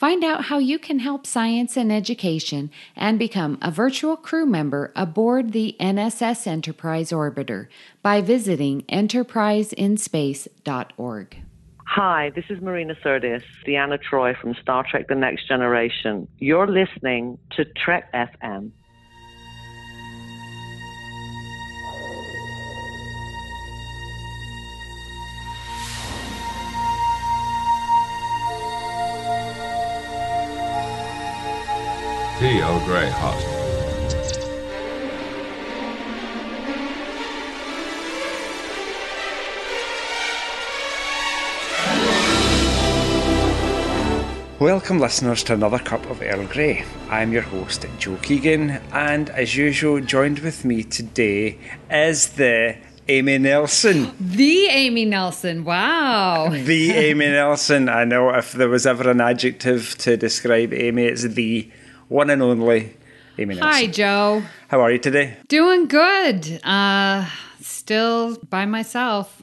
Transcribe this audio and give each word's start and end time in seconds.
Find 0.00 0.24
out 0.24 0.46
how 0.46 0.56
you 0.56 0.78
can 0.78 1.00
help 1.00 1.26
science 1.26 1.76
and 1.76 1.92
education 1.92 2.70
and 2.96 3.18
become 3.18 3.58
a 3.60 3.70
virtual 3.70 4.16
crew 4.16 4.46
member 4.46 4.94
aboard 4.96 5.52
the 5.52 5.76
NSS 5.78 6.46
Enterprise 6.46 7.10
Orbiter 7.10 7.66
by 8.00 8.22
visiting 8.22 8.80
enterpriseinspace.org. 8.84 11.36
Hi, 11.84 12.30
this 12.34 12.46
is 12.48 12.62
Marina 12.62 12.94
Sirtis, 13.04 13.42
Deanna 13.66 13.98
Troi 14.02 14.34
from 14.40 14.54
Star 14.62 14.86
Trek 14.90 15.06
The 15.06 15.14
Next 15.14 15.46
Generation. 15.46 16.26
You're 16.38 16.66
listening 16.66 17.36
to 17.56 17.66
Trek 17.66 18.10
FM. 18.14 18.70
Tea 32.40 32.62
Earl 32.62 32.80
Grey 32.86 33.10
hot. 33.10 33.36
Welcome, 44.58 45.00
listeners, 45.00 45.42
to 45.44 45.52
another 45.52 45.78
cup 45.78 46.08
of 46.08 46.22
Earl 46.22 46.46
Grey. 46.46 46.86
I'm 47.10 47.30
your 47.30 47.42
host, 47.42 47.84
Joe 47.98 48.16
Keegan, 48.22 48.70
and 48.90 49.28
as 49.28 49.54
usual, 49.54 50.00
joined 50.00 50.38
with 50.38 50.64
me 50.64 50.82
today 50.82 51.58
is 51.90 52.30
the 52.30 52.78
Amy 53.06 53.36
Nelson. 53.36 54.14
The 54.18 54.68
Amy 54.68 55.04
Nelson, 55.04 55.62
wow. 55.62 56.48
The 56.48 56.92
Amy 56.92 57.26
Nelson. 57.26 57.90
I 57.90 58.04
know 58.04 58.30
if 58.30 58.52
there 58.52 58.70
was 58.70 58.86
ever 58.86 59.10
an 59.10 59.20
adjective 59.20 59.94
to 59.98 60.16
describe 60.16 60.72
Amy, 60.72 61.04
it's 61.04 61.24
the 61.24 61.70
one 62.10 62.28
and 62.30 62.42
only 62.42 62.96
Amy 63.38 63.54
Nelson. 63.54 63.72
Hi, 63.72 63.86
Joe. 63.86 64.42
How 64.68 64.80
are 64.82 64.90
you 64.92 64.98
today? 64.98 65.36
Doing 65.48 65.86
good. 65.86 66.60
Uh, 66.64 67.26
still 67.60 68.36
by 68.50 68.66
myself. 68.66 69.40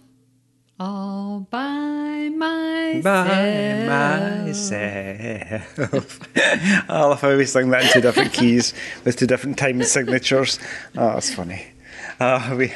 All 0.80 1.48
by 1.50 2.30
myself. 2.30 3.04
By 3.04 4.46
myself. 4.46 6.20
I 6.90 7.02
love 7.02 7.22
how 7.22 7.36
we 7.36 7.46
sing 7.46 7.70
that 7.72 7.84
in 7.86 7.90
two 7.94 8.02
different 8.02 8.34
keys 8.34 8.74
with 9.04 9.18
two 9.18 9.26
different 9.26 9.58
time 9.58 9.82
signatures. 9.84 10.60
Oh, 10.96 11.14
that's 11.16 11.34
funny. 11.34 11.66
Uh, 12.20 12.56
we, 12.58 12.74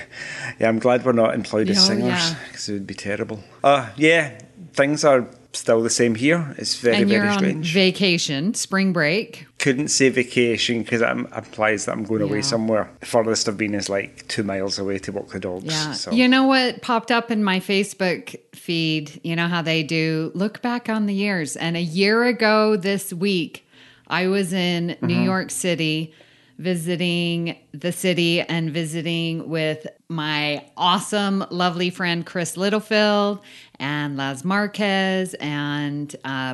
yeah, 0.60 0.70
I'm 0.70 0.80
glad 0.80 1.06
we're 1.06 1.12
not 1.12 1.36
employed 1.36 1.70
as 1.70 1.78
Oh, 1.78 1.82
singers 1.82 2.08
yeah. 2.08 2.36
because 2.48 2.70
it 2.70 2.74
would 2.74 2.88
be 2.88 2.94
terrible. 2.96 3.44
Uh, 3.64 3.90
yeah, 3.98 4.40
things 4.74 5.04
are 5.04 5.28
still 5.54 5.82
the 5.84 5.90
same 5.90 6.16
here. 6.16 6.56
It's 6.58 6.78
very, 6.78 6.98
and 6.98 7.10
you're 7.10 7.22
very 7.22 7.34
on 7.34 7.40
strange. 7.40 7.74
vacation, 7.74 8.54
spring 8.54 8.94
break. 8.94 9.46
Couldn't 9.60 9.90
say 9.90 10.10
vacation 10.10 10.82
because 10.84 11.02
that 11.02 11.16
implies 11.16 11.86
that 11.86 11.92
I'm 11.92 12.04
going 12.04 12.22
away 12.22 12.42
somewhere. 12.42 12.90
The 13.00 13.06
furthest 13.06 13.48
I've 13.48 13.58
been 13.58 13.76
is 13.76 13.90
like 13.90 14.28
two 14.28 14.44
miles 14.44 14.80
away 14.80 14.98
to 15.00 15.12
walk 15.12 15.30
the 15.30 15.40
dogs. 15.40 15.66
Yeah. 15.66 15.92
So. 15.94 16.12
You 16.12 16.28
know 16.28 16.46
what 16.46 16.82
popped 16.82 17.12
up 17.12 17.30
in 17.32 17.44
my 17.44 17.60
Facebook 17.60 18.36
feed? 18.54 19.20
You 19.24 19.36
know 19.36 19.48
how 19.48 19.62
they 19.62 19.84
do 19.84 20.32
look 20.34 20.62
back 20.62 20.90
on 20.90 21.06
the 21.06 21.14
years. 21.14 21.56
And 21.56 21.76
a 21.78 21.82
year 21.82 22.24
ago 22.24 22.76
this 22.76 23.14
week, 23.14 23.68
I 24.08 24.28
was 24.28 24.54
in 24.54 24.88
New 25.02 25.16
Mm-hmm. 25.16 25.24
York 25.24 25.52
City 25.52 26.14
visiting 26.62 27.58
the 27.74 27.92
city 27.92 28.40
and 28.42 28.72
visiting 28.72 29.50
with 29.50 29.88
my 30.10 30.64
awesome, 30.78 31.44
lovely 31.50 31.90
friend 31.90 32.26
Chris 32.26 32.56
Littlefield 32.56 33.40
and 33.80 34.16
Laz 34.16 34.46
Marquez 34.46 35.34
and 35.36 36.16
uh, 36.24 36.54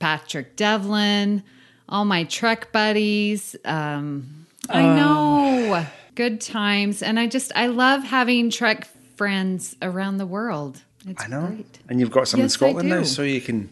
Patrick 0.00 0.56
Devlin, 0.56 1.42
all 1.88 2.04
my 2.04 2.24
Trek 2.24 2.72
buddies. 2.72 3.54
Um, 3.64 4.46
I 4.68 4.82
know. 4.82 5.86
Good 6.16 6.40
times. 6.40 7.02
And 7.02 7.18
I 7.18 7.26
just, 7.26 7.52
I 7.54 7.68
love 7.68 8.02
having 8.02 8.50
Trek 8.50 8.88
friends 9.16 9.76
around 9.80 10.18
the 10.18 10.26
world. 10.26 10.82
It's 11.06 11.22
I 11.22 11.28
know. 11.28 11.46
great. 11.46 11.78
And 11.88 12.00
you've 12.00 12.10
got 12.10 12.26
some 12.26 12.40
in 12.40 12.44
Yes, 12.46 12.54
I 12.54 12.56
Scotland 12.56 12.88
now, 12.88 13.02
so 13.04 13.22
you 13.22 13.40
can, 13.40 13.70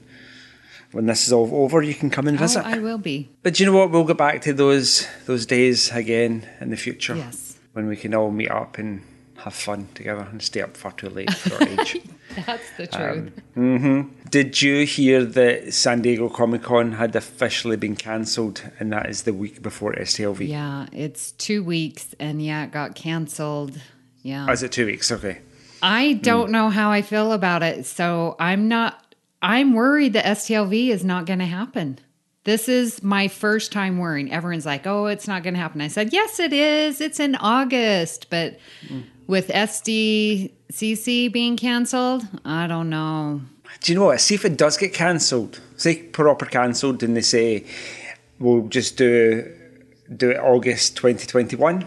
when 0.92 1.06
this 1.06 1.26
is 1.26 1.32
all 1.32 1.50
over, 1.52 1.82
you 1.82 1.94
can 1.94 2.10
come 2.10 2.28
and 2.28 2.38
Oh, 2.38 2.40
visit. 2.40 2.64
I 2.64 2.78
will 2.78 2.98
be. 2.98 3.30
But 3.42 3.54
do 3.54 3.64
you 3.64 3.70
know 3.70 3.76
what? 3.76 3.90
We'll 3.90 4.04
go 4.04 4.14
back 4.14 4.42
to 4.42 4.52
those 4.52 5.06
those 5.26 5.46
days 5.46 5.90
again 5.90 6.46
in 6.60 6.70
the 6.70 6.76
future. 6.76 7.16
Yes. 7.16 7.58
When 7.72 7.86
we 7.86 7.96
can 7.96 8.14
all 8.14 8.30
meet 8.30 8.50
up 8.50 8.78
and 8.78 9.02
have 9.42 9.54
fun 9.54 9.88
together 9.94 10.26
and 10.30 10.40
stay 10.40 10.60
up 10.60 10.76
far 10.76 10.92
too 10.92 11.08
late 11.08 11.32
for 11.34 11.54
our 11.54 11.68
age. 11.80 12.00
That's 12.46 12.70
the 12.76 12.84
um, 12.94 13.14
truth. 13.14 13.42
Mm-hmm. 13.56 14.28
Did 14.30 14.62
you 14.62 14.86
hear 14.86 15.24
that 15.24 15.74
San 15.74 16.00
Diego 16.02 16.28
Comic 16.28 16.62
Con 16.62 16.92
had 16.92 17.16
officially 17.16 17.76
been 17.76 17.96
cancelled 17.96 18.62
and 18.78 18.92
that 18.92 19.08
is 19.08 19.24
the 19.24 19.34
week 19.34 19.60
before 19.60 19.94
STLV? 19.94 20.46
yeah, 20.46 20.86
it's 20.92 21.32
two 21.32 21.64
weeks 21.64 22.14
and 22.20 22.44
yeah, 22.44 22.64
it 22.64 22.72
got 22.72 22.94
canceled. 22.94 23.80
Yeah. 24.22 24.46
Oh, 24.48 24.52
is 24.52 24.62
it 24.62 24.70
two 24.70 24.86
weeks? 24.86 25.10
Okay. 25.10 25.40
I 25.82 26.12
don't 26.12 26.46
hmm. 26.46 26.52
know 26.52 26.70
how 26.70 26.90
I 26.92 27.02
feel 27.02 27.32
about 27.32 27.62
it. 27.62 27.86
So 27.86 28.36
I'm 28.38 28.68
not, 28.68 29.01
I'm 29.42 29.74
worried 29.74 30.12
that 30.12 30.24
STLV 30.24 30.88
is 30.88 31.04
not 31.04 31.26
going 31.26 31.40
to 31.40 31.44
happen. 31.44 31.98
This 32.44 32.68
is 32.68 33.02
my 33.02 33.28
first 33.28 33.72
time 33.72 33.98
worrying. 33.98 34.32
Everyone's 34.32 34.66
like, 34.66 34.86
oh, 34.86 35.06
it's 35.06 35.28
not 35.28 35.42
going 35.42 35.54
to 35.54 35.60
happen. 35.60 35.80
I 35.80 35.88
said, 35.88 36.12
yes, 36.12 36.40
it 36.40 36.52
is. 36.52 37.00
It's 37.00 37.20
in 37.20 37.34
August. 37.36 38.30
But 38.30 38.58
with 39.26 39.48
SDCC 39.48 41.32
being 41.32 41.56
canceled, 41.56 42.26
I 42.44 42.66
don't 42.66 42.88
know. 42.88 43.42
Do 43.80 43.92
you 43.92 43.98
know 43.98 44.06
what? 44.06 44.20
See 44.20 44.34
if 44.34 44.44
it 44.44 44.56
does 44.56 44.76
get 44.76 44.94
cancelled. 44.94 45.60
Say 45.76 46.02
proper 46.02 46.46
cancelled 46.46 47.02
and 47.02 47.16
they 47.16 47.22
say 47.22 47.64
we'll 48.38 48.68
just 48.68 48.96
do 48.96 49.52
do 50.16 50.30
it 50.30 50.36
August 50.38 50.96
2021. 50.96 51.86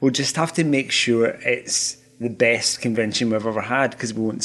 We'll 0.00 0.12
just 0.12 0.36
have 0.36 0.52
to 0.54 0.64
make 0.64 0.92
sure 0.92 1.26
it's 1.26 1.96
the 2.20 2.28
best 2.28 2.80
convention 2.80 3.30
we've 3.30 3.46
ever 3.46 3.60
had 3.60 3.90
because 3.90 4.14
we 4.14 4.22
won't 4.22 4.44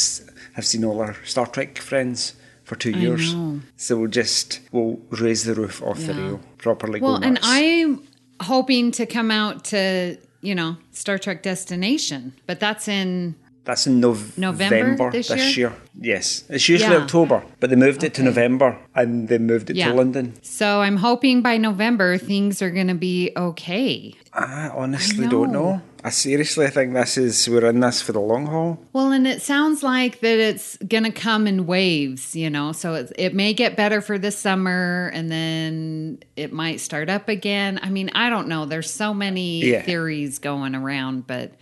have 0.54 0.66
seen 0.66 0.84
all 0.86 1.00
our 1.02 1.16
Star 1.26 1.46
Trek 1.48 1.78
friends 1.78 2.36
for 2.64 2.76
two 2.76 2.92
years. 2.92 3.34
know. 3.34 3.60
So 3.78 3.98
we'll 3.98 4.10
just 4.10 4.60
we'll 4.72 5.00
raise 5.12 5.44
the 5.44 5.54
roof 5.54 5.82
off 5.84 6.00
the 6.00 6.14
Yeah. 6.14 6.22
rail 6.22 6.40
properly. 6.58 7.02
Well, 7.02 7.16
and. 7.24 7.40
I'm 7.44 8.02
hoping 8.42 8.92
to 8.92 9.06
come 9.06 9.32
out 9.32 9.64
to, 9.66 10.18
you 10.42 10.56
know, 10.56 10.76
Star 10.92 11.18
Trek 11.18 11.44
Destination, 11.44 12.34
but 12.48 12.60
that's 12.60 12.88
in 12.88 13.36
That's 13.66 13.88
in 13.88 14.02
Nov- 14.02 14.38
November 14.38 14.76
November 14.82 15.12
this 15.12 15.30
this, 15.30 15.56
year? 15.58 15.70
year? 15.70 15.74
Yes. 16.14 16.44
It's 16.50 16.68
usually 16.68 16.94
Yeah. 16.96 17.02
October, 17.04 17.44
but 17.62 17.70
they 17.70 17.78
moved 17.78 18.04
it 18.04 18.14
to 18.16 18.24
November 18.24 18.78
and 18.94 19.30
they 19.30 19.38
moved 19.38 19.70
it 19.70 19.78
Yeah. 19.78 19.90
to 19.90 19.94
London. 19.94 20.34
So 20.42 20.82
I'm 20.82 20.98
hoping 20.98 21.42
by 21.42 21.58
November 21.58 22.18
things 22.18 22.62
are 22.62 22.70
going 22.72 22.90
to 22.90 22.96
be 22.96 23.32
okay. 23.38 24.16
I 24.34 24.70
honestly 24.76 25.26
I 25.26 25.30
don't 25.30 25.52
know. 25.54 25.82
I 26.06 26.10
seriously 26.10 26.68
think 26.68 26.94
this 26.94 27.18
is 27.18 27.48
we're 27.48 27.66
in 27.70 27.80
this 27.80 28.02
for 28.02 28.12
the 28.12 28.20
long 28.20 28.46
haul. 28.48 28.78
Well, 28.92 29.12
and 29.14 29.26
it 29.26 29.42
sounds 29.42 29.84
like 29.84 30.20
that 30.20 30.38
it's 30.38 30.76
going 30.78 31.06
to 31.06 31.12
come 31.12 31.48
in 31.48 31.66
waves, 31.66 32.36
you 32.36 32.50
know. 32.50 32.74
So 32.74 32.96
it, 32.96 33.14
it 33.18 33.34
may 33.34 33.54
get 33.54 33.78
better 33.78 34.02
for 34.02 34.18
this 34.18 34.38
summer 34.38 35.10
and 35.14 35.32
then 35.32 36.20
it 36.36 36.52
might 36.52 36.82
start 36.82 37.10
up 37.10 37.30
again. 37.30 37.80
I 37.82 37.90
mean, 37.90 38.12
I 38.16 38.30
don't 38.30 38.50
know. 38.50 38.66
There's 38.66 38.92
so 38.92 39.14
many 39.14 39.62
Yeah. 39.64 39.82
theories 39.82 40.40
going 40.40 40.76
around, 40.76 41.26
but 41.26 41.54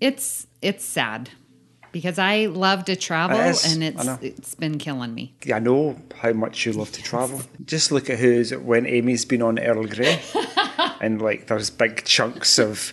it's 0.00 0.46
it's 0.60 0.84
sad 0.84 1.30
because 1.90 2.18
I 2.18 2.44
love 2.46 2.84
to 2.86 2.96
travel 2.96 3.38
It 3.40 3.64
and 3.66 3.82
it's 3.82 4.06
it's 4.20 4.54
been 4.54 4.76
killing 4.78 5.14
me. 5.14 5.34
Yeah, 5.46 5.56
I 5.56 5.58
know 5.60 5.96
how 6.20 6.34
much 6.34 6.66
you 6.66 6.72
love 6.72 6.92
to 6.92 7.02
travel. 7.02 7.40
Just 7.64 7.90
look 7.90 8.10
at 8.10 8.18
who's 8.18 8.54
when 8.54 8.84
Amy's 8.86 9.24
been 9.24 9.40
on 9.40 9.58
Earl 9.58 9.86
Grey, 9.86 10.20
and 11.00 11.22
like 11.22 11.46
there's 11.46 11.70
big 11.70 12.04
chunks 12.04 12.58
of 12.58 12.92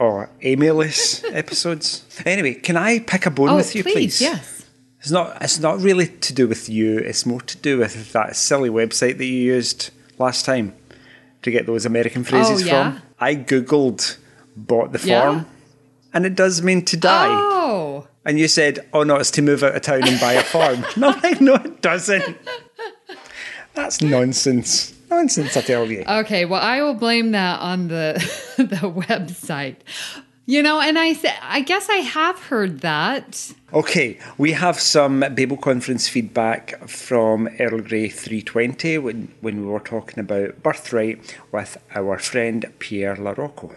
oh 0.00 0.26
Amy-less 0.42 1.24
episodes. 1.24 2.04
Anyway, 2.24 2.54
can 2.54 2.76
I 2.76 2.98
pick 3.00 3.26
a 3.26 3.30
bone 3.30 3.50
Oh, 3.50 3.56
with 3.56 3.74
you, 3.74 3.82
please? 3.82 4.20
Yes. 4.20 4.64
It's 5.00 5.10
not. 5.10 5.36
It's 5.40 5.58
not 5.60 5.80
really 5.80 6.06
to 6.08 6.32
do 6.32 6.48
with 6.48 6.68
you. 6.68 6.98
It's 6.98 7.24
more 7.26 7.40
to 7.42 7.56
do 7.58 7.78
with 7.78 8.12
that 8.12 8.34
silly 8.36 8.70
website 8.70 9.18
that 9.18 9.24
you 9.24 9.38
used 9.54 9.90
last 10.18 10.44
time 10.44 10.74
to 11.42 11.50
get 11.50 11.66
those 11.66 11.86
American 11.86 12.22
oh, 12.22 12.24
phrases 12.24 12.62
Oh, 12.62 12.66
yeah? 12.66 12.92
from. 12.92 13.02
I 13.20 13.34
googled 13.36 14.16
bought 14.56 14.92
the 14.92 15.06
Yeah? 15.06 15.20
farm, 15.22 15.46
and 16.12 16.26
it 16.26 16.34
does 16.34 16.60
mean 16.62 16.84
to 16.86 16.96
die. 16.96 17.28
Oh. 17.28 18.08
And 18.24 18.38
you 18.40 18.48
said, 18.48 18.84
"Oh 18.92 19.04
no, 19.04 19.16
it's 19.16 19.30
to 19.32 19.42
move 19.42 19.62
out 19.62 19.76
of 19.76 19.82
town 19.82 20.08
and 20.08 20.18
buy 20.20 20.32
a 20.32 20.42
farm." 20.42 20.84
no, 20.96 21.14
no, 21.40 21.54
it 21.54 21.80
doesn't. 21.82 22.36
That's 23.74 24.00
nonsense. 24.02 24.94
Nonsense, 25.10 25.56
I 25.56 25.60
tell 25.62 25.90
you. 25.90 26.04
Okay, 26.06 26.44
well, 26.44 26.62
I 26.62 26.82
will 26.82 26.94
blame 26.94 27.32
that 27.32 27.60
on 27.60 27.88
the 27.88 28.14
the 28.56 28.90
website. 28.90 29.76
You 30.48 30.62
know, 30.62 30.80
and 30.80 30.96
I 30.96 31.16
I 31.42 31.60
guess 31.60 31.88
I 31.88 31.96
have 31.96 32.38
heard 32.38 32.80
that. 32.82 33.52
Okay, 33.72 34.18
we 34.38 34.52
have 34.52 34.78
some 34.78 35.20
Babel 35.20 35.56
conference 35.56 36.08
feedback 36.08 36.88
from 36.88 37.48
Earl 37.58 37.80
Grey 37.80 38.08
320 38.08 38.98
when, 38.98 39.34
when 39.40 39.60
we 39.60 39.66
were 39.66 39.80
talking 39.80 40.20
about 40.20 40.62
birthright 40.62 41.36
with 41.50 41.76
our 41.96 42.16
friend 42.20 42.64
Pierre 42.78 43.16
Larocco. 43.16 43.74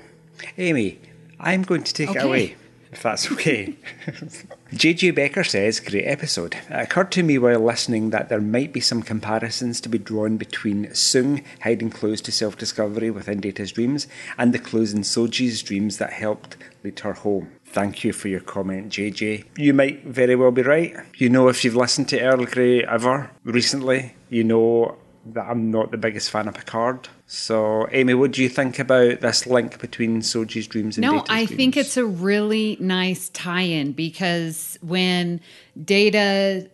Amy, 0.59 0.99
I'm 1.39 1.63
going 1.63 1.81
to 1.83 1.93
take 1.93 2.09
Okay. 2.09 2.19
it 2.19 2.25
away, 2.25 2.55
if 2.91 3.03
that's 3.03 3.31
okay. 3.31 3.75
JJ 4.73 5.15
Becker 5.15 5.43
says, 5.43 5.79
Great 5.79 6.05
episode. 6.05 6.55
It 6.55 6.71
occurred 6.71 7.11
to 7.13 7.23
me 7.23 7.37
while 7.37 7.59
listening 7.59 8.09
that 8.11 8.29
there 8.29 8.41
might 8.41 8.73
be 8.73 8.79
some 8.79 9.01
comparisons 9.01 9.79
to 9.81 9.89
be 9.89 9.97
drawn 9.97 10.37
between 10.37 10.87
Soong 10.87 11.43
hiding 11.61 11.89
clues 11.89 12.21
to 12.21 12.31
self 12.31 12.57
discovery 12.57 13.11
within 13.11 13.39
Data's 13.41 13.71
dreams 13.71 14.07
and 14.37 14.53
the 14.53 14.59
clues 14.59 14.93
in 14.93 15.01
Soji's 15.01 15.61
dreams 15.61 15.97
that 15.97 16.13
helped 16.13 16.57
lead 16.83 16.99
her 16.99 17.13
home. 17.13 17.51
Thank 17.65 18.03
you 18.03 18.13
for 18.13 18.27
your 18.27 18.39
comment, 18.39 18.91
JJ. 18.91 19.45
You 19.57 19.73
might 19.73 20.03
very 20.05 20.35
well 20.35 20.51
be 20.51 20.63
right. 20.63 20.95
You 21.17 21.29
know, 21.29 21.47
if 21.47 21.63
you've 21.63 21.75
listened 21.75 22.09
to 22.09 22.19
Earl 22.19 22.45
Grey 22.45 22.83
ever 22.83 23.29
recently, 23.43 24.15
you 24.29 24.43
know 24.43 24.97
that 25.33 25.47
I'm 25.47 25.69
not 25.69 25.91
the 25.91 25.97
biggest 25.97 26.31
fan 26.31 26.47
of 26.47 26.55
Picard. 26.55 27.09
So, 27.31 27.87
Amy, 27.91 28.15
what 28.15 28.31
do 28.31 28.41
you 28.41 28.49
think 28.49 28.79
about 28.79 29.19
this 29.19 29.45
link 29.45 29.79
between 29.79 30.21
Soji's 30.21 30.65
dreams 30.65 30.97
and 30.97 31.03
No, 31.03 31.11
Data's 31.11 31.29
I 31.29 31.45
dreams? 31.45 31.57
think 31.57 31.77
it's 31.77 31.95
a 31.95 32.03
really 32.03 32.75
nice 32.79 33.29
tie-in 33.29 33.91
because 33.91 34.79
when 34.81 35.39
Data 35.85 36.67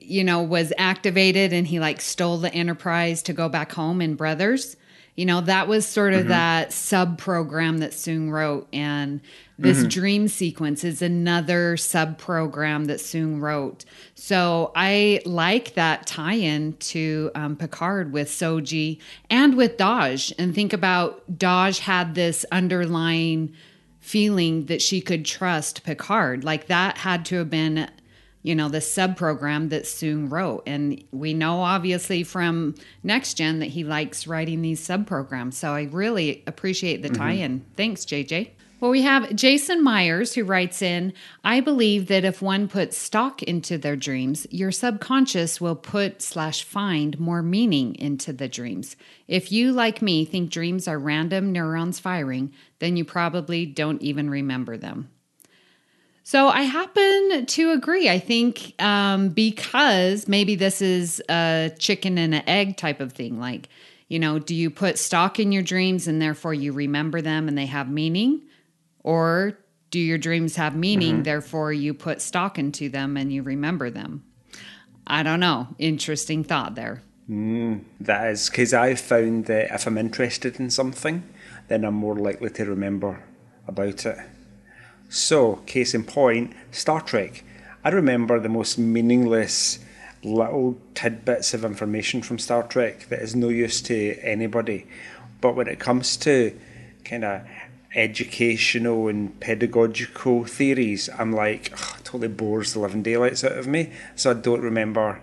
you 0.00 0.24
know 0.24 0.42
was 0.42 0.72
activated 0.78 1.52
and 1.52 1.66
he 1.66 1.78
like 1.78 2.00
stole 2.00 2.38
the 2.38 2.52
enterprise 2.54 3.22
to 3.24 3.34
go 3.34 3.50
back 3.50 3.70
home 3.70 4.00
in 4.00 4.14
brothers 4.14 4.76
you 5.16 5.24
know 5.24 5.40
that 5.40 5.66
was 5.66 5.86
sort 5.86 6.12
of 6.12 6.28
that 6.28 6.72
sub 6.72 7.18
program 7.18 7.78
that 7.78 7.92
Soong 7.92 8.30
wrote. 8.30 8.68
And 8.72 9.20
this 9.58 9.84
dream 9.84 10.28
sequence 10.28 10.84
is 10.84 11.00
another 11.00 11.78
sub 11.78 12.18
program 12.18 12.84
that 12.84 12.98
Soong 12.98 13.40
wrote. 13.40 13.86
So 14.14 14.72
i 14.76 15.22
like 15.24 15.74
that 15.74 16.06
tie-in 16.06 16.74
to 16.74 17.30
um, 17.34 17.56
picard 17.56 18.12
with 18.12 18.28
soji 18.28 19.00
and 19.30 19.56
with 19.56 19.78
Dahj 19.78 20.32
and 20.38 20.54
think 20.54 20.74
about 20.74 21.38
Dahj 21.38 21.80
had 21.80 22.14
this 22.14 22.44
underlying 22.52 23.54
feeling 24.00 24.66
that 24.66 24.82
she 24.82 25.00
could 25.00 25.24
trust 25.24 25.82
picard. 25.82 26.44
Like 26.44 26.66
that 26.66 26.98
had 26.98 27.24
to 27.26 27.36
have 27.36 27.50
been 27.50 27.90
you 28.46 28.54
know, 28.54 28.68
the 28.68 28.80
sub 28.80 29.16
program 29.16 29.70
that 29.70 29.82
Soong 29.82 30.30
wrote. 30.30 30.62
And 30.68 31.02
we 31.10 31.34
know 31.34 31.62
obviously 31.62 32.22
from 32.22 32.76
Next 33.02 33.34
Gen 33.34 33.58
that 33.58 33.66
he 33.66 33.82
likes 33.82 34.28
writing 34.28 34.62
these 34.62 34.78
sub 34.78 35.04
programs. 35.04 35.58
So 35.58 35.72
I 35.72 35.88
really 35.90 36.44
appreciate 36.46 37.02
the 37.02 37.08
mm-hmm. 37.08 37.20
tie 37.20 37.32
in. 37.32 37.66
Thanks, 37.76 38.04
JJ. 38.04 38.50
Well, 38.78 38.92
we 38.92 39.02
have 39.02 39.34
Jason 39.34 39.82
Myers 39.82 40.32
who 40.34 40.44
writes 40.44 40.80
in 40.80 41.12
I 41.42 41.58
believe 41.58 42.06
that 42.06 42.24
if 42.24 42.40
one 42.40 42.68
puts 42.68 42.96
stock 42.96 43.42
into 43.42 43.78
their 43.78 43.96
dreams, 43.96 44.46
your 44.52 44.70
subconscious 44.70 45.60
will 45.60 45.74
put 45.74 46.22
slash 46.22 46.62
find 46.62 47.18
more 47.18 47.42
meaning 47.42 47.96
into 47.96 48.32
the 48.32 48.46
dreams. 48.46 48.94
If 49.26 49.50
you, 49.50 49.72
like 49.72 50.02
me, 50.02 50.24
think 50.24 50.52
dreams 50.52 50.86
are 50.86 51.00
random 51.00 51.50
neurons 51.50 51.98
firing, 51.98 52.52
then 52.78 52.96
you 52.96 53.04
probably 53.04 53.66
don't 53.66 54.02
even 54.02 54.30
remember 54.30 54.76
them. 54.76 55.10
So 56.28 56.48
I 56.48 56.62
happen 56.62 57.46
to 57.46 57.70
agree. 57.70 58.10
I 58.10 58.18
think 58.18 58.74
um, 58.82 59.28
because 59.28 60.26
maybe 60.26 60.56
this 60.56 60.82
is 60.82 61.22
a 61.30 61.70
chicken 61.78 62.18
and 62.18 62.34
an 62.34 62.42
egg 62.48 62.76
type 62.76 62.98
of 62.98 63.12
thing. 63.12 63.38
Like, 63.38 63.68
you 64.08 64.18
know, 64.18 64.40
do 64.40 64.52
you 64.52 64.68
put 64.68 64.98
stock 64.98 65.38
in 65.38 65.52
your 65.52 65.62
dreams 65.62 66.08
and 66.08 66.20
therefore 66.20 66.52
you 66.52 66.72
remember 66.72 67.22
them 67.22 67.46
and 67.46 67.56
they 67.56 67.66
have 67.66 67.88
meaning? 67.88 68.42
Or 69.04 69.56
do 69.90 70.00
your 70.00 70.18
dreams 70.18 70.56
have 70.56 70.74
meaning, 70.74 71.22
therefore 71.22 71.72
you 71.72 71.94
put 71.94 72.20
stock 72.20 72.58
into 72.58 72.88
them 72.88 73.16
and 73.16 73.32
you 73.32 73.44
remember 73.44 73.88
them? 73.88 74.24
I 75.06 75.22
don't 75.22 75.38
know. 75.38 75.68
Interesting 75.78 76.42
thought 76.42 76.74
there. 76.74 77.02
That 78.00 78.32
is 78.32 78.50
because 78.50 78.74
I've 78.74 78.98
found 78.98 79.44
that 79.44 79.72
if 79.72 79.86
I'm 79.86 79.96
interested 79.96 80.58
in 80.58 80.70
something, 80.70 81.22
then 81.68 81.84
I'm 81.84 81.94
more 81.94 82.16
likely 82.16 82.50
to 82.50 82.64
remember 82.64 83.22
about 83.68 84.04
it. 84.06 84.18
So, 85.08 85.56
case 85.66 85.94
in 85.94 86.04
point, 86.04 86.52
Star 86.70 87.00
Trek. 87.00 87.44
I 87.84 87.90
remember 87.90 88.40
the 88.40 88.48
most 88.48 88.78
meaningless 88.78 89.78
little 90.24 90.76
tidbits 90.94 91.54
of 91.54 91.64
information 91.64 92.22
from 92.22 92.38
Star 92.38 92.64
Trek 92.64 93.08
that 93.08 93.22
is 93.22 93.36
no 93.36 93.48
use 93.48 93.80
to 93.82 94.18
anybody. 94.20 94.86
But 95.40 95.54
when 95.54 95.68
it 95.68 95.78
comes 95.78 96.16
to 96.18 96.58
kind 97.04 97.24
of 97.24 97.42
educational 97.94 99.08
and 99.08 99.38
pedagogical 99.40 100.44
theories, 100.44 101.08
I'm 101.16 101.32
like, 101.32 101.70
ugh, 101.72 101.98
totally 102.02 102.28
bores 102.28 102.72
the 102.72 102.80
living 102.80 103.02
daylights 103.02 103.44
out 103.44 103.56
of 103.56 103.66
me. 103.66 103.92
So 104.16 104.32
I 104.32 104.34
don't 104.34 104.60
remember 104.60 105.20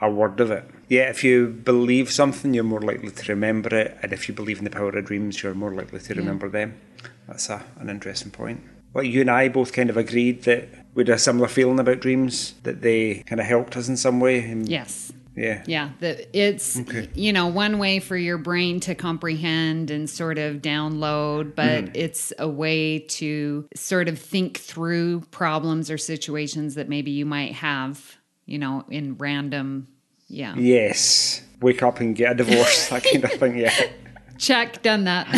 a 0.00 0.10
word 0.10 0.40
of 0.40 0.50
it. 0.50 0.64
Yeah, 0.88 1.08
if 1.08 1.22
you 1.22 1.46
believe 1.46 2.10
something, 2.10 2.52
you're 2.52 2.64
more 2.64 2.82
likely 2.82 3.12
to 3.12 3.32
remember 3.32 3.74
it, 3.74 3.96
and 4.02 4.12
if 4.12 4.28
you 4.28 4.34
believe 4.34 4.58
in 4.58 4.64
the 4.64 4.70
power 4.70 4.90
of 4.90 5.06
dreams, 5.06 5.42
you're 5.42 5.54
more 5.54 5.72
likely 5.72 6.00
to 6.00 6.14
remember 6.14 6.48
them. 6.48 6.78
That's 7.26 7.48
a, 7.48 7.62
an 7.78 7.88
interesting 7.88 8.30
point. 8.30 8.62
Well, 8.94 9.04
you 9.04 9.22
and 9.22 9.30
I 9.30 9.48
both 9.48 9.72
kind 9.72 9.90
of 9.90 9.96
agreed 9.96 10.42
that 10.42 10.68
we 10.94 11.00
had 11.02 11.08
a 11.08 11.18
similar 11.18 11.48
feeling 11.48 11.78
about 11.78 12.00
dreams, 12.00 12.54
that 12.62 12.82
they 12.82 13.22
kind 13.26 13.40
of 13.40 13.46
helped 13.46 13.76
us 13.76 13.88
in 13.88 13.96
some 13.96 14.20
way. 14.20 14.40
And 14.40 14.68
Yes. 14.68 15.12
Yeah. 15.34 15.62
Yeah, 15.66 15.90
that 16.00 16.28
it's 16.36 16.78
Okay. 16.78 17.08
you 17.14 17.32
know 17.32 17.46
one 17.46 17.78
way 17.78 18.00
for 18.00 18.18
your 18.18 18.36
brain 18.36 18.80
to 18.80 18.94
comprehend 18.94 19.90
and 19.90 20.08
sort 20.08 20.36
of 20.38 20.56
download, 20.56 21.54
but 21.54 21.84
hmm. 21.84 21.90
it's 21.94 22.34
a 22.38 22.48
way 22.48 22.98
to 22.98 23.66
sort 23.74 24.08
of 24.08 24.18
think 24.18 24.58
through 24.58 25.20
problems 25.30 25.90
or 25.90 25.96
situations 25.96 26.74
that 26.74 26.88
maybe 26.88 27.10
you 27.10 27.24
might 27.24 27.54
have, 27.54 28.18
you 28.44 28.58
know, 28.58 28.84
in 28.90 29.16
random. 29.16 29.88
Yeah, 30.28 30.54
Yes. 30.56 31.42
Wake 31.62 31.82
up 31.82 32.00
and 32.00 32.14
get 32.14 32.32
a 32.32 32.34
divorce, 32.34 32.88
that 32.88 33.04
kind 33.04 33.24
of 33.24 33.32
thing, 33.32 33.56
yeah. 33.56 33.72
check, 34.38 34.82
done 34.82 35.04
that. 35.04 35.28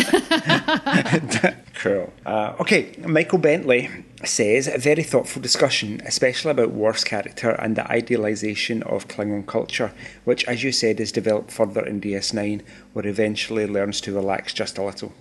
Cool. 1.75 2.11
Uh, 2.25 2.55
okay, 2.59 2.93
Michael 3.05 3.37
Bentley 3.37 3.89
says 4.23 4.67
a 4.67 4.77
very 4.77 5.03
thoughtful 5.03 5.41
discussion, 5.41 6.01
especially 6.05 6.51
about 6.51 6.71
Worf's 6.71 7.03
character 7.03 7.51
and 7.51 7.75
the 7.75 7.89
idealisation 7.91 8.81
of 8.83 9.07
Klingon 9.07 9.45
culture, 9.45 9.93
which, 10.23 10.45
as 10.45 10.63
you 10.63 10.71
said, 10.71 10.99
is 10.99 11.11
developed 11.11 11.51
further 11.51 11.85
in 11.85 11.99
DS9, 11.99 12.61
where 12.93 13.05
eventually 13.05 13.67
learns 13.67 13.99
to 14.01 14.13
relax 14.15 14.53
just 14.53 14.77
a 14.77 14.83
little. 14.83 15.13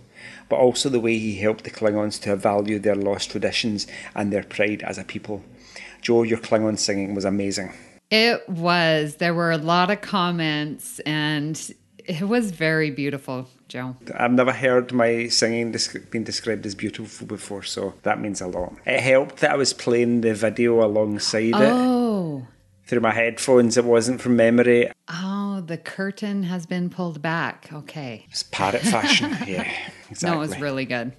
But 0.49 0.56
also 0.56 0.89
the 0.89 1.01
way 1.01 1.19
he 1.19 1.37
helped 1.37 1.64
the 1.64 1.71
Klingons 1.71 2.21
to 2.23 2.37
value 2.37 2.78
their 2.78 2.95
lost 2.95 3.33
traditions 3.33 3.87
and 4.14 4.33
their 4.33 4.45
pride 4.45 4.83
as 4.83 4.97
a 4.97 5.05
people. 5.05 5.43
Joe, 6.02 6.23
your 6.23 6.38
Klingon 6.38 6.78
singing 6.78 7.14
was 7.14 7.25
amazing. 7.25 7.73
it 8.11 8.49
was. 8.49 9.17
There 9.17 9.35
were 9.35 9.50
a 9.50 9.59
lot 9.59 9.90
of 9.90 10.00
comments, 10.02 11.00
and 11.00 11.61
it 11.99 12.23
was 12.28 12.52
very 12.52 12.90
beautiful, 12.90 13.49
Joe. 13.75 13.97
I've 14.16 14.31
never 14.31 14.52
heard 14.52 14.93
my 14.93 15.26
singing 15.26 15.75
being 16.12 16.23
described 16.23 16.64
as 16.64 16.76
beautiful 16.76 17.26
before, 17.26 17.64
so 17.64 17.95
that 18.04 18.21
means 18.21 18.40
a 18.40 18.47
lot. 18.47 18.75
It 18.87 19.00
helped 19.00 19.38
that 19.38 19.50
I 19.50 19.57
was 19.57 19.73
playing 19.73 20.21
the 20.21 20.33
video 20.33 20.85
alongside 20.85 21.49
it 21.49 21.54
Oh. 21.57 22.47
through 22.87 23.00
my 23.00 23.12
headphones. 23.12 23.76
It 23.76 23.85
wasn't 23.85 24.21
from 24.21 24.37
memory. 24.37 24.93
Oh, 25.09 25.61
the 25.66 25.76
curtain 25.76 26.45
has 26.45 26.66
been 26.66 26.88
pulled 26.88 27.21
back. 27.21 27.69
Okay. 27.73 28.26
It's 28.31 28.45
parrot 28.45 28.83
fashion. 28.83 29.31
yeah, 29.49 29.69
exactly. 30.09 30.31
No, 30.31 30.37
it 30.37 30.47
was 30.49 30.61
really 30.61 30.85
good. 30.85 31.11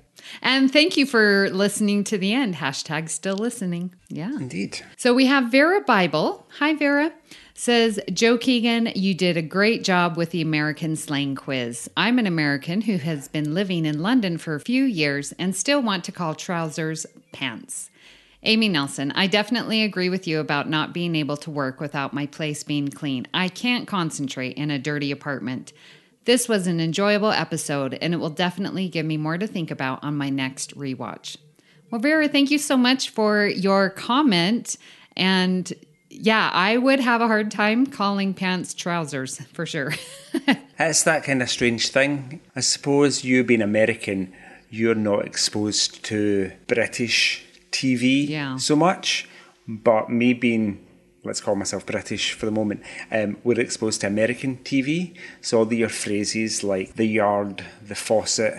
And 0.42 0.72
thank 0.72 0.96
you 0.96 1.06
for 1.06 1.50
listening 1.50 2.06
to 2.06 2.18
the 2.18 2.34
end. 2.34 2.56
Hashtag 2.56 3.10
still 3.10 3.36
listening. 3.36 3.94
Yeah. 4.08 4.32
Indeed. 4.32 4.80
So 4.96 5.14
we 5.14 5.26
have 5.26 5.52
Vera 5.52 5.82
Bible. 5.82 6.48
Hi, 6.60 6.74
Vera. 6.74 7.12
Says, 7.58 8.02
Joe 8.12 8.38
Keegan, 8.38 8.92
you 8.96 9.14
did 9.14 9.38
a 9.38 9.42
great 9.42 9.86
job 9.86 10.18
with 10.18 10.32
the 10.32 10.42
American 10.42 10.98
slang 10.98 11.36
quiz. 11.36 11.90
I'm 11.96 12.20
an 12.20 12.28
American 12.28 12.82
who 12.82 12.98
has 12.98 13.30
been 13.30 13.54
living 13.54 13.86
in 13.86 14.02
London 14.02 14.38
for 14.38 14.56
a 14.56 14.60
few 14.60 14.84
years 14.84 15.32
and 15.40 15.56
still 15.56 15.82
want 15.82 16.04
to 16.04 16.12
call 16.12 16.36
trousers 16.36 17.06
pants. 17.32 17.90
Amy 18.44 18.68
Nelson, 18.68 19.14
I 19.14 19.28
definitely 19.28 19.84
agree 19.84 20.10
with 20.10 20.28
you 20.28 20.42
about 20.42 20.70
not 20.70 20.94
being 20.94 21.16
able 21.16 21.38
to 21.38 21.50
work 21.50 21.80
without 21.80 22.14
my 22.14 22.26
place 22.26 22.62
being 22.62 22.90
clean. 22.90 23.26
I 23.34 23.48
can't 23.48 23.88
concentrate 23.88 24.58
in 24.58 24.70
a 24.70 24.78
dirty 24.78 25.10
apartment. 25.10 25.72
This 26.26 26.50
was 26.50 26.68
an 26.68 26.82
enjoyable 26.82 27.32
episode, 27.32 27.94
and 28.02 28.14
it 28.14 28.18
will 28.18 28.30
definitely 28.30 28.90
give 28.90 29.06
me 29.06 29.16
more 29.16 29.38
to 29.38 29.48
think 29.48 29.72
about 29.72 30.04
on 30.04 30.18
my 30.18 30.30
next 30.30 30.78
rewatch. 30.78 31.38
Well, 31.90 32.02
Vera, 32.02 32.28
thank 32.28 32.52
you 32.52 32.58
so 32.58 32.76
much 32.76 33.12
for 33.12 33.48
your 33.48 33.92
comment. 33.92 34.76
And 35.16 35.72
yeah, 36.22 36.50
I 36.54 36.78
would 36.78 37.00
have 37.00 37.22
a 37.22 37.28
hard 37.28 37.52
time 37.52 37.86
calling 37.88 38.34
pants 38.34 38.74
trousers 38.74 39.40
for 39.54 39.66
sure. 39.66 39.94
It's 40.78 41.04
that 41.04 41.24
kind 41.24 41.42
of 41.42 41.50
strange 41.50 41.88
thing. 41.90 42.42
I 42.54 42.60
suppose 42.60 43.24
you 43.24 43.46
being 43.46 43.62
American, 43.62 44.34
you're 44.70 44.94
not 44.94 45.26
exposed 45.26 46.04
to 46.06 46.52
British 46.68 47.46
TV 47.72 48.28
Yeah. 48.28 48.58
so 48.58 48.76
much, 48.76 49.26
but 49.68 50.10
me 50.10 50.34
being 50.34 50.86
let's 51.24 51.40
call 51.42 51.56
myself 51.56 51.86
British 51.86 52.34
for 52.34 52.46
the 52.46 52.52
moment, 52.52 52.82
um, 53.12 53.38
we're 53.44 53.60
exposed 53.60 54.02
to 54.02 54.08
American 54.08 54.58
TV. 54.58 55.16
So 55.42 55.60
all 55.60 55.66
the 55.66 55.78
your 55.78 55.90
phrases 55.90 56.64
like 56.64 56.96
the 56.96 57.06
yard, 57.08 57.66
the 57.82 57.96
faucet, 57.96 58.54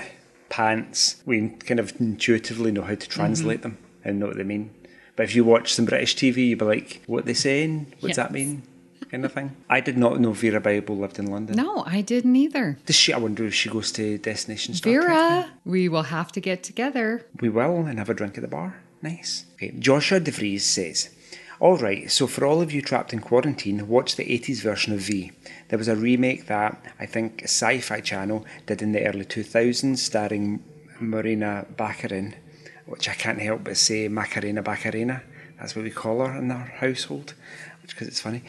pants, 0.48 1.22
we 1.26 1.50
kind 1.50 1.78
of 1.78 1.92
intuitively 2.00 2.72
know 2.72 2.82
how 2.82 2.94
to 2.94 3.08
translate 3.08 3.62
them 3.62 3.76
and 4.04 4.18
know 4.18 4.26
what 4.28 4.36
they 4.36 4.42
mean. 4.42 4.70
But 5.16 5.24
if 5.24 5.34
you 5.34 5.44
watch 5.44 5.72
some 5.72 5.86
British 5.86 6.14
TV, 6.14 6.48
you'd 6.48 6.58
be 6.58 6.64
like, 6.64 7.02
what 7.06 7.20
are 7.20 7.26
they 7.26 7.34
saying? 7.34 7.94
What 8.00 8.08
does 8.08 8.16
that 8.16 8.32
mean? 8.32 8.62
Kind 9.10 9.24
of 9.24 9.32
thing. 9.32 9.56
I 9.70 9.80
did 9.80 9.96
not 9.96 10.20
know 10.20 10.32
Vera 10.32 10.60
Bible 10.60 10.96
lived 10.96 11.18
in 11.18 11.26
London. 11.30 11.56
No, 11.56 11.84
I 11.86 12.00
didn't 12.00 12.34
either. 12.34 12.76
Does 12.86 12.96
she? 12.96 13.12
I 13.12 13.18
wonder 13.18 13.46
if 13.46 13.54
she 13.54 13.68
goes 13.68 13.92
to 13.92 14.18
Destination 14.18 14.74
Star 14.74 14.92
Trek? 14.92 15.06
Vera, 15.06 15.50
we 15.64 15.88
will 15.88 16.02
have 16.04 16.32
to 16.32 16.40
get 16.40 16.62
together. 16.62 17.24
We 17.40 17.48
will 17.48 17.86
and 17.86 17.98
have 17.98 18.10
a 18.10 18.14
drink 18.14 18.36
at 18.36 18.42
the 18.42 18.48
bar. 18.48 18.82
Nice. 19.02 19.46
Okay. 19.54 19.72
Joshua 19.78 20.20
DeVries 20.20 20.62
says, 20.62 21.10
All 21.60 21.76
right, 21.76 22.10
so 22.10 22.26
for 22.26 22.44
all 22.44 22.60
of 22.60 22.72
you 22.72 22.82
trapped 22.82 23.12
in 23.12 23.20
quarantine, 23.20 23.86
watch 23.86 24.16
the 24.16 24.24
80s 24.24 24.60
version 24.60 24.92
of 24.92 25.00
V. 25.00 25.30
There 25.68 25.78
was 25.78 25.88
a 25.88 25.96
remake 25.96 26.46
that 26.46 26.82
I 26.98 27.06
think 27.06 27.42
Sci 27.44 27.78
Fi 27.78 28.00
Channel 28.00 28.44
did 28.66 28.82
in 28.82 28.90
the 28.92 29.06
early 29.06 29.24
2000s, 29.24 29.98
starring 29.98 30.64
Morena 30.98 31.66
Baccarin, 31.76 32.34
which 32.86 33.08
I 33.08 33.14
can't 33.14 33.40
help 33.40 33.64
but 33.64 33.76
say 33.76 34.08
Macarena 34.08 34.62
Baccarena. 34.62 35.22
That's 35.58 35.74
what 35.74 35.82
we 35.84 35.90
call 35.90 36.24
her 36.24 36.36
in 36.38 36.50
our 36.50 36.66
household, 36.66 37.32
which 37.80 37.92
because 37.92 38.08
it's 38.08 38.20
funny. 38.20 38.42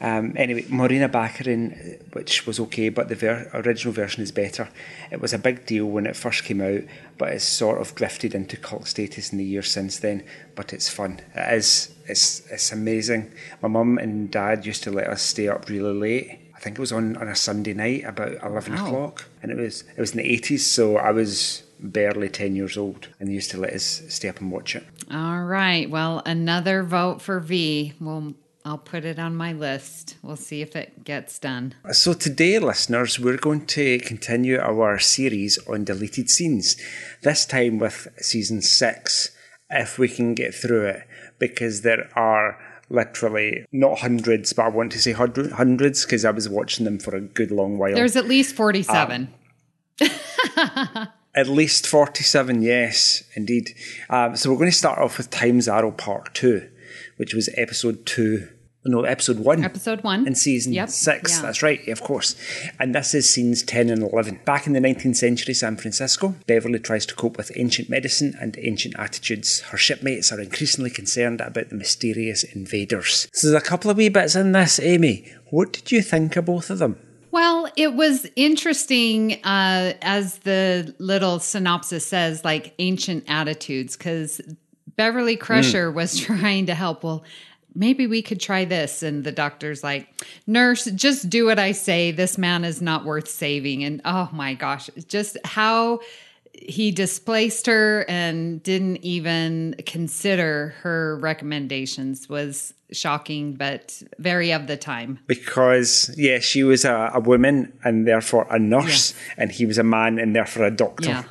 Um, 0.00 0.34
anyway, 0.36 0.66
Morena 0.68 1.08
Baccarin, 1.08 2.02
which 2.14 2.46
was 2.46 2.60
okay, 2.60 2.90
but 2.90 3.08
the 3.08 3.14
ver- 3.14 3.50
original 3.54 3.94
version 3.94 4.22
is 4.22 4.30
better. 4.30 4.68
It 5.10 5.22
was 5.22 5.32
a 5.32 5.38
big 5.38 5.64
deal 5.64 5.86
when 5.86 6.04
it 6.04 6.16
first 6.16 6.44
came 6.44 6.60
out, 6.60 6.82
but 7.16 7.30
it's 7.32 7.44
sort 7.44 7.80
of 7.80 7.94
drifted 7.94 8.34
into 8.34 8.58
cult 8.58 8.86
status 8.88 9.32
in 9.32 9.38
the 9.38 9.44
years 9.44 9.70
since 9.70 9.98
then. 10.00 10.22
But 10.54 10.74
it's 10.74 10.90
fun. 10.90 11.20
It 11.34 11.54
is. 11.54 11.94
It's 12.06 12.46
it's 12.50 12.72
amazing. 12.72 13.32
My 13.62 13.68
mum 13.68 13.96
and 13.96 14.30
dad 14.30 14.66
used 14.66 14.82
to 14.82 14.90
let 14.90 15.06
us 15.08 15.22
stay 15.22 15.48
up 15.48 15.66
really 15.70 15.94
late. 15.94 16.40
I 16.54 16.60
think 16.60 16.76
it 16.76 16.80
was 16.80 16.92
on, 16.92 17.16
on 17.16 17.26
a 17.26 17.34
Sunday 17.34 17.72
night 17.72 18.04
about 18.04 18.34
eleven 18.44 18.74
Wow. 18.74 18.86
o'clock, 18.86 19.24
and 19.42 19.50
it 19.50 19.56
was 19.56 19.82
it 19.96 19.98
was 20.00 20.10
in 20.10 20.18
the 20.18 20.30
eighties, 20.30 20.66
so 20.66 20.98
I 20.98 21.10
was 21.10 21.62
barely 21.82 22.28
ten 22.28 22.54
years 22.56 22.76
old, 22.76 23.08
and 23.18 23.28
they 23.28 23.32
used 23.32 23.50
to 23.52 23.58
let 23.58 23.72
us 23.72 24.02
stay 24.08 24.28
up 24.28 24.40
and 24.40 24.50
watch 24.50 24.76
it. 24.76 24.84
All 25.10 25.42
right. 25.42 25.88
Well, 25.88 26.22
another 26.26 26.82
vote 26.82 27.20
for 27.22 27.40
V. 27.40 27.94
Well, 28.00 28.34
I'll 28.64 28.78
put 28.78 29.04
it 29.04 29.18
on 29.18 29.36
my 29.36 29.52
list. 29.52 30.16
We'll 30.22 30.36
see 30.36 30.60
if 30.60 30.76
it 30.76 31.02
gets 31.04 31.38
done. 31.38 31.74
So, 31.92 32.12
today, 32.12 32.58
listeners, 32.58 33.18
we're 33.18 33.38
going 33.38 33.66
to 33.66 33.98
continue 34.00 34.58
our 34.58 34.98
series 34.98 35.58
on 35.66 35.84
deleted 35.84 36.28
scenes, 36.28 36.76
this 37.22 37.46
time 37.46 37.78
with 37.78 38.08
season 38.18 38.60
six, 38.60 39.30
if 39.70 39.98
we 39.98 40.08
can 40.08 40.34
get 40.34 40.54
through 40.54 40.86
it, 40.88 41.02
because 41.38 41.82
there 41.82 42.10
are 42.14 42.58
literally 42.90 43.64
not 43.72 44.00
hundreds, 44.00 44.52
but 44.52 44.66
I 44.66 44.68
want 44.68 44.92
to 44.92 44.98
say 44.98 45.12
hundred- 45.12 45.52
hundreds 45.52 46.04
because 46.04 46.24
I 46.24 46.30
was 46.30 46.48
watching 46.48 46.84
them 46.84 46.98
for 46.98 47.16
a 47.16 47.20
good 47.20 47.50
long 47.50 47.78
while. 47.78 47.94
There's 47.94 48.16
at 48.16 48.26
least 48.26 48.54
47. 48.56 49.32
Um, 50.00 51.08
At 51.40 51.48
least 51.48 51.86
47, 51.86 52.60
yes, 52.60 53.22
indeed. 53.34 53.74
Um, 54.10 54.36
so, 54.36 54.50
we're 54.50 54.58
going 54.58 54.70
to 54.70 54.76
start 54.76 54.98
off 54.98 55.16
with 55.16 55.30
Time's 55.30 55.68
Arrow 55.68 55.90
Part 55.90 56.34
2, 56.34 56.68
which 57.16 57.32
was 57.32 57.48
episode 57.56 58.04
2. 58.04 58.46
No, 58.84 59.04
episode 59.04 59.38
1. 59.38 59.64
Episode 59.64 60.02
one. 60.04 60.26
in 60.26 60.34
season 60.34 60.74
Yep, 60.74 60.88
six. 60.90 61.32
yeah. 61.36 61.42
That's 61.42 61.62
right, 61.62 61.86
of 61.88 62.02
course. 62.02 62.34
And 62.78 62.94
this 62.94 63.14
is 63.14 63.28
scenes 63.28 63.62
10 63.62 63.88
and 63.88 64.02
11. 64.02 64.40
Back 64.44 64.66
in 64.66 64.74
the 64.74 64.80
19th 64.80 65.16
century 65.16 65.54
San 65.54 65.76
Francisco, 65.78 66.34
Beverly 66.46 66.78
tries 66.78 67.04
to 67.06 67.14
cope 67.14 67.36
with 67.38 67.52
ancient 67.56 67.88
medicine 67.90 68.34
and 68.40 68.56
ancient 68.58 68.94
attitudes. 68.98 69.60
Her 69.60 69.76
shipmates 69.78 70.30
are 70.32 70.40
increasingly 70.40 70.90
concerned 70.90 71.40
about 71.42 71.68
the 71.70 71.74
mysterious 71.74 72.42
invaders. 72.42 73.28
So 73.32 73.50
there's 73.50 73.62
a 73.62 73.66
couple 73.66 73.90
of 73.90 73.96
wee 73.98 74.08
bits 74.10 74.34
in 74.34 74.52
this, 74.52 74.78
Amy. 74.80 75.30
What 75.50 75.72
did 75.74 75.90
you 75.92 76.00
think 76.02 76.36
of 76.36 76.46
both 76.46 76.68
of 76.70 76.78
them? 76.78 76.98
Well, 77.30 77.70
it 77.76 77.94
was 77.94 78.26
interesting, 78.34 79.44
uh, 79.44 79.94
as 80.02 80.38
the 80.38 80.94
little 80.98 81.38
synopsis 81.38 82.06
says, 82.06 82.44
like 82.44 82.74
ancient 82.78 83.24
attitudes, 83.28 83.96
because 83.96 84.40
Beverly 84.96 85.36
Crusher 85.36 85.90
was 85.90 86.18
trying 86.20 86.66
to 86.66 86.74
help. 86.74 87.04
Well, 87.04 87.24
maybe 87.74 88.06
we 88.06 88.22
could 88.22 88.40
try 88.40 88.64
this. 88.64 89.02
And 89.02 89.24
the 89.24 89.32
doctor's 89.32 89.84
like, 89.84 90.08
Nurse, 90.46 90.86
just 90.86 91.30
do 91.30 91.46
what 91.46 91.58
I 91.58 91.72
say. 91.72 92.10
This 92.10 92.36
man 92.36 92.64
is 92.64 92.82
not 92.82 93.04
worth 93.04 93.28
saving. 93.28 93.84
And 93.84 94.00
oh 94.04 94.28
my 94.32 94.54
gosh, 94.54 94.90
just 95.06 95.36
how 95.44 96.00
he 96.60 96.90
displaced 96.90 97.66
her 97.66 98.04
and 98.08 98.62
didn't 98.62 98.98
even 98.98 99.74
consider 99.86 100.74
her 100.82 101.16
recommendations 101.18 102.28
was 102.28 102.74
shocking, 102.92 103.54
but 103.54 104.02
very 104.18 104.52
of 104.52 104.66
the 104.66 104.76
time. 104.76 105.18
Because, 105.26 106.14
yeah, 106.16 106.38
she 106.38 106.62
was 106.62 106.84
a, 106.84 107.10
a 107.14 107.20
woman 107.20 107.72
and 107.82 108.06
therefore 108.06 108.46
a 108.50 108.58
nurse, 108.58 109.14
and 109.36 109.50
he 109.50 109.64
was 109.64 109.78
a 109.78 109.84
man 109.84 110.18
and 110.18 110.36
therefore 110.36 110.64
a 110.66 110.70
doctor. 110.70 111.08
Yeah. 111.08 111.24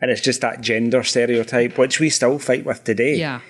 And 0.00 0.10
it's 0.10 0.20
just 0.20 0.42
that 0.42 0.60
gender 0.60 1.02
stereotype, 1.02 1.78
which 1.78 2.00
we 2.00 2.10
still 2.10 2.38
fight 2.38 2.66
with 2.66 2.84
today. 2.84 3.16
Yeah. 3.16 3.40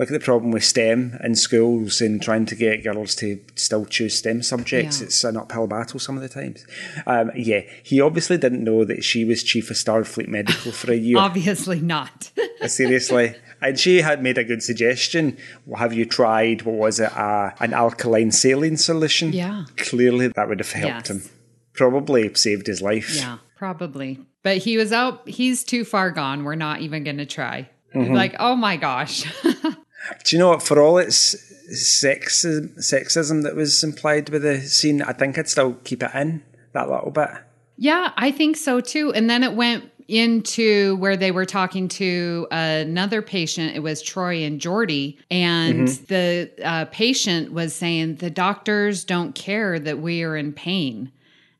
Look 0.00 0.08
at 0.10 0.18
the 0.18 0.24
problem 0.24 0.50
with 0.50 0.64
STEM 0.64 1.18
in 1.22 1.34
schools 1.34 2.00
and 2.00 2.22
trying 2.22 2.46
to 2.46 2.54
get 2.54 2.82
girls 2.82 3.14
to 3.16 3.38
still 3.54 3.84
choose 3.84 4.16
STEM 4.16 4.42
subjects. 4.42 4.98
Yeah. 5.00 5.04
It's 5.04 5.22
an 5.24 5.36
uphill 5.36 5.66
battle 5.66 6.00
some 6.00 6.16
of 6.16 6.22
the 6.22 6.28
times. 6.30 6.64
Um, 7.06 7.30
yeah, 7.36 7.60
he 7.82 8.00
obviously 8.00 8.38
didn't 8.38 8.64
know 8.64 8.86
that 8.86 9.04
she 9.04 9.26
was 9.26 9.42
chief 9.42 9.70
of 9.70 9.76
Starfleet 9.76 10.26
Medical 10.26 10.72
for 10.72 10.90
a 10.90 10.96
year. 10.96 11.18
Obviously 11.18 11.80
not. 11.80 12.30
Seriously. 12.66 13.34
And 13.60 13.78
she 13.78 14.00
had 14.00 14.22
made 14.22 14.38
a 14.38 14.44
good 14.44 14.62
suggestion. 14.62 15.36
Well, 15.66 15.78
have 15.80 15.92
you 15.92 16.06
tried, 16.06 16.62
what 16.62 16.76
was 16.76 16.98
it, 16.98 17.14
uh, 17.14 17.50
an 17.60 17.74
alkaline 17.74 18.30
saline 18.32 18.78
solution? 18.78 19.34
Yeah. 19.34 19.66
Clearly 19.76 20.28
that 20.28 20.48
would 20.48 20.60
have 20.60 20.72
helped 20.72 21.10
Yes. 21.10 21.10
him. 21.10 21.30
Probably 21.74 22.32
saved 22.32 22.68
his 22.68 22.80
life. 22.80 23.14
Yeah, 23.14 23.36
probably. 23.54 24.18
But 24.42 24.56
he 24.56 24.78
was 24.78 24.94
out. 24.94 25.28
He's 25.28 25.62
too 25.62 25.84
far 25.84 26.10
gone. 26.10 26.44
We're 26.44 26.54
not 26.54 26.80
even 26.80 27.04
going 27.04 27.18
to 27.18 27.26
try. 27.26 27.68
Mm-hmm. 27.94 28.14
Like, 28.14 28.36
oh 28.38 28.56
my 28.56 28.78
gosh. 28.78 29.30
Do 30.24 30.36
you 30.36 30.40
know 30.40 30.48
what? 30.48 30.62
For 30.62 30.80
all 30.80 30.98
its 30.98 31.36
sexism, 31.70 32.76
sexism 32.78 33.42
that 33.42 33.54
was 33.54 33.82
implied 33.84 34.28
with 34.30 34.42
the 34.42 34.60
scene, 34.60 35.02
I 35.02 35.12
think 35.12 35.38
I'd 35.38 35.48
still 35.48 35.74
keep 35.84 36.02
it 36.02 36.10
in 36.14 36.42
that 36.72 36.88
little 36.90 37.10
bit. 37.10 37.30
yeah, 37.76 38.12
I 38.16 38.30
think 38.30 38.56
so 38.56 38.80
too. 38.80 39.12
And 39.14 39.28
then 39.28 39.42
it 39.42 39.54
went 39.54 39.90
into 40.08 40.96
where 40.96 41.16
they 41.16 41.30
were 41.30 41.44
talking 41.46 41.86
to 41.86 42.48
another 42.50 43.22
patient. 43.22 43.76
It 43.76 43.80
was 43.80 44.02
Troi 44.02 44.44
and 44.44 44.60
Geordi. 44.60 45.16
And 45.30 45.86
the 45.86 46.50
uh, 46.64 46.86
patient 46.86 47.52
was 47.52 47.74
saying, 47.74 48.16
the 48.16 48.30
doctors 48.30 49.04
don't 49.04 49.34
care 49.36 49.78
that 49.78 50.00
we 50.00 50.24
are 50.24 50.36
in 50.36 50.52
pain. 50.52 51.12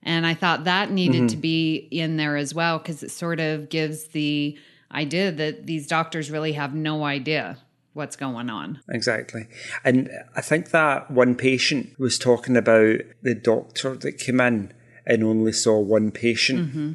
And 0.02 0.26
I 0.26 0.35
thought 0.35 0.64
that 0.64 0.90
needed 0.90 1.28
to 1.28 1.37
be 1.37 1.76
in 1.90 2.16
there 2.16 2.37
as 2.37 2.52
well 2.52 2.78
because 2.78 3.02
it 3.02 3.11
sort 3.11 3.38
of 3.38 3.68
gives 3.68 4.06
the 4.09 4.59
idea 4.92 5.30
that 5.30 5.66
these 5.66 5.87
doctors 5.87 6.30
really 6.30 6.52
have 6.52 6.75
no 6.75 7.04
idea 7.04 7.59
what's 7.92 8.16
going 8.16 8.50
on. 8.50 8.80
Exactly. 8.88 9.47
And 9.85 10.11
I 10.37 10.40
think 10.40 10.70
that 10.70 11.11
one 11.11 11.35
patient 11.35 11.99
was 11.99 12.18
talking 12.18 12.56
about 12.56 13.00
the 13.23 13.35
doctor 13.35 13.97
that 13.97 14.18
came 14.18 14.40
in 14.40 14.73
and 15.06 15.25
only 15.25 15.52
saw 15.52 15.78
one 15.78 16.11
patient. 16.11 16.68
Mm-hmm. 16.68 16.92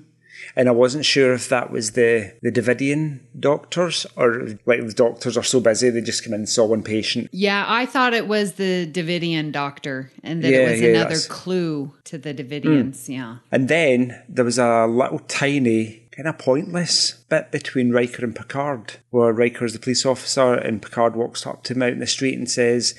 And 0.56 0.68
I 0.68 0.74
wasn't 0.74 1.06
sure 1.06 1.34
if 1.34 1.50
that 1.50 1.72
was 1.72 1.92
the, 1.94 2.34
the 2.42 2.52
Devidian 2.52 3.22
doctors 3.40 4.06
or 4.16 4.48
like 4.66 4.86
the 4.86 4.94
doctors 4.94 5.38
are 5.38 5.44
so 5.44 5.60
busy 5.60 5.90
they 5.90 6.02
just 6.02 6.24
come 6.24 6.34
in 6.34 6.42
and 6.42 6.50
saw 6.50 6.66
one 6.66 6.84
patient. 6.84 7.30
Yeah, 7.32 7.66
I 7.68 7.86
thought 7.86 8.14
it 8.14 8.28
was 8.28 8.54
the 8.54 8.86
Devidian 8.86 9.52
doctor 9.52 10.12
and 10.24 10.44
that 10.44 10.52
Yeah, 10.52 10.58
it 10.60 10.72
was 10.72 10.82
yeah, 10.82 10.90
another 10.90 11.04
that's- 11.06 11.28
clue 11.28 11.94
to 12.06 12.18
the 12.18 12.34
Devidians. 12.34 13.06
Mm. 13.06 13.10
Yeah. 13.10 13.38
And 13.52 13.68
then 13.70 14.22
there 14.30 14.46
was 14.46 14.60
a 14.60 14.86
little 14.88 15.20
tiny, 15.20 16.05
kind 16.16 16.28
of 16.28 16.38
pointless 16.38 17.12
bit 17.30 17.52
between 17.52 17.92
Riker 17.92 18.24
and 18.24 18.36
Picard, 18.36 18.98
where 19.10 19.34
Riker's 19.34 19.74
the 19.74 19.80
police 19.80 20.06
officer 20.06 20.54
and 20.54 20.82
Picard 20.82 21.16
walks 21.16 21.46
up 21.46 21.64
to 21.64 21.74
him 21.74 21.84
out 21.84 21.94
in 21.94 22.00
the 22.00 22.08
street 22.08 22.38
and 22.38 22.50
says, 22.50 22.96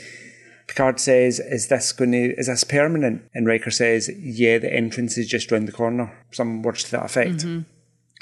Picard 0.67 0.99
says, 0.99 1.39
"Is 1.39 1.69
this 1.69 1.93
going 1.93 2.13
to? 2.13 2.35
Is 2.37 2.49
this 2.49 2.65
permanent?" 2.65 3.23
And 3.35 3.47
Riker 3.47 3.71
says, 3.71 4.11
"Yeah, 4.19 4.59
the 4.59 4.73
entrance 4.73 5.17
is 5.17 5.29
just 5.29 5.53
round 5.53 5.69
the 5.69 5.73
corner." 5.73 6.13
Some 6.33 6.63
words 6.63 6.85
to 6.85 6.91
that 6.93 7.05
effect. 7.05 7.39
Mm-hmm. 7.39 7.61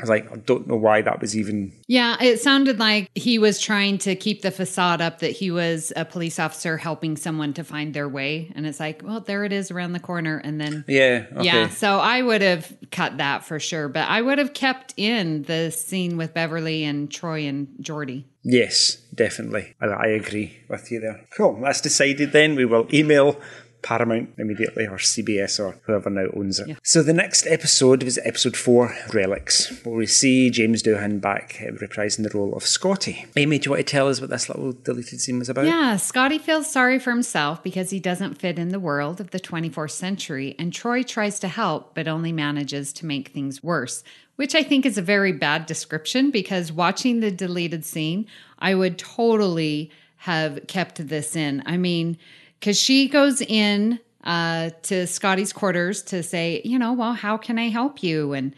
I 0.00 0.02
was 0.02 0.10
like, 0.10 0.30
I 0.32 0.36
don't 0.36 0.66
know 0.66 0.76
why 0.76 1.02
that 1.02 1.20
was 1.20 1.36
even. 1.36 1.72
Yeah, 1.86 2.16
it 2.20 2.40
sounded 2.40 2.80
like 2.80 3.08
he 3.14 3.38
was 3.38 3.60
trying 3.60 3.98
to 3.98 4.16
keep 4.16 4.42
the 4.42 4.50
facade 4.50 5.00
up 5.00 5.20
that 5.20 5.30
he 5.30 5.52
was 5.52 5.92
a 5.94 6.04
police 6.04 6.40
officer 6.40 6.76
helping 6.76 7.16
someone 7.16 7.52
to 7.54 7.62
find 7.62 7.94
their 7.94 8.08
way. 8.08 8.50
And 8.56 8.66
it's 8.66 8.80
like, 8.80 9.02
well, 9.04 9.20
there 9.20 9.44
it 9.44 9.52
is 9.52 9.70
around 9.70 9.92
the 9.92 10.00
corner. 10.00 10.38
And 10.38 10.60
then, 10.60 10.84
Yeah. 10.88 11.26
Okay. 11.36 11.44
yeah, 11.44 11.68
so 11.68 12.00
I 12.00 12.22
would 12.22 12.42
have 12.42 12.76
cut 12.90 13.18
that 13.18 13.44
for 13.44 13.60
sure. 13.60 13.88
But 13.88 14.08
I 14.08 14.20
would 14.20 14.38
have 14.38 14.52
kept 14.52 14.94
in 14.96 15.42
the 15.42 15.70
scene 15.70 16.16
with 16.16 16.34
Beverly 16.34 16.82
and 16.82 17.08
Troi 17.08 17.48
and 17.48 17.68
Geordi. 17.80 18.24
Yes, 18.42 18.96
definitely. 19.14 19.74
I, 19.80 19.86
I 19.86 20.06
agree 20.08 20.58
with 20.68 20.90
you 20.90 20.98
there. 21.00 21.20
Cool. 21.36 21.60
That's 21.62 21.80
decided 21.80 22.32
then. 22.32 22.56
We 22.56 22.64
will 22.64 22.88
email 22.92 23.40
Paramount 23.84 24.30
immediately, 24.38 24.86
or 24.86 24.96
CBS, 24.96 25.60
or 25.60 25.78
whoever 25.82 26.08
now 26.08 26.26
owns 26.34 26.58
it. 26.58 26.78
So 26.82 27.02
the 27.02 27.12
next 27.12 27.46
episode 27.46 28.02
was 28.02 28.18
episode 28.24 28.56
four, 28.56 28.96
Relics, 29.12 29.84
where 29.84 29.94
we 29.94 30.06
see 30.06 30.48
James 30.48 30.82
Doohan 30.82 31.20
back 31.20 31.60
uh, 31.60 31.70
reprising 31.72 32.22
the 32.22 32.36
role 32.36 32.54
of 32.54 32.64
Scotty. 32.64 33.26
Amy, 33.36 33.58
do 33.58 33.66
you 33.66 33.70
want 33.72 33.86
to 33.86 33.90
tell 33.90 34.08
us 34.08 34.20
what 34.22 34.30
this 34.30 34.48
little 34.48 34.72
deleted 34.72 35.20
scene 35.20 35.38
was 35.38 35.50
about? 35.50 35.66
Yeah, 35.66 35.96
Scotty 35.98 36.38
feels 36.38 36.70
sorry 36.70 36.98
for 36.98 37.10
himself 37.10 37.62
because 37.62 37.90
he 37.90 38.00
doesn't 38.00 38.38
fit 38.38 38.58
in 38.58 38.70
the 38.70 38.80
world 38.80 39.20
of 39.20 39.30
the 39.30 39.40
24th 39.40 39.90
century, 39.90 40.56
and 40.58 40.72
Troi 40.72 41.06
tries 41.06 41.38
to 41.40 41.48
help 41.48 41.94
but 41.94 42.08
only 42.08 42.32
manages 42.32 42.90
to 42.94 43.06
make 43.06 43.28
things 43.28 43.62
worse, 43.62 44.02
which 44.36 44.54
I 44.54 44.62
think 44.62 44.86
is 44.86 44.96
a 44.96 45.02
very 45.02 45.32
bad 45.32 45.66
description 45.66 46.30
because 46.30 46.72
watching 46.72 47.20
the 47.20 47.30
deleted 47.30 47.84
scene, 47.84 48.26
I 48.58 48.74
would 48.74 48.98
totally 48.98 49.90
have 50.16 50.66
kept 50.68 51.06
this 51.06 51.36
in. 51.36 51.62
I 51.66 51.76
mean, 51.76 52.16
because 52.64 52.80
she 52.80 53.08
goes 53.08 53.42
in 53.42 54.00
uh, 54.24 54.70
to 54.84 55.06
Scotty's 55.06 55.52
quarters 55.52 56.00
to 56.04 56.22
say, 56.22 56.62
you 56.64 56.78
know, 56.78 56.94
well, 56.94 57.12
how 57.12 57.36
can 57.36 57.58
I 57.58 57.68
help 57.68 58.02
you? 58.02 58.32
And 58.32 58.56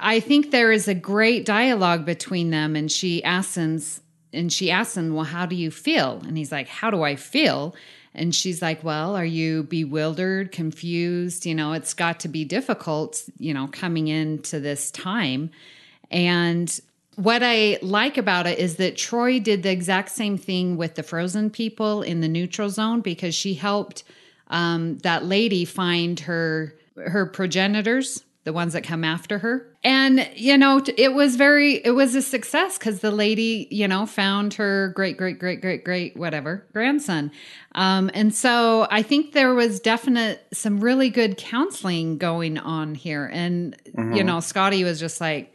I 0.00 0.18
think 0.18 0.50
there 0.50 0.72
is 0.72 0.88
a 0.88 0.94
great 0.94 1.44
dialogue 1.46 2.04
between 2.04 2.50
them, 2.50 2.74
and 2.74 2.90
she 2.90 3.22
asks 3.22 3.56
him, 3.56 3.80
and 4.32 4.52
she 4.52 4.72
asks 4.72 4.96
him, 4.96 5.14
well, 5.14 5.24
how 5.24 5.46
do 5.46 5.54
you 5.54 5.70
feel? 5.70 6.20
And 6.26 6.36
he's 6.36 6.50
like, 6.50 6.66
how 6.66 6.90
do 6.90 7.04
I 7.04 7.14
feel? 7.14 7.76
And 8.12 8.34
she's 8.34 8.60
like, 8.60 8.82
well, 8.82 9.14
are 9.14 9.24
you 9.24 9.62
bewildered, 9.62 10.50
confused? 10.50 11.46
You 11.46 11.54
know, 11.54 11.74
it's 11.74 11.94
got 11.94 12.18
to 12.20 12.28
be 12.28 12.44
difficult, 12.44 13.22
you 13.38 13.54
know, 13.54 13.68
coming 13.68 14.08
into 14.08 14.58
this 14.58 14.90
time. 14.90 15.52
And 16.10 16.80
what 17.16 17.42
I 17.42 17.78
like 17.82 18.16
about 18.16 18.46
it 18.46 18.58
is 18.58 18.76
that 18.76 18.96
Troi 18.96 19.42
did 19.42 19.62
the 19.62 19.70
exact 19.70 20.10
same 20.10 20.38
thing 20.38 20.76
with 20.76 20.94
the 20.94 21.02
frozen 21.02 21.50
people 21.50 22.02
in 22.02 22.20
the 22.20 22.28
neutral 22.28 22.70
zone 22.70 23.00
because 23.00 23.34
she 23.34 23.54
helped 23.54 24.04
um, 24.48 24.98
that 24.98 25.24
lady 25.24 25.64
find 25.64 26.18
her 26.20 26.76
her 26.96 27.26
progenitors, 27.26 28.22
the 28.44 28.52
ones 28.52 28.74
that 28.74 28.84
come 28.84 29.02
after 29.02 29.38
her. 29.38 29.66
And 29.84 30.28
you 30.34 30.56
know, 30.56 30.82
it 30.96 31.12
was 31.12 31.36
very 31.36 31.74
it 31.84 31.90
was 31.90 32.14
a 32.14 32.22
success 32.22 32.78
because 32.78 33.00
the 33.00 33.10
lady, 33.10 33.68
you 33.70 33.88
know, 33.88 34.06
found 34.06 34.54
her 34.54 34.88
great 34.94 35.16
great 35.16 35.38
great 35.38 35.60
great 35.60 35.84
great 35.84 36.16
whatever 36.16 36.66
grandson. 36.72 37.30
Um, 37.74 38.10
and 38.14 38.34
so 38.34 38.86
I 38.90 39.02
think 39.02 39.32
there 39.32 39.54
was 39.54 39.80
definite 39.80 40.46
some 40.52 40.80
really 40.80 41.10
good 41.10 41.36
counseling 41.36 42.16
going 42.16 42.58
on 42.58 42.94
here. 42.94 43.28
And 43.32 43.76
you 44.14 44.24
know, 44.24 44.40
Scotty 44.40 44.84
was 44.84 44.98
just 44.98 45.20
like. 45.20 45.54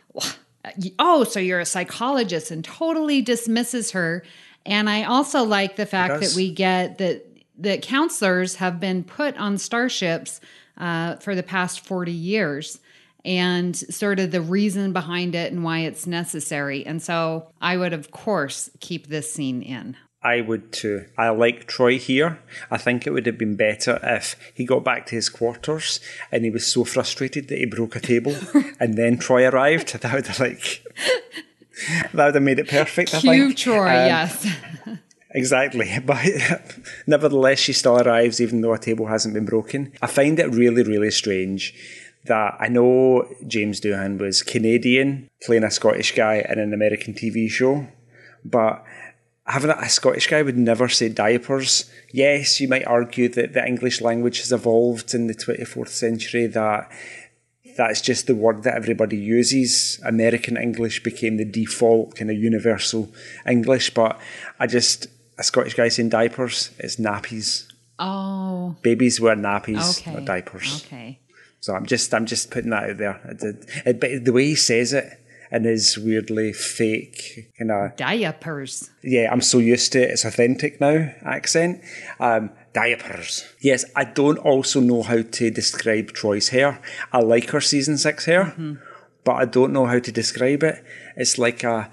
"Wha- 0.78 0.92
oh, 1.00 1.24
so 1.24 1.40
you're 1.40 1.60
a 1.60 1.66
psychologist 1.66 2.52
and 2.52 2.64
totally 2.64 3.22
dismisses 3.22 3.92
her. 3.92 4.24
And 4.66 4.90
I 4.90 5.04
also 5.04 5.44
like 5.44 5.76
the 5.76 5.86
fact 5.86 6.22
that 6.22 6.34
we 6.36 6.52
get 6.52 6.98
that 6.98 7.26
that 7.60 7.82
counselors 7.82 8.56
have 8.56 8.80
been 8.80 9.04
put 9.04 9.38
on 9.38 9.58
starships 9.58 10.40
uh, 10.78 11.16
for 11.16 11.34
the 11.36 11.44
past 11.44 11.80
40 11.80 12.12
years 12.12 12.80
and 13.26 13.76
sort 13.76 14.20
of 14.20 14.32
the 14.32 14.42
reason 14.42 14.94
behind 14.94 15.36
it 15.36 15.52
and 15.52 15.64
why 15.64 15.80
it's 15.80 16.08
necessary. 16.08 16.86
And 16.86 17.02
so 17.02 17.48
I 17.60 17.76
would, 17.76 17.94
of 17.94 18.12
course, 18.12 18.70
keep 18.80 19.08
this 19.08 19.32
scene 19.32 19.62
in. 19.62 19.98
I 20.24 20.42
would 20.42 20.72
too. 20.74 21.06
I 21.18 21.30
like 21.30 21.68
Troi 21.68 21.98
here. 22.00 22.40
I 22.72 22.78
think 22.78 23.06
it 23.06 23.12
would 23.12 23.26
have 23.28 23.38
been 23.38 23.56
better 23.56 24.00
if 24.04 24.36
he 24.54 24.66
got 24.66 24.84
back 24.84 25.06
to 25.08 25.16
his 25.16 25.30
quarters 25.30 26.00
and 26.32 26.44
he 26.44 26.50
was 26.50 26.66
so 26.72 26.84
frustrated 26.84 27.48
that 27.48 27.58
he 27.60 27.66
broke 27.66 27.96
a 27.96 28.00
table 28.00 28.36
and 28.80 28.96
then 28.98 29.18
Troi 29.18 29.50
arrived. 29.52 29.94
That 30.02 30.14
would 30.14 30.28
have 30.28 30.40
like 30.40 30.84
that 32.14 32.26
would 32.26 32.36
have 32.36 32.44
made 32.44 32.60
it 32.60 32.68
perfect. 32.68 33.14
I 33.14 33.20
think. 33.20 33.58
Troi, 33.58 33.90
Um, 33.90 34.08
yes. 34.08 34.48
Exactly. 35.32 35.92
But 36.06 36.26
nevertheless, 37.06 37.60
she 37.60 37.74
still 37.74 37.98
arrives 38.02 38.42
even 38.42 38.62
though 38.62 38.74
a 38.74 38.80
table 38.80 39.06
hasn't 39.08 39.34
been 39.34 39.46
broken. 39.46 39.94
I 40.02 40.08
find 40.08 40.40
it 40.40 40.48
really, 40.54 40.84
really 40.84 41.12
strange 41.12 41.74
that 42.26 42.56
I 42.60 42.68
know 42.70 43.28
James 43.46 43.80
Doohan 43.80 44.20
was 44.20 44.42
Canadian, 44.44 45.30
playing 45.44 45.64
a 45.64 45.72
Scottish 45.72 46.14
guy 46.16 46.46
in 46.50 46.60
an 46.60 46.74
American 46.74 47.14
TV 47.14 47.50
show, 47.50 47.88
but 48.44 48.84
having 49.48 49.70
a 49.72 49.90
Scottish 49.90 50.28
guy 50.28 50.42
would 50.42 50.58
never 50.58 50.88
say 50.90 51.10
diapers. 51.10 51.90
Yes, 52.12 52.60
you 52.60 52.68
might 52.68 52.86
argue 52.86 53.30
that 53.30 53.54
the 53.54 53.66
English 53.66 54.02
language 54.02 54.40
has 54.40 54.52
evolved 54.52 55.14
in 55.14 55.28
the 55.28 55.34
24th 55.34 55.90
century, 55.90 56.48
that 56.48 56.92
that's 57.78 58.02
just 58.02 58.28
the 58.28 58.36
word 58.36 58.64
that 58.64 58.76
everybody 58.76 59.18
uses. 59.18 60.00
American 60.04 60.58
English 60.58 61.04
became 61.04 61.38
the 61.38 61.46
default 61.46 62.16
kind 62.16 62.32
of 62.32 62.38
universal 62.38 63.10
English, 63.48 63.94
but 63.94 64.20
I 64.60 64.68
just 64.68 65.08
a 65.38 65.44
Scottish 65.44 65.76
guy 65.76 65.88
saying 65.90 66.10
diapers, 66.10 66.72
it's 66.80 66.96
nappies. 66.98 67.68
Oh, 68.00 68.76
Babies 68.82 69.20
wear 69.22 69.36
nappies, 69.36 70.00
okay. 70.00 70.14
not 70.14 70.26
diapers. 70.26 70.84
Okay. 70.86 71.20
So 71.60 71.74
I'm 71.74 71.86
just 71.86 72.14
I'm 72.14 72.26
just 72.26 72.52
putting 72.52 72.72
that 72.72 72.90
out 72.90 72.98
there. 72.98 73.20
It, 73.26 73.44
it, 73.86 74.04
it- 74.04 74.26
the 74.26 74.34
way 74.34 74.46
he 74.46 74.56
says 74.56 74.94
it 74.94 75.06
in 75.52 75.64
his 75.64 75.98
weirdly 75.98 76.54
fake 76.54 77.52
kind 77.58 77.72
of 77.72 77.96
Diapers. 77.96 78.90
yeah, 79.04 79.30
I'm 79.32 79.42
so 79.42 79.60
used 79.60 79.92
to 79.94 80.02
it. 80.02 80.12
It's 80.12 80.26
authentic 80.26 80.80
now 80.82 81.12
accent. 81.26 81.82
Um, 82.20 82.50
diapers. 82.74 83.46
Yes, 83.62 83.86
I 83.96 84.04
don't 84.04 84.38
also 84.40 84.80
know 84.80 85.02
how 85.04 85.22
to 85.24 85.50
describe 85.52 86.12
Troi's 86.14 86.50
hair. 86.50 86.80
I 87.12 87.20
like 87.20 87.50
her 87.52 87.62
season 87.62 87.98
six 87.98 88.26
hair, 88.26 88.46
Mm-hmm. 88.46 88.74
but 89.24 89.34
I 89.36 89.46
don't 89.46 89.74
know 89.74 89.86
how 89.86 90.00
to 90.00 90.12
describe 90.12 90.64
it. 90.64 90.84
It's 91.16 91.38
like 91.38 91.64
a 91.64 91.90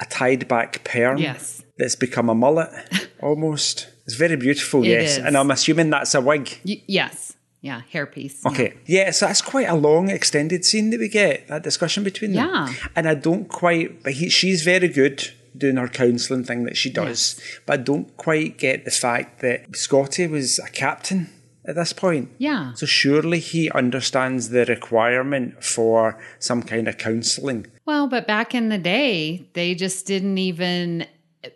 a 0.00 0.04
tied 0.06 0.48
back 0.48 0.82
perm. 0.82 1.18
Yes. 1.18 1.62
That's 1.78 1.94
become 1.94 2.28
a 2.28 2.34
mullet 2.34 2.68
almost. 3.22 3.88
It's 4.06 4.16
very 4.16 4.36
beautiful, 4.36 4.82
It 4.82 4.88
yes. 4.88 5.10
is. 5.12 5.18
And 5.24 5.36
I'm 5.36 5.50
assuming 5.52 5.90
that's 5.90 6.14
a 6.16 6.20
wig. 6.20 6.58
Y- 6.66 6.82
yes. 6.88 7.33
Yeah. 7.64 7.80
Hairpiece. 7.90 8.44
Okay. 8.44 8.74
Yeah, 8.84 9.10
so 9.10 9.26
that's 9.26 9.40
quite 9.40 9.68
a 9.68 9.74
long 9.74 10.10
extended 10.10 10.66
scene 10.66 10.90
that 10.90 11.00
we 11.00 11.08
get, 11.08 11.48
that 11.48 11.62
discussion 11.62 12.04
between 12.04 12.34
them. 12.34 12.46
Yeah. 12.46 12.72
And 12.94 13.08
I 13.08 13.14
don't 13.14 13.48
quite 13.48 14.02
but 14.02 14.12
he, 14.12 14.28
she's 14.28 14.62
very 14.62 14.88
good 14.88 15.30
doing 15.56 15.76
her 15.76 15.88
counselling 15.88 16.44
thing 16.44 16.64
that 16.64 16.76
she 16.76 16.90
does. 16.90 17.40
But 17.64 17.80
I 17.80 17.82
don't 17.82 18.14
quite 18.18 18.58
get 18.58 18.84
the 18.84 18.90
fact 18.90 19.40
that 19.40 19.74
Scotty 19.74 20.26
was 20.26 20.58
a 20.58 20.68
captain 20.68 21.30
at 21.64 21.74
this 21.76 21.94
point. 21.94 22.30
Yeah. 22.36 22.74
So 22.74 22.84
surely 22.84 23.38
he 23.38 23.70
understands 23.70 24.50
the 24.50 24.66
requirement 24.66 25.64
for 25.64 26.20
some 26.38 26.62
kind 26.62 26.86
of 26.86 26.98
counselling. 26.98 27.66
Well, 27.86 28.08
but 28.08 28.26
back 28.26 28.54
in 28.54 28.68
the 28.68 28.76
day, 28.76 29.48
they 29.54 29.74
just 29.74 30.04
didn't 30.04 30.36
even, 30.36 31.06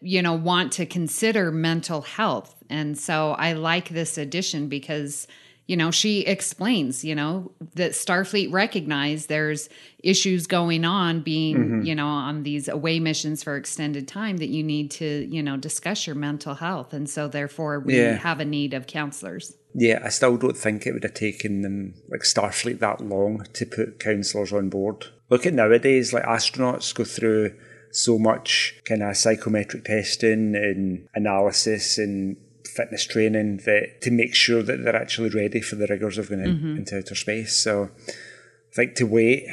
you 0.00 0.22
know, 0.22 0.32
want 0.32 0.72
to 0.72 0.86
consider 0.86 1.52
mental 1.52 2.00
health. 2.00 2.54
And 2.70 2.98
so 2.98 3.32
I 3.32 3.52
like 3.52 3.90
this 3.90 4.16
addition 4.16 4.68
because, 4.68 5.26
you 5.68 5.76
know, 5.76 5.90
she 5.90 6.22
explains, 6.22 7.04
you 7.04 7.14
know, 7.14 7.52
that 7.74 7.92
Starfleet 7.92 8.50
recognized 8.50 9.28
there's 9.28 9.68
issues 10.02 10.46
going 10.46 10.86
on 10.86 11.20
being, 11.20 11.56
mm-hmm. 11.56 11.82
you 11.82 11.94
know, 11.94 12.06
on 12.06 12.42
these 12.42 12.68
away 12.68 12.98
missions 12.98 13.42
for 13.42 13.54
extended 13.54 14.08
time 14.08 14.38
that 14.38 14.48
you 14.48 14.62
need 14.64 14.90
to, 14.92 15.28
you 15.30 15.42
know, 15.42 15.58
discuss 15.58 16.06
your 16.06 16.16
mental 16.16 16.54
health. 16.54 16.94
And 16.94 17.08
so 17.08 17.28
therefore 17.28 17.80
we 17.80 17.98
Yeah. 17.98 18.16
have 18.16 18.40
a 18.40 18.46
need 18.46 18.72
of 18.72 18.86
counselors. 18.86 19.56
Yeah, 19.74 20.00
I 20.02 20.08
still 20.08 20.38
don't 20.38 20.56
think 20.56 20.86
it 20.86 20.92
would 20.94 21.04
have 21.04 21.12
taken 21.12 21.60
them, 21.60 21.94
like 22.08 22.22
Starfleet, 22.22 22.78
that 22.78 23.02
long 23.02 23.44
to 23.52 23.66
put 23.66 24.00
counsellors 24.00 24.54
on 24.54 24.70
board. 24.70 25.04
Look 25.28 25.44
at 25.44 25.52
nowadays, 25.52 26.14
like 26.14 26.24
astronauts 26.24 26.94
go 26.94 27.04
through 27.04 27.52
so 27.92 28.18
much 28.18 28.80
kind 28.86 29.02
of 29.02 29.18
psychometric 29.18 29.84
testing 29.84 30.54
and 30.56 31.06
analysis 31.14 31.98
and 31.98 32.38
fitness 32.78 33.06
training 33.06 33.58
that 33.66 34.00
to 34.02 34.10
make 34.10 34.34
sure 34.34 34.62
that 34.62 34.82
they're 34.82 34.96
actually 34.96 35.30
ready 35.30 35.60
for 35.60 35.76
the 35.76 35.86
rigors 35.88 36.18
of 36.18 36.28
going 36.28 36.44
in- 36.44 36.56
mm-hmm. 36.56 36.76
into 36.76 36.96
outer 36.96 37.14
space. 37.14 37.56
So 37.56 37.90
I 38.06 38.74
think 38.74 38.94
to 38.96 39.04
wait, 39.04 39.46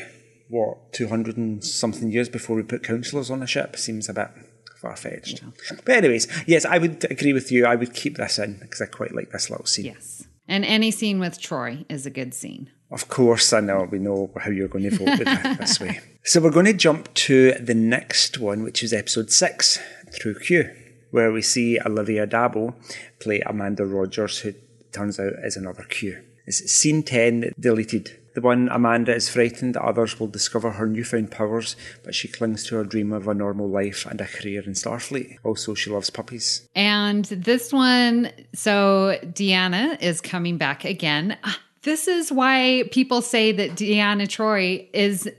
what, 0.50 0.94
200 0.94 1.38
and 1.38 1.64
something 1.64 2.12
years 2.12 2.30
before 2.30 2.56
we 2.56 2.64
put 2.64 2.84
counsellors 2.84 3.32
on 3.32 3.42
a 3.42 3.48
ship 3.48 3.76
seems 3.76 4.08
a 4.08 4.14
bit 4.14 4.30
far 4.78 4.96
fetched. 4.96 5.42
But, 5.86 5.96
anyways, 5.96 6.28
yes, 6.48 6.66
I 6.66 6.78
would 6.78 7.06
agree 7.10 7.34
with 7.34 7.52
you. 7.52 7.66
I 7.66 7.76
would 7.76 7.94
keep 7.94 8.18
this 8.18 8.38
in 8.38 8.60
because 8.60 8.82
I 8.82 8.86
quite 8.86 9.16
like 9.16 9.32
this 9.32 9.50
little 9.50 9.66
scene. 9.66 9.86
Yes. 9.86 10.28
And 10.48 10.64
any 10.64 10.92
scene 10.92 11.20
with 11.20 11.40
Troi 11.40 11.86
is 11.90 12.06
a 12.06 12.12
good 12.12 12.34
scene. 12.34 12.70
Of 12.92 13.08
course, 13.08 13.52
I 13.52 13.62
know. 13.62 13.88
We 13.90 13.98
know 13.98 14.32
how 14.40 14.52
you're 14.52 14.68
going 14.68 14.84
to 14.84 14.92
vote 14.92 15.20
with 15.20 15.28
it 15.28 15.58
this 15.60 15.80
way. 15.80 16.00
So 16.24 16.40
we're 16.40 16.52
going 16.52 16.68
to 16.68 16.74
jump 16.74 17.12
to 17.16 17.54
the 17.54 17.74
next 17.74 18.38
one, 18.38 18.64
which 18.64 18.84
is 18.84 18.94
episode 18.94 19.32
six, 19.32 19.80
True 20.20 20.36
Q, 20.36 20.70
where 21.16 21.32
we 21.32 21.42
see 21.42 21.80
Olivia 21.86 22.28
d'Abo 22.28 22.76
play 23.22 23.40
Amanda 23.46 23.86
Rogers, 23.86 24.40
who 24.40 24.54
turns 24.92 25.18
out 25.18 25.32
is 25.46 25.56
another 25.56 25.84
Q. 25.84 26.22
It's 26.46 26.70
scene 26.70 27.04
10, 27.04 27.54
deleted. 27.58 28.20
The 28.34 28.42
one 28.42 28.68
Amanda 28.70 29.16
is 29.16 29.30
frightened 29.30 29.76
that 29.76 29.82
others 29.82 30.20
will 30.20 30.28
discover 30.28 30.72
her 30.72 30.88
newfound 30.88 31.32
powers, 31.32 31.78
but 32.04 32.14
she 32.14 32.28
clings 32.28 32.66
to 32.66 32.76
her 32.76 32.84
dream 32.84 33.14
of 33.14 33.30
a 33.30 33.34
normal 33.34 33.70
life 33.70 34.06
and 34.06 34.20
a 34.20 34.26
career 34.26 34.62
in 34.64 34.74
Starfleet. 34.74 35.38
Also, 35.46 35.74
she 35.74 35.90
loves 35.90 36.10
puppies. 36.10 36.68
And 36.76 37.24
this 37.24 37.72
one, 37.72 38.30
so 38.54 39.18
Deanna 39.24 39.98
is 40.02 40.20
coming 40.20 40.58
back 40.58 40.84
again. 40.84 41.38
Ah, 41.46 41.62
This 41.84 42.10
is 42.10 42.30
why 42.30 42.90
people 42.92 43.22
say 43.22 43.54
that 43.54 43.72
Deanna 43.72 44.28
Troi 44.28 44.90
is 44.92 45.30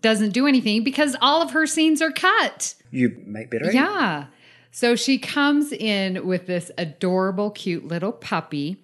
doesn't 0.00 0.30
do 0.30 0.46
anything 0.46 0.84
because 0.84 1.16
all 1.20 1.42
of 1.42 1.50
her 1.50 1.66
scenes 1.66 2.00
are 2.00 2.12
cut. 2.12 2.74
You 2.90 3.22
might 3.26 3.50
be 3.50 3.58
right. 3.58 3.74
Yeah. 3.74 4.26
So 4.70 4.94
she 4.96 5.18
comes 5.18 5.72
in 5.72 6.26
with 6.26 6.46
this 6.46 6.70
adorable, 6.78 7.50
cute 7.50 7.86
little 7.86 8.12
puppy. 8.12 8.82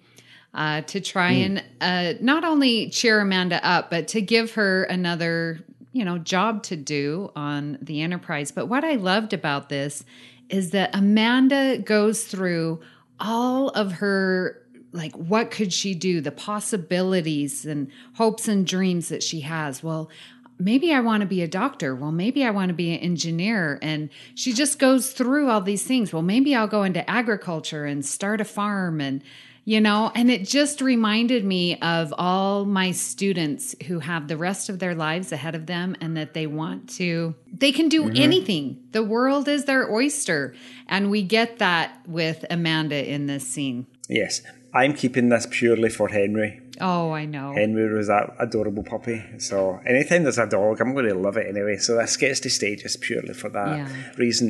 uh, 0.55 0.81
to 0.81 1.01
try 1.01 1.31
and 1.31 1.63
uh, 1.81 2.13
not 2.21 2.45
only 2.45 2.89
cheer 2.89 3.19
Amanda 3.19 3.63
up, 3.67 3.89
but 3.89 4.07
to 4.07 4.21
give 4.21 4.53
her 4.53 4.85
another, 4.85 5.59
you 5.91 6.05
know, 6.05 6.17
job 6.17 6.63
to 6.63 6.77
do 6.77 7.29
on 7.35 7.77
the 7.81 8.01
Enterprise. 8.01 8.51
But 8.51 8.67
what 8.67 8.85
I 8.85 8.95
loved 8.95 9.33
about 9.33 9.67
this 9.67 10.05
is 10.49 10.71
that 10.71 10.95
Amanda 10.95 11.77
goes 11.79 12.23
through 12.23 12.79
all 13.19 13.69
of 13.69 13.93
her 13.93 14.61
like 14.91 15.13
what 15.15 15.51
could 15.51 15.73
she 15.73 15.93
do 15.93 16.21
the 16.21 16.31
possibilities 16.31 17.65
and 17.65 17.91
hopes 18.13 18.47
and 18.47 18.65
dreams 18.65 19.09
that 19.09 19.21
she 19.21 19.41
has 19.41 19.83
well 19.83 20.09
maybe 20.59 20.93
i 20.93 20.99
want 20.99 21.21
to 21.21 21.27
be 21.27 21.41
a 21.41 21.47
doctor. 21.47 21.95
Well 21.95 22.11
maybe 22.11 22.43
i 22.43 22.49
want 22.49 22.69
to 22.69 22.75
be 22.75 22.93
an 22.93 22.99
engineer. 22.99 23.79
And 23.81 24.09
she 24.35 24.53
just 24.53 24.79
goes 24.79 25.11
through 25.11 25.49
all 25.49 25.61
these 25.61 25.83
things. 25.83 26.13
Well 26.13 26.21
maybe 26.21 26.55
i'll 26.55 26.67
go 26.67 26.83
into 26.83 27.07
agriculture 27.09 27.85
and 27.85 28.05
start 28.05 28.41
a 28.41 28.45
farm 28.45 29.01
and 29.01 29.21
you 29.67 29.81
know 29.81 30.11
and 30.13 30.29
it 30.29 30.47
just 30.47 30.79
reminded 30.79 31.43
me 31.43 31.79
of 31.79 32.13
all 32.17 32.65
my 32.65 32.91
students 32.91 33.75
who 33.87 33.99
have 33.99 34.27
the 34.27 34.37
rest 34.37 34.69
of 34.69 34.79
their 34.79 34.93
lives 34.93 35.31
ahead 35.31 35.55
of 35.55 35.65
them 35.65 35.95
and 36.01 36.15
that 36.15 36.33
they 36.33 36.45
want 36.47 36.89
to 36.89 37.33
they 37.51 37.71
can 37.71 37.89
do 37.89 38.03
mm-hmm. 38.03 38.21
anything. 38.21 38.83
The 38.91 39.03
world 39.03 39.47
is 39.47 39.65
their 39.65 39.91
oyster. 39.91 40.55
And 40.87 41.09
we 41.09 41.23
get 41.23 41.59
that 41.59 41.99
with 42.07 42.45
amanda 42.49 43.09
in 43.09 43.25
this 43.27 43.47
scene. 43.47 43.87
Yes, 44.07 44.41
I'm 44.75 44.93
keeping 44.93 45.29
this 45.29 45.47
purely 45.49 45.89
for 45.89 46.07
Henry. 46.09 46.51
oh 46.81 47.11
i 47.21 47.23
know 47.25 47.53
Henry 47.53 47.85
was 47.99 48.07
that 48.07 48.25
adorable 48.45 48.83
puppy. 48.83 49.17
So 49.49 49.79
anytime 49.93 50.23
there's 50.23 50.37
a 50.37 50.45
dog, 50.57 50.81
I'm 50.81 50.93
going 50.93 51.07
to 51.07 51.15
love 51.27 51.37
it 51.37 51.47
anyway. 51.53 51.77
So 51.77 51.95
this 51.97 52.17
gets 52.17 52.39
to 52.41 52.49
stay 52.49 52.75
just 52.75 52.99
purely 53.01 53.33
for 53.41 53.49
that 53.57 53.77
Yeah. 53.77 53.89
reason. 54.17 54.47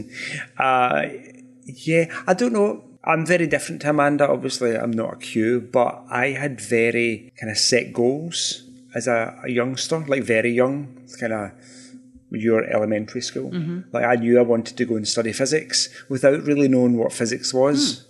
Uh, 0.58 1.02
yeah, 1.66 2.06
I 2.28 2.34
don't 2.34 2.54
know. 2.54 2.70
I'm 3.04 3.24
very 3.26 3.46
different 3.46 3.82
to 3.84 3.90
Amanda. 3.92 4.28
Obviously, 4.28 4.72
I'm 4.76 4.90
not 4.92 5.14
a 5.14 5.18
Q, 5.18 5.62
but 5.80 6.04
I 6.10 6.26
had 6.42 6.60
very 6.60 7.32
kind 7.40 7.52
of 7.52 7.58
set 7.58 7.94
goals 7.94 8.64
as 8.96 9.08
a, 9.08 9.20
a 9.44 9.52
youngster, 9.52 10.00
like 10.08 10.24
very 10.24 10.52
young, 10.52 10.78
kind 11.20 11.34
of 11.34 11.52
your 12.32 12.64
elementary 12.78 13.22
school. 13.22 13.52
Like 13.94 14.06
I 14.06 14.16
knew 14.16 14.40
I 14.40 14.42
wanted 14.42 14.76
to 14.78 14.86
go 14.86 14.96
and 14.96 15.08
study 15.08 15.32
physics 15.34 15.90
without 16.10 16.44
really 16.44 16.68
knowing 16.68 16.98
what 16.98 17.14
physics 17.14 17.54
was. 17.54 18.06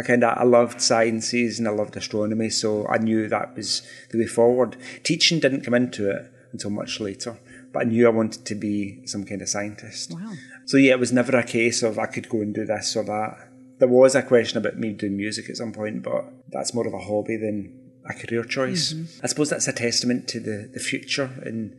I 0.00 0.02
kind 0.02 0.24
of 0.24 0.38
I 0.38 0.44
loved 0.44 0.80
sciences 0.80 1.58
and 1.58 1.68
I 1.68 1.72
loved 1.72 1.94
astronomy, 1.94 2.48
so 2.48 2.86
I 2.88 2.96
knew 2.96 3.28
that 3.28 3.54
was 3.54 3.82
the 4.10 4.18
way 4.18 4.26
forward. 4.26 4.78
Teaching 5.02 5.40
didn't 5.40 5.60
come 5.60 5.74
into 5.74 6.10
it 6.10 6.32
until 6.52 6.70
much 6.70 7.00
later, 7.00 7.38
but 7.70 7.80
I 7.80 7.84
knew 7.84 8.06
I 8.06 8.10
wanted 8.10 8.46
to 8.46 8.54
be 8.54 9.06
some 9.06 9.24
kind 9.24 9.42
of 9.42 9.48
scientist. 9.50 10.12
Wow. 10.12 10.32
So 10.64 10.78
yeah, 10.78 10.92
it 10.92 11.00
was 11.00 11.12
never 11.12 11.36
a 11.36 11.44
case 11.44 11.82
of 11.82 11.98
I 11.98 12.06
could 12.06 12.30
go 12.30 12.40
and 12.40 12.54
do 12.54 12.64
this 12.64 12.96
or 12.96 13.04
that. 13.04 13.48
There 13.78 13.88
was 13.88 14.14
a 14.14 14.22
question 14.22 14.56
about 14.56 14.78
me 14.78 14.92
doing 14.92 15.18
music 15.18 15.50
at 15.50 15.58
some 15.58 15.72
point, 15.72 16.02
but 16.02 16.24
that's 16.48 16.72
more 16.72 16.86
of 16.86 16.94
a 16.94 16.98
hobby 16.98 17.36
than 17.36 17.78
a 18.08 18.14
career 18.14 18.44
choice. 18.44 18.94
Mm-hmm. 18.94 19.20
I 19.22 19.26
suppose 19.26 19.50
that's 19.50 19.68
a 19.68 19.72
testament 19.72 20.28
to 20.28 20.40
the, 20.40 20.70
the 20.72 20.80
future 20.80 21.30
and 21.44 21.76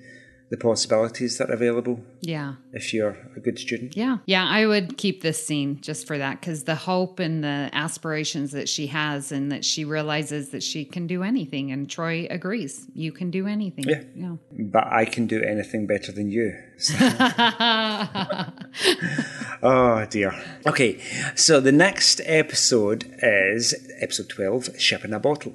the 0.52 0.58
possibilities 0.58 1.40
that 1.40 1.50
are 1.50 1.54
available 1.54 2.00
yeah 2.20 2.54
if 2.74 2.94
you're 2.94 3.18
a 3.36 3.40
good 3.40 3.60
student. 3.60 3.98
Yeah. 3.98 4.18
Yeah. 4.26 4.48
I 4.48 4.66
would 4.66 4.98
keep 4.98 5.22
this 5.22 5.46
scene 5.46 5.80
just 5.82 6.08
for 6.08 6.18
that 6.18 6.40
because 6.40 6.64
the 6.64 6.76
hope 6.76 7.20
and 7.20 7.44
the 7.44 7.70
aspirations 7.74 8.52
that 8.52 8.70
she 8.70 8.88
has 8.88 9.32
and 9.32 9.52
that 9.52 9.66
she 9.66 9.86
realizes 9.86 10.50
that 10.50 10.64
she 10.64 10.86
can 10.86 11.08
do 11.08 11.24
anything. 11.24 11.72
And 11.72 11.88
Troi 11.88 12.28
agrees. 12.30 12.88
You 12.94 13.12
can 13.12 13.32
do 13.32 13.48
anything. 13.48 13.86
Yeah. 13.88 14.04
Yeah. 14.16 14.36
But 14.52 14.88
I 14.88 15.06
can 15.06 15.28
do 15.28 15.42
anything 15.42 15.88
better 15.88 16.12
than 16.12 16.32
you. 16.32 16.54
oh 19.62 20.06
dear. 20.10 20.34
Okay, 20.66 21.00
so 21.36 21.60
the 21.60 21.72
next 21.72 22.22
episode 22.26 23.14
is 23.22 23.76
episode 24.00 24.30
12 24.30 24.80
Ship 24.80 25.06
in 25.06 25.14
a 25.14 25.20
Bottle. 25.20 25.54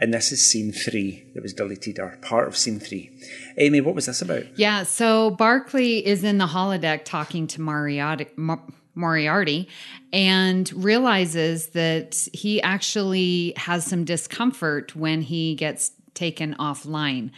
And 0.00 0.14
this 0.14 0.30
is 0.30 0.48
scene 0.48 0.72
three 0.72 1.26
that 1.34 1.42
was 1.42 1.52
deleted, 1.52 1.98
or 1.98 2.16
part 2.22 2.46
of 2.46 2.56
scene 2.56 2.78
three. 2.78 3.10
Amy, 3.56 3.80
what 3.80 3.94
was 3.94 4.06
this 4.06 4.22
about? 4.22 4.44
Yeah. 4.56 4.84
So 4.84 5.30
Barclay 5.30 5.98
is 5.98 6.22
in 6.22 6.38
the 6.38 6.46
holodeck 6.46 7.04
talking 7.04 7.46
to 7.48 7.60
Moriarty. 7.60 8.28
Mo- 8.36 8.62
Moriarty 8.94 9.68
and 10.12 10.70
realizes 10.72 11.68
that 11.68 12.28
he 12.32 12.60
actually 12.62 13.54
has 13.56 13.84
some 13.84 14.04
discomfort 14.04 14.96
when 14.96 15.22
he 15.22 15.54
gets 15.54 15.92
taken 16.14 16.54
offline. 16.56 17.30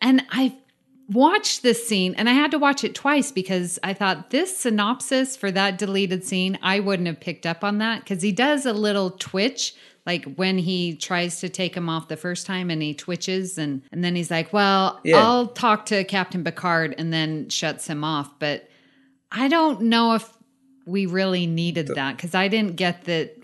And 0.00 0.24
I 0.30 0.56
watched 1.10 1.62
this 1.62 1.86
scene 1.86 2.14
and 2.14 2.28
I 2.28 2.32
had 2.32 2.50
to 2.52 2.58
watch 2.58 2.82
it 2.82 2.94
twice 2.94 3.30
because 3.30 3.78
I 3.82 3.92
thought 3.92 4.30
this 4.30 4.56
synopsis 4.56 5.36
for 5.36 5.50
that 5.50 5.76
deleted 5.76 6.24
scene, 6.24 6.58
I 6.62 6.80
wouldn't 6.80 7.06
have 7.08 7.20
picked 7.20 7.44
up 7.44 7.62
on 7.62 7.78
that 7.78 8.00
because 8.00 8.22
he 8.22 8.32
does 8.32 8.64
a 8.64 8.72
little 8.72 9.10
twitch 9.10 9.74
like 10.06 10.24
when 10.34 10.58
he 10.58 10.96
tries 10.96 11.40
to 11.40 11.48
take 11.48 11.76
him 11.76 11.88
off 11.88 12.08
the 12.08 12.16
first 12.16 12.46
time 12.46 12.70
and 12.70 12.82
he 12.82 12.94
twitches 12.94 13.58
and 13.58 13.82
and 13.92 14.02
then 14.02 14.16
he's 14.16 14.30
like, 14.30 14.52
"Well, 14.52 15.00
Yeah. 15.04 15.18
I'll 15.18 15.48
talk 15.48 15.86
to 15.86 16.04
Captain 16.04 16.42
Picard," 16.44 16.94
and 16.98 17.12
then 17.12 17.48
shuts 17.48 17.86
him 17.86 18.04
off. 18.04 18.38
But 18.38 18.68
I 19.30 19.48
don't 19.48 19.82
know 19.82 20.14
if 20.14 20.28
we 20.86 21.06
really 21.06 21.46
needed 21.46 21.88
that 21.94 22.16
because 22.16 22.34
I 22.34 22.48
didn't 22.48 22.76
get 22.76 23.04
that 23.04 23.36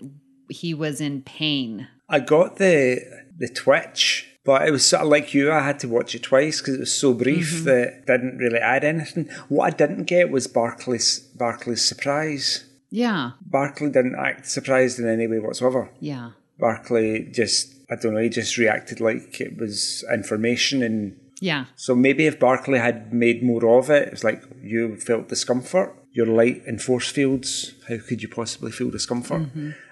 he 0.49 0.73
was 0.73 0.99
in 0.99 1.21
pain. 1.21 1.87
I 2.09 2.19
got 2.19 2.57
the 2.57 3.01
the 3.37 3.47
twitch, 3.47 4.27
but 4.43 4.67
it 4.67 4.71
was 4.71 4.85
sort 4.85 5.03
of 5.03 5.09
like 5.09 5.33
you. 5.33 5.51
I 5.51 5.61
had 5.61 5.79
to 5.79 5.87
watch 5.87 6.13
it 6.15 6.23
twice 6.23 6.59
because 6.59 6.75
it 6.75 6.79
was 6.81 6.93
so 6.93 7.13
brief 7.13 7.53
mm-hmm. 7.53 7.65
that 7.65 7.87
it 7.87 8.05
didn't 8.05 8.37
really 8.37 8.59
add 8.59 8.83
anything. 8.83 9.29
What 9.47 9.73
I 9.73 9.75
didn't 9.75 10.05
get 10.05 10.29
was 10.29 10.47
Barclay's 10.47 11.19
Barclay's 11.37 11.85
surprise. 11.87 12.65
Yeah, 12.89 13.31
Barclay 13.41 13.91
didn't 13.91 14.15
act 14.17 14.47
surprised 14.47 14.99
in 14.99 15.07
any 15.07 15.27
way 15.27 15.39
whatsoever. 15.39 15.91
yeah, 15.99 16.31
Barclay 16.59 17.31
just, 17.31 17.73
I 17.89 17.95
don't 17.95 18.13
know, 18.13 18.21
he 18.21 18.29
just 18.29 18.57
reacted 18.57 18.99
like 18.99 19.39
it 19.39 19.57
was 19.57 20.03
information. 20.13 20.83
And 20.83 21.19
yeah, 21.41 21.65
so 21.75 21.95
maybe 21.95 22.27
if 22.27 22.39
Barclay 22.39 22.79
had 22.79 23.13
made 23.13 23.41
more 23.43 23.79
of 23.79 23.89
it, 23.89 24.09
it's 24.09 24.23
like 24.23 24.43
you 24.61 24.97
felt 24.97 25.29
discomfort. 25.29 25.95
You're 26.11 26.25
light 26.25 26.63
in 26.65 26.79
force 26.79 27.09
fields. 27.09 27.73
How 27.87 27.97
could 27.97 28.21
you 28.21 28.27
possibly 28.27 28.71
feel 28.71 28.89
discomfort? 28.89 29.43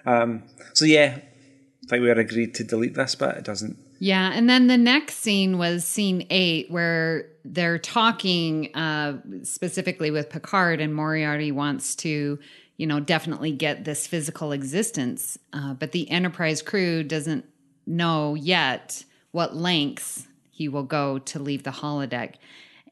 Um, 0.06 0.44
so 0.74 0.86
yeah, 0.86 1.20
I 1.20 1.88
think 1.88 2.02
we 2.02 2.10
had 2.10 2.18
agreed 2.18 2.54
to 2.56 2.64
delete 2.64 2.96
this, 2.96 3.16
but 3.16 3.38
it 3.38 3.44
doesn't. 3.44 3.78
yeah. 4.00 4.32
And 4.34 4.50
then 4.50 4.68
the 4.68 4.78
next 4.78 5.18
scene 5.18 5.58
was 5.58 5.86
scene 5.86 6.26
eight 6.30 6.70
where 6.72 7.30
they're 7.46 7.80
talking 7.80 8.76
uh, 8.76 9.20
specifically 9.44 10.12
with 10.12 10.30
Picard, 10.30 10.82
and 10.82 10.94
Moriarty 10.94 11.52
wants 11.52 11.96
to. 11.98 12.40
You 12.78 12.88
know, 12.88 13.00
definitely 13.00 13.52
get 13.52 13.84
this 13.84 14.06
physical 14.06 14.52
existence, 14.52 15.38
uh, 15.52 15.74
but 15.74 15.92
the 15.92 16.10
Enterprise 16.10 16.62
crew 16.62 17.04
doesn't 17.04 17.46
know 17.86 18.36
yet 18.36 19.04
what 19.32 19.56
lengths 19.56 20.28
he 20.52 20.68
will 20.68 20.84
go 20.84 21.20
to 21.20 21.40
leave 21.40 21.64
the 21.64 21.72
holodeck. 21.72 22.36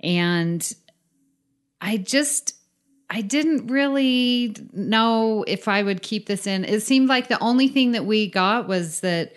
And 0.02 0.74
I 1.82 1.98
just 1.98 2.56
I 3.10 3.22
didn't 3.22 3.68
really 3.68 4.56
know 4.74 5.44
if 5.48 5.68
I 5.68 5.84
would 5.84 6.02
keep 6.02 6.26
this 6.26 6.48
in. 6.48 6.66
It 6.66 6.82
seemed 6.82 7.08
like 7.08 7.28
the 7.28 7.40
only 7.40 7.68
thing 7.68 7.92
that 7.92 8.06
we 8.06 8.30
got 8.30 8.68
was 8.68 9.02
that 9.02 9.34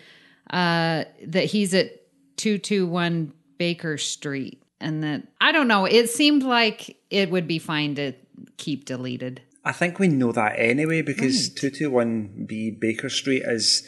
uh 0.49 1.05
that 1.27 1.45
he's 1.45 1.73
at 1.73 1.91
221 2.37 3.33
Baker 3.57 3.97
Street 3.97 4.63
and 4.79 5.03
that 5.03 5.23
I 5.41 5.51
don't 5.51 5.67
know, 5.67 5.85
it 5.85 6.09
seemed 6.09 6.43
like 6.43 6.97
it 7.09 7.29
would 7.29 7.47
be 7.47 7.59
fine 7.59 7.95
to 7.95 8.13
keep 8.57 8.85
deleted. 8.85 9.41
I 9.63 9.71
think 9.71 9.99
we 9.99 10.07
know 10.07 10.31
that 10.31 10.55
anyway 10.57 11.01
because 11.01 11.49
221B 11.49 12.79
Baker 12.79 13.09
Street 13.09 13.43
is 13.45 13.83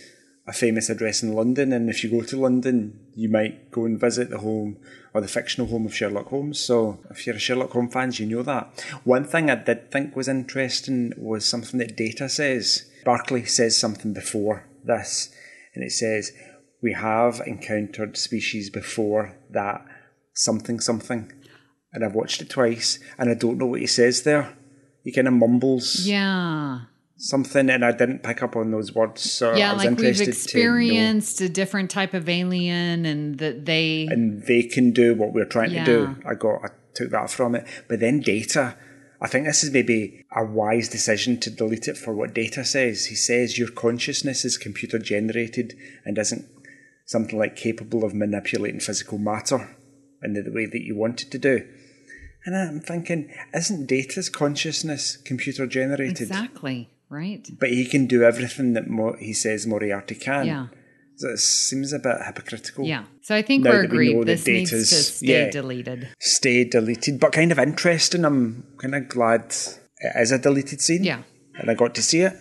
a 0.48 0.54
famous 0.54 0.90
address 0.90 1.24
in 1.24 1.34
London, 1.34 1.72
and 1.72 1.90
if 1.90 2.04
you 2.04 2.10
go 2.10 2.24
to 2.24 2.38
London, 2.38 3.00
you 3.16 3.30
might 3.30 3.72
go 3.72 3.86
and 3.86 4.00
visit 4.00 4.30
the 4.30 4.40
home 4.40 4.78
or 5.14 5.22
the 5.22 5.28
fictional 5.28 5.68
home 5.68 5.86
of 5.86 5.96
Sherlock 5.96 6.28
Holmes. 6.28 6.60
So 6.60 7.00
if 7.10 7.26
you're 7.26 7.36
a 7.36 7.40
Sherlock 7.40 7.72
Holmes 7.72 7.94
fan, 7.94 8.12
you 8.14 8.26
know 8.26 8.44
that. 8.44 8.82
One 9.04 9.24
thing 9.24 9.50
I 9.50 9.56
did 9.56 9.92
think 9.92 10.16
was 10.16 10.28
interesting 10.28 11.14
was 11.18 11.46
something 11.46 11.80
that 11.80 11.96
Data 11.96 12.28
says. 12.28 12.90
Barclay 13.06 13.46
says 13.46 13.78
something 13.78 14.14
before 14.14 14.68
this, 14.84 15.34
and 15.74 15.84
it 15.84 15.92
says, 15.92 16.32
We 16.82 16.94
have 16.94 17.42
encountered 17.46 18.18
species 18.18 18.70
before 18.70 19.38
that 19.52 19.86
something 20.34 20.80
something. 20.80 21.32
And 21.94 22.04
I've 22.04 22.16
watched 22.16 22.42
it 22.42 22.50
twice, 22.50 23.00
and 23.18 23.30
I 23.30 23.36
don't 23.36 23.58
know 23.58 23.68
what 23.68 23.82
he 23.82 23.88
says 23.88 24.24
there. 24.24 24.56
He 25.04 25.12
kind 25.12 25.28
of 25.28 25.34
mumbles 25.34 26.06
Yeah. 26.08 26.82
something, 27.18 27.70
and 27.70 27.84
I 27.86 27.92
didn't 27.92 28.24
pick 28.24 28.42
up 28.44 28.56
on 28.56 28.72
those 28.72 28.94
words. 28.96 29.22
So 29.32 29.56
Yeah, 29.56 29.72
I 29.72 29.74
was 29.74 29.86
like 29.86 29.98
we've 29.98 30.22
experienced 30.22 31.42
a 31.42 31.50
different 31.50 31.90
type 31.90 32.14
of 32.14 32.28
alien 32.30 33.06
and 33.06 33.38
that 33.40 33.66
they 33.66 34.08
and 34.10 34.44
they 34.44 34.64
can 34.64 34.92
do 34.92 35.14
what 35.16 35.34
we're 35.34 35.46
trying 35.46 35.72
Yeah. 35.72 35.86
to 35.86 35.92
do. 35.92 36.16
I 36.26 36.36
got, 36.36 36.64
I 36.64 36.70
took 36.94 37.12
that 37.12 37.30
from 37.30 37.56
it. 37.56 37.66
But 37.88 38.00
then 38.00 38.20
data, 38.20 38.76
I 39.22 39.28
think 39.28 39.46
this 39.46 39.64
is 39.64 39.72
maybe 39.72 40.26
a 40.36 40.44
wise 40.44 40.90
decision 40.90 41.40
to 41.42 41.50
delete 41.52 41.88
it 41.88 41.98
for 41.98 42.14
what 42.14 42.34
data 42.34 42.66
says. 42.66 43.06
He 43.08 43.16
says 43.16 43.58
your 43.58 43.70
consciousness 43.70 44.44
is 44.46 44.58
computer 44.58 44.98
generated 44.98 45.76
and 46.06 46.18
isn't 46.18 46.46
something 47.06 47.38
like 47.38 47.56
capable 47.56 48.04
of 48.04 48.14
manipulating 48.16 48.80
physical 48.80 49.18
matter 49.18 49.76
in 50.24 50.34
the 50.34 50.52
way 50.52 50.66
that 50.66 50.82
you 50.84 50.96
want 50.96 51.22
it 51.24 51.32
to 51.32 51.38
do. 51.38 51.68
And 52.46 52.56
I'm 52.56 52.80
thinking, 52.80 53.32
isn't 53.54 53.86
data's 53.88 54.30
consciousness 54.30 55.18
computer 55.18 55.68
generated? 55.68 56.22
exactly, 56.22 56.90
right? 57.10 57.48
But 57.60 57.70
he 57.70 57.86
can 57.86 58.08
do 58.08 58.24
everything 58.24 58.74
that 58.74 58.88
Mo- 58.88 59.16
he 59.20 59.34
says 59.34 59.68
Moriarty 59.68 60.16
can. 60.16 60.46
Yeah. 60.48 60.68
So 61.18 61.30
It 61.30 61.40
seems 61.40 61.94
a 61.94 62.00
bit 62.00 62.18
hypocritical. 62.26 62.86
Yeah. 62.86 63.04
So 63.22 63.36
I 63.36 63.44
think 63.44 63.64
we're 63.64 63.82
we 63.82 63.86
agreed. 63.86 64.20
the 64.22 64.26
This 64.26 64.48
needs 64.48 64.70
to 64.72 64.84
stay 64.86 65.46
yeah. 65.46 65.52
deleted. 65.52 66.10
Stay 66.20 66.64
deleted, 66.64 67.20
but 67.20 67.32
kind 67.32 67.52
of 67.52 67.60
interesting. 67.60 68.26
I'm 68.26 68.66
kind 68.80 68.96
of 68.96 69.08
glad 69.08 69.42
it 70.00 70.14
is 70.20 70.32
a 70.32 70.40
deleted 70.40 70.82
scene. 70.82 71.04
Yeah. 71.04 71.22
And 71.60 71.70
I 71.70 71.76
got 71.76 71.94
to 71.96 72.02
see 72.02 72.22
it. 72.22 72.34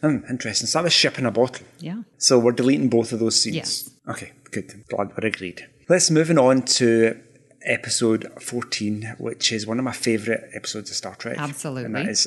Hmm, 0.00 0.18
interesting. 0.30 0.66
So 0.66 0.78
that 0.78 0.84
was 0.84 0.92
Ship 0.94 1.18
in 1.18 1.26
a 1.26 1.30
Bottle. 1.30 1.66
Yeah. 1.78 2.02
So 2.16 2.38
we're 2.38 2.52
deleting 2.52 2.88
both 2.88 3.12
of 3.12 3.18
those 3.18 3.42
scenes. 3.42 3.56
Yes. 3.56 3.90
Okay, 4.08 4.32
good. 4.50 4.72
Glad 4.88 5.08
we're 5.10 5.28
agreed. 5.28 5.66
Let's 5.90 6.10
moving 6.10 6.38
on 6.38 6.62
to 6.62 7.20
episode 7.64 8.30
14, 8.40 9.14
which 9.18 9.52
is 9.52 9.66
one 9.66 9.78
of 9.78 9.84
my 9.84 9.92
favourite 9.92 10.42
episodes 10.54 10.90
of 10.90 10.96
Star 10.96 11.14
Trek. 11.14 11.36
Absolutely. 11.38 11.84
And 11.84 11.94
that 11.96 12.08
is 12.08 12.26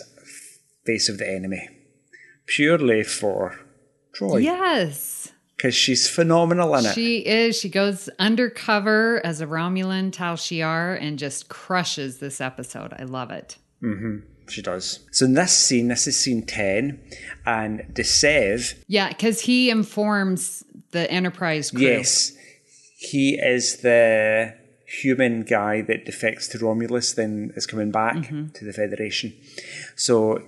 Face 0.86 1.10
of 1.10 1.18
the 1.18 1.30
Enemy. 1.30 1.70
Purely 2.48 3.04
for 3.04 3.60
Troi. 4.14 4.44
Yes. 4.44 5.32
Because 5.56 5.74
she's 5.74 6.10
phenomenal 6.10 6.76
in 6.76 6.86
it. 6.86 6.94
She 6.94 7.20
is. 7.26 7.58
She 7.58 7.70
goes 7.70 8.10
undercover 8.20 9.22
as 9.26 9.40
a 9.42 9.48
Romulan 9.48 10.12
Tal 10.12 10.36
Shiar 10.36 11.02
and 11.02 11.18
just 11.18 11.48
crushes 11.50 12.20
this 12.20 12.42
episode. 12.42 12.94
I 13.00 13.04
love 13.04 13.32
it. 13.32 13.58
Mm-hmm. 13.82 14.18
She 14.50 14.62
does. 14.62 15.00
So 15.12 15.26
in 15.26 15.34
this 15.34 15.54
scene, 15.54 15.88
this 15.88 16.06
is 16.08 16.20
scene 16.20 16.46
10, 16.46 17.02
and 17.48 17.80
DeSeve, 17.94 18.76
Yeah, 18.88 19.10
because 19.10 19.42
he 19.42 19.70
informs 19.72 20.64
the 20.92 21.10
Enterprise 21.10 21.72
crew. 21.72 21.82
yes, 21.82 22.32
he 22.98 23.40
is 23.42 23.78
the 23.78 24.54
human 24.86 25.44
guy 25.44 25.82
that 25.82 26.06
defects 26.06 26.48
to 26.50 26.58
Romulus, 26.60 27.14
then 27.14 27.52
is 27.56 27.66
coming 27.66 27.92
back 27.92 28.16
Mm-hmm. 28.16 28.48
to 28.50 28.66
the 28.66 28.74
Federation. 28.74 29.34
So 29.96 30.42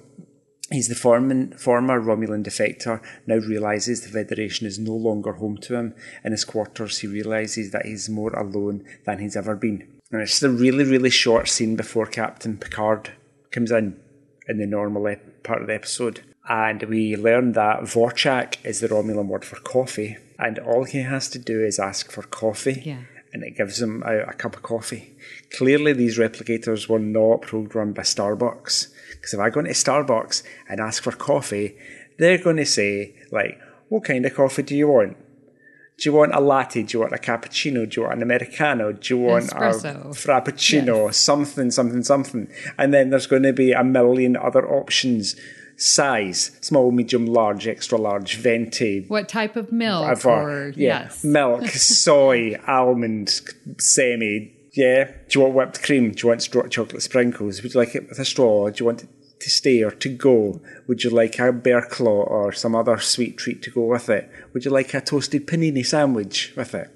he's 0.71 0.87
the 0.89 0.95
former, 0.95 1.51
former 1.57 1.99
Romulan 1.99 2.43
defector, 2.45 3.01
now 3.25 3.37
realizes 3.37 4.01
the 4.01 4.09
Federation 4.09 4.67
is 4.67 4.77
no 4.79 4.93
longer 4.95 5.33
home 5.33 5.57
to 5.59 5.75
him. 5.75 5.93
In 6.23 6.31
his 6.33 6.45
quarters, 6.45 6.99
he 6.99 7.07
realizes 7.07 7.71
that 7.71 7.85
he's 7.85 8.09
more 8.09 8.31
alone 8.33 8.85
than 9.05 9.19
he's 9.19 9.35
ever 9.35 9.55
been. 9.55 9.87
And 10.11 10.21
it's 10.21 10.31
just 10.31 10.43
a 10.43 10.49
really, 10.49 10.83
really 10.83 11.09
short 11.09 11.49
scene 11.49 11.75
before 11.75 12.05
Captain 12.05 12.57
Picard 12.57 13.11
comes 13.51 13.71
in 13.71 13.99
in 14.47 14.57
the 14.57 14.65
normal 14.65 15.07
ep- 15.07 15.43
part 15.43 15.61
of 15.61 15.67
the 15.67 15.73
episode. 15.75 16.21
And 16.49 16.83
we 16.83 17.17
learn 17.17 17.51
that 17.53 17.81
Vorchak 17.81 18.55
is 18.63 18.79
the 18.79 18.87
Romulan 18.87 19.27
word 19.27 19.43
for 19.43 19.57
coffee, 19.59 20.15
and 20.39 20.59
all 20.59 20.85
he 20.85 20.99
has 20.99 21.27
to 21.31 21.39
do 21.39 21.61
is 21.61 21.77
ask 21.79 22.09
for 22.09 22.21
coffee, 22.23 22.81
Yeah. 22.85 23.01
And 23.33 23.43
it 23.43 23.57
gives 23.57 23.79
them 23.79 24.03
a, 24.05 24.19
a 24.19 24.33
cup 24.33 24.55
of 24.55 24.63
coffee. 24.63 25.15
Clearly, 25.57 25.93
these 25.93 26.17
replicators 26.17 26.87
were 26.87 26.99
not 26.99 27.41
programmed 27.41 27.95
by 27.95 28.03
Starbucks, 28.03 28.87
because 29.11 29.33
if 29.33 29.39
I 29.39 29.49
go 29.49 29.59
into 29.59 29.71
Starbucks 29.71 30.43
and 30.69 30.79
ask 30.79 31.03
for 31.03 31.11
coffee, 31.11 31.77
they're 32.17 32.37
going 32.37 32.57
to 32.57 32.65
say, 32.65 33.15
like, 33.31 33.59
what 33.89 34.03
kind 34.03 34.25
of 34.25 34.33
coffee 34.33 34.63
do 34.63 34.75
you 34.75 34.87
want? 34.87 35.17
Do 35.97 36.09
you 36.09 36.15
want 36.15 36.35
a 36.35 36.39
latte? 36.39 36.83
Do 36.83 36.95
you 36.95 37.01
want 37.01 37.13
a 37.13 37.17
cappuccino? 37.17 37.89
Do 37.89 38.01
you 38.01 38.07
want 38.07 38.17
an 38.17 38.21
americano? 38.21 38.91
Do 38.91 39.15
you 39.15 39.21
want 39.21 39.45
Espresso. 39.45 40.05
a 40.05 40.09
frappuccino? 40.09 41.11
Something, 41.11 41.71
something, 41.71 42.03
something. 42.03 42.47
And 42.77 42.93
then 42.93 43.09
there's 43.09 43.25
going 43.25 43.43
to 43.43 43.53
be 43.53 43.71
a 43.71 43.83
million 43.83 44.37
other 44.37 44.67
options. 44.67 45.35
Size, 45.79 46.57
small, 46.61 46.91
medium, 46.91 47.25
large, 47.27 47.67
extra 47.67 47.97
large, 47.97 48.37
venti, 48.37 49.05
What 49.07 49.29
type 49.29 49.55
of 49.55 49.71
milk? 49.71 50.03
whatever. 50.07 50.29
Or, 50.29 50.69
yeah. 50.69 51.03
Yes. 51.03 51.23
Milk, 51.23 51.67
soy, 51.67 52.59
almond, 52.67 53.41
semi. 53.79 54.53
Yeah. 54.73 55.05
Do 55.29 55.39
you 55.39 55.41
want 55.41 55.53
whipped 55.55 55.83
cream? 55.83 56.11
Do 56.11 56.23
you 56.23 56.29
want 56.29 56.41
straw 56.41 56.67
chocolate 56.67 57.01
sprinkles? 57.03 57.61
Would 57.61 57.73
you 57.73 57.79
like 57.79 57.95
it 57.95 58.09
with 58.09 58.19
a 58.19 58.25
straw? 58.25 58.69
Do 58.69 58.75
you 58.81 58.85
want 58.85 59.03
it 59.03 59.09
to 59.39 59.49
stay 59.49 59.83
or 59.83 59.91
to 59.91 60.09
go? 60.09 60.61
Would 60.87 61.03
you 61.03 61.09
like 61.11 61.37
a 61.39 61.51
bear 61.53 61.81
claw 61.83 62.23
or 62.23 62.51
some 62.51 62.75
other 62.75 62.97
sweet 62.97 63.37
treat 63.37 63.61
to 63.63 63.71
go 63.71 63.83
with 63.85 64.09
it? 64.09 64.29
Would 64.53 64.65
you 64.65 64.71
like 64.71 64.93
a 64.93 65.01
toasted 65.01 65.47
panini 65.47 65.85
sandwich 65.85 66.53
with 66.55 66.73
it? 66.73 66.89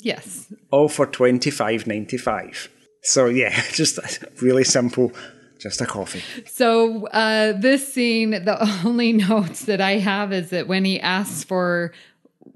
Yes. 0.00 0.52
All 0.70 0.88
for 0.88 1.06
twenty 1.06 1.50
five 1.50 1.86
ninety 1.88 2.16
five. 2.18 2.68
So 3.02 3.26
yeah, 3.26 3.60
just 3.72 3.98
really 4.40 4.64
simple. 4.64 5.12
Just 5.58 5.80
a 5.80 5.86
coffee. 5.86 6.22
So 6.46 7.06
uh, 7.08 7.52
this 7.52 7.92
scene, 7.92 8.30
the 8.30 8.80
only 8.84 9.12
notes 9.12 9.64
that 9.64 9.80
I 9.80 9.98
have 9.98 10.32
is 10.32 10.50
that 10.50 10.68
when 10.68 10.84
he 10.84 11.00
asks 11.00 11.44
for 11.44 11.92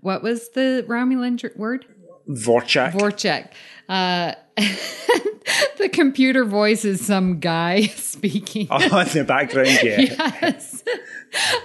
what 0.01 0.23
was 0.23 0.49
the 0.51 0.85
Romulan 0.89 1.57
word? 1.57 1.87
Vorchak. 2.29 2.93
Vorchek. 2.93 3.49
Uh, 3.89 4.35
the 5.79 5.89
computer 5.93 6.45
voice 6.45 6.85
is 6.85 7.05
some 7.05 7.41
guy 7.41 7.83
speaking. 7.97 8.69
Oh, 8.71 9.01
in 9.01 9.09
the 9.09 9.25
background, 9.27 9.69
yeah. 9.83 10.01
yes. 10.01 10.85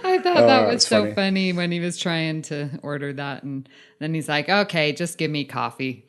I 0.04 0.18
thought 0.20 0.38
Oh, 0.38 0.48
that 0.48 0.68
was 0.68 0.86
so 0.86 1.04
funny. 1.04 1.14
funny. 1.16 1.54
when 1.54 1.72
he 1.72 1.80
was 1.80 1.98
trying 1.98 2.42
to 2.44 2.70
order 2.82 3.14
that. 3.14 3.44
And 3.44 3.68
then 4.00 4.14
he's 4.14 4.28
like, 4.30 4.50
okay, 4.50 4.94
just 4.94 5.18
give 5.18 5.30
me 5.30 5.46
coffee. 5.46 6.06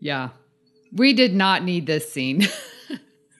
Yeah. 0.00 0.30
We 0.92 1.12
did 1.14 1.34
not 1.34 1.64
need 1.64 1.86
this 1.86 2.10
scene. 2.12 2.46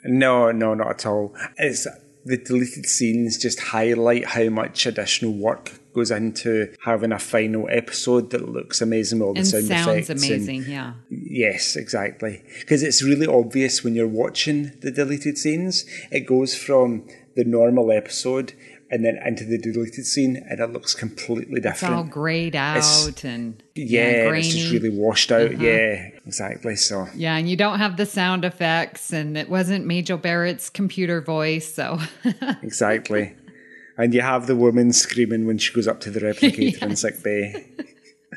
No, 0.05 0.51
no, 0.51 0.75
not 0.75 0.91
at 0.91 1.07
all. 1.07 1.35
It's 1.59 1.87
the 2.25 2.37
deleted 2.37 2.87
scenes 2.87 3.37
just 3.37 3.59
highlight 3.61 4.25
how 4.27 4.49
much 4.49 4.87
additional 4.87 5.33
work 5.33 5.81
goes 5.93 6.11
into 6.11 6.73
having 6.85 7.13
a 7.13 7.19
final 7.19 7.69
episode 7.71 8.31
that 8.31 8.49
looks 8.49 8.81
amazing 8.81 9.19
with 9.19 9.27
all 9.27 9.35
the 9.35 9.41
and 9.41 9.49
sound 9.49 9.67
sounds 9.67 9.89
effects. 9.89 10.09
and- 10.11 10.19
amazing. 10.25 10.65
yeah. 10.67 10.95
yes, 11.11 11.77
exactly. 11.77 12.43
Because 12.61 12.83
it's 12.83 13.03
really 13.03 13.27
obvious 13.27 13.83
when 13.85 13.95
you're 13.95 14.07
watching 14.09 14.73
the 14.81 14.91
deleted 14.91 15.37
scenes. 15.37 15.85
It 16.11 16.21
goes 16.27 16.57
from 16.57 17.07
the 17.35 17.45
normal 17.45 17.91
episode 17.93 18.53
and 18.93 19.05
then 19.05 19.19
into 19.27 19.43
the 19.45 19.59
deleted 19.59 20.07
scene, 20.07 20.37
and 20.49 20.61
it 20.61 20.71
looks 20.71 20.95
completely 20.95 21.61
different. 21.61 21.95
It's 21.95 21.99
all 21.99 22.05
grayed 22.05 22.55
out 22.55 22.77
It's- 22.77 23.25
and 23.25 23.61
yeah, 23.75 24.03
yeah, 24.29 24.33
it's. 24.35 24.49
Uh-huh. 24.49 24.59
just 24.61 24.73
really 24.73 24.91
washed 24.91 25.33
out. 25.33 25.59
Yeah, 25.59 26.11
exactly. 26.27 26.77
So 26.77 27.09
Yeah, 27.15 27.37
and 27.37 27.49
you 27.51 27.57
don't 27.57 27.79
have 27.79 27.97
the 27.97 28.07
sound 28.07 28.45
effects, 28.45 29.13
and 29.13 29.37
it 29.37 29.49
wasn't 29.49 29.87
Majel 29.87 30.19
Barrett's 30.19 30.69
computer 30.71 31.21
voice, 31.21 31.75
so 31.75 31.99
Exactly. 32.63 33.35
and 33.97 34.15
you 34.15 34.21
have 34.21 34.47
the 34.47 34.57
woman 34.57 34.93
screaming 34.93 35.47
when 35.47 35.59
she 35.59 35.73
goes 35.73 35.89
up 35.89 36.01
to 36.03 36.11
the 36.11 36.21
replicator 36.21 36.83
in 36.83 36.95
sick 36.97 37.23
bay. 37.23 37.65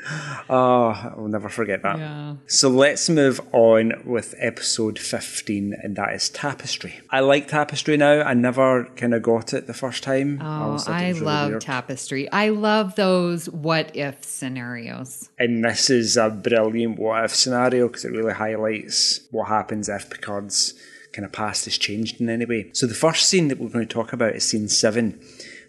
Oh, 0.48 1.14
I'll 1.18 1.28
never 1.28 1.50
forget 1.50 1.82
that. 1.82 1.98
yeah. 1.98 2.36
So 2.46 2.70
let's 2.70 3.10
move 3.10 3.42
on 3.52 3.94
with 4.06 4.36
episode 4.38 5.00
15, 5.00 5.76
and 5.82 5.96
that 5.96 6.14
is 6.14 6.30
Tapestry. 6.30 7.00
I 7.10 7.22
like 7.22 7.48
Tapestry 7.48 7.98
now. 7.98 8.22
I 8.22 8.36
never 8.36 8.86
kind 8.96 9.16
of 9.16 9.24
got 9.24 9.54
it 9.54 9.66
the 9.66 9.74
first 9.74 10.04
time. 10.04 10.40
Oh, 10.44 10.76
it 10.76 10.88
I 10.88 11.08
really 11.10 11.20
love 11.22 11.50
weird. 11.50 11.62
Tapestry. 11.62 12.32
I 12.32 12.50
love 12.50 12.94
those 12.96 13.50
what 13.50 13.96
if 13.96 14.24
scenarios. 14.24 15.30
And 15.40 15.64
this 15.66 15.90
is 15.90 16.16
a 16.18 16.30
brilliant 16.30 17.00
what 17.00 17.24
if 17.26 17.36
scenario 17.36 17.88
because 17.88 18.06
it 18.06 18.12
really 18.12 18.34
highlights 18.34 19.22
what 19.32 19.48
happens 19.48 19.90
if 19.90 20.10
Picard's 20.10 20.74
kind 21.14 21.26
of 21.26 21.32
past 21.32 21.66
is 21.66 21.78
changed 21.78 22.22
in 22.22 22.30
any 22.30 22.46
way. 22.46 22.70
So 22.74 22.86
the 22.86 22.94
first 22.94 23.28
scene 23.28 23.48
that 23.48 23.58
we're 23.60 23.70
going 23.70 23.88
to 23.88 23.94
talk 23.94 24.14
about 24.14 24.36
is 24.36 24.48
scene 24.48 24.68
seven. 24.70 25.20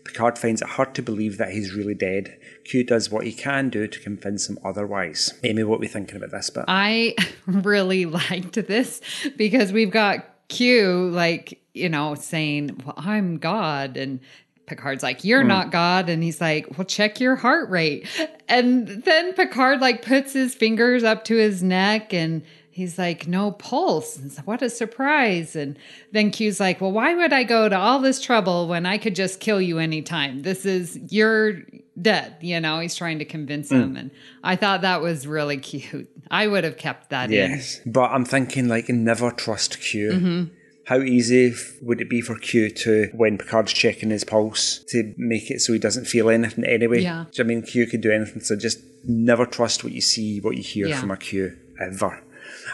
Picard 0.05 0.38
finds 0.38 0.62
it 0.62 0.68
hard 0.68 0.94
to 0.96 1.03
believe 1.03 1.38
that 1.38 1.51
he's 1.53 1.72
really 1.75 1.94
dead. 1.94 2.38
Q 2.66 2.83
does 2.83 3.11
what 3.11 3.24
he 3.24 3.33
can 3.33 3.68
do 3.68 3.87
to 3.87 4.00
convince 4.00 4.48
him 4.48 4.59
otherwise. 4.64 5.35
Amy, 5.44 5.62
what 5.62 5.76
are 5.76 5.81
we 5.81 5.88
thinking 5.88 6.16
about 6.16 6.33
this 6.33 6.50
bit? 6.50 6.64
I 6.66 7.14
really 7.46 8.07
liked 8.07 8.55
this 8.55 9.00
because 9.37 9.72
we've 9.72 9.90
got 9.90 10.26
Q 10.48 11.09
like, 11.11 11.61
you 11.74 11.88
know, 11.88 12.14
saying, 12.14 12.83
Well, 12.85 12.94
I'm 12.96 13.38
God 13.38 13.96
and 13.96 14.20
Picard's 14.66 15.02
like, 15.02 15.24
You're 15.24 15.42
hmm. 15.42 15.48
not 15.48 15.70
God. 15.70 16.09
And 16.09 16.22
he's 16.22 16.40
like, 16.40 16.76
Well, 16.76 16.85
check 16.85 17.20
your 17.20 17.37
heart 17.37 17.70
rate. 17.70 18.09
And 18.48 18.88
then 18.88 19.33
Picard 19.35 19.81
like 19.81 20.02
puts 20.02 20.33
his 20.33 20.55
fingers 20.55 21.05
up 21.05 21.24
to 21.24 21.37
his 21.37 21.62
neck 21.62 22.12
and 22.12 22.42
he's 22.70 22.98
like, 22.98 23.29
No 23.29 23.52
pulse. 23.52 24.16
And 24.16 24.33
what 24.44 24.62
a 24.62 24.70
surprise. 24.70 25.55
And 25.55 25.79
then 26.12 26.33
Q's 26.33 26.59
like, 26.59 26.81
Well, 26.81 26.92
why 26.92 27.14
would 27.14 27.33
I 27.33 27.44
go 27.44 27.68
to 27.68 27.79
all 27.79 28.00
this 28.00 28.20
trouble 28.20 28.66
when 28.66 28.87
I 28.87 28.98
could 28.98 29.14
just 29.14 29.38
kill 29.38 29.61
you 29.61 29.79
anytime? 29.79 30.42
This 30.42 30.66
is 30.66 30.98
you're 31.11 31.62
dead. 32.01 32.37
You 32.41 32.61
know, 32.61 32.81
he's 32.81 32.95
trying 32.95 33.19
to 33.19 33.25
convince 33.25 33.71
him. 33.71 33.97
And 33.97 34.11
I 34.43 34.57
thought 34.57 34.83
that 34.83 35.01
was 35.01 35.27
really 35.27 35.57
cute. 35.71 36.09
I 36.31 36.47
would 36.47 36.65
have 36.65 36.77
kept 36.77 37.11
that 37.11 37.31
in. 37.31 37.51
Yes. 37.51 37.81
But 37.87 38.11
I'm 38.11 38.25
thinking, 38.25 38.69
like, 38.69 38.89
never 38.89 39.31
trust 39.31 39.81
Q. 39.81 40.11
Mm-hmm. 40.11 40.45
How 40.87 41.01
easy 41.01 41.53
would 41.83 42.01
it 42.01 42.09
be 42.09 42.21
for 42.21 42.39
Q 42.39 42.71
to, 42.71 43.11
when 43.13 43.39
Picard's 43.39 43.73
checking 43.73 44.11
his 44.11 44.23
pulse, 44.23 44.85
to 44.91 45.15
make 45.17 45.51
it 45.51 45.61
so 45.61 45.73
he 45.73 45.81
doesn't 45.81 46.05
feel 46.07 46.31
anything 46.31 46.65
anyway? 46.65 47.01
Yeah. 47.03 47.25
Do 47.33 47.43
you 47.43 47.45
know 47.45 47.53
I 47.53 47.55
mean 47.57 47.63
Q 47.67 47.87
could 47.89 48.03
do 48.03 48.13
anything? 48.13 48.41
So 48.41 48.55
just 48.55 48.79
never 49.05 49.47
trust 49.47 49.83
what 49.83 49.93
you 49.93 50.01
see, 50.01 50.41
what 50.41 50.57
you 50.57 50.63
hear 50.63 50.87
Yeah. 50.87 51.01
from 51.01 51.11
a 51.11 51.17
Q, 51.17 51.57
ever. 51.81 52.23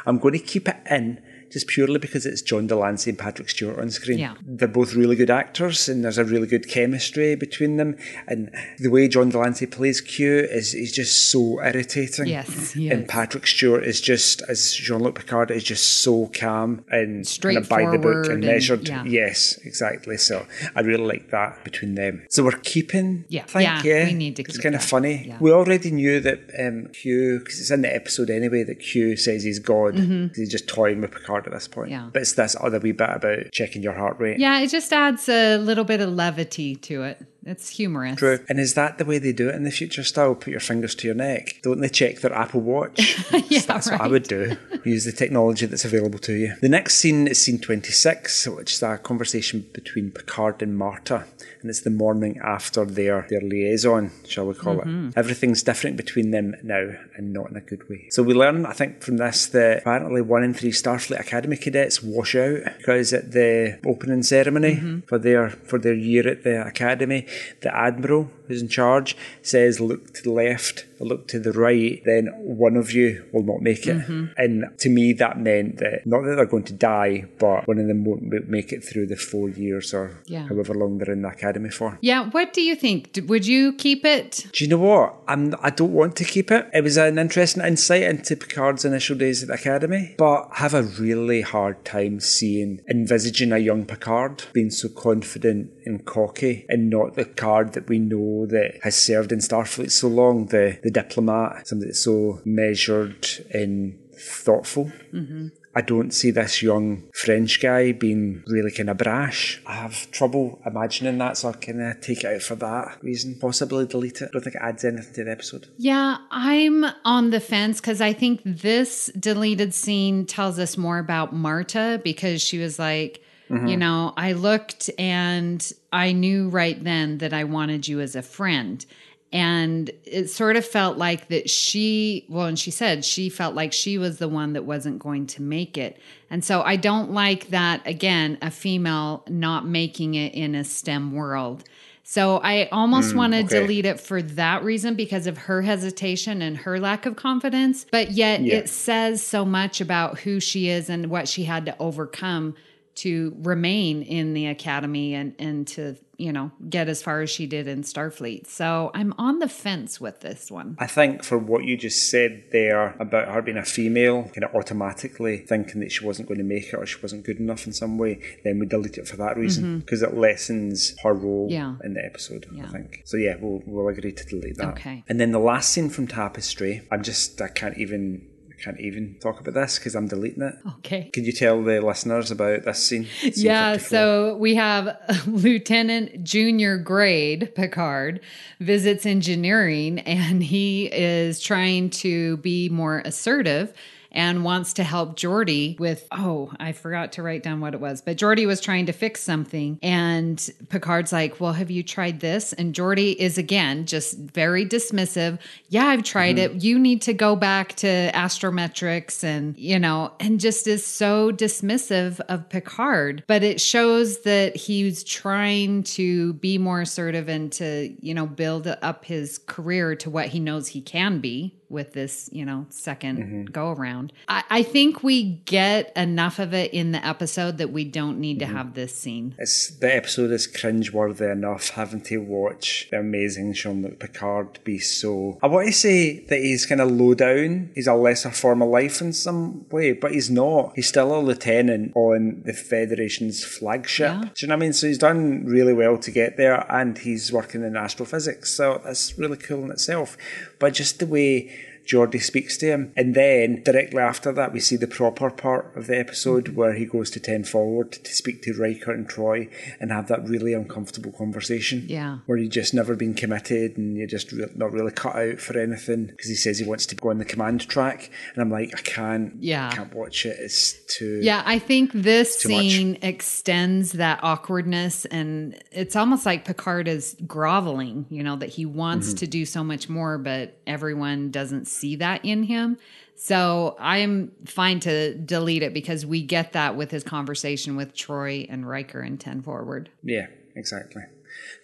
I'm 0.04 0.18
going 0.18 0.32
to 0.34 0.40
keep 0.40 0.68
it 0.68 0.76
in 0.90 1.22
just 1.52 1.66
purely 1.68 1.98
because 1.98 2.24
it's 2.26 2.42
John 2.42 2.66
de 2.66 2.74
Lancie 2.76 3.10
and 3.10 3.18
Patrick 3.18 3.50
Stewart 3.50 3.78
on 3.78 3.90
screen. 3.90 4.18
Yeah. 4.18 4.34
They're 4.44 4.68
both 4.68 4.94
really 4.94 5.16
good 5.16 5.30
actors, 5.30 5.88
and 5.88 6.04
there's 6.04 6.18
a 6.18 6.24
really 6.24 6.46
good 6.46 6.68
chemistry 6.68 7.34
between 7.36 7.76
them. 7.76 7.96
And 8.26 8.50
the 8.78 8.88
way 8.88 9.08
John 9.08 9.28
de 9.30 9.38
Lancie 9.38 9.66
plays 9.66 10.00
Q 10.00 10.38
is 10.38 10.72
he's 10.72 10.92
just 10.92 11.30
so 11.30 11.60
irritating. 11.62 12.26
Yes, 12.26 12.74
And 12.74 13.02
is. 13.02 13.08
Patrick 13.08 13.46
Stewart 13.46 13.84
is 13.84 14.00
just, 14.00 14.42
as 14.48 14.72
Jean-Luc 14.74 15.14
Picard, 15.14 15.50
is 15.50 15.64
just 15.64 16.02
so 16.02 16.30
calm 16.38 16.84
and 16.90 17.26
kind 17.40 17.58
of 17.58 17.68
by 17.68 17.90
the 17.90 17.98
book 17.98 18.24
and 18.26 18.32
and- 18.34 18.44
measured. 18.44 18.88
yeah. 18.88 19.04
Yes, 19.04 19.58
exactly. 19.64 20.16
So 20.16 20.46
I 20.74 20.80
really 20.80 21.04
like 21.04 21.30
that 21.30 21.62
between 21.64 21.94
them. 21.96 22.22
So 22.30 22.44
we're 22.44 22.52
keeping. 22.62 23.24
Yeah. 23.28 23.44
Think, 23.44 23.64
Yeah, 23.64 23.82
yeah. 23.84 24.04
we 24.06 24.14
need 24.14 24.36
to 24.36 24.42
It's 24.42 24.58
kind 24.58 24.74
of 24.74 24.82
funny. 24.82 25.26
Yeah. 25.28 25.38
We 25.40 25.52
already 25.52 25.90
knew 25.90 26.20
that 26.20 26.40
um, 26.58 26.86
Q, 26.92 27.40
because 27.40 27.60
it's 27.60 27.70
in 27.70 27.82
the 27.82 27.94
episode 27.94 28.30
anyway, 28.30 28.62
that 28.64 28.76
Q 28.76 29.16
says 29.16 29.42
he's 29.44 29.58
God. 29.58 29.92
He's 30.34 30.50
just 30.50 30.66
toying 30.68 31.00
with 31.00 31.10
Picard 31.12 31.41
at 31.46 31.52
this 31.52 31.68
point. 31.68 31.90
Yeah. 31.90 32.08
But 32.12 32.22
it's 32.22 32.34
this 32.34 32.56
other 32.60 32.78
wee 32.78 32.92
bit 32.92 33.10
about 33.10 33.52
checking 33.52 33.82
your 33.82 33.94
heart 33.94 34.18
rate. 34.18 34.38
Yeah, 34.38 34.60
it 34.60 34.68
just 34.68 34.92
adds 34.92 35.28
a 35.28 35.56
little 35.58 35.84
bit 35.84 36.00
of 36.00 36.10
levity 36.10 36.76
to 36.76 37.02
it. 37.02 37.26
It's 37.44 37.70
humorous. 37.70 38.18
True. 38.18 38.38
And 38.48 38.60
is 38.60 38.74
that 38.74 38.98
the 38.98 39.04
way 39.04 39.18
they 39.18 39.32
do 39.32 39.48
it 39.48 39.54
in 39.54 39.64
the 39.64 39.70
future 39.70 40.04
still? 40.04 40.34
Put 40.34 40.48
your 40.52 40.60
fingers 40.60 40.94
to 40.96 41.06
your 41.08 41.16
neck. 41.16 41.56
Don't 41.62 41.80
they 41.80 41.88
check 41.88 42.20
their 42.20 42.32
Apple 42.32 42.60
Watch? 42.60 43.18
Yeah, 43.48 43.60
That's 43.66 43.90
what 43.90 44.00
I 44.00 44.06
would 44.08 44.22
do. 44.24 44.56
Use 44.84 45.04
the 45.04 45.12
technology 45.12 45.66
that's 45.66 45.84
available 45.84 46.18
to 46.20 46.32
you. 46.32 46.54
The 46.60 46.68
next 46.68 46.94
scene 46.96 47.26
is 47.26 47.42
scene 47.42 47.58
26, 47.58 48.46
which 48.48 48.74
is 48.74 48.82
a 48.82 48.96
conversation 48.98 49.66
between 49.72 50.10
Picard 50.10 50.62
and 50.62 50.76
Marta. 50.78 51.24
And 51.60 51.70
it's 51.70 51.80
the 51.80 51.90
morning 51.90 52.38
after 52.42 52.84
their, 52.84 53.26
their 53.30 53.40
liaison, 53.40 54.10
shall 54.26 54.46
we 54.46 54.54
call 54.54 54.72
Mm-hmm. 54.76 55.08
it. 55.08 55.16
Everything's 55.18 55.62
different 55.62 55.96
between 55.96 56.30
them 56.30 56.54
now 56.62 56.90
and 57.16 57.32
not 57.32 57.50
in 57.50 57.56
a 57.56 57.60
good 57.60 57.88
way. 57.90 58.08
So 58.10 58.22
we 58.22 58.32
learn, 58.34 58.64
I 58.66 58.72
think, 58.72 59.02
from 59.02 59.18
this 59.18 59.46
that 59.48 59.78
apparently 59.80 60.22
one 60.22 60.42
in 60.44 60.54
three 60.54 60.70
Starfleet 60.72 61.20
Academy 61.20 61.56
cadets 61.56 62.02
wash 62.02 62.34
out 62.34 62.60
because 62.78 63.12
at 63.12 63.32
the 63.32 63.78
opening 63.84 64.22
ceremony 64.22 64.76
Mm-hmm. 64.76 65.00
for 65.00 65.18
their 65.18 65.50
for 65.50 65.78
their 65.78 65.94
year 65.94 66.26
at 66.26 66.42
the 66.44 66.64
academy, 66.66 67.26
the 67.60 67.74
admiral 67.74 68.30
who's 68.52 68.62
in 68.62 68.68
charge 68.68 69.16
says, 69.42 69.80
"Look 69.80 70.12
to 70.14 70.22
the 70.22 70.30
left, 70.32 70.86
look 71.00 71.26
to 71.28 71.38
the 71.38 71.52
right, 71.52 72.00
then 72.04 72.26
one 72.36 72.76
of 72.76 72.92
you 72.92 73.24
will 73.32 73.42
not 73.42 73.60
make 73.62 73.86
it." 73.86 73.96
Mm-hmm. 73.98 74.26
And 74.36 74.64
to 74.78 74.88
me, 74.88 75.12
that 75.14 75.38
meant 75.40 75.78
that 75.78 76.06
not 76.06 76.22
that 76.24 76.36
they're 76.36 76.46
going 76.46 76.64
to 76.64 76.72
die, 76.72 77.24
but 77.38 77.66
one 77.66 77.78
of 77.78 77.86
them 77.86 78.04
won't 78.04 78.48
make 78.48 78.72
it 78.72 78.84
through 78.84 79.06
the 79.06 79.16
four 79.16 79.48
years 79.48 79.92
or 79.94 80.20
Yeah. 80.26 80.46
however 80.48 80.74
long 80.74 80.98
they're 80.98 81.12
in 81.12 81.22
the 81.22 81.28
academy 81.28 81.70
for. 81.70 81.98
Yeah, 82.00 82.30
what 82.30 82.52
do 82.52 82.62
you 82.62 82.74
think? 82.76 83.18
Would 83.26 83.46
you 83.46 83.72
keep 83.72 84.04
it? 84.04 84.46
Do 84.52 84.64
you 84.64 84.70
know 84.70 84.78
what? 84.78 85.16
I'm. 85.28 85.54
I 85.62 85.70
don't 85.70 85.92
want 85.92 86.16
to 86.16 86.24
keep 86.24 86.50
it. 86.50 86.68
It 86.72 86.82
was 86.84 86.96
an 86.96 87.18
interesting 87.18 87.64
insight 87.64 88.02
into 88.02 88.36
Picard's 88.36 88.84
initial 88.84 89.16
days 89.16 89.42
at 89.42 89.48
the 89.48 89.54
academy, 89.54 90.14
but 90.18 90.48
I 90.52 90.56
have 90.58 90.74
a 90.74 90.82
really 90.82 91.40
hard 91.42 91.84
time 91.84 92.20
seeing 92.20 92.80
envisaging 92.88 93.52
a 93.52 93.58
young 93.58 93.84
Picard 93.86 94.44
being 94.52 94.70
so 94.70 94.88
confident 94.88 95.70
and 95.84 96.04
cocky, 96.04 96.64
and 96.68 96.88
not 96.90 97.14
the 97.14 97.24
card 97.24 97.72
that 97.72 97.88
we 97.88 97.98
know 97.98 98.41
that 98.46 98.80
has 98.82 98.96
served 98.96 99.32
in 99.32 99.38
Starfleet 99.38 99.90
so 99.90 100.08
long. 100.08 100.46
The 100.46 100.78
the 100.82 100.90
diplomat, 100.90 101.68
somebody 101.68 101.90
that's 101.90 102.04
so 102.04 102.40
measured 102.44 103.26
and 103.52 103.98
thoughtful. 104.14 104.92
Mm-hmm. 105.12 105.48
I 105.74 105.80
don't 105.80 106.12
see 106.12 106.30
this 106.30 106.62
young 106.62 107.04
French 107.14 107.60
guy 107.60 107.92
being 107.92 108.44
really 108.46 108.70
kind 108.70 108.90
of 108.90 108.98
brash. 108.98 109.62
I 109.66 109.74
have 109.74 110.10
trouble 110.10 110.60
imagining 110.66 111.16
that, 111.18 111.38
so 111.38 111.48
I 111.48 111.52
kind 111.52 111.80
of 111.80 112.00
take 112.00 112.24
it 112.24 112.26
out 112.26 112.42
for 112.42 112.56
that 112.56 112.98
reason. 113.02 113.38
Possibly 113.40 113.86
delete 113.86 114.20
it. 114.20 114.32
don't 114.32 114.44
think 114.44 114.56
it 114.56 114.62
adds 114.62 114.84
anything 114.84 115.14
to 115.14 115.24
the 115.24 115.30
episode. 115.30 115.68
Yeah, 115.78 116.18
I'm 116.30 116.84
on 117.06 117.30
the 117.30 117.40
fence 117.40 117.80
because 117.80 118.02
I 118.02 118.12
think 118.12 118.42
this 118.44 119.10
deleted 119.18 119.72
scene 119.72 120.26
tells 120.26 120.58
us 120.58 120.76
more 120.76 120.98
about 120.98 121.34
Marta 121.34 122.00
because 122.04 122.42
she 122.42 122.58
was 122.58 122.78
like, 122.78 123.22
Mm-hmm. 123.52 123.66
you 123.66 123.76
know, 123.76 124.14
I 124.16 124.32
looked 124.32 124.88
and 124.98 125.70
I 125.92 126.12
knew 126.12 126.48
right 126.48 126.82
then 126.82 127.18
that 127.18 127.34
I 127.34 127.44
wanted 127.44 127.86
you 127.86 128.00
as 128.00 128.16
a 128.16 128.22
friend. 128.22 128.84
And 129.30 129.90
it 130.04 130.28
sort 130.28 130.56
of 130.56 130.66
felt 130.66 130.98
like 130.98 131.28
that 131.28 131.48
she, 131.48 132.26
well, 132.28 132.46
and 132.46 132.58
she 132.58 132.70
said 132.70 133.04
she 133.04 133.30
felt 133.30 133.54
like 133.54 133.72
she 133.72 133.96
was 133.96 134.18
the 134.18 134.28
one 134.28 134.52
that 134.52 134.64
wasn't 134.64 134.98
going 134.98 135.26
to 135.28 135.42
make 135.42 135.78
it. 135.78 135.98
And 136.28 136.44
so 136.44 136.62
I 136.62 136.76
don't 136.76 137.12
like 137.12 137.48
that, 137.48 137.86
again, 137.86 138.36
a 138.42 138.50
female 138.50 139.24
not 139.28 139.66
making 139.66 140.14
it 140.14 140.34
in 140.34 140.54
a 140.54 140.64
STEM 140.64 141.12
world. 141.12 141.64
So 142.04 142.38
I 142.38 142.68
almost 142.72 143.14
mm, 143.14 143.16
want 143.16 143.32
to 143.32 143.40
okay. 143.40 143.60
delete 143.60 143.86
it 143.86 144.00
for 144.00 144.20
that 144.20 144.64
reason 144.64 144.96
because 144.96 145.26
of 145.26 145.38
her 145.38 145.62
hesitation 145.62 146.42
and 146.42 146.56
her 146.58 146.78
lack 146.78 147.06
of 147.06 147.16
confidence. 147.16 147.86
But 147.90 148.10
yet 148.10 148.42
Yeah. 148.42 148.56
it 148.56 148.68
says 148.68 149.22
so 149.22 149.46
much 149.46 149.80
about 149.80 150.20
who 150.20 150.40
she 150.40 150.68
is 150.68 150.90
and 150.90 151.06
what 151.06 151.26
she 151.28 151.44
had 151.44 151.64
to 151.66 151.76
overcome 151.78 152.54
to 152.96 153.34
remain 153.38 154.02
in 154.02 154.34
the 154.34 154.46
academy 154.46 155.14
and, 155.14 155.34
and 155.38 155.66
to, 155.68 155.96
you 156.18 156.32
know, 156.32 156.52
get 156.68 156.88
as 156.88 157.02
far 157.02 157.20
as 157.22 157.30
she 157.30 157.46
did 157.46 157.66
in 157.66 157.82
Starfleet. 157.82 158.46
So 158.46 158.90
I'm 158.94 159.14
on 159.18 159.38
the 159.38 159.48
fence 159.48 160.00
with 160.00 160.20
this 160.20 160.50
one. 160.50 160.76
I 160.78 160.86
think 160.86 161.24
for 161.24 161.38
what 161.38 161.64
you 161.64 161.76
just 161.76 162.10
said 162.10 162.44
there 162.52 162.94
about 163.00 163.28
her 163.28 163.40
being 163.42 163.56
a 163.56 163.64
female, 163.64 164.24
kind 164.24 164.44
of 164.44 164.54
automatically 164.54 165.38
thinking 165.38 165.80
that 165.80 165.90
she 165.90 166.04
wasn't 166.04 166.28
going 166.28 166.38
to 166.38 166.44
make 166.44 166.64
it 166.72 166.74
or 166.74 166.84
she 166.86 166.98
wasn't 167.00 167.24
good 167.24 167.38
enough 167.38 167.66
in 167.66 167.72
some 167.72 167.96
way, 167.98 168.20
then 168.44 168.58
we 168.58 168.66
delete 168.66 168.98
it 168.98 169.08
for 169.08 169.16
that 169.16 169.36
reason 169.36 169.80
because 169.80 170.02
it 170.02 170.14
lessens 170.14 170.94
her 171.02 171.12
role 171.14 171.48
Mm-hmm. 171.48 171.52
Yeah. 171.52 171.74
in 171.84 171.94
the 171.94 172.04
episode. 172.04 172.46
Yeah. 172.52 172.64
I 172.64 172.68
think 172.68 173.02
so. 173.04 173.16
Yeah, 173.16 173.36
we'll 173.40 173.62
we'll 173.66 173.88
agree 173.88 174.12
to 174.12 174.24
delete 174.26 174.56
that. 174.58 174.68
Okay. 174.74 175.02
And 175.08 175.18
then 175.18 175.32
the 175.32 175.38
last 175.38 175.70
scene 175.70 175.88
from 175.88 176.06
Tapestry, 176.06 176.82
I'm 176.92 177.02
just 177.02 177.40
I 177.40 177.48
can't 177.48 177.76
even 177.78 178.28
can't 178.62 178.80
even 178.80 179.16
talk 179.20 179.40
about 179.40 179.54
this 179.54 179.78
because 179.78 179.94
I'm 179.94 180.06
deleting 180.08 180.42
it. 180.42 180.54
Okay. 180.78 181.10
Could 181.12 181.26
you 181.26 181.32
tell 181.32 181.62
the 181.62 181.80
listeners 181.80 182.30
about 182.30 182.64
this 182.64 182.82
scene? 182.86 183.06
Scene 183.20 183.32
Yeah, 183.36 183.72
54. 183.72 183.88
so 183.88 184.36
we 184.36 184.54
have 184.54 184.96
Lieutenant 185.26 186.22
Junior 186.24 186.78
Grade 186.78 187.54
Picard 187.54 188.20
visits 188.60 189.04
engineering 189.06 189.98
and 190.00 190.42
he 190.42 190.86
is 190.86 191.40
trying 191.40 191.90
to 191.90 192.36
be 192.38 192.68
more 192.68 193.02
assertive 193.04 193.72
and 194.12 194.44
wants 194.44 194.74
to 194.74 194.84
help 194.84 195.16
Geordi 195.16 195.78
with 195.78 196.06
oh, 196.12 196.52
I 196.58 196.72
forgot 196.72 197.12
to 197.12 197.22
write 197.22 197.42
down 197.42 197.60
what 197.60 197.74
it 197.74 197.80
was, 197.80 198.00
but 198.00 198.16
Geordi 198.16 198.46
was 198.46 198.60
trying 198.60 198.86
to 198.86 198.92
fix 198.92 199.20
something 199.22 199.78
and 199.82 200.50
Picard's 200.68 201.12
like, 201.12 201.40
"Well, 201.40 201.52
have 201.52 201.70
you 201.70 201.82
tried 201.82 202.20
this?" 202.20 202.52
And 202.52 202.74
Geordi 202.74 203.14
is 203.16 203.38
again 203.38 203.86
just 203.86 204.16
very 204.18 204.64
dismissive. 204.66 205.38
"Yeah, 205.68 205.86
I've 205.86 206.02
tried 206.02 206.36
mm-hmm. 206.36 206.56
it. 206.56 206.64
You 206.64 206.78
need 206.78 207.02
to 207.02 207.14
go 207.14 207.36
back 207.36 207.74
to 207.76 208.10
astrometrics 208.12 209.24
and, 209.24 209.56
you 209.56 209.78
know, 209.78 210.12
and 210.20 210.40
just 210.40 210.66
is 210.66 210.84
so 210.84 211.32
dismissive 211.32 212.20
of 212.28 212.48
Picard. 212.48 213.24
But 213.26 213.42
it 213.42 213.60
shows 213.60 214.22
that 214.22 214.56
he's 214.56 215.04
trying 215.04 215.82
to 215.84 216.34
be 216.34 216.58
more 216.58 216.80
assertive 216.80 217.28
and 217.28 217.50
to, 217.52 217.94
you 218.00 218.14
know, 218.14 218.26
build 218.26 218.66
up 218.66 219.04
his 219.04 219.38
career 219.38 219.94
to 219.96 220.10
what 220.10 220.28
he 220.28 220.40
knows 220.40 220.68
he 220.68 220.80
can 220.80 221.20
be 221.20 221.54
with 221.72 221.92
this, 221.94 222.28
you 222.32 222.44
know, 222.44 222.66
2nd 222.70 223.18
mm-hmm. 223.18 223.44
go 223.44 223.70
around. 223.72 224.12
I, 224.28 224.44
I 224.50 224.62
think 224.62 225.02
we 225.02 225.22
get 225.46 225.92
enough 225.96 226.38
of 226.38 226.52
it 226.52 226.72
in 226.74 226.92
the 226.92 227.04
episode 227.04 227.58
that 227.58 227.72
we 227.72 227.84
don't 227.84 228.20
need 228.20 228.38
to 228.40 228.44
mm-hmm. 228.44 228.56
have 228.56 228.74
this 228.74 228.94
scene. 228.94 229.34
It's 229.38 229.68
the 229.68 229.94
episode 229.94 230.30
is 230.30 230.46
cringeworthy 230.46 231.32
enough 231.32 231.70
having 231.70 232.02
to 232.02 232.18
watch 232.18 232.88
the 232.90 232.98
amazing 232.98 233.54
Jean-Luc 233.54 233.98
Picard 233.98 234.60
be 234.64 234.78
so. 234.78 235.38
I 235.42 235.46
want 235.46 235.68
to 235.68 235.72
say 235.72 236.20
that 236.26 236.38
he's 236.38 236.66
kind 236.66 236.80
of 236.80 236.90
low 236.90 237.14
down. 237.14 237.70
He's 237.74 237.86
a 237.86 237.94
lesser 237.94 238.30
form 238.30 238.60
of 238.60 238.68
life 238.68 239.00
in 239.00 239.12
some 239.14 239.66
way, 239.70 239.92
but 239.92 240.12
he's 240.12 240.30
not. 240.30 240.72
He's 240.74 240.88
still 240.88 241.16
a 241.16 241.20
lieutenant 241.20 241.92
on 241.96 242.42
the 242.44 242.52
Federation's 242.52 243.44
flagship. 243.44 244.12
Yeah. 244.12 244.20
Do 244.20 244.30
you 244.38 244.48
know 244.48 244.56
what 244.56 244.62
I 244.62 244.66
mean? 244.66 244.72
So 244.74 244.86
he's 244.86 244.98
done 244.98 245.46
really 245.46 245.72
well 245.72 245.96
to 245.98 246.10
get 246.10 246.36
there, 246.36 246.70
and 246.70 246.98
he's 246.98 247.32
working 247.32 247.64
in 247.64 247.76
astrophysics. 247.76 248.54
So 248.54 248.80
that's 248.84 249.18
really 249.18 249.38
cool 249.38 249.64
in 249.64 249.70
itself. 249.70 250.18
But 250.58 250.74
just 250.74 250.98
the 250.98 251.06
way. 251.06 251.61
Geordi 251.86 252.20
speaks 252.22 252.56
to 252.58 252.66
him, 252.66 252.92
and 252.96 253.14
then 253.14 253.62
directly 253.64 254.00
after 254.00 254.32
that, 254.32 254.52
we 254.52 254.60
see 254.60 254.76
the 254.76 254.86
proper 254.86 255.30
part 255.30 255.76
of 255.76 255.86
the 255.86 255.98
episode 255.98 256.48
where 256.50 256.74
he 256.74 256.84
goes 256.86 257.10
to 257.10 257.20
10 257.20 257.44
forward 257.44 257.92
to 257.92 258.12
speak 258.14 258.42
to 258.42 258.52
Riker 258.54 258.92
and 258.92 259.08
Troi 259.08 259.50
and 259.80 259.90
have 259.90 260.08
that 260.08 260.26
really 260.28 260.52
uncomfortable 260.54 261.12
conversation. 261.12 261.84
Yeah. 261.88 262.18
Where 262.26 262.38
you've 262.38 262.52
just 262.52 262.72
never 262.74 262.94
been 262.94 263.14
committed 263.14 263.76
and 263.76 263.96
you're 263.96 264.06
just 264.06 264.32
re- 264.32 264.46
not 264.54 264.72
really 264.72 264.92
cut 264.92 265.16
out 265.16 265.40
for 265.40 265.58
anything 265.58 266.06
because 266.06 266.28
he 266.28 266.34
says 266.36 266.58
he 266.58 266.66
wants 266.66 266.86
to 266.86 266.94
go 266.94 267.10
on 267.10 267.18
the 267.18 267.24
command 267.24 267.68
track. 267.68 268.10
And 268.34 268.42
I'm 268.42 268.50
like, 268.50 268.72
I 268.76 268.80
can't, 268.82 269.34
Yeah. 269.40 269.68
I 269.68 269.74
can't 269.74 269.94
watch 269.94 270.24
it. 270.26 270.36
It's 270.40 270.74
too. 270.96 271.20
Yeah, 271.22 271.42
I 271.44 271.58
think 271.58 271.92
this 271.92 272.42
Too 272.42 272.50
much. 272.50 272.60
scene 272.62 272.98
extends 273.02 273.92
that 273.92 274.20
awkwardness, 274.22 275.04
and 275.06 275.60
it's 275.70 275.96
almost 275.96 276.26
like 276.26 276.44
Picard 276.44 276.86
is 276.88 277.16
groveling, 277.26 278.06
you 278.10 278.22
know, 278.22 278.36
that 278.36 278.50
he 278.50 278.66
wants 278.66 279.08
Mm-hmm. 279.08 279.16
to 279.16 279.26
do 279.26 279.44
so 279.46 279.64
much 279.64 279.88
more, 279.88 280.18
but 280.18 280.60
everyone 280.66 281.30
doesn't 281.30 281.66
see 281.72 281.96
that 281.96 282.24
in 282.24 282.44
him. 282.44 282.78
So 283.14 283.76
I'm 283.78 284.32
fine 284.46 284.80
to 284.80 285.14
delete 285.14 285.62
it 285.62 285.72
because 285.72 286.04
we 286.04 286.22
get 286.22 286.52
that 286.52 286.76
with 286.76 286.90
his 286.90 287.04
conversation 287.04 287.76
with 287.76 287.94
Troi 287.94 288.46
and 288.48 288.68
Riker 288.68 289.02
in 289.02 289.18
10 289.18 289.42
Forward. 289.42 289.90
Yeah, 290.02 290.26
exactly. 290.56 291.02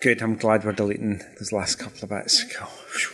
Good. 0.00 0.22
I'm 0.22 0.36
glad 0.36 0.64
we're 0.64 0.72
deleting 0.72 1.20
those 1.38 1.52
last 1.52 1.76
couple 1.76 2.04
of 2.04 2.10
bits. 2.10 2.44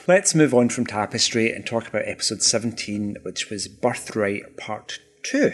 Let's 0.06 0.34
move 0.34 0.52
on 0.54 0.68
from 0.68 0.86
Tapestry 0.86 1.52
and 1.52 1.66
talk 1.66 1.88
about 1.88 2.02
episode 2.06 2.42
17, 2.42 3.16
which 3.22 3.50
was 3.50 3.66
Birthright 3.66 4.56
Part 4.56 5.00
2. 5.22 5.52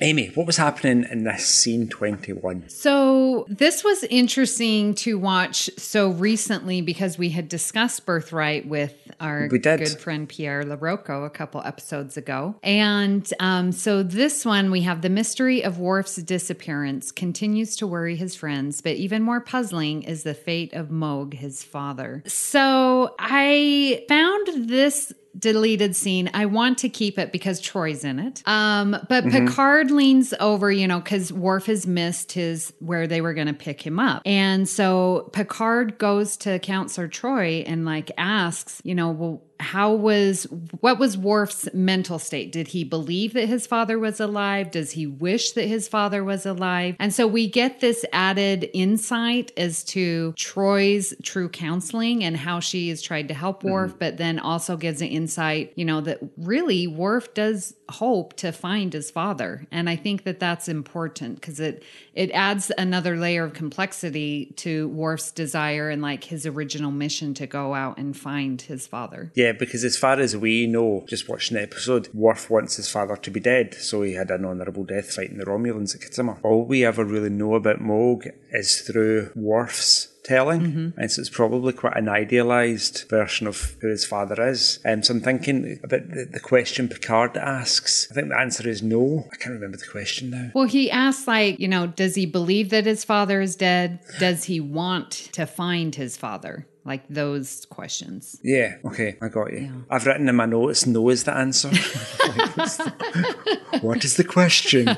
Amy, 0.00 0.28
what 0.28 0.46
was 0.46 0.56
happening 0.56 1.04
in 1.10 1.24
this 1.24 1.46
scene 1.46 1.88
21? 1.88 2.68
So, 2.68 3.46
this 3.48 3.82
was 3.82 4.04
interesting 4.04 4.94
to 4.94 5.18
watch 5.18 5.68
so 5.76 6.10
recently 6.10 6.80
because 6.82 7.18
we 7.18 7.30
had 7.30 7.48
discussed 7.48 8.06
Birthright 8.06 8.68
with 8.68 8.94
our 9.18 9.48
good 9.48 9.88
friend 9.98 10.28
Pierre 10.28 10.62
LaRocco 10.62 11.26
a 11.26 11.30
couple 11.30 11.60
episodes 11.62 12.16
ago. 12.16 12.54
And 12.62 13.28
um, 13.40 13.72
so, 13.72 14.04
this 14.04 14.44
one, 14.44 14.70
we 14.70 14.82
have 14.82 15.02
the 15.02 15.10
mystery 15.10 15.64
of 15.64 15.78
Worf's 15.80 16.16
disappearance 16.16 17.10
continues 17.10 17.74
to 17.76 17.86
worry 17.86 18.14
his 18.14 18.36
friends, 18.36 18.80
but 18.80 18.92
even 18.92 19.22
more 19.22 19.40
puzzling 19.40 20.04
is 20.04 20.22
the 20.22 20.34
fate 20.34 20.74
of 20.74 20.90
Mogh, 20.90 21.34
his 21.34 21.64
father. 21.64 22.22
So, 22.26 23.16
I 23.18 24.04
found 24.08 24.68
this 24.68 25.12
deleted 25.38 25.94
scene. 25.94 26.30
I 26.34 26.46
want 26.46 26.78
to 26.78 26.88
keep 26.88 27.18
it 27.18 27.32
because 27.32 27.60
Troi's 27.60 28.04
in 28.04 28.18
it. 28.18 28.42
Um, 28.46 28.96
but 29.08 29.24
Picard 29.24 29.90
leans 29.90 30.34
over, 30.40 30.70
you 30.70 30.86
know, 30.86 31.00
because 31.00 31.32
Worf 31.32 31.66
has 31.66 31.86
missed 31.86 32.32
his 32.32 32.72
where 32.80 33.06
they 33.06 33.20
were 33.20 33.34
going 33.34 33.46
to 33.46 33.54
pick 33.54 33.80
him 33.80 33.98
up, 33.98 34.22
and 34.24 34.68
so 34.68 35.30
Picard 35.32 35.98
goes 35.98 36.36
to 36.38 36.58
Counselor 36.58 37.08
Troi 37.08 37.64
and 37.66 37.84
like 37.84 38.10
asks, 38.18 38.80
you 38.84 38.94
know, 38.94 39.10
well. 39.10 39.42
How 39.60 39.92
was 39.92 40.44
what 40.80 40.98
was 40.98 41.18
Worf's 41.18 41.68
mental 41.74 42.18
state? 42.18 42.52
Did 42.52 42.68
he 42.68 42.84
believe 42.84 43.32
that 43.34 43.48
his 43.48 43.66
father 43.66 43.98
was 43.98 44.20
alive? 44.20 44.70
Does 44.70 44.92
he 44.92 45.06
wish 45.06 45.52
that 45.52 45.66
his 45.66 45.88
father 45.88 46.22
was 46.22 46.46
alive? 46.46 46.96
And 46.98 47.12
so 47.12 47.26
we 47.26 47.48
get 47.48 47.80
this 47.80 48.04
added 48.12 48.70
insight 48.72 49.52
as 49.56 49.82
to 49.84 50.32
Troi's 50.36 51.14
true 51.22 51.48
counseling 51.48 52.22
and 52.24 52.36
how 52.36 52.60
she 52.60 52.88
has 52.90 53.02
tried 53.02 53.28
to 53.28 53.34
help 53.34 53.60
mm-hmm. 53.60 53.70
Worf, 53.70 53.98
but 53.98 54.16
then 54.16 54.38
also 54.38 54.76
gives 54.76 55.02
an 55.02 55.08
insight, 55.08 55.72
you 55.76 55.84
know, 55.84 56.00
that 56.02 56.20
really 56.36 56.86
Worf 56.86 57.34
does 57.34 57.74
hope 57.90 58.34
to 58.34 58.52
find 58.52 58.92
his 58.92 59.10
father. 59.10 59.66
And 59.70 59.88
I 59.88 59.96
think 59.96 60.24
that 60.24 60.40
that's 60.40 60.68
important 60.68 61.36
because 61.36 61.60
it 61.60 61.82
it 62.14 62.30
adds 62.32 62.70
another 62.76 63.16
layer 63.16 63.44
of 63.44 63.54
complexity 63.54 64.52
to 64.56 64.88
Worf's 64.88 65.30
desire 65.30 65.88
and 65.88 66.02
like 66.02 66.24
his 66.24 66.46
original 66.46 66.90
mission 66.90 67.34
to 67.34 67.46
go 67.46 67.74
out 67.74 67.98
and 67.98 68.16
find 68.16 68.60
his 68.60 68.86
father. 68.86 69.30
Yeah, 69.34 69.52
because 69.52 69.84
as 69.84 69.96
far 69.96 70.18
as 70.18 70.36
we 70.36 70.66
know, 70.66 71.04
just 71.08 71.28
watching 71.28 71.56
the 71.56 71.62
episode, 71.62 72.08
Worf 72.12 72.50
wants 72.50 72.76
his 72.76 72.90
father 72.90 73.16
to 73.16 73.30
be 73.30 73.40
dead, 73.40 73.74
so 73.74 74.02
he 74.02 74.14
had 74.14 74.30
an 74.30 74.44
honourable 74.44 74.84
death 74.84 75.12
fighting 75.12 75.38
the 75.38 75.44
Romulans 75.44 75.94
at 75.94 76.02
Khitomer. 76.02 76.38
All 76.42 76.64
we 76.64 76.84
ever 76.84 77.04
really 77.04 77.30
know 77.30 77.54
about 77.54 77.80
Mogh 77.80 78.26
is 78.50 78.80
through 78.80 79.30
Worf's 79.34 80.08
telling, 80.24 80.64
and 80.64 80.92
mm-hmm. 80.94 81.06
so 81.06 81.20
it's 81.20 81.30
probably 81.30 81.72
quite 81.72 81.96
an 81.96 82.08
idealised 82.08 83.08
version 83.08 83.46
of 83.46 83.76
who 83.80 83.88
his 83.88 84.04
father 84.04 84.48
is. 84.48 84.78
And 84.84 85.04
so 85.04 85.14
I'm 85.14 85.20
thinking 85.20 85.80
about 85.82 86.08
the, 86.10 86.28
the 86.30 86.40
question 86.40 86.88
Picard 86.88 87.36
asks. 87.36 88.08
I 88.10 88.14
think 88.14 88.28
the 88.28 88.38
answer 88.38 88.68
is 88.68 88.82
no. 88.82 89.28
I 89.32 89.36
can't 89.36 89.54
remember 89.54 89.76
the 89.76 89.86
question 89.86 90.30
now. 90.30 90.50
Well, 90.54 90.66
he 90.66 90.90
asks, 90.90 91.26
like, 91.26 91.58
you 91.58 91.68
know, 91.68 91.86
does 91.86 92.14
he 92.14 92.26
believe 92.26 92.70
that 92.70 92.86
his 92.86 93.04
father 93.04 93.40
is 93.40 93.56
dead? 93.56 94.00
Does 94.18 94.44
he 94.44 94.60
want 94.60 95.12
to 95.32 95.46
find 95.46 95.94
his 95.94 96.16
father? 96.16 96.66
Like 96.84 97.06
those 97.08 97.66
questions. 97.66 98.40
Yeah, 98.42 98.76
okay, 98.84 99.18
I 99.20 99.28
got 99.28 99.52
you. 99.52 99.84
I've 99.90 100.06
written 100.06 100.28
in 100.28 100.36
my 100.36 100.46
notes, 100.46 100.86
no 100.86 101.08
is 101.10 101.24
the 101.24 101.36
answer. 101.36 101.68
Like, 101.68 102.54
the- 102.54 103.60
what 103.82 104.04
is 104.04 104.16
the 104.16 104.24
question? 104.24 104.96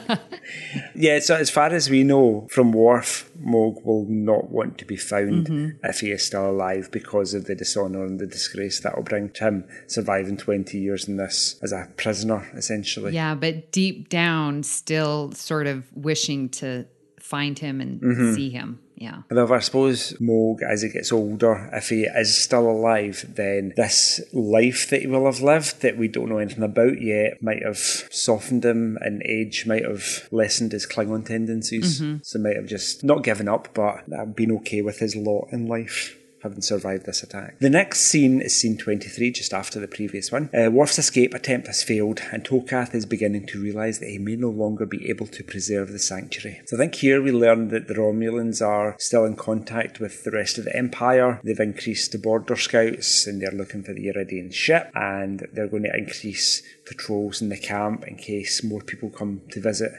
yeah, 0.95 1.19
so 1.19 1.37
as 1.37 1.51
far 1.51 1.69
as 1.69 1.91
we 1.91 2.05
know 2.05 2.47
from 2.51 2.73
Worf, 2.73 3.31
Mogh 3.39 3.85
will 3.85 4.07
not 4.07 4.51
want 4.51 4.79
to 4.79 4.85
be 4.85 4.97
found 4.97 5.47
mm-hmm. 5.47 5.85
if 5.85 6.01
he 6.01 6.11
is 6.11 6.25
still 6.25 6.51
alive 6.51 6.91
because 6.91 7.35
of 7.35 7.47
the 7.47 7.55
dishonour 7.55 8.05
and 8.05 8.21
the 8.21 8.27
disgrace 8.27 8.81
that 8.81 8.97
will 8.97 9.03
bring 9.03 9.31
to 9.31 9.45
him 9.45 9.65
surviving 9.87 10.37
20 10.37 10.79
years 10.79 11.09
in 11.09 11.17
this 11.17 11.59
as 11.63 11.73
a 11.73 11.89
prisoner, 11.97 12.49
essentially. 12.55 13.13
Yeah, 13.13 13.35
but 13.35 13.73
deep 13.73 14.09
down, 14.09 14.63
still 14.63 15.33
sort 15.33 15.67
of 15.67 15.85
wishing 15.95 16.49
to 16.51 16.87
find 17.21 17.59
him 17.59 17.81
and 17.81 18.01
mm-hmm. 18.01 18.35
see 18.35 18.51
him. 18.51 18.81
Yeah. 19.01 19.23
However, 19.31 19.55
I 19.55 19.61
suppose 19.61 20.15
Mogh, 20.21 20.63
as 20.63 20.83
he 20.83 20.91
gets 20.91 21.11
older, 21.11 21.71
if 21.73 21.89
he 21.89 22.03
is 22.03 22.37
still 22.37 22.71
alive, 22.71 23.25
then 23.35 23.73
this 23.75 24.21
life 24.35 24.91
that 24.91 25.01
he 25.01 25.07
will 25.07 25.25
have 25.25 25.41
lived 25.41 25.81
that 25.81 25.97
we 25.97 26.07
don't 26.07 26.29
know 26.29 26.37
anything 26.37 26.63
about 26.63 27.01
yet 27.01 27.43
might 27.43 27.63
have 27.65 27.79
softened 27.79 28.63
him, 28.63 28.99
and 29.01 29.23
age 29.25 29.67
might 29.67 29.87
have 29.87 30.29
lessened 30.31 30.73
his 30.73 30.87
Klingon 30.87 31.25
tendencies. 31.25 31.99
Mm-hmm. 31.99 32.19
So 32.23 32.39
might 32.39 32.57
have 32.57 32.67
just 32.67 33.03
not 33.03 33.25
given 33.25 33.49
up, 33.49 33.69
but 33.73 34.37
been 34.37 34.53
okay 34.59 34.83
with 34.83 34.99
his 34.99 35.17
lot 35.17 35.49
in 35.51 35.67
life. 35.67 36.19
Having 36.43 36.63
survived 36.63 37.07
this 37.07 37.23
attack. 37.23 37.59
The 37.59 37.69
next 37.69 38.01
scene 38.01 38.41
is 38.41 38.57
scene 38.57 38.79
23, 38.79 39.31
just 39.31 39.53
after 39.53 39.79
the 39.79 39.89
previous 39.89 40.33
one. 40.33 40.49
Uh, 40.55 40.71
Worf's 40.71 40.99
escape 40.99 41.35
attempt 41.35 41.67
has 41.67 41.83
failed, 41.83 42.21
and 42.33 42.45
Tokath 42.45 42.95
is 42.95 43.05
beginning 43.05 43.47
to 43.49 43.61
realise 43.61 43.99
that 43.99 44.09
he 44.09 44.19
may 44.19 44.37
no 44.37 44.49
longer 44.49 44.87
be 44.87 45.11
able 45.11 45.27
to 45.27 45.45
preserve 45.45 45.93
the 45.93 45.99
sanctuary. 45.99 46.63
So 46.67 46.77
I 46.77 46.81
think 46.81 46.95
here 46.95 47.21
we 47.21 47.31
learn 47.31 47.69
that 47.69 47.89
the 47.89 47.95
Romulans 47.95 48.67
are 48.67 48.97
still 48.99 49.25
in 49.25 49.37
contact 49.37 50.01
with 50.01 50.25
the 50.25 50.31
rest 50.31 50.57
of 50.57 50.65
the 50.65 50.77
Empire. 50.77 51.41
They've 51.45 51.61
increased 51.61 52.13
the 52.13 52.19
border 52.19 52.57
scouts, 52.57 53.27
and 53.27 53.43
they're 53.43 53.51
looking 53.51 53.83
for 53.83 53.93
the 53.93 54.07
Yridian 54.07 54.53
ship, 54.53 54.91
and 54.95 55.47
they're 55.53 55.69
going 55.69 55.83
to 55.83 55.97
increase 55.97 56.63
patrols 56.87 57.43
in 57.43 57.51
the 57.51 57.59
camp 57.59 58.05
in 58.07 58.17
case 58.17 58.65
more 58.65 58.81
people 58.81 59.11
come 59.11 59.43
to 59.51 59.61
visit. 59.61 59.93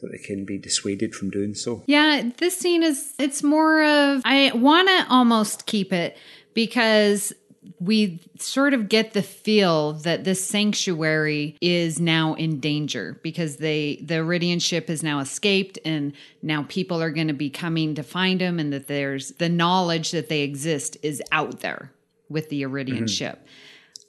So 0.00 0.08
they 0.08 0.18
can 0.18 0.46
be 0.46 0.56
dissuaded 0.56 1.14
from 1.14 1.28
doing 1.28 1.54
so. 1.54 1.82
Yeah, 1.86 2.30
this 2.38 2.56
scene 2.56 2.82
is, 2.82 3.12
it's 3.18 3.42
more 3.42 3.82
of, 3.82 4.22
I 4.24 4.50
want 4.54 4.88
to 4.88 5.06
almost 5.10 5.66
keep 5.66 5.92
it 5.92 6.16
because 6.54 7.34
we 7.78 8.20
sort 8.38 8.72
of 8.72 8.88
get 8.88 9.12
the 9.12 9.22
feel 9.22 9.92
that 9.92 10.24
this 10.24 10.42
sanctuary 10.42 11.56
is 11.60 12.00
now 12.00 12.34
in 12.34 12.60
danger 12.60 13.18
because 13.22 13.56
they 13.56 13.98
the 14.02 14.14
Yridian 14.14 14.60
ship 14.62 14.88
has 14.88 15.02
now 15.02 15.20
escaped 15.20 15.78
and 15.84 16.12
now 16.42 16.64
people 16.68 17.02
are 17.02 17.10
going 17.10 17.28
to 17.28 17.34
be 17.34 17.50
coming 17.50 17.94
to 17.94 18.02
find 18.02 18.40
them 18.40 18.58
and 18.58 18.72
that 18.72 18.86
there's 18.86 19.32
the 19.32 19.48
knowledge 19.48 20.10
that 20.10 20.28
they 20.28 20.40
exist 20.40 20.96
is 21.02 21.22
out 21.32 21.60
there 21.60 21.92
with 22.28 22.48
the 22.48 22.62
Yridian 22.62 22.96
mm-hmm. 22.96 23.06
ship. 23.06 23.46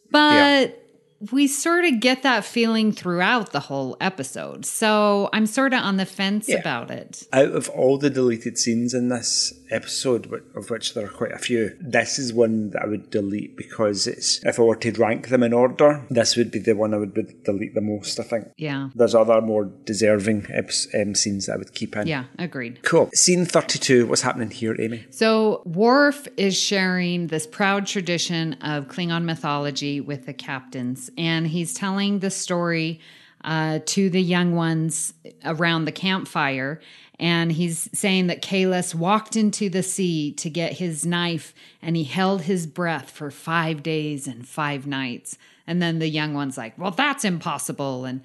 But 0.10 0.81
we 1.32 1.48
sort 1.48 1.86
of 1.86 2.00
get 2.00 2.24
that 2.24 2.44
feeling 2.46 2.92
throughout 2.92 3.52
the 3.52 3.60
whole 3.60 3.96
episode. 4.02 4.66
So 4.66 5.30
I'm 5.34 5.46
sort 5.46 5.74
of 5.74 5.82
on 5.84 5.98
the 5.98 6.06
fence 6.06 6.50
Yeah. 6.50 6.58
about 6.58 6.90
it. 6.90 7.28
Out 7.32 7.52
of 7.52 7.70
all 7.70 7.98
the 7.98 8.10
deleted 8.10 8.58
scenes 8.58 8.94
in 8.94 9.10
this 9.10 9.54
episode, 9.70 10.32
of 10.56 10.70
which 10.70 10.94
there 10.94 11.06
are 11.06 11.10
quite 11.10 11.32
a 11.32 11.38
few, 11.38 11.76
this 11.80 12.18
is 12.18 12.34
one 12.34 12.72
that 12.72 12.82
I 12.82 12.88
would 12.88 13.10
delete 13.12 13.56
because 13.56 14.08
it's 14.08 14.44
if 14.44 14.60
I 14.60 14.64
were 14.64 14.76
to 14.78 14.92
rank 14.94 15.28
them 15.30 15.44
in 15.44 15.54
order, 15.54 16.06
this 16.10 16.36
would 16.36 16.50
be 16.52 16.60
the 16.60 16.74
one 16.74 16.94
I 16.94 16.98
would 16.98 17.44
delete 17.44 17.76
the 17.76 17.82
most. 17.82 18.20
I 18.20 18.24
think. 18.24 18.48
Yeah. 18.58 18.90
There's 18.96 19.14
other 19.16 19.42
more 19.42 19.66
deserving 19.86 20.48
um, 20.96 21.14
scenes 21.16 21.46
that 21.46 21.54
I 21.54 21.58
would 21.58 21.74
keep 21.74 21.96
in. 21.96 22.08
Yeah, 22.08 22.26
agreed. 22.40 22.82
Cool. 22.84 23.10
Scene 23.14 23.46
32. 23.46 24.08
What's 24.08 24.22
happening 24.22 24.50
here, 24.50 24.76
Amy? 24.80 25.06
So 25.12 25.62
Worf 25.66 26.28
is 26.38 26.58
sharing 26.58 27.28
this 27.28 27.46
proud 27.46 27.86
tradition 27.86 28.54
of 28.62 28.88
Klingon 28.88 29.24
mythology 29.24 30.02
with 30.02 30.26
the 30.26 30.34
captains, 30.34 31.11
and 31.18 31.48
he's 31.48 31.74
telling 31.74 32.20
the 32.20 32.32
story 32.32 33.00
uh, 33.44 33.80
to 33.86 34.10
the 34.10 34.22
young 34.22 34.56
ones 34.56 35.14
around 35.46 35.86
the 35.86 35.92
campfire. 35.92 36.80
And 37.20 37.52
he's 37.52 37.90
saying 37.94 38.28
that 38.28 38.42
Kahless 38.42 38.96
walked 38.96 39.36
into 39.36 39.70
the 39.70 39.84
sea 39.84 40.32
to 40.34 40.50
get 40.50 40.74
his 40.74 41.06
knife, 41.06 41.54
and 41.82 41.96
he 41.96 42.04
held 42.04 42.44
his 42.44 42.66
breath 42.66 43.12
for 43.12 43.30
five 43.30 43.84
days 43.84 44.28
and 44.28 44.48
five 44.48 44.88
nights. 44.88 45.38
And 45.68 45.82
then 45.82 46.00
the 46.00 46.08
young 46.08 46.34
one's 46.34 46.58
like, 46.58 46.78
"Well, 46.80 46.92
that's 46.92 47.24
impossible," 47.24 48.06
and 48.06 48.22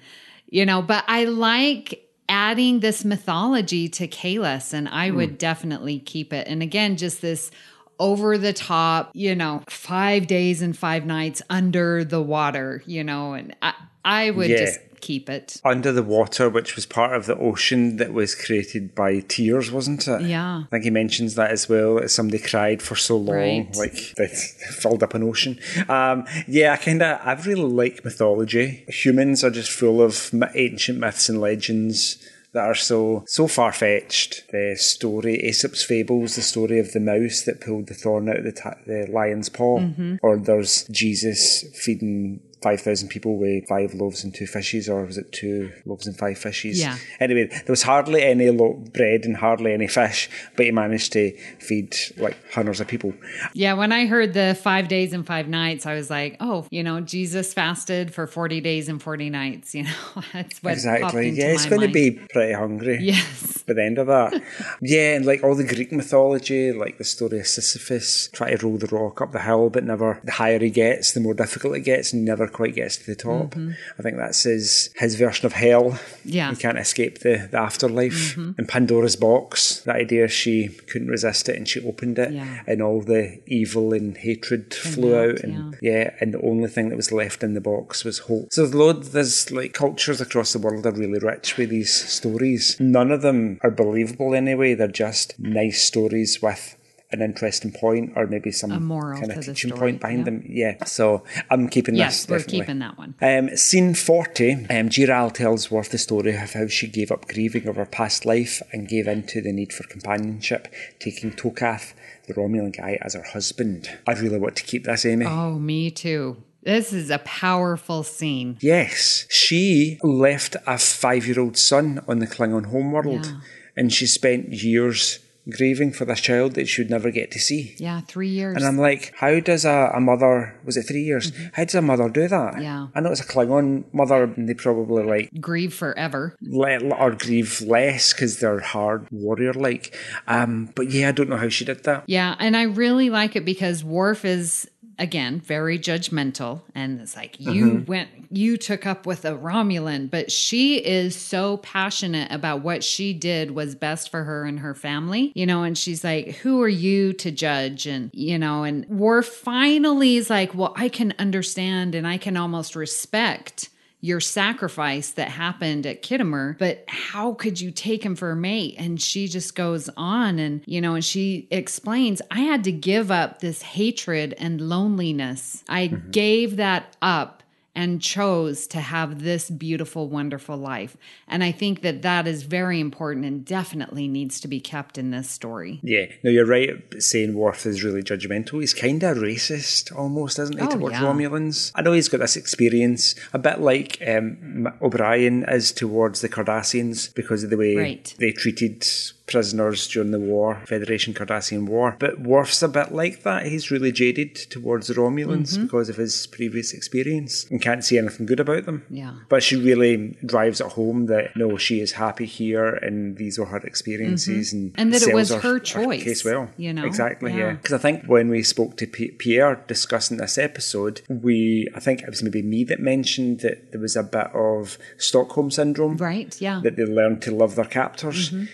you 0.49 0.65
know. 0.65 0.81
But 0.81 1.03
I 1.07 1.25
like 1.25 2.07
adding 2.27 2.79
this 2.79 3.05
mythology 3.05 3.87
to 3.87 4.07
Kahless, 4.07 4.73
and 4.73 4.89
I 4.89 5.11
would 5.11 5.37
definitely 5.37 5.99
keep 5.99 6.33
it. 6.33 6.47
And 6.47 6.63
again, 6.63 6.97
just 6.97 7.21
this 7.21 7.51
over 7.99 8.37
the 8.37 8.53
top, 8.53 9.11
you 9.13 9.35
know, 9.35 9.63
five 9.69 10.27
days 10.27 10.61
and 10.61 10.77
five 10.77 11.05
nights 11.05 11.41
under 11.49 12.03
the 12.03 12.21
water, 12.21 12.83
you 12.85 13.03
know, 13.03 13.33
and 13.33 13.55
I, 13.61 13.73
I 14.05 14.31
would 14.31 14.49
Yeah. 14.49 14.57
just 14.57 14.79
keep 14.99 15.29
it. 15.29 15.61
Under 15.63 15.91
the 15.91 16.01
water, 16.03 16.49
which 16.49 16.75
was 16.75 16.85
part 16.87 17.15
of 17.15 17.27
the 17.27 17.37
ocean 17.37 17.97
that 17.97 18.13
was 18.13 18.33
created 18.33 18.95
by 18.95 19.19
tears, 19.19 19.71
wasn't 19.71 20.07
it? 20.07 20.21
Yeah. 20.23 20.63
I 20.65 20.67
think 20.71 20.83
he 20.85 20.89
mentions 20.89 21.35
that 21.35 21.51
as 21.51 21.69
well. 21.69 21.99
As 21.99 22.13
somebody 22.13 22.39
cried 22.39 22.81
for 22.81 22.95
so 22.95 23.15
long, 23.15 23.35
Right. 23.35 23.75
like 23.75 23.93
they 24.17 24.27
filled 24.71 25.03
up 25.03 25.13
an 25.13 25.23
ocean. 25.23 25.59
Um, 25.87 26.25
yeah, 26.47 26.73
I 26.73 26.77
kind 26.77 27.01
of, 27.03 27.19
I 27.23 27.33
really 27.45 27.61
like 27.71 28.03
mythology. 28.03 28.85
Humans 28.87 29.43
are 29.43 29.51
just 29.51 29.71
full 29.71 30.01
of 30.01 30.31
ancient 30.55 30.99
myths 30.99 31.29
and 31.29 31.39
legends 31.39 32.17
that 32.53 32.63
are 32.63 32.75
so 32.75 33.23
so 33.27 33.47
far 33.47 33.71
fetched. 33.71 34.49
The 34.51 34.75
story, 34.77 35.35
Aesop's 35.35 35.83
fables, 35.83 36.35
the 36.35 36.41
story 36.41 36.79
of 36.79 36.91
the 36.93 36.99
mouse 36.99 37.43
that 37.43 37.61
pulled 37.61 37.87
the 37.87 37.93
thorn 37.93 38.29
out 38.29 38.37
of 38.37 38.43
the, 38.43 38.51
ta- 38.51 38.77
the 38.85 39.07
lion's 39.09 39.49
paw, 39.49 39.79
mm-hmm. 39.79 40.15
or 40.21 40.37
there's 40.37 40.85
Jesus 40.87 41.63
feeding 41.75 42.39
5,000 42.61 43.09
people 43.09 43.37
with 43.37 43.67
five 43.67 43.93
loaves 43.93 44.23
and 44.23 44.33
two 44.33 44.47
fishes, 44.47 44.89
or 44.89 45.05
was 45.05 45.17
it 45.17 45.31
two 45.31 45.71
loaves 45.85 46.07
and 46.07 46.17
five 46.17 46.37
fishes? 46.37 46.79
Yeah. 46.79 46.97
Anyway, 47.19 47.45
there 47.45 47.65
was 47.67 47.83
hardly 47.83 48.23
any 48.23 48.49
lo- 48.49 48.73
bread 48.93 49.25
and 49.25 49.37
hardly 49.37 49.73
any 49.73 49.87
fish, 49.87 50.29
but 50.55 50.65
he 50.65 50.71
managed 50.71 51.13
to 51.13 51.31
feed 51.59 51.95
like 52.17 52.35
hundreds 52.51 52.79
of 52.79 52.87
people. 52.87 53.13
Yeah, 53.53 53.73
when 53.73 53.91
I 53.91 54.07
heard 54.07 54.33
the 54.33 54.57
five 54.59 54.87
days 54.87 55.13
and 55.13 55.25
five 55.25 55.47
nights, 55.47 55.85
I 55.85 55.93
was 55.93 56.09
like, 56.09 56.37
oh, 56.39 56.65
you 56.71 56.83
know, 56.83 56.99
Jesus 56.99 57.53
fasted 57.53 58.13
for 58.13 58.25
40 58.25 58.61
days 58.61 58.89
and 58.89 59.01
40 59.01 59.29
nights. 59.29 59.75
You 59.75 59.83
know, 59.83 60.23
that's 60.33 60.63
what 60.63 60.73
exactly. 60.73 61.29
Yeah, 61.29 61.53
it's 61.53 61.67
going 61.67 61.81
to 61.81 61.87
be 61.87 62.11
pretty 62.31 62.53
hungry. 62.53 62.99
Yes. 63.01 63.63
By 63.67 63.73
the 63.73 63.83
end 63.83 63.97
of 63.99 64.07
that, 64.07 64.41
yeah, 64.81 65.15
and 65.15 65.25
like 65.25 65.43
all 65.43 65.55
the 65.55 65.63
Greek 65.63 65.91
mythology, 65.91 66.71
like 66.71 66.97
the 66.97 67.03
story 67.03 67.39
of 67.39 67.47
Sisyphus, 67.47 68.29
try 68.29 68.55
to 68.55 68.65
roll 68.65 68.77
the 68.77 68.87
rock 68.87 69.21
up 69.21 69.31
the 69.31 69.41
hill, 69.41 69.69
but 69.69 69.83
never. 69.83 70.19
The 70.23 70.31
higher 70.31 70.59
he 70.59 70.69
gets, 70.69 71.11
the 71.11 71.19
more 71.19 71.33
difficult 71.33 71.75
it 71.75 71.81
gets, 71.81 72.13
and 72.13 72.21
he 72.21 72.25
never 72.47 72.55
quite 72.55 72.75
gets 72.75 72.97
to 72.97 73.05
the 73.05 73.15
top. 73.15 73.55
I 73.99 74.01
think 74.01 74.17
that's 74.17 74.43
his 74.43 74.89
his 74.95 75.15
version 75.15 75.45
of 75.45 75.53
hell. 75.53 75.91
Mm-hmm. 75.91 76.29
Yeah. 76.29 76.45
Mm-hmm. 76.45 76.51
you 76.51 76.57
can't 76.57 76.77
escape 76.79 77.19
the, 77.19 77.47
the 77.51 77.57
afterlife. 77.59 78.37
And 78.37 78.67
Pandora's 78.67 79.15
box, 79.15 79.81
that 79.81 79.95
idea 79.95 80.27
she 80.27 80.69
couldn't 80.89 81.07
resist 81.09 81.49
it, 81.49 81.55
and 81.55 81.67
she 81.67 81.81
opened 81.85 82.19
it, 82.19 82.31
Yeah. 82.31 82.61
and 82.67 82.81
all 82.81 83.01
the 83.01 83.39
evil 83.47 83.93
and 83.93 84.15
hatred 84.17 84.73
flew 84.73 85.15
out, 85.15 85.29
out, 85.29 85.39
and 85.43 85.77
yeah, 85.81 86.11
and 86.19 86.33
the 86.33 86.41
only 86.41 86.67
thing 86.69 86.89
that 86.89 86.95
was 86.95 87.11
left 87.11 87.43
in 87.43 87.53
the 87.53 87.61
box 87.61 88.03
was 88.03 88.19
hope. 88.19 88.51
So 88.53 88.63
Lord, 88.65 89.03
there's 89.03 89.51
like 89.51 89.73
cultures 89.73 90.21
across 90.21 90.53
the 90.53 90.59
world 90.59 90.85
are 90.85 90.91
really 90.91 91.19
rich 91.19 91.57
with 91.57 91.69
these 91.69 91.93
stories. 91.93 92.77
None 92.79 93.11
of 93.11 93.21
them 93.21 93.59
are 93.63 93.71
believable 93.71 94.33
anyway. 94.35 94.73
They're 94.73 94.87
just 94.87 95.37
nice 95.39 95.81
stories 95.83 96.41
with 96.41 96.76
an 97.11 97.21
interesting 97.21 97.71
point 97.71 98.11
or 98.15 98.27
maybe 98.27 98.51
some 98.51 98.71
A 98.71 98.79
moral 98.79 99.19
kind 99.19 99.31
of 99.31 99.45
teaching 99.45 99.69
story, 99.71 99.79
point 99.79 100.01
behind 100.01 100.19
yeah. 100.19 100.23
them. 100.25 100.43
Yeah. 100.47 100.83
So 100.85 101.23
I'm 101.49 101.69
keeping 101.69 101.95
Yes, 101.95 102.25
this. 102.25 102.29
we're 102.29 102.37
definitely. 102.39 102.59
keeping 102.59 102.79
that 102.79 102.97
one. 102.97 103.15
Um, 103.21 103.55
scene 103.55 103.93
40, 103.95 104.51
um, 104.53 104.89
Gi'ral 104.89 105.31
tells 105.33 105.71
Worf 105.71 105.89
the 105.89 105.97
story 105.97 106.35
of 106.35 106.53
how 106.53 106.67
she 106.67 106.87
gave 106.87 107.11
up 107.11 107.27
grieving 107.27 107.67
of 107.67 107.77
her 107.77 107.85
past 107.85 108.25
life 108.25 108.61
and 108.73 108.87
gave 108.89 109.07
in 109.07 109.23
to 109.27 109.41
the 109.41 109.53
need 109.53 109.71
for 109.71 109.83
companionship, 109.87 110.67
taking 110.99 111.31
Tokath, 111.31 111.93
the 112.27 112.33
Romulan 112.33 112.75
guy, 112.75 112.97
as 113.01 113.13
her 113.13 113.23
husband. 113.23 113.89
I 114.05 114.11
really 114.13 114.37
want 114.39 114.57
to 114.57 114.63
keep 114.63 114.83
this, 114.83 115.05
Amy. 115.05 115.25
Oh, 115.25 115.57
me 115.59 115.89
too. 115.91 116.43
This 116.63 116.91
is 116.91 117.09
a 117.09 117.19
powerful 117.19 118.03
scene. 118.03 118.57
Yes, 118.59 119.25
she 119.29 119.97
left 120.03 120.57
a 120.65 120.77
five 120.77 121.25
year 121.25 121.39
old 121.39 121.55
son 121.57 122.03
on 122.09 122.19
the 122.19 122.27
Klingon 122.27 122.65
homeworld 122.65 123.27
Yeah. 123.27 123.39
and 123.77 123.93
she 123.93 124.05
spent 124.05 124.49
years 124.51 125.19
grieving 125.49 125.91
for 125.91 126.05
this 126.05 126.19
child 126.19 126.53
that 126.53 126.67
she 126.67 126.81
would 126.81 126.89
never 126.89 127.11
get 127.11 127.31
to 127.31 127.39
see. 127.39 127.75
Yeah, 127.77 128.01
three 128.01 128.29
years. 128.29 128.55
And 128.55 128.65
I'm 128.65 128.77
like, 128.77 129.13
how 129.17 129.39
does 129.39 129.65
a, 129.65 129.91
a 129.93 129.99
mother, 129.99 130.59
was 130.65 130.77
it 130.77 130.83
three 130.83 131.03
years? 131.03 131.31
How 131.53 131.63
does 131.63 131.75
a 131.75 131.81
mother 131.81 132.09
do 132.09 132.27
that? 132.27 132.53
Mm-hmm. 132.53 132.61
Yeah. 132.61 132.87
I 132.95 132.99
know 132.99 133.11
it's 133.11 133.21
a 133.21 133.25
Klingon 133.25 133.85
mother 133.93 134.23
and 134.23 134.47
they 134.47 134.53
probably 134.53 135.03
like 135.03 135.29
Grieve 135.39 135.73
forever. 135.73 136.35
let 136.41 136.83
or 136.83 137.11
grieve 137.11 137.61
less 137.61 138.13
because 138.13 138.39
they're 138.39 138.59
hard 138.59 139.07
warrior 139.11 139.53
like. 139.53 139.95
Um, 140.27 140.71
but 140.75 140.89
yeah, 140.91 141.09
I 141.09 141.11
don't 141.11 141.29
know 141.29 141.37
how 141.37 141.49
she 141.49 141.65
did 141.65 141.83
that. 141.83 142.03
Yeah, 142.07 142.35
and 142.39 142.55
I 142.55 142.63
really 142.63 143.09
like 143.09 143.35
it 143.35 143.45
because 143.45 143.83
Worf 143.83 144.25
is 144.25 144.69
again 144.99 145.39
very 145.39 145.77
judgmental 145.77 146.61
and 146.73 146.99
it's 147.01 147.15
like 147.15 147.39
you 147.39 147.65
mm-hmm. 147.65 147.85
went 147.85 148.09
you 148.29 148.57
took 148.57 148.85
up 148.85 149.05
with 149.05 149.25
a 149.25 149.31
Romulan, 149.31 150.09
but 150.09 150.31
she 150.31 150.77
is 150.77 151.15
so 151.15 151.57
passionate 151.57 152.31
about 152.31 152.61
what 152.61 152.83
she 152.83 153.13
did 153.13 153.51
was 153.51 153.75
best 153.75 154.09
for 154.09 154.23
her 154.23 154.45
and 154.45 154.59
her 154.59 154.73
family. 154.73 155.31
You 155.35 155.45
know, 155.45 155.63
and 155.63 155.77
she's 155.77 156.03
like, 156.03 156.35
"Who 156.37 156.61
are 156.61 156.67
you 156.67 157.13
to 157.13 157.31
judge?" 157.31 157.87
and 157.87 158.09
you 158.13 158.37
know, 158.37 158.63
and 158.63 158.87
Worf 158.89 159.27
finally 159.27 160.17
is 160.17 160.29
like, 160.29 160.53
"Well, 160.53 160.73
I 160.75 160.89
can 160.89 161.13
understand 161.19 161.95
and 161.95 162.07
I 162.07 162.17
can 162.17 162.37
almost 162.37 162.75
respect 162.75 163.69
your 163.99 164.19
sacrifice 164.19 165.11
that 165.11 165.29
happened 165.29 165.85
at 165.85 166.03
Khitomer, 166.03 166.57
but 166.59 166.83
how 166.87 167.33
could 167.33 167.59
you 167.59 167.71
take 167.71 168.03
him 168.03 168.15
for 168.15 168.31
a 168.31 168.35
mate? 168.35 168.75
And 168.77 169.01
she 169.01 169.27
just 169.27 169.55
goes 169.55 169.89
on 169.97 170.37
and, 170.39 170.61
you 170.65 170.81
know, 170.81 170.95
and 170.95 171.03
she 171.03 171.47
explains, 171.49 172.21
I 172.29 172.41
had 172.41 172.63
to 172.65 172.71
give 172.71 173.09
up 173.09 173.39
this 173.39 173.61
hatred 173.61 174.35
and 174.37 174.61
loneliness. 174.61 175.63
I 175.67 175.87
mm-hmm. 175.87 176.11
gave 176.11 176.57
that 176.57 176.95
up 177.01 177.36
and 177.77 178.01
chose 178.01 178.65
to 178.65 178.79
have 178.81 179.21
this 179.21 179.51
beautiful, 179.51 180.09
wonderful 180.09 180.57
life. 180.57 180.97
And 181.27 181.43
I 181.43 181.51
think 181.51 181.81
that 181.83 182.01
that 182.01 182.25
is 182.27 182.41
very 182.41 182.79
important 182.79 183.23
and 183.23 183.45
definitely 183.45 184.07
needs 184.07 184.39
to 184.41 184.47
be 184.47 184.59
kept 184.59 184.97
in 184.97 185.11
this 185.11 185.29
story. 185.29 185.79
Yeah, 185.83 186.05
no, 186.23 186.31
you're 186.31 186.47
right 186.47 186.73
saying 186.97 187.35
Worf 187.35 187.67
is 187.67 187.83
really 187.83 188.01
judgmental. 188.01 188.59
He's 188.61 188.73
kind 188.73 189.03
of 189.03 189.17
racist 189.17 189.95
almost, 189.95 190.39
isn't 190.39 190.57
he, 190.57 190.65
Oh, 190.65 190.69
towards 190.71 190.93
yeah. 190.95 191.03
Romulans? 191.03 191.71
I 191.75 191.83
know 191.83 191.93
he's 191.93 192.09
got 192.09 192.19
this 192.19 192.35
experience, 192.35 193.13
a 193.31 193.37
bit 193.37 193.59
like 193.61 194.01
um, 194.07 194.67
O'Brien 194.81 195.43
is 195.47 195.71
towards 195.71 196.21
the 196.21 196.29
Cardassians 196.29 197.13
because 197.13 197.43
of 197.43 197.51
the 197.51 197.57
way 197.57 197.75
Right. 197.75 198.15
they 198.17 198.31
treated 198.31 198.87
prisoners 199.27 199.87
during 199.87 200.11
the 200.11 200.19
war, 200.19 200.61
Federation 200.65 201.13
Cardassian 201.13 201.67
War. 201.67 201.95
But 201.99 202.19
Worf's 202.19 202.63
a 202.63 202.67
bit 202.67 202.91
like 202.93 203.23
that. 203.23 203.45
He's 203.45 203.69
really 203.69 203.91
jaded 203.91 204.35
towards 204.35 204.87
the 204.87 204.93
Romulans 204.95 205.27
Mm-hmm. 205.53 205.63
because 205.63 205.89
of 205.89 205.97
his 205.97 206.25
previous 206.27 206.73
experience 206.73 207.45
and 207.51 207.61
can't 207.61 207.83
see 207.83 207.97
anything 207.97 208.25
good 208.25 208.39
about 208.39 208.65
them. 208.65 208.83
Yeah. 208.89 209.13
But 209.29 209.43
she 209.43 209.55
really 209.55 210.17
drives 210.25 210.61
it 210.61 210.67
home 210.73 211.05
that 211.07 211.35
no, 211.35 211.57
she 211.57 211.79
is 211.81 211.93
happy 211.93 212.25
here 212.25 212.67
and 212.75 213.17
these 213.17 213.37
were 213.37 213.45
her 213.45 213.57
experiences 213.57 214.53
and 214.53 214.71
Mm-hmm. 214.71 214.79
And 214.81 214.93
that 214.93 215.03
it 215.03 215.13
was 215.13 215.27
sells 215.29 215.43
her 215.43 215.59
choice, 215.59 216.03
case 216.03 216.25
well. 216.25 216.49
you 216.57 216.73
know? 216.73 216.85
exactly, 216.85 217.31
yeah. 217.31 217.37
Yeah. 217.37 217.51
Because 217.53 217.73
I 217.73 217.77
think 217.77 218.05
when 218.05 218.29
we 218.29 218.41
spoke 218.43 218.77
to 218.77 218.87
P- 218.87 219.11
Pierre 219.11 219.61
discussing 219.67 220.17
this 220.17 220.37
episode, 220.37 221.01
we 221.09 221.67
I 221.75 221.79
think 221.79 222.01
it 222.01 222.09
was 222.09 222.23
maybe 222.23 222.41
me 222.41 222.63
that 222.65 222.79
mentioned 222.79 223.41
that 223.41 223.71
there 223.71 223.81
was 223.81 223.95
a 223.95 224.03
bit 224.03 224.27
of 224.33 224.77
Stockholm 224.97 225.51
syndrome, 225.51 225.97
Right? 225.97 226.39
Yeah. 226.41 226.61
That 226.63 226.75
they 226.77 226.85
learned 226.85 227.21
to 227.23 227.31
love 227.31 227.55
their 227.55 227.65
captors, 227.65 228.29
Mm-hmm. 228.31 228.45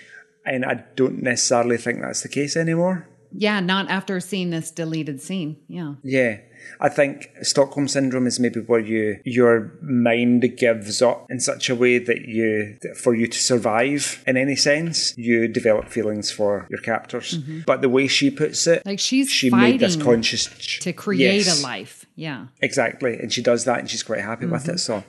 And 0.45 0.65
I 0.65 0.83
don't 0.95 1.21
necessarily 1.23 1.77
think 1.77 2.01
that's 2.01 2.21
the 2.21 2.29
case 2.29 2.55
anymore. 2.57 3.07
yeah, 3.35 3.59
not 3.59 3.89
after 3.89 4.19
seeing 4.19 4.51
this 4.51 4.69
deleted 4.71 5.19
scene. 5.21 5.57
Yeah. 5.67 5.95
Yeah. 6.03 6.37
I 6.79 6.87
think 6.87 7.29
Stockholm 7.41 7.87
syndrome 7.89 8.25
is 8.27 8.39
maybe 8.39 8.59
where 8.61 8.79
you 8.79 9.19
your 9.25 9.73
mind 9.81 10.45
gives 10.57 11.01
up 11.01 11.25
in 11.29 11.39
such 11.39 11.69
a 11.69 11.75
way 11.75 11.97
that 11.97 12.21
you 12.25 12.77
for 12.95 13.13
you 13.15 13.27
to 13.27 13.37
survive 13.37 14.23
in 14.27 14.37
any 14.37 14.55
sense, 14.55 15.13
you 15.17 15.47
develop 15.49 15.89
feelings 15.89 16.31
for 16.31 16.67
your 16.69 16.79
captors. 16.79 17.37
But 17.65 17.81
the 17.81 17.89
way 17.89 18.07
she 18.07 18.29
puts 18.29 18.65
it, 18.67 18.79
Mm-hmm. 18.79 18.89
Like 18.89 18.99
she's 18.99 19.29
she 19.29 19.49
made 19.49 19.79
this 19.81 19.95
conscious 19.97 20.45
to 20.79 20.93
create 20.93 21.45
Yes. 21.47 21.59
a 21.59 21.63
life. 21.63 22.02
Yeah. 22.15 22.45
Exactly, 22.61 23.17
and 23.19 23.33
she 23.33 23.41
does 23.41 23.65
that, 23.65 23.79
and 23.79 23.89
she's 23.89 24.03
quite 24.03 24.21
happy 24.21 24.45
with 24.45 24.63
Mm-hmm. 24.65 24.75
it. 24.75 24.77
So, 24.79 25.03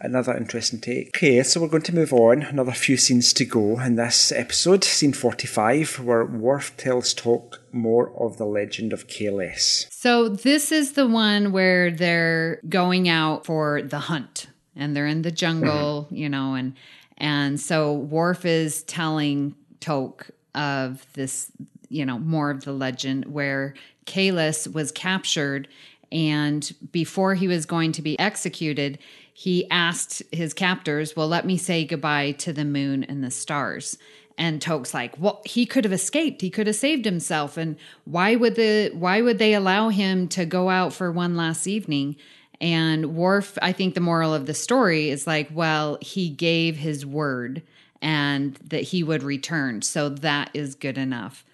another 0.00 0.34
interesting 0.34 0.80
take. 0.80 1.08
Okay, 1.14 1.42
so 1.42 1.60
we're 1.60 1.68
going 1.68 1.82
to 1.82 1.94
move 1.94 2.12
on. 2.14 2.42
Another 2.42 2.72
few 2.72 2.96
scenes 2.96 3.32
to 3.34 3.44
go 3.44 3.78
in 3.80 3.96
this 3.96 4.32
episode, 4.32 4.82
scene 4.82 5.12
forty-five, 5.12 6.00
where 6.00 6.24
Worf 6.24 6.74
tells 6.78 7.12
Toq 7.14 7.58
more 7.72 8.10
of 8.18 8.38
the 8.38 8.46
legend 8.46 8.94
of 8.94 9.06
Kahless. 9.06 9.86
So 9.90 10.30
this 10.30 10.72
is 10.72 10.92
the 10.92 11.06
one 11.06 11.52
where 11.52 11.90
they're 11.90 12.60
going 12.68 13.06
out 13.08 13.44
for 13.44 13.82
the 13.82 13.98
hunt 13.98 14.46
and 14.74 14.96
they're 14.96 15.06
in 15.06 15.22
the 15.22 15.30
jungle, 15.30 16.08
you 16.10 16.28
know, 16.30 16.54
and 16.54 16.72
and 17.18 17.60
so 17.60 17.92
Worf 17.92 18.46
is 18.46 18.82
telling 18.84 19.54
Toq 19.80 20.30
of 20.54 21.06
this, 21.12 21.52
you 21.90 22.06
know, 22.06 22.18
more 22.18 22.50
of 22.50 22.64
the 22.64 22.72
legend 22.72 23.26
where 23.26 23.74
Kahless 24.06 24.72
was 24.72 24.90
captured 24.92 25.68
and 26.12 26.74
before 26.92 27.34
he 27.34 27.48
was 27.48 27.66
going 27.66 27.92
to 27.92 28.02
be 28.02 28.18
executed, 28.18 28.98
he 29.32 29.68
asked 29.70 30.22
his 30.32 30.54
captors, 30.54 31.16
"Well, 31.16 31.28
let 31.28 31.46
me 31.46 31.56
say 31.56 31.84
goodbye 31.84 32.32
to 32.32 32.52
the 32.52 32.64
moon 32.64 33.04
and 33.04 33.22
the 33.22 33.30
stars." 33.30 33.98
And 34.38 34.60
Toq's 34.60 34.92
like, 34.92 35.18
well, 35.18 35.40
he 35.46 35.64
could 35.64 35.84
have 35.84 35.92
escaped. 35.92 36.42
He 36.42 36.50
could 36.50 36.66
have 36.66 36.76
saved 36.76 37.06
himself. 37.06 37.56
And 37.56 37.76
why 38.04 38.36
would 38.36 38.54
the 38.54 38.90
why 38.92 39.22
would 39.22 39.38
they 39.38 39.54
allow 39.54 39.88
him 39.88 40.28
to 40.28 40.44
go 40.44 40.68
out 40.68 40.92
for 40.92 41.10
one 41.10 41.36
last 41.36 41.66
evening? 41.66 42.16
And 42.60 43.16
Worf, 43.16 43.56
I 43.62 43.72
think 43.72 43.94
the 43.94 44.00
moral 44.00 44.34
of 44.34 44.46
the 44.46 44.54
story 44.54 45.08
is 45.08 45.26
like, 45.26 45.48
well, 45.52 45.96
he 46.02 46.28
gave 46.28 46.76
his 46.76 47.06
word 47.06 47.62
and 48.02 48.56
that 48.56 48.82
he 48.82 49.02
would 49.02 49.22
return. 49.22 49.80
So 49.82 50.10
that 50.10 50.50
is 50.52 50.74
good 50.74 50.98
enough. 50.98 51.44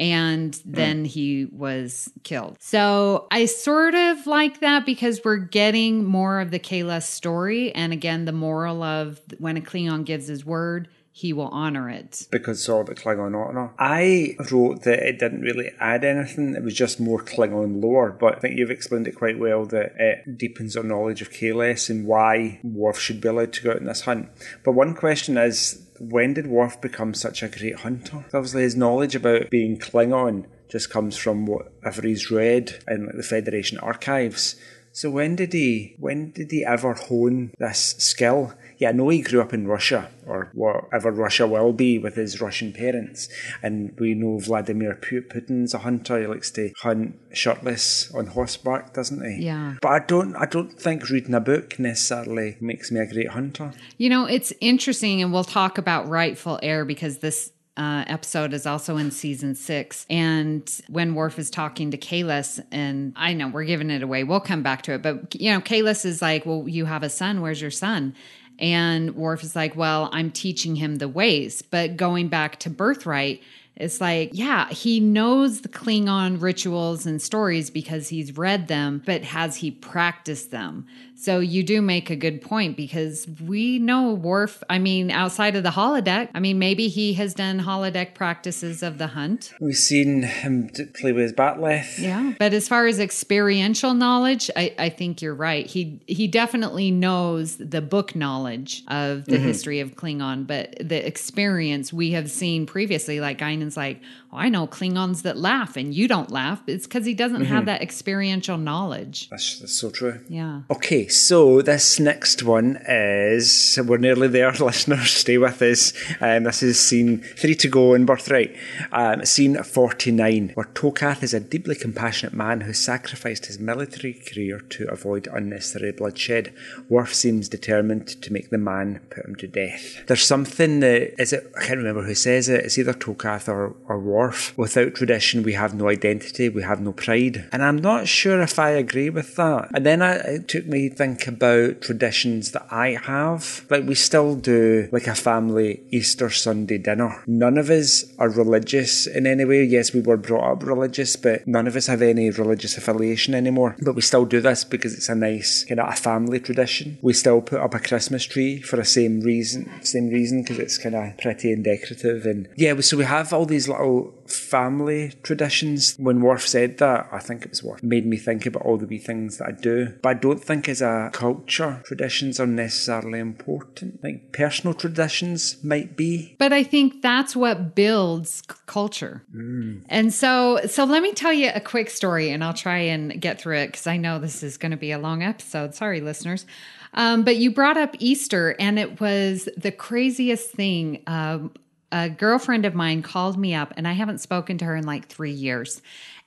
And 0.00 0.56
hmm. 0.56 0.72
then 0.72 1.04
he 1.04 1.44
was 1.44 2.10
killed. 2.24 2.56
So 2.58 3.28
I 3.30 3.44
sort 3.44 3.94
of 3.94 4.26
like 4.26 4.60
that 4.60 4.84
because 4.84 5.20
we're 5.24 5.36
getting 5.36 6.04
more 6.04 6.40
of 6.40 6.50
the 6.50 6.58
Kahless 6.58 7.04
story. 7.04 7.72
And 7.74 7.92
again, 7.92 8.24
the 8.24 8.32
moral 8.32 8.82
of 8.82 9.20
when 9.38 9.56
a 9.56 9.60
Klingon 9.60 10.04
gives 10.04 10.26
his 10.26 10.44
word, 10.44 10.88
he 11.20 11.34
will 11.34 11.48
honor 11.48 11.90
it. 11.90 12.26
because 12.30 12.66
all 12.66 12.80
about 12.80 12.96
Klingon 12.96 13.36
honor. 13.36 13.70
I 13.78 14.36
wrote 14.50 14.84
that 14.84 15.00
it 15.00 15.18
didn't 15.18 15.42
really 15.42 15.70
add 15.78 16.02
anything, 16.02 16.54
it 16.54 16.62
was 16.62 16.72
just 16.72 16.98
more 16.98 17.22
Klingon 17.22 17.82
lore, 17.82 18.10
but 18.10 18.36
I 18.36 18.38
think 18.38 18.56
you've 18.56 18.70
explained 18.70 19.06
it 19.06 19.16
quite 19.16 19.38
well 19.38 19.66
that 19.66 19.92
it 19.98 20.38
deepens 20.38 20.78
our 20.78 20.82
knowledge 20.82 21.20
of 21.20 21.30
Kahless 21.30 21.90
and 21.90 22.06
why 22.06 22.58
Worf 22.64 22.98
should 22.98 23.20
be 23.20 23.28
allowed 23.28 23.52
to 23.52 23.62
go 23.62 23.72
out 23.72 23.76
on 23.76 23.84
this 23.84 24.00
hunt. 24.00 24.30
But 24.64 24.72
one 24.72 24.94
question 24.94 25.36
is, 25.36 25.86
when 25.98 26.32
did 26.32 26.46
Worf 26.46 26.80
become 26.80 27.12
such 27.12 27.42
a 27.42 27.48
great 27.48 27.80
hunter? 27.80 28.24
Obviously, 28.32 28.62
his 28.62 28.76
knowledge 28.76 29.14
about 29.14 29.50
being 29.50 29.78
Klingon 29.78 30.46
just 30.70 30.88
comes 30.88 31.18
from 31.18 31.44
whatever 31.44 32.00
he's 32.00 32.30
read 32.30 32.82
in 32.88 33.04
like, 33.04 33.16
the 33.16 33.22
Federation 33.22 33.76
archives. 33.76 34.56
So 34.92 35.10
when 35.10 35.36
did 35.36 35.52
he 35.52 35.94
when 35.98 36.32
did 36.32 36.50
he 36.50 36.64
ever 36.64 36.94
hone 36.94 37.52
this 37.58 37.94
skill? 37.98 38.54
Yeah, 38.78 38.90
I 38.90 38.92
know 38.92 39.08
he 39.10 39.20
grew 39.20 39.40
up 39.40 39.52
in 39.52 39.68
Russia 39.68 40.10
or 40.26 40.50
whatever 40.54 41.10
Russia 41.10 41.46
will 41.46 41.72
be 41.72 41.98
with 41.98 42.16
his 42.16 42.40
Russian 42.40 42.72
parents, 42.72 43.28
and 43.62 43.96
we 43.98 44.14
know 44.14 44.38
Vladimir 44.38 44.94
Putin's 44.94 45.74
a 45.74 45.78
hunter. 45.78 46.20
He 46.20 46.26
likes 46.26 46.50
to 46.52 46.72
hunt 46.78 47.16
shirtless 47.32 48.12
on 48.14 48.26
horseback, 48.28 48.94
doesn't 48.94 49.24
he? 49.24 49.44
Yeah. 49.44 49.74
But 49.80 49.88
I 49.88 49.98
don't 50.00 50.34
I 50.36 50.46
don't 50.46 50.80
think 50.80 51.08
reading 51.08 51.34
a 51.34 51.40
book 51.40 51.78
necessarily 51.78 52.56
makes 52.60 52.90
me 52.90 53.00
a 53.00 53.06
great 53.06 53.30
hunter. 53.30 53.72
You 53.98 54.10
know, 54.10 54.24
it's 54.24 54.52
interesting, 54.60 55.22
and 55.22 55.32
we'll 55.32 55.44
talk 55.44 55.78
about 55.78 56.08
rightful 56.08 56.58
heir 56.62 56.84
because 56.84 57.18
this 57.18 57.52
uh, 57.76 58.04
episode 58.06 58.52
is 58.52 58.66
also 58.66 58.96
in 58.96 59.10
season 59.10 59.54
six. 59.54 60.06
And 60.10 60.68
when 60.88 61.14
Worf 61.14 61.38
is 61.38 61.50
talking 61.50 61.90
to 61.92 61.98
Kahless, 61.98 62.60
and 62.70 63.12
I 63.16 63.32
know 63.32 63.48
we're 63.48 63.64
giving 63.64 63.90
it 63.90 64.02
away, 64.02 64.24
we'll 64.24 64.40
come 64.40 64.62
back 64.62 64.82
to 64.82 64.94
it. 64.94 65.02
But, 65.02 65.40
you 65.40 65.52
know, 65.52 65.60
Kahless 65.60 66.04
is 66.04 66.20
like, 66.20 66.44
Well, 66.44 66.68
you 66.68 66.84
have 66.84 67.02
a 67.02 67.10
son. 67.10 67.40
Where's 67.40 67.60
your 67.60 67.70
son? 67.70 68.14
And 68.58 69.14
Worf 69.14 69.42
is 69.42 69.56
like, 69.56 69.76
Well, 69.76 70.10
I'm 70.12 70.30
teaching 70.30 70.76
him 70.76 70.96
the 70.96 71.08
ways. 71.08 71.62
But 71.62 71.96
going 71.96 72.28
back 72.28 72.58
to 72.60 72.70
Birthright, 72.70 73.40
it's 73.80 74.00
like, 74.00 74.30
yeah, 74.34 74.68
he 74.68 75.00
knows 75.00 75.62
the 75.62 75.68
Klingon 75.68 76.42
rituals 76.42 77.06
and 77.06 77.20
stories 77.20 77.70
because 77.70 78.10
he's 78.10 78.36
read 78.36 78.68
them, 78.68 79.02
but 79.06 79.22
has 79.24 79.56
he 79.56 79.70
practiced 79.70 80.50
them? 80.50 80.86
So 81.20 81.40
you 81.40 81.62
do 81.62 81.82
make 81.82 82.08
a 82.08 82.16
good 82.16 82.40
point 82.40 82.78
because 82.78 83.28
we 83.46 83.78
know 83.78 84.14
Worf, 84.14 84.64
I 84.70 84.78
mean, 84.78 85.10
outside 85.10 85.54
of 85.54 85.62
the 85.62 85.68
holodeck, 85.68 86.30
I 86.34 86.40
mean, 86.40 86.58
maybe 86.58 86.88
he 86.88 87.12
has 87.12 87.34
done 87.34 87.60
holodeck 87.60 88.14
practices 88.14 88.82
of 88.82 88.96
the 88.96 89.08
hunt. 89.08 89.52
We've 89.60 89.76
seen 89.76 90.22
him 90.22 90.70
play 90.94 91.12
with 91.12 91.24
his 91.24 91.32
bat'leth. 91.34 91.98
Yeah. 91.98 92.32
But 92.38 92.54
as 92.54 92.68
far 92.68 92.86
as 92.86 92.98
experiential 92.98 93.92
knowledge, 93.92 94.50
I, 94.56 94.74
I 94.78 94.88
think 94.88 95.20
you're 95.20 95.34
right. 95.34 95.66
He 95.66 96.00
he 96.06 96.26
definitely 96.26 96.90
knows 96.90 97.56
the 97.56 97.82
book 97.82 98.16
knowledge 98.16 98.82
of 98.88 99.26
the 99.26 99.32
mm-hmm. 99.32 99.44
history 99.44 99.80
of 99.80 99.96
Klingon, 99.96 100.46
but 100.46 100.74
the 100.80 101.06
experience 101.06 101.92
we 101.92 102.12
have 102.12 102.30
seen 102.30 102.64
previously, 102.64 103.20
like 103.20 103.36
Guinan's 103.36 103.76
like, 103.76 104.00
oh, 104.32 104.38
I 104.38 104.48
know 104.48 104.66
Klingons 104.66 105.20
that 105.22 105.36
laugh 105.36 105.76
and 105.76 105.92
you 105.92 106.08
don't 106.08 106.30
laugh. 106.30 106.62
It's 106.66 106.86
because 106.86 107.04
he 107.04 107.12
doesn't 107.12 107.42
mm-hmm. 107.42 107.52
have 107.54 107.66
that 107.66 107.82
experiential 107.82 108.56
knowledge. 108.56 109.28
That's, 109.28 109.58
that's 109.58 109.74
so 109.74 109.90
true. 109.90 110.20
Yeah. 110.30 110.62
Okay, 110.70 111.09
so 111.10 111.62
this 111.62 111.98
next 111.98 112.42
one 112.42 112.78
is 112.86 113.78
we're 113.84 113.98
nearly 113.98 114.28
there, 114.28 114.52
listeners. 114.60 115.10
Stay 115.10 115.38
with 115.38 115.60
us. 115.62 115.92
Um, 116.20 116.44
this 116.44 116.62
is 116.62 116.78
scene 116.78 117.18
three 117.18 117.54
to 117.56 117.68
go 117.68 117.94
in 117.94 118.06
Birthright. 118.06 118.56
Um, 118.92 119.24
scene 119.24 119.62
49, 119.62 120.52
where 120.54 120.66
Tokath 120.66 121.22
is 121.22 121.34
a 121.34 121.40
deeply 121.40 121.74
compassionate 121.74 122.34
man 122.34 122.62
who 122.62 122.72
sacrificed 122.72 123.46
his 123.46 123.58
military 123.58 124.14
career 124.14 124.60
to 124.60 124.88
avoid 124.90 125.28
unnecessary 125.32 125.92
bloodshed. 125.92 126.52
Worf 126.88 127.14
seems 127.14 127.48
determined 127.48 128.08
to 128.22 128.32
make 128.32 128.50
the 128.50 128.58
man 128.58 129.00
put 129.10 129.24
him 129.24 129.36
to 129.36 129.46
death. 129.46 130.02
There's 130.06 130.22
something 130.22 130.80
that, 130.80 131.20
is 131.20 131.32
it, 131.32 131.52
I 131.56 131.64
can't 131.64 131.78
remember 131.78 132.02
who 132.02 132.14
says 132.14 132.48
it, 132.48 132.64
it's 132.64 132.78
either 132.78 132.92
Tokath 132.92 133.48
or, 133.48 133.74
or 133.88 133.98
Worf. 133.98 134.56
Without 134.56 134.94
tradition, 134.94 135.42
we 135.42 135.54
have 135.54 135.74
no 135.74 135.88
identity, 135.88 136.48
we 136.48 136.62
have 136.62 136.80
no 136.80 136.92
pride. 136.92 137.48
And 137.52 137.62
I'm 137.62 137.78
not 137.78 138.08
sure 138.08 138.40
if 138.40 138.58
I 138.58 138.70
agree 138.70 139.10
with 139.10 139.36
that. 139.36 139.70
And 139.74 139.84
then 139.84 140.02
I, 140.02 140.14
it 140.14 140.48
took 140.48 140.66
me 140.66 140.88
think 141.00 141.26
about 141.26 141.80
traditions 141.80 142.50
that 142.50 142.66
I 142.70 142.98
have. 143.02 143.64
Like 143.70 143.86
we 143.86 143.94
still 143.94 144.36
do 144.36 144.86
like 144.92 145.06
a 145.06 145.14
family 145.14 145.82
Easter 145.90 146.28
Sunday 146.28 146.76
dinner. 146.76 147.22
None 147.26 147.56
of 147.56 147.70
us 147.70 148.04
are 148.18 148.28
religious 148.28 149.06
in 149.06 149.26
any 149.26 149.46
way. 149.46 149.64
Yes, 149.64 149.94
we 149.94 150.02
were 150.02 150.18
brought 150.18 150.52
up 150.52 150.62
religious, 150.62 151.16
but 151.16 151.48
none 151.48 151.66
of 151.66 151.74
us 151.74 151.86
have 151.86 152.02
any 152.02 152.28
religious 152.28 152.76
affiliation 152.76 153.34
anymore. 153.34 153.76
But 153.80 153.94
we 153.94 154.02
still 154.02 154.26
do 154.26 154.42
this 154.42 154.62
because 154.62 154.92
it's 154.92 155.08
a 155.08 155.14
nice 155.14 155.64
kind 155.64 155.80
of 155.80 155.90
a 155.90 155.96
family 155.96 156.38
tradition. 156.38 156.98
We 157.00 157.14
still 157.14 157.40
put 157.40 157.62
up 157.62 157.72
a 157.72 157.78
Christmas 157.78 158.26
tree 158.26 158.60
for 158.60 158.76
the 158.76 158.84
same 158.84 159.22
reason, 159.22 159.70
same 159.82 160.10
reason 160.10 160.42
because 160.42 160.58
it's 160.58 160.76
kind 160.76 160.94
of 160.94 161.16
pretty 161.16 161.50
and 161.50 161.64
decorative. 161.64 162.26
And 162.26 162.46
yeah, 162.58 162.78
so 162.80 162.98
we 162.98 163.04
have 163.04 163.32
all 163.32 163.46
these 163.46 163.68
little 163.68 164.12
family 164.32 165.12
traditions. 165.22 165.96
When 165.98 166.20
Worf 166.20 166.46
said 166.46 166.78
that, 166.78 167.08
I 167.12 167.18
think 167.18 167.42
it 167.42 167.50
was 167.50 167.62
Worf 167.62 167.82
made 167.82 168.06
me 168.06 168.16
think 168.16 168.46
about 168.46 168.62
all 168.62 168.76
the 168.76 168.86
wee 168.86 168.98
things 168.98 169.38
that 169.38 169.48
I 169.48 169.52
do. 169.52 169.94
But 170.02 170.08
I 170.08 170.14
don't 170.14 170.42
think 170.42 170.68
as 170.68 170.80
a 170.82 171.10
culture, 171.12 171.82
traditions 171.84 172.40
are 172.40 172.46
necessarily 172.46 173.18
important. 173.18 174.02
Like 174.02 174.32
personal 174.32 174.74
traditions 174.74 175.62
might 175.62 175.96
be. 175.96 176.36
But 176.38 176.52
I 176.52 176.62
think 176.62 177.02
that's 177.02 177.34
what 177.34 177.74
builds 177.74 178.42
c- 178.48 178.56
culture. 178.66 179.24
Mm. 179.34 179.84
And 179.88 180.12
so, 180.12 180.60
so 180.66 180.84
let 180.84 181.02
me 181.02 181.12
tell 181.12 181.32
you 181.32 181.50
a 181.54 181.60
quick 181.60 181.90
story 181.90 182.30
and 182.30 182.42
I'll 182.44 182.54
try 182.54 182.78
and 182.78 183.20
get 183.20 183.40
through 183.40 183.58
it 183.58 183.66
because 183.68 183.86
I 183.86 183.96
know 183.96 184.18
this 184.18 184.42
is 184.42 184.56
going 184.56 184.72
to 184.72 184.76
be 184.76 184.92
a 184.92 184.98
long 184.98 185.22
episode. 185.22 185.74
Sorry, 185.74 186.00
listeners. 186.00 186.46
Um, 186.94 187.22
but 187.22 187.36
you 187.36 187.52
brought 187.52 187.76
up 187.76 187.94
Easter, 187.98 188.56
and 188.58 188.78
it 188.78 189.00
was 189.00 189.48
the 189.56 189.70
craziest 189.70 190.50
thing. 190.50 191.02
Um, 191.06 191.52
a 191.92 192.08
girlfriend 192.08 192.64
of 192.64 192.74
mine 192.74 193.02
called 193.02 193.38
me 193.38 193.54
up, 193.54 193.72
and 193.76 193.86
I 193.86 193.92
haven't 193.92 194.18
spoken 194.18 194.58
to 194.58 194.64
her 194.64 194.76
in 194.76 194.84
like 194.84 195.06
three 195.06 195.32
years. 195.32 195.82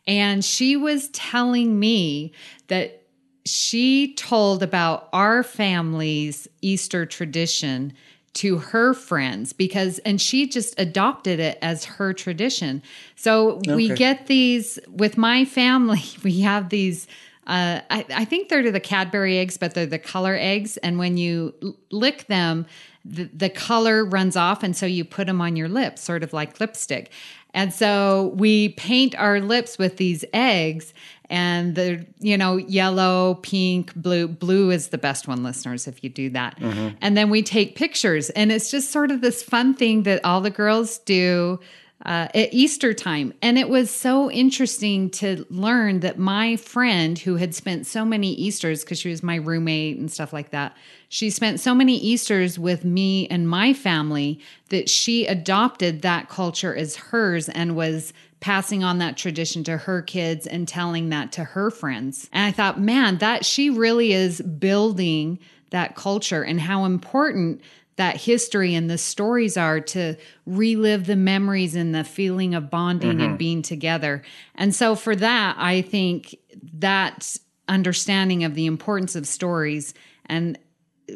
And 0.06 0.44
she 0.44 0.76
was 0.76 1.08
telling 1.10 1.80
me 1.80 2.34
that 2.68 3.04
she 3.46 4.14
told 4.16 4.64
about 4.64 5.10
our 5.14 5.44
family's 5.44 6.48
Easter 6.62 7.06
tradition 7.06 7.94
to 8.34 8.58
her 8.58 8.94
friends 8.94 9.54
because 9.54 10.00
and 10.00 10.20
she 10.20 10.48
just 10.48 10.74
adopted 10.80 11.40
it 11.40 11.58
as 11.62 11.86
her 11.86 12.14
tradition. 12.14 12.82
So 13.16 13.58
okay. 13.58 13.76
we 13.76 13.90
get 13.90 14.28
these 14.28 14.80
with 14.90 15.18
my 15.18 15.46
family, 15.46 16.02
we 16.24 16.42
have 16.42 16.70
these 16.70 17.08
uh, 17.46 17.82
I, 17.90 18.06
I, 18.10 18.24
think 18.24 18.48
they're 18.48 18.72
the 18.72 18.80
Cadbury 18.80 19.38
eggs, 19.38 19.58
but 19.58 19.74
they're 19.74 19.86
the 19.86 20.00
color 20.00 20.38
eggs. 20.40 20.78
And 20.78 20.98
when 20.98 21.18
you 21.18 21.54
lick 21.92 22.28
them, 22.28 22.66
the, 23.06 23.26
the 23.26 23.50
color 23.50 24.06
runs 24.06 24.36
off. 24.36 24.64
And 24.64 24.76
so 24.76 24.86
you 24.86 25.04
put 25.04 25.28
them 25.28 25.42
on 25.42 25.56
your 25.56 25.68
lips, 25.68 26.02
sort 26.02 26.24
of 26.24 26.34
like 26.34 26.60
lipstick. 26.60 27.12
And 27.54 27.74
so 27.74 28.34
we 28.36 28.70
paint 28.70 29.16
our 29.16 29.40
lips 29.40 29.78
with 29.78 29.98
these 29.98 30.26
eggs 30.34 30.94
and 31.30 31.76
the 31.76 32.06
you 32.20 32.38
know 32.38 32.58
yellow 32.58 33.36
pink 33.36 33.94
blue 33.96 34.28
blue 34.28 34.72
is 34.72 34.90
the 34.90 34.98
best 34.98 35.28
one 35.28 35.42
listeners 35.42 35.88
if 35.88 36.04
you 36.04 36.10
do 36.10 36.30
that 36.30 36.60
mm-hmm. 36.60 36.90
and 37.02 37.16
then 37.16 37.30
we 37.30 37.42
take 37.42 37.76
pictures 37.76 38.30
and 38.32 38.52
it's 38.52 38.70
just 38.70 38.92
sort 38.92 39.10
of 39.10 39.22
this 39.22 39.42
fun 39.42 39.74
thing 39.74 40.04
that 40.04 40.24
all 40.26 40.42
the 40.42 40.50
girls 40.50 40.98
do 41.00 41.58
uh, 42.06 42.28
at 42.34 42.54
Easter 42.54 42.94
time. 42.94 43.34
And 43.42 43.58
it 43.58 43.70
was 43.70 43.90
so 43.90 44.30
interesting 44.30 45.10
to 45.12 45.46
learn 45.50 46.02
that 46.02 46.20
my 46.20 46.58
friend, 46.58 47.18
who 47.18 47.38
had 47.38 47.56
spent 47.56 47.88
so 47.88 48.04
many 48.04 48.34
Easters, 48.34 48.84
because 48.84 49.00
she 49.00 49.10
was 49.10 49.24
my 49.24 49.36
roommate 49.36 49.98
and 49.98 50.12
stuff 50.12 50.34
like 50.34 50.52
that, 50.52 50.76
she 51.14 51.30
spent 51.30 51.60
so 51.60 51.76
many 51.76 51.96
Easters 51.96 52.58
with 52.58 52.84
me 52.84 53.28
and 53.28 53.48
my 53.48 53.72
family 53.72 54.40
that 54.70 54.90
she 54.90 55.28
adopted 55.28 56.02
that 56.02 56.28
culture 56.28 56.76
as 56.76 56.96
hers 56.96 57.48
and 57.50 57.76
was 57.76 58.14
passing 58.40 58.84
on 58.84 58.98
that 58.98 59.16
tradition 59.16 59.64
to 59.64 59.78
her 59.78 60.02
kids 60.02 60.48
and 60.48 60.68
telling 60.68 61.10
that 61.10 61.32
to 61.32 61.44
her 61.44 61.70
friends. 61.70 62.28
And 62.34 62.44
I 62.44 62.52
thought, 62.52 62.82
man, 62.82 63.20
that 63.20 63.46
she 63.46 63.70
really 63.70 64.12
is 64.12 64.42
building 64.42 65.38
that 65.70 65.96
culture 65.96 66.42
and 66.42 66.60
how 66.60 66.86
important 66.86 67.62
that 67.98 68.18
history 68.18 68.74
and 68.74 68.90
the 68.90 68.98
stories 68.98 69.56
are 69.56 69.80
to 69.82 70.16
relive 70.48 71.06
the 71.06 71.16
memories 71.16 71.76
and 71.76 71.94
the 71.94 72.04
feeling 72.04 72.56
of 72.56 72.72
bonding 72.72 73.18
mm-hmm. 73.18 73.22
and 73.22 73.38
being 73.38 73.62
together. 73.62 74.24
And 74.56 74.74
so 74.74 74.96
for 74.96 75.16
that, 75.16 75.58
I 75.60 75.84
think 75.84 76.36
that 76.74 77.38
understanding 77.68 78.44
of 78.44 78.56
the 78.56 78.66
importance 78.66 79.16
of 79.16 79.28
stories 79.28 79.94
and 80.26 80.58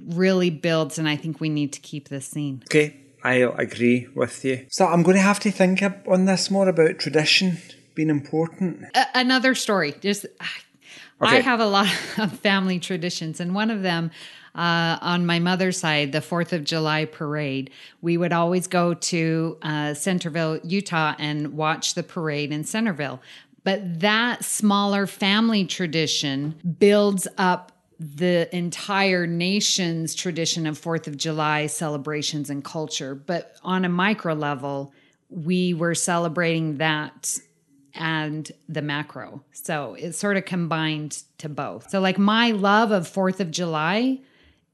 really 0.06 0.50
builds 0.50 0.98
and 0.98 1.08
I 1.08 1.16
think 1.16 1.40
we 1.40 1.50
need 1.50 1.74
to 1.74 1.80
keep 1.80 2.10
this 2.10 2.28
scene. 2.28 2.64
Okay. 2.66 2.96
I 3.24 3.34
agree 3.34 4.08
with 4.16 4.46
you. 4.46 4.66
So 4.70 4.86
I'm 4.86 5.04
going 5.04 5.18
to 5.18 5.22
have 5.22 5.40
to 5.42 5.52
think 5.52 5.82
on 6.08 6.26
this 6.26 6.50
more 6.50 6.70
about 6.70 7.00
tradition 7.00 7.58
being 7.94 8.10
important. 8.10 8.86
another 9.16 9.56
story. 9.56 9.94
Just 10.00 10.26
okay. 10.26 10.48
I 11.20 11.42
have 11.42 11.60
a 11.60 11.66
lot 11.66 11.88
of 12.18 12.40
family 12.40 12.80
traditions, 12.80 13.40
and 13.40 13.54
one 13.54 13.72
of 13.72 13.82
them. 13.82 14.12
Uh, 14.56 14.98
on 15.02 15.24
my 15.24 15.38
mother's 15.38 15.78
side, 15.78 16.12
the 16.12 16.22
Fourth 16.22 16.52
of 16.52 16.64
July 16.64 17.06
parade, 17.06 17.70
we 18.02 18.18
would 18.18 18.34
always 18.34 18.66
go 18.66 18.96
to 18.96 19.56
uh, 19.62 19.94
Centerville, 19.94 20.60
Utah, 20.64 21.14
and 21.20 21.54
watch 21.54 21.94
the 21.94 22.02
parade 22.02 22.52
in 22.52 22.64
Centerville. 22.64 23.22
But 23.64 24.00
that 24.00 24.44
smaller 24.44 25.06
family 25.06 25.64
tradition 25.64 26.56
builds 26.80 27.28
up 27.38 27.77
the 28.00 28.56
entire 28.56 29.26
nation's 29.26 30.14
tradition 30.14 30.68
of 30.68 30.78
Fourth 30.78 31.08
of 31.08 31.18
July 31.18 31.68
celebrations 31.68 32.50
and 32.50 32.64
culture. 32.64 33.16
But 33.16 33.56
on 33.64 33.86
a 33.86 33.90
micro 33.90 34.34
level, 34.34 34.94
we 35.30 35.74
were 35.74 35.96
celebrating 35.96 36.78
that 36.78 37.38
and 37.94 38.52
the 38.70 38.82
macro. 38.82 39.44
So 39.52 39.96
it 39.96 40.14
sort 40.14 40.38
of 40.38 40.46
combined 40.46 41.24
to 41.40 41.50
both. 41.50 41.90
So, 41.90 42.00
like, 42.00 42.18
my 42.18 42.52
love 42.52 42.92
of 42.92 43.08
Fourth 43.08 43.40
of 43.40 43.52
July 43.52 44.20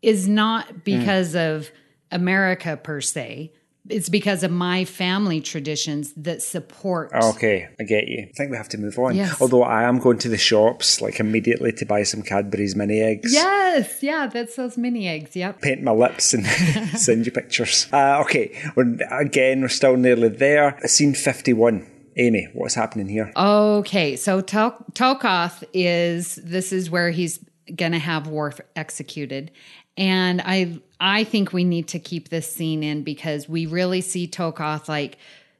is 0.02 0.28
not 0.28 0.84
because 0.84 1.34
mm. 1.34 1.56
of 1.56 1.72
America 2.12 2.78
per 2.78 3.00
se, 3.02 3.54
it's 3.90 4.08
because 4.08 4.44
of 4.44 4.52
my 4.52 4.86
family 4.86 5.42
traditions 5.42 6.14
that 6.14 6.42
support. 6.42 7.12
Okay, 7.14 7.68
I 7.80 7.84
get 7.84 8.08
you. 8.08 8.28
I 8.30 8.32
think 8.38 8.52
we 8.52 8.58
have 8.58 8.70
to 8.70 8.78
move 8.78 8.98
on. 8.98 9.16
Yes. 9.16 9.42
Although 9.42 9.64
I 9.64 9.84
am 9.84 10.00
going 10.00 10.18
to 10.20 10.30
the 10.30 10.38
shops 10.38 11.02
like 11.02 11.20
immediately 11.20 11.74
to 11.74 11.86
buy 11.86 12.04
some 12.04 12.22
Cadbury's 12.22 12.76
mini 12.76 13.02
eggs. 13.02 13.34
Yes, 13.34 14.02
yeah, 14.02 14.28
that's 14.28 14.56
those 14.56 14.78
mini 14.78 15.08
eggs. 15.08 15.36
Yep. 15.36 15.62
Paint 15.62 15.84
my 15.84 15.92
lips 15.92 16.34
and 16.34 16.46
send 16.98 17.26
you 17.26 17.32
pictures. 17.32 17.88
Uh, 17.92 18.22
okay, 18.22 18.58
we're, 18.76 18.98
again, 19.12 19.62
we're 19.62 19.68
still 19.68 19.98
nearly 19.98 20.30
there. 20.30 20.80
Scene 20.86 21.14
51. 21.14 21.90
Amy, 22.16 22.48
what's 22.54 22.76
happening 22.76 23.10
here? 23.10 23.32
Okay, 23.36 24.16
so 24.16 24.40
Tok- 24.40 24.94
Tokath 24.94 25.64
is 25.74 26.36
this 26.36 26.72
is 26.72 26.90
where 26.90 27.10
he's 27.12 27.40
gonna 27.76 28.00
have 28.00 28.28
Worf 28.28 28.62
executed, 28.76 29.52
and 29.98 30.42
I 30.42 30.80
I 31.06 31.26
think 31.26 31.52
we 31.52 31.66
need 31.66 31.90
to 31.90 32.00
keep 32.00 32.30
this 32.30 32.50
scene 32.50 32.82
in 32.82 33.04
because 33.04 33.50
we 33.50 33.66
really 33.66 34.00
see 34.00 34.26
Tokath 34.26 34.88
like 34.88 35.18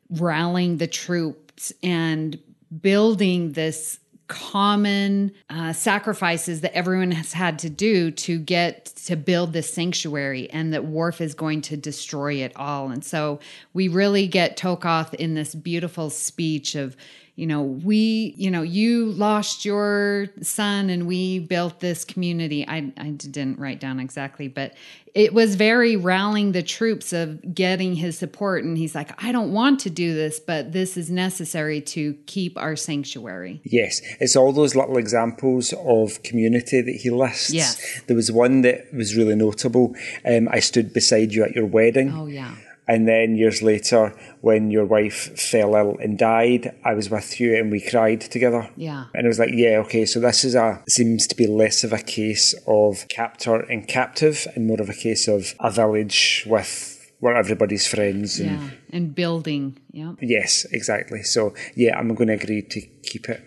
rallying 0.10 0.78
the 0.78 0.88
troops 0.88 1.74
and 1.84 2.40
building 2.82 3.52
this 3.52 4.00
common 4.30 5.34
uh, 5.50 5.74
sacrifices 5.74 6.62
that 6.62 6.74
everyone 6.74 7.12
has 7.12 7.34
had 7.34 7.60
to 7.60 7.70
do 7.70 8.10
to 8.10 8.40
get 8.40 8.86
to 8.86 9.18
build 9.18 9.52
this 9.52 9.72
sanctuary 9.72 10.50
and 10.50 10.74
that 10.74 10.86
Worf 10.86 11.20
is 11.20 11.34
going 11.34 11.62
to 11.64 11.76
destroy 11.76 12.36
it 12.36 12.54
all. 12.56 12.90
And 12.90 13.04
so 13.04 13.42
we 13.74 13.90
really 13.90 14.28
get 14.28 14.56
Tokath 14.56 15.14
in 15.14 15.34
this 15.34 15.54
beautiful 15.54 16.10
speech 16.10 16.76
of, 16.76 16.96
you 17.36 17.48
know, 17.48 17.64
we, 17.64 18.36
you 18.38 18.52
know, 18.52 18.62
you 18.62 19.08
lost 19.08 19.66
your 19.66 20.28
son 20.42 20.92
and 20.92 21.08
we 21.08 21.40
built 21.40 21.80
this 21.80 22.06
community. 22.06 22.68
I, 22.68 22.94
I 22.96 23.10
didn't 23.10 23.58
write 23.58 23.80
down 23.80 24.00
exactly, 24.00 24.48
but 24.48 24.76
it 25.16 25.34
was 25.34 25.56
very 25.56 25.96
rallying 25.96 26.52
the 26.52 26.62
troops 26.62 27.12
of 27.12 27.56
getting 27.56 27.96
his 27.96 28.20
support. 28.20 28.64
And 28.64 28.78
he's 28.78 28.94
like, 28.94 29.24
I 29.24 29.32
don't 29.32 29.52
want 29.52 29.80
to 29.82 29.90
do 29.90 30.14
this, 30.14 30.40
but 30.40 30.74
this 30.74 30.96
is 30.96 31.10
necessary 31.10 31.82
to 31.82 32.14
keep 32.28 32.56
our 32.56 32.76
sanctuary. 32.76 33.62
Yes, 33.64 34.02
it's 34.20 34.36
all 34.36 34.52
those 34.52 34.76
little 34.76 34.98
examples 34.98 35.74
of 35.74 36.22
community 36.22 36.82
that 36.82 36.96
he 36.96 37.10
lists. 37.10 37.52
Yes. 37.52 38.02
There 38.06 38.16
was 38.16 38.32
one 38.32 38.62
that 38.62 38.94
was 38.94 39.16
really 39.16 39.36
notable. 39.36 39.96
Um, 40.24 40.50
I 40.52 40.60
stood 40.60 40.94
beside 40.94 41.34
you 41.34 41.44
at 41.44 41.56
your 41.56 41.66
wedding. 41.66 42.14
Oh, 42.14 42.28
yeah. 42.28 42.54
And 42.88 43.08
then 43.08 43.36
years 43.36 43.62
later, 43.62 44.14
when 44.42 44.70
your 44.70 44.86
wife 44.86 45.40
fell 45.40 45.76
ill 45.76 45.98
and 46.02 46.18
died, 46.18 46.76
I 46.84 46.94
was 46.94 47.10
with 47.10 47.40
you 47.40 47.56
and 47.56 47.72
we 47.72 47.80
cried 47.82 48.22
together. 48.22 48.70
Yeah. 48.76 49.06
And 49.14 49.26
it 49.26 49.28
was 49.30 49.40
like, 49.40 49.52
yeah, 49.54 49.78
okay, 49.86 50.06
so 50.06 50.20
this 50.20 50.44
is 50.44 50.56
a 50.56 50.84
seems 50.90 51.28
to 51.28 51.36
be 51.36 51.48
less 51.48 51.84
of 51.84 51.94
a 51.94 52.00
case 52.00 52.54
of 52.68 53.08
captor 53.08 53.56
and 53.56 53.88
captive 53.88 54.48
and 54.56 54.68
more 54.68 54.82
of 54.82 54.90
a 54.90 54.94
case 54.94 55.28
of 55.28 55.54
a 55.60 55.72
village 55.72 56.46
with 56.46 57.00
where 57.20 57.36
everybody's 57.38 57.88
friends 57.88 58.40
and 58.40 58.52
Yeah. 58.52 58.70
And 58.90 59.16
building. 59.16 59.80
Yeah. 59.92 60.14
Yes, 60.20 60.66
exactly. 60.72 61.24
So 61.24 61.54
yeah, 61.76 61.98
I'm 61.98 62.14
going 62.14 62.28
to 62.28 62.34
agree 62.34 62.64
to 62.64 62.82
keep 62.82 63.30
it. 63.30 63.42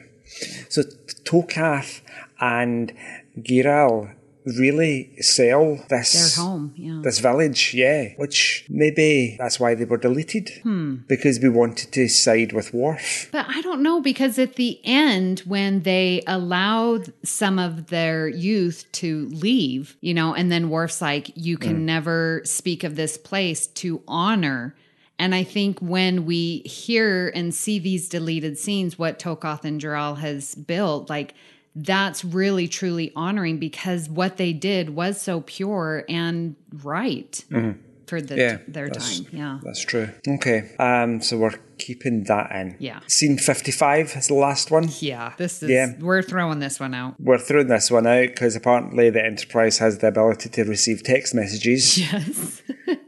So 0.70 0.82
Tokath 1.24 2.01
and 2.41 2.93
Gi'ral 3.39 4.14
really 4.47 5.20
sell 5.20 5.76
this 5.88 6.36
Their 6.36 6.44
home. 6.44 6.72
Yeah. 6.76 7.01
this 7.03 7.18
village, 7.18 7.74
yeah. 7.74 8.11
Which 8.16 8.64
maybe 8.68 9.36
that's 9.38 9.59
why 9.59 9.74
they 9.74 9.84
were 9.84 9.97
deleted. 9.97 10.51
Hmm. 10.62 10.97
Because 11.09 11.40
we 11.40 11.49
wanted 11.49 11.92
to 11.92 12.09
side 12.09 12.53
with 12.53 12.72
Worf. 12.72 13.28
But 13.32 13.47
I 13.49 13.61
don't 13.62 13.82
know 13.82 14.01
because 14.01 14.38
at 14.38 14.55
the 14.55 14.80
end, 14.84 15.40
when 15.40 15.82
they 15.82 16.22
allowed 16.26 17.12
some 17.24 17.59
of 17.59 17.88
their 17.88 18.28
youth 18.28 18.84
to 18.92 19.26
leave, 19.30 19.97
you 20.01 20.14
know, 20.14 20.34
and 20.34 20.51
then 20.51 20.70
Worf's 20.70 21.03
like, 21.03 21.32
you 21.34 21.59
can 21.59 21.84
never 21.84 22.42
speak 22.44 22.84
of 22.84 22.97
this 22.97 23.18
place 23.18 23.66
to 23.66 24.03
honor. 24.07 24.76
And 25.18 25.34
I 25.34 25.44
think 25.44 25.80
when 25.80 26.26
we 26.26 26.59
hear 26.59 27.30
and 27.34 27.55
see 27.55 27.78
these 27.78 28.09
deleted 28.09 28.59
scenes, 28.59 28.99
what 28.99 29.18
Tokath 29.18 29.64
and 29.64 29.80
Gi'ral 29.80 30.18
has 30.18 30.55
built, 30.55 31.09
like 31.09 31.34
that's 31.77 32.24
really 32.24 32.66
truly 32.66 33.12
honoring 33.14 33.59
because 33.59 34.09
what 34.09 34.39
they 34.39 34.55
did 34.55 34.91
was 34.91 35.20
so 35.20 35.43
pure 35.43 36.05
and 36.09 36.57
right 36.83 37.45
mm-hmm. 37.51 37.79
For 38.07 38.20
the, 38.20 38.36
Yeah, 38.36 38.59
their 38.68 38.88
time. 38.88 39.26
Yeah. 39.32 39.59
That's 39.62 39.80
true. 39.84 40.11
Okay. 40.26 40.74
Um 40.78 41.20
so 41.20 41.36
we're 41.38 41.59
keeping 41.78 42.24
that 42.24 42.50
in. 42.52 42.76
Yeah. 42.78 43.00
Scene 43.09 43.36
fifty 43.38 43.72
five 43.72 44.14
is 44.16 44.28
the 44.28 44.34
last 44.34 44.70
one. 44.70 44.88
Yeah. 45.00 45.32
This 45.36 45.62
is, 45.62 45.68
Yeah. 45.70 45.92
we're 46.00 46.22
throwing 46.22 46.59
this 46.61 46.78
one 46.80 46.94
out. 46.94 47.14
We're 47.20 47.38
throwing 47.38 47.66
this 47.66 47.90
one 47.90 48.07
out 48.07 48.28
because 48.28 48.57
apparently 48.57 49.11
the 49.11 49.24
Enterprise 49.24 49.78
has 49.78 49.98
the 49.98 50.09
ability 50.09 50.48
to 50.50 50.64
receive 50.64 51.02
text 51.02 51.34
messages. 51.34 51.98
Yes. 52.12 52.62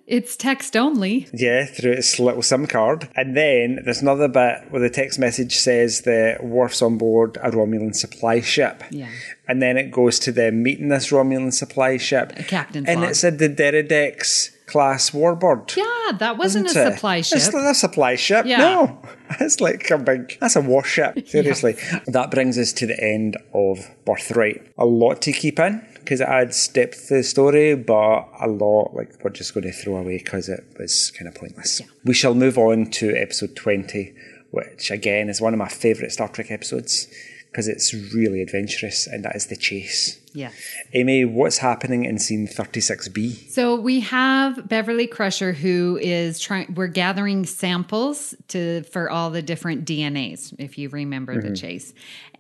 it's 0.07 0.37
text 0.37 0.75
only. 0.77 1.29
Yeah, 1.35 1.67
through 1.67 1.93
its 1.93 2.19
little 2.19 2.41
SIM 2.43 2.67
card. 2.67 3.09
And 3.15 3.37
then 3.37 3.81
there's 3.85 4.01
another 4.03 4.27
bit 4.27 4.71
where 4.71 4.81
the 4.81 4.89
text 4.91 5.19
message 5.19 5.55
says 5.57 6.01
the 6.03 6.37
Worf's 6.41 6.81
on 6.83 6.97
board 6.99 7.37
a 7.43 7.51
Romulan 7.51 7.95
supply 7.95 8.41
ship. 8.41 8.83
Yeah. 8.91 9.09
And 9.47 9.61
then 9.63 9.77
it 9.77 9.91
goes 9.91 10.19
to 10.21 10.33
them 10.33 10.63
meeting 10.63 10.89
this 10.89 11.11
Romulan 11.11 11.53
supply 11.53 11.99
ship. 11.99 12.33
A 12.37 12.43
captain's 12.43 12.89
And 12.89 13.01
log. 13.03 13.11
it's 13.11 13.23
a 13.25 13.31
D'deridex 13.31 14.51
class 14.69 15.11
warbird. 15.11 15.75
Yeah, 15.77 16.19
that 16.19 16.37
wasn't 16.39 16.67
a 16.67 16.71
it? 16.71 16.93
supply 16.93 17.21
ship. 17.23 17.39
It's 17.39 17.53
not 17.53 17.71
a 17.71 17.75
supply 17.75 18.15
ship. 18.15 18.47
Yeah. 18.47 18.59
No. 18.59 19.03
It's 19.41 19.61
like 19.61 19.91
a 19.91 19.99
big, 19.99 20.39
that's 20.41 20.57
a 20.57 20.63
warship. 20.63 21.29
Seriously. 21.29 21.77
That 22.07 22.31
brings 22.31 22.57
us 22.57 22.73
to 22.73 22.87
the 22.87 22.99
end 22.99 23.37
of 23.53 23.79
Birthright. 24.07 24.73
A 24.79 24.87
lot 24.87 25.21
to 25.23 25.33
keep 25.33 25.59
in 25.59 25.87
because 25.97 26.23
it 26.23 26.29
adds 26.29 26.67
depth 26.69 27.09
to 27.09 27.17
the 27.17 27.23
story, 27.23 27.75
but 27.75 28.27
a 28.41 28.49
lot 28.49 28.95
like 28.95 29.23
we're 29.23 29.29
just 29.31 29.53
going 29.53 29.65
to 29.65 29.73
throw 29.73 29.97
away 29.97 30.17
because 30.17 30.49
it 30.49 30.65
was 30.79 31.11
kind 31.11 31.29
of 31.29 31.35
pointless. 31.35 31.83
We 32.05 32.15
shall 32.15 32.35
move 32.35 32.57
on 32.57 32.87
to 32.93 33.15
episode 33.15 33.55
20, 33.55 34.15
which 34.51 34.91
again 34.91 35.29
is 35.29 35.43
one 35.43 35.53
of 35.53 35.59
my 35.59 35.69
favourite 35.69 36.11
Star 36.11 36.29
Trek 36.29 36.51
episodes 36.51 37.07
because 37.51 37.69
it's 37.69 37.95
really 37.95 38.43
adventurous 38.43 39.07
and 39.07 39.25
that 39.25 39.35
is 39.35 39.47
The 39.47 39.57
Chase. 39.57 40.21
yeah. 40.33 40.51
Amy, 40.93 41.25
what's 41.25 41.59
happening 41.59 42.05
in 42.05 42.19
scene 42.19 42.47
36B? 42.47 43.51
So 43.51 43.75
we 43.75 44.01
have 44.01 44.69
Beverly 44.69 45.07
Crusher 45.07 45.53
who 45.53 45.99
is 46.01 46.39
trying 46.39 46.75
we're 46.75 46.87
gathering 46.87 47.47
samples 47.47 48.35
to 48.49 48.83
for 48.85 49.11
all 49.11 49.31
the 49.31 49.43
different 49.43 49.85
DNAs 49.85 50.55
if 50.59 50.79
you 50.79 50.89
remember 50.89 51.41
the 51.41 51.55
chase. 51.57 51.93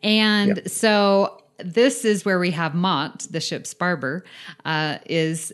And 0.02 0.62
so 0.70 1.42
this 1.58 2.04
is 2.04 2.24
where 2.24 2.38
we 2.38 2.52
have 2.52 2.74
Mott, 2.74 3.26
the 3.30 3.40
ship's 3.40 3.74
barber, 3.74 4.24
uh, 4.64 4.98
is 5.06 5.52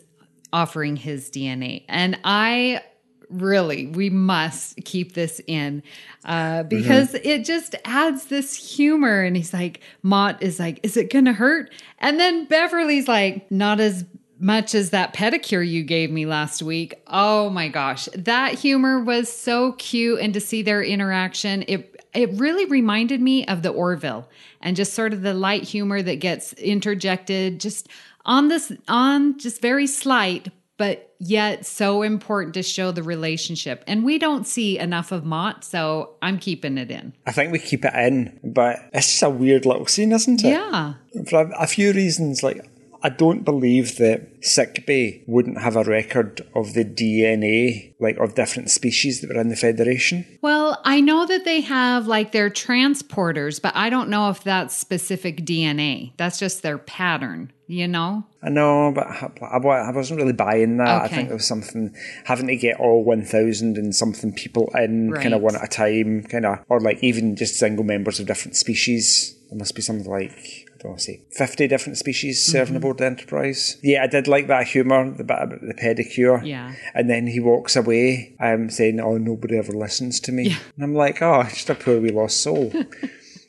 offering 0.53 0.95
his 0.95 1.29
DNA. 1.29 1.83
And 1.89 2.19
I 2.23 2.83
really 3.29 3.87
we 3.87 4.09
must 4.09 4.77
keep 4.83 5.13
this 5.13 5.41
in 5.47 5.83
uh, 6.25 6.63
because 6.63 7.13
it 7.15 7.45
just 7.45 7.75
adds 7.85 8.25
this 8.25 8.55
humor 8.75 9.21
and 9.21 9.35
he's 9.35 9.53
like 9.53 9.81
mott 10.03 10.41
is 10.41 10.59
like 10.59 10.79
is 10.83 10.97
it 10.97 11.11
gonna 11.11 11.33
hurt? 11.33 11.71
And 11.99 12.19
then 12.19 12.45
beverly's 12.45 13.07
like 13.07 13.49
not 13.51 13.79
as 13.79 14.05
much 14.37 14.75
as 14.75 14.89
that 14.89 15.13
pedicure 15.13 15.65
you 15.65 15.81
gave 15.83 16.11
me 16.11 16.25
last 16.25 16.61
week. 16.61 17.01
Oh 17.07 17.49
my 17.49 17.67
gosh 17.67 18.07
that 18.13 18.53
humor 18.53 18.99
was 18.99 19.31
so 19.31 19.73
cute 19.73 20.19
and 20.19 20.33
to 20.33 20.41
see 20.41 20.61
their 20.61 20.83
interaction 20.83 21.63
it 21.67 21.91
it 22.13 22.31
really 22.33 22.65
reminded 22.65 23.21
me 23.21 23.45
of 23.45 23.61
the 23.61 23.69
orville 23.69 24.29
and 24.61 24.75
just 24.75 24.93
sort 24.93 25.13
of 25.13 25.21
the 25.21 25.33
light 25.33 25.63
humor 25.63 26.01
that 26.01 26.19
gets 26.19 26.53
interjected 26.53 27.59
just 27.59 27.87
on 28.25 28.47
this 28.47 28.71
on 28.87 29.37
just 29.37 29.61
very 29.61 29.87
slight 29.87 30.49
but 30.77 31.13
yet 31.19 31.65
so 31.65 32.01
important 32.01 32.53
to 32.55 32.63
show 32.63 32.91
the 32.91 33.03
relationship. 33.03 33.83
And 33.87 34.03
we 34.03 34.17
don't 34.17 34.45
see 34.45 34.77
enough 34.77 35.11
of 35.11 35.25
Mott, 35.25 35.63
so 35.63 36.15
I'm 36.21 36.37
keeping 36.37 36.77
it 36.77 36.91
in. 36.91 37.13
I 37.25 37.31
think 37.31 37.51
we 37.51 37.59
keep 37.59 37.85
it 37.85 37.93
in, 37.93 38.39
but 38.43 38.79
it's 38.93 39.09
just 39.11 39.23
a 39.23 39.29
weird 39.29 39.65
little 39.65 39.85
scene, 39.87 40.11
isn't 40.11 40.43
it? 40.43 40.49
Yeah. 40.49 40.95
For 41.29 41.41
a, 41.43 41.63
a 41.63 41.67
few 41.67 41.93
reasons, 41.93 42.43
like 42.43 42.69
I 43.05 43.09
don't 43.09 43.45
believe 43.45 43.97
that 43.97 44.43
Sickbay 44.43 45.25
wouldn't 45.27 45.61
have 45.61 45.75
a 45.75 45.83
record 45.83 46.41
of 46.55 46.73
the 46.73 46.83
DNA, 46.83 47.93
like 47.99 48.17
of 48.17 48.33
different 48.33 48.71
species 48.71 49.21
that 49.21 49.29
were 49.29 49.39
in 49.39 49.49
the 49.49 49.55
Federation. 49.55 50.25
Well, 50.41 50.81
I 50.83 51.01
know 51.01 51.27
that 51.27 51.45
they 51.45 51.61
have 51.61 52.07
like 52.07 52.31
their 52.31 52.49
transporters, 52.49 53.61
but 53.61 53.75
I 53.75 53.91
don't 53.91 54.09
know 54.09 54.31
if 54.31 54.43
that's 54.43 54.75
specific 54.75 55.45
DNA. 55.45 56.13
That's 56.17 56.39
just 56.39 56.63
their 56.63 56.79
pattern, 56.79 57.53
you 57.67 57.87
know? 57.87 58.25
I 58.45 58.49
know, 58.49 58.91
but 58.93 59.07
I, 59.07 59.57
I 59.57 59.91
wasn't 59.91 60.19
really 60.19 60.33
buying 60.33 60.77
that. 60.77 61.01
I 61.01 61.07
think 61.07 61.29
there 61.29 61.35
was 61.37 61.47
something 61.47 61.95
having 62.25 62.47
to 62.47 62.55
get 62.55 62.79
all 62.79 63.03
1,000 63.03 63.77
and 63.77 63.95
something 63.95 64.31
people 64.33 64.69
in 64.75 65.11
kind 65.13 65.33
of 65.33 65.41
one 65.41 65.55
at 65.55 65.63
a 65.63 65.67
time, 65.67 66.21
kind 66.23 66.45
of, 66.45 66.59
or 66.69 66.79
like 66.79 67.03
even 67.03 67.35
just 67.35 67.55
single 67.55 67.83
members 67.83 68.19
of 68.19 68.27
different 68.27 68.55
species. 68.55 69.35
There 69.49 69.57
must 69.57 69.73
be 69.75 69.81
something 69.81 70.09
like, 70.09 70.31
I 70.73 70.77
don't 70.79 70.91
know, 70.91 70.97
say 70.97 71.21
50 71.31 71.67
different 71.67 71.97
species 71.97 72.45
serving 72.45 72.73
Mm-hmm. 72.73 72.77
aboard 72.77 72.97
the 72.99 73.05
Enterprise. 73.05 73.77
Yeah, 73.81 74.03
I 74.03 74.07
did 74.07 74.27
like 74.27 74.47
that 74.47 74.67
humour, 74.67 75.09
the 75.11 75.23
bit 75.23 75.37
about 75.41 75.61
the 75.61 75.73
pedicure. 75.73 76.45
Yeah. 76.45 76.73
And 76.93 77.09
then 77.09 77.25
he 77.27 77.39
walks 77.39 77.75
away 77.75 78.35
um, 78.39 78.69
saying, 78.69 78.99
oh, 78.99 79.17
nobody 79.17 79.57
ever 79.57 79.71
listens 79.73 80.19
to 80.21 80.31
me. 80.31 80.49
Yeah. 80.49 80.57
And 80.75 80.83
I'm 80.83 80.93
like, 80.95 81.21
oh, 81.21 81.43
just 81.43 81.69
a 81.69 81.75
poor 81.75 81.99
wee 81.99 82.09
lost 82.11 82.41
soul. 82.41 82.71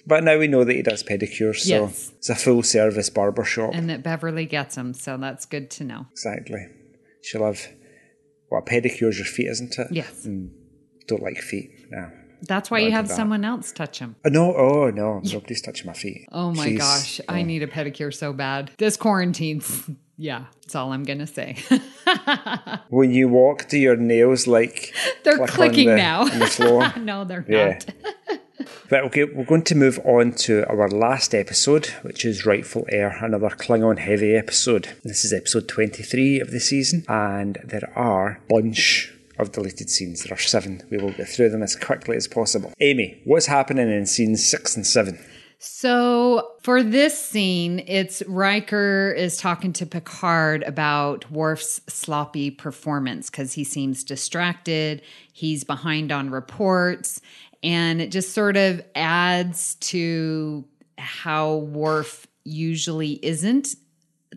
but 0.07 0.22
now 0.24 0.38
we 0.38 0.46
know 0.48 0.64
that 0.64 0.74
he 0.74 0.82
does 0.82 1.02
pedicures, 1.02 1.57
so 1.61 1.84
Yes. 1.86 2.12
it's 2.18 2.28
a 2.30 2.34
full 2.34 2.62
service 2.62 3.11
barber 3.11 3.44
shop. 3.44 3.70
And 3.74 3.88
that 3.90 4.02
Beverly 4.02 4.46
gets 4.46 4.74
them, 4.76 4.94
so 4.94 5.16
that's 5.16 5.44
good 5.46 5.70
to 5.72 5.84
know. 5.84 6.07
Exactly. 6.12 6.66
She'll 7.22 7.44
have 7.44 7.61
Well, 8.50 8.61
a 8.61 8.64
pedicure's 8.64 9.18
your 9.18 9.26
feet, 9.26 9.48
isn't 9.48 9.78
it? 9.78 9.88
Yes. 9.90 10.24
Hmm. 10.24 10.46
Don't 11.09 11.22
like 11.22 11.38
feet. 11.38 11.70
No. 11.90 12.11
That's 12.42 12.70
why 12.70 12.78
you 12.80 12.90
have 12.92 13.09
someone 13.09 13.44
else 13.44 13.72
touch 13.72 13.98
them. 13.98 14.14
Oh, 14.24 14.28
uh, 14.28 14.30
no, 14.30 14.54
oh 14.54 14.90
no, 14.90 15.20
nobody's 15.24 15.62
touching 15.66 15.86
my 15.86 15.94
feet. 15.94 16.28
Oh 16.30 16.52
my 16.52 16.72
gosh. 16.72 17.20
I 17.28 17.40
oh. 17.40 17.44
need 17.44 17.62
a 17.62 17.66
pedicure 17.66 18.14
so 18.14 18.32
bad. 18.32 18.70
This 18.78 18.96
quarantine's, 18.96 19.88
yeah, 20.16 20.44
that's 20.62 20.74
all 20.76 20.92
I'm 20.92 21.02
going 21.04 21.18
to 21.18 21.26
say. 21.26 21.57
When 22.88 23.11
you 23.11 23.28
walk, 23.28 23.68
do 23.68 23.78
your 23.78 23.96
nails 23.96 24.46
like 24.46 24.94
They're 25.24 25.38
click 25.38 25.50
clicking 25.50 25.88
the- 25.88 25.96
now. 25.96 26.20
on 26.22 26.38
the 26.38 26.46
floor? 26.46 26.92
no, 26.98 27.24
they're 27.24 27.44
Yeah. 27.48 27.78
not. 28.28 28.38
But 28.89 29.05
okay, 29.05 29.25
we're 29.25 29.45
going 29.45 29.64
to 29.64 29.75
move 29.75 29.99
on 30.05 30.33
to 30.33 30.67
our 30.69 30.89
last 30.89 31.35
episode, 31.35 31.87
which 32.03 32.25
is 32.25 32.47
Rightful 32.47 32.87
Heir, 32.89 33.19
another 33.23 33.51
Klingon 33.51 33.99
heavy 33.99 34.35
episode. 34.35 34.97
This 35.05 35.25
is 35.25 35.33
episode 35.33 35.69
23 35.69 36.41
of 36.41 36.51
the 36.51 36.61
season, 36.61 37.05
and 37.09 37.59
there 37.64 37.93
are 37.97 38.29
a 38.29 38.41
bunch 38.49 39.12
of 39.39 39.53
deleted 39.53 39.91
scenes. 39.91 40.23
There 40.23 40.35
are 40.35 40.41
seven. 40.41 40.83
We 40.91 40.99
will 40.99 41.12
get 41.12 41.29
through 41.29 41.51
them 41.51 41.62
as 41.62 41.77
quickly 41.77 42.17
as 42.17 42.27
possible. 42.27 42.73
Amy, 42.81 43.21
what's 43.25 43.47
happening 43.47 43.91
in 43.91 44.07
scenes 44.07 44.49
six 44.49 44.77
and 44.77 44.87
seven? 44.87 45.19
So 45.59 46.53
for 46.61 46.83
this 46.83 47.19
scene, 47.19 47.83
it's 47.87 48.23
Riker 48.27 49.14
is 49.17 49.39
talking 49.39 49.73
to 49.75 49.87
Picard 49.87 50.62
about 50.64 51.31
Worf's 51.31 51.81
sloppy 51.89 52.51
performance 52.51 53.31
because 53.31 53.55
he 53.55 53.64
seems 53.64 54.05
distracted. 54.05 55.01
He's 55.33 55.64
behind 55.64 56.12
on 56.12 56.29
reports, 56.31 57.23
and 57.67 58.01
it 58.01 58.12
just 58.12 58.33
sort 58.33 58.57
of 58.57 58.81
adds 58.95 59.75
to 59.81 60.64
how 60.99 61.57
Worf 61.57 62.29
usually 62.45 63.19
isn't. 63.25 63.75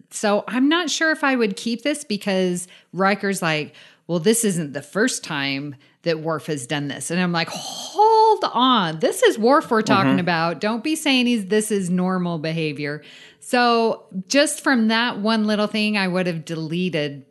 So 0.10 0.44
I'm 0.48 0.68
not 0.68 0.90
sure 0.90 1.12
if 1.12 1.24
I 1.24 1.36
would 1.36 1.56
keep 1.56 1.84
this 1.84 2.04
because 2.04 2.68
Riker's 2.92 3.44
like, 3.44 3.76
well, 4.08 4.18
this 4.18 4.44
isn't 4.44 4.74
the 4.74 4.82
first 4.82 5.24
time 5.24 5.76
that 6.02 6.22
Worf 6.22 6.48
has 6.48 6.66
done 6.66 6.88
this. 6.88 7.12
And 7.12 7.22
I'm 7.22 7.32
like, 7.32 7.50
hold 7.52 8.44
on. 8.52 8.98
This 8.98 9.22
is 9.22 9.38
Worf 9.38 9.70
we're 9.70 9.84
talking 9.84 10.14
mm-hmm. 10.14 10.22
about. 10.22 10.60
Don't 10.60 10.84
be 10.84 10.96
saying 10.96 11.28
he's 11.28 11.46
this 11.46 11.70
is 11.70 11.92
normal 11.92 12.40
behavior. 12.40 13.04
So 13.42 14.06
just 14.28 14.62
from 14.62 14.88
that 14.88 15.20
one 15.20 15.46
little 15.46 15.68
thing, 15.68 16.00
I 16.00 16.08
would 16.08 16.26
have 16.26 16.46
deleted. 16.46 17.28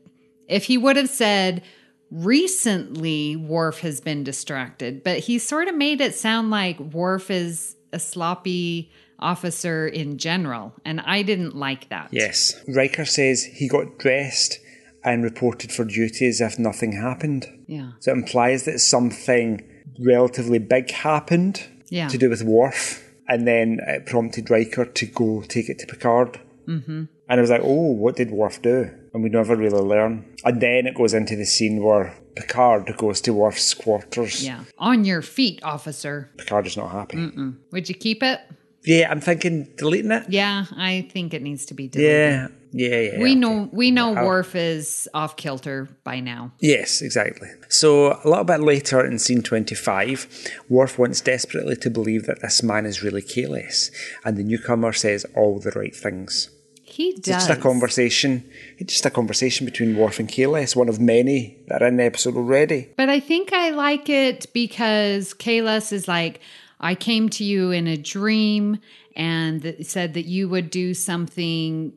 If 0.47 0.65
he 0.65 0.79
would 0.79 0.95
have 0.95 1.11
said, 1.11 1.65
recently 2.11 3.37
Worf 3.37 3.81
has 3.81 4.01
been 4.01 4.25
distracted, 4.25 5.03
but 5.03 5.19
he 5.19 5.39
sort 5.39 5.69
of 5.69 5.75
made 5.75 6.01
it 6.01 6.15
sound 6.15 6.51
like 6.51 6.79
Worf 6.79 7.31
is 7.31 7.77
a 7.93 7.99
sloppy 7.99 8.91
officer 9.19 9.87
in 9.87 10.19
general. 10.19 10.73
And 10.85 11.01
I 11.01 11.23
didn't 11.23 11.57
like 11.57 11.89
that. 11.89 12.09
Yes. 12.13 12.55
Riker 12.69 13.05
says 13.05 13.43
he 13.45 13.69
got 13.69 13.99
dressed 13.99 14.59
and 15.05 15.25
reported 15.25 15.73
for 15.73 15.85
duty 15.85 16.27
as 16.29 16.41
if 16.41 16.59
nothing 16.59 16.93
happened. 16.93 17.47
Yeah. 17.67 17.93
So 18.01 18.13
it 18.13 18.17
implies 18.19 18.65
that 18.65 18.79
something 18.81 19.63
relatively 20.05 20.59
big 20.59 20.91
happened 20.91 21.65
Yeah. 21.89 22.09
to 22.09 22.19
do 22.19 22.29
with 22.31 22.43
Worf, 22.43 23.05
and 23.27 23.47
then 23.47 23.81
it 23.87 24.07
prompted 24.07 24.51
Riker 24.51 24.85
to 24.85 25.07
go 25.07 25.43
take 25.43 25.69
it 25.69 25.79
to 25.81 25.87
Picard. 25.87 26.41
Mm-hmm. 26.67 27.05
And 27.29 27.39
I 27.39 27.41
was 27.41 27.51
like, 27.51 27.63
oh, 27.65 27.93
what 27.93 28.17
did 28.17 28.31
Worf 28.31 28.61
do? 28.63 28.91
And 29.15 29.23
we 29.23 29.31
never 29.31 29.57
really 29.57 29.81
learn. 29.81 30.37
And 30.45 30.61
then 30.61 30.87
it 30.87 30.95
goes 30.95 31.15
into 31.15 31.37
the 31.37 31.47
scene 31.47 31.83
where 31.83 32.15
Picard 32.37 32.95
goes 32.97 33.21
to 33.23 33.33
Worf's 33.33 33.75
quarters. 33.75 34.45
Yeah. 34.45 34.65
On 34.79 35.05
your 35.05 35.23
feet, 35.23 35.61
officer. 35.63 36.31
Picard 36.37 36.67
is 36.67 36.77
not 36.77 36.91
happy. 36.91 37.31
Would 37.73 37.89
you 37.89 37.95
keep 37.95 38.23
it? 38.23 38.41
Yeah, 38.85 39.11
I'm 39.11 39.21
thinking 39.21 39.69
deleting 39.77 40.13
it. 40.13 40.25
Yeah, 40.29 40.65
I 40.77 41.09
think 41.13 41.35
it 41.35 41.43
needs 41.43 41.67
to 41.67 41.75
be 41.75 41.89
deleted. 41.89 42.51
Yeah, 42.73 42.89
yeah, 42.89 43.01
yeah. 43.13 43.19
We 43.19 43.31
okay. 43.31 43.35
know 43.35 43.69
we 43.73 43.91
know 43.91 44.15
I'll- 44.15 44.25
Worf 44.25 44.55
is 44.55 45.09
off 45.13 45.37
kilter 45.37 45.89
by 46.05 46.21
now. 46.21 46.53
Yes, 46.61 47.03
exactly. 47.03 47.49
So 47.69 48.19
a 48.25 48.29
little 48.29 48.45
bit 48.45 48.61
later 48.61 49.05
in 49.05 49.19
scene 49.19 49.43
25, 49.43 50.29
Worf 50.69 50.99
wants 50.99 51.21
desperately 51.21 51.77
to 51.77 51.91
believe 51.91 52.27
that 52.27 52.41
this 52.41 52.63
man 52.63 52.87
is 52.87 53.03
really 53.03 53.21
Kahless, 53.21 53.91
and 54.25 54.37
the 54.37 54.45
newcomer 54.45 54.93
says 54.93 55.27
all 55.35 55.59
the 55.59 55.73
right 55.73 55.95
things. 55.95 56.51
He 56.89 57.11
It's 57.11 57.29
just 57.29 57.51
a 57.51 57.57
conversation. 57.57 58.49
It's 58.79 58.93
just 58.95 59.07
a 59.07 59.11
conversation 59.11 59.65
between 59.65 59.97
Worf 59.97 60.19
and 60.19 60.29
Kahless, 60.29 60.75
one 60.75 60.89
of 60.89 61.01
many 61.01 61.59
that 61.69 61.83
are 61.83 61.89
in 61.89 61.97
the 61.97 62.05
episode 62.05 62.37
already. 62.37 62.89
But 62.97 63.09
I 63.09 63.21
think 63.21 63.53
I 63.53 63.71
like 63.71 64.09
it 64.09 64.47
because 64.53 65.35
Kahless 65.35 65.93
is 65.93 66.09
like, 66.09 66.41
I 66.81 66.95
came 66.95 67.29
to 67.31 67.45
you 67.45 67.71
in 67.71 67.87
a 67.87 67.97
dream 67.97 68.79
and 69.17 69.63
th- 69.63 69.85
said 69.87 70.15
that 70.15 70.27
you 70.27 70.49
would 70.49 70.71
do 70.71 70.95
something 70.95 71.93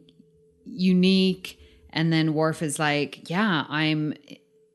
unique. 0.65 1.59
And 1.91 2.11
then 2.11 2.33
Worf 2.33 2.61
is 2.61 2.79
like, 2.79 3.29
Yeah, 3.29 3.65
I'm. 3.69 4.13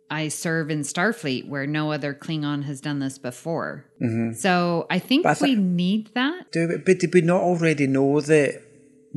I 0.08 0.28
serve 0.28 0.70
in 0.70 0.82
Starfleet 0.82 1.48
where 1.48 1.66
no 1.66 1.90
other 1.90 2.14
Klingon 2.14 2.62
has 2.62 2.80
done 2.80 3.00
this 3.00 3.18
before. 3.18 3.86
Mm-hmm. 4.00 4.34
So 4.34 4.86
I 4.88 5.00
think 5.00 5.26
I 5.26 5.34
we 5.40 5.56
need 5.56 6.10
that. 6.14 6.52
Do 6.52 6.68
we, 6.68 6.76
but 6.76 7.00
did 7.00 7.12
we 7.12 7.22
not 7.22 7.40
already 7.40 7.88
know 7.88 8.20
that 8.20 8.62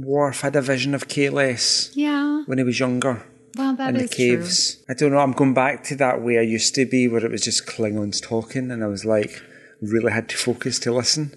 Worf 0.04 0.42
had 0.42 0.56
a 0.56 0.62
vision 0.62 0.94
of 0.96 1.08
Kahless 1.08 1.92
Yeah. 1.96 2.44
when 2.46 2.58
he 2.58 2.64
was 2.64 2.80
younger? 2.80 3.24
Well, 3.58 3.76
that 3.76 3.90
in 3.96 4.02
is 4.02 4.10
the 4.10 4.16
caves. 4.16 4.78
I 4.88 4.94
don't 4.94 5.12
know. 5.12 5.18
I'm 5.20 5.32
going 5.34 5.54
back 5.54 5.84
to 5.86 5.96
that 5.98 6.22
way 6.22 6.38
I 6.38 6.42
used 6.42 6.76
to 6.76 6.86
be, 6.86 7.08
where 7.08 7.26
it 7.26 7.32
was 7.32 7.44
just 7.44 7.66
Klingons 7.66 8.22
talking, 8.22 8.72
and 8.72 8.84
I 8.84 8.88
was 8.88 9.06
like, 9.06 9.42
really 9.82 10.12
had 10.12 10.30
to 10.30 10.38
focus 10.38 10.80
to 10.80 10.94
listen, 10.94 11.34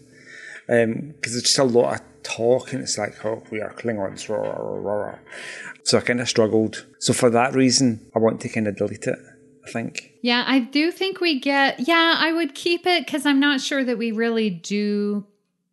um, 0.69 1.15
because 1.17 1.33
there's 1.33 1.45
just 1.45 1.59
a 1.59 1.65
lot 1.65 1.95
of 1.95 2.01
talk, 2.23 2.73
and 2.73 2.83
it's 2.83 2.99
like, 2.99 3.25
oh, 3.25 3.43
we 3.51 3.61
are 3.61 3.73
Klingons, 3.75 4.29
rah, 4.29 4.37
rah, 4.37 4.95
rah. 4.95 5.19
so 5.85 5.99
I 5.99 6.01
kind 6.03 6.21
of 6.21 6.29
struggled. 6.29 6.87
So 6.99 7.13
for 7.13 7.31
that 7.31 7.55
reason, 7.55 8.11
I 8.15 8.19
want 8.19 8.41
to 8.43 8.49
kind 8.49 8.69
of 8.69 8.77
delete 8.77 9.07
it. 9.07 9.19
I 9.67 9.71
think. 9.71 10.13
Yeah, 10.23 10.43
I 10.47 10.59
do 10.59 10.91
think 10.91 11.21
we 11.21 11.39
get. 11.39 11.87
Yeah, 11.87 12.17
I 12.19 12.33
would 12.33 12.53
keep 12.55 12.85
it 12.85 13.07
because 13.07 13.25
I'm 13.25 13.39
not 13.39 13.61
sure 13.61 13.85
that 13.85 13.97
we 13.97 14.11
really 14.11 14.51
do 14.51 15.25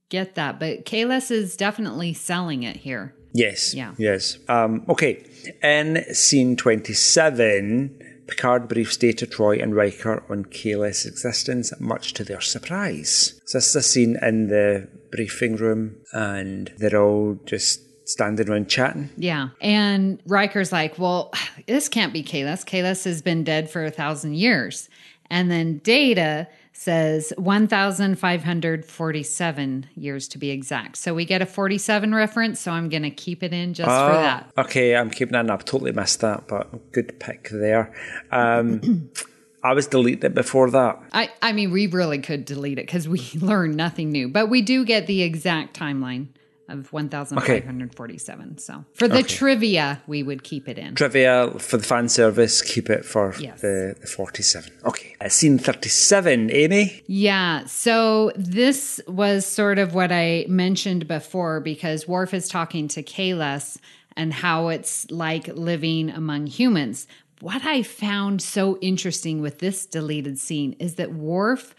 get 0.10 0.36
that. 0.36 0.60
But 0.60 0.86
Kahless 0.86 1.32
is 1.32 1.55
definitely 1.55 2.14
selling 2.14 2.64
it 2.64 2.78
here. 2.78 3.14
Yes. 3.34 3.74
Yeah. 3.74 3.93
Yes. 3.97 4.38
Um, 4.47 4.86
okay. 4.89 5.24
In 5.64 6.03
scene 6.14 6.55
27, 6.55 8.26
Picard 8.28 8.68
briefs 8.68 8.97
Data, 8.97 9.26
Troi, 9.26 9.62
and 9.62 9.76
Riker 9.76 10.24
on 10.30 10.45
Kahless' 10.45 11.05
existence, 11.05 11.74
much 11.80 12.14
to 12.14 12.24
their 12.24 12.41
surprise. 12.41 13.39
So 13.45 13.57
this 13.57 13.70
is 13.70 13.76
a 13.76 13.82
scene 13.82 14.18
in 14.22 14.47
the 14.47 14.88
briefing 15.12 15.55
room, 15.55 15.97
and 16.14 16.72
they're 16.78 17.01
all 17.01 17.39
just 17.45 17.82
standing 18.07 18.49
around 18.49 18.70
chatting. 18.70 19.10
Yeah. 19.18 19.49
And 19.62 20.22
Riker's 20.26 20.72
like, 20.72 20.97
well, 20.97 21.32
this 21.68 21.89
can't 21.89 22.14
be 22.14 22.24
Kahless. 22.24 22.66
Kahless 22.66 23.05
has 23.05 23.22
been 23.22 23.43
dead 23.43 23.70
for 23.70 23.86
a 23.86 23.91
thousand 23.91 24.36
years. 24.36 24.89
And 25.32 25.51
then 25.51 25.78
Data 25.80 26.47
says 26.80 27.34
1,547 27.36 29.86
years 29.97 30.30
to 30.30 30.38
be 30.38 30.49
exact. 30.49 30.95
So 30.95 31.13
we 31.13 31.25
get 31.25 31.41
a 31.41 31.45
47 31.45 32.15
reference. 32.15 32.61
So 32.61 32.71
I'm 32.71 32.88
going 32.88 33.03
to 33.03 33.09
keep 33.09 33.43
it 33.43 33.51
in 33.51 33.73
just 33.73 33.89
for 33.89 33.93
Oh, 33.93 34.13
that. 34.13 34.49
Okay, 34.57 34.95
I'm 34.95 35.09
keeping 35.09 35.34
that 35.34 35.41
in. 35.41 35.49
I've 35.51 35.65
totally 35.65 35.91
missed 35.91 36.21
that, 36.21 36.47
but 36.47 36.93
good 36.93 37.19
pick 37.19 37.49
there. 37.49 37.93
Um, 38.32 39.09
I 39.63 39.73
was 39.73 39.88
deleted 39.88 40.34
before 40.34 40.71
that. 40.71 41.03
I, 41.11 41.30
I 41.41 41.51
mean, 41.51 41.71
we 41.71 41.88
really 41.88 42.19
could 42.19 42.45
delete 42.45 42.80
it 42.80 42.86
because 42.86 43.09
we 43.09 43.19
learn 43.41 43.75
nothing 43.75 44.09
new, 44.09 44.30
but 44.30 44.47
we 44.47 44.61
do 44.61 44.86
get 44.86 45.05
the 45.05 45.21
exact 45.21 45.77
timeline 45.77 46.27
of 46.70 46.91
1,547. 46.93 48.57
So 48.57 48.86
for 48.93 49.07
the 49.07 49.24
trivia, 49.24 50.01
we 50.07 50.24
would 50.24 50.43
keep 50.43 50.67
it 50.70 50.78
in. 50.78 50.95
Trivia 50.95 51.51
for 51.59 51.78
the 51.78 51.84
fan 51.84 52.09
service, 52.09 52.61
keep 52.61 52.89
it 52.89 53.05
for 53.05 53.34
Yes. 53.39 53.61
the, 53.61 53.95
the 53.99 54.07
47. 54.07 54.72
Okay. 54.86 55.15
Uh, 55.22 55.30
scene 55.30 55.57
37, 55.57 56.51
Amy. 56.51 57.03
Yeah. 57.07 57.65
So 57.65 58.32
this 58.36 58.99
was 59.07 59.45
sort 59.45 59.80
of 59.80 59.93
what 59.93 60.11
I 60.11 60.45
mentioned 60.47 61.07
before 61.07 61.59
because 61.59 62.07
Worf 62.07 62.34
is 62.34 62.47
talking 62.47 62.88
to 62.89 63.03
Kahless 63.03 63.78
and 64.15 64.34
how 64.34 64.67
it's 64.70 65.09
like 65.11 65.47
living 65.47 66.09
among 66.09 66.47
humans. 66.47 67.07
What 67.41 67.63
I 67.65 67.84
found 67.84 68.41
so 68.41 68.78
interesting 68.82 69.41
with 69.41 69.59
this 69.59 69.86
deleted 69.86 70.38
scene 70.39 70.74
is 70.80 70.95
that 70.95 71.13
Worf 71.13 71.74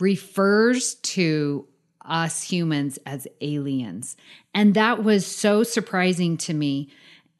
refers 0.00 0.96
to 0.96 1.66
us 2.04 2.42
humans 2.42 2.98
as 3.06 3.26
aliens. 3.40 4.16
And 4.54 4.74
that 4.74 5.02
was 5.02 5.26
so 5.26 5.62
surprising 5.62 6.36
to 6.38 6.54
me. 6.54 6.90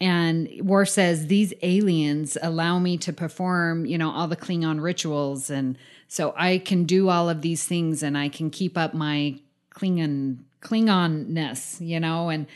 And 0.00 0.48
Worf 0.60 0.90
says, 0.90 1.26
These 1.26 1.54
aliens 1.62 2.36
allow 2.42 2.78
me 2.78 2.98
to 2.98 3.12
perform, 3.12 3.86
you 3.86 3.98
know, 3.98 4.10
all 4.10 4.28
the 4.28 4.36
Klingon 4.36 4.82
rituals. 4.82 5.50
And 5.50 5.78
so 6.08 6.34
I 6.36 6.58
can 6.58 6.84
do 6.84 7.08
all 7.08 7.28
of 7.28 7.42
these 7.42 7.66
things 7.66 8.02
and 8.02 8.18
I 8.18 8.28
can 8.28 8.50
keep 8.50 8.76
up 8.76 8.94
my 8.94 9.38
Klingon 9.74 10.38
Klingonness, 10.60 11.86
you 11.86 12.00
know? 12.00 12.30
And 12.30 12.46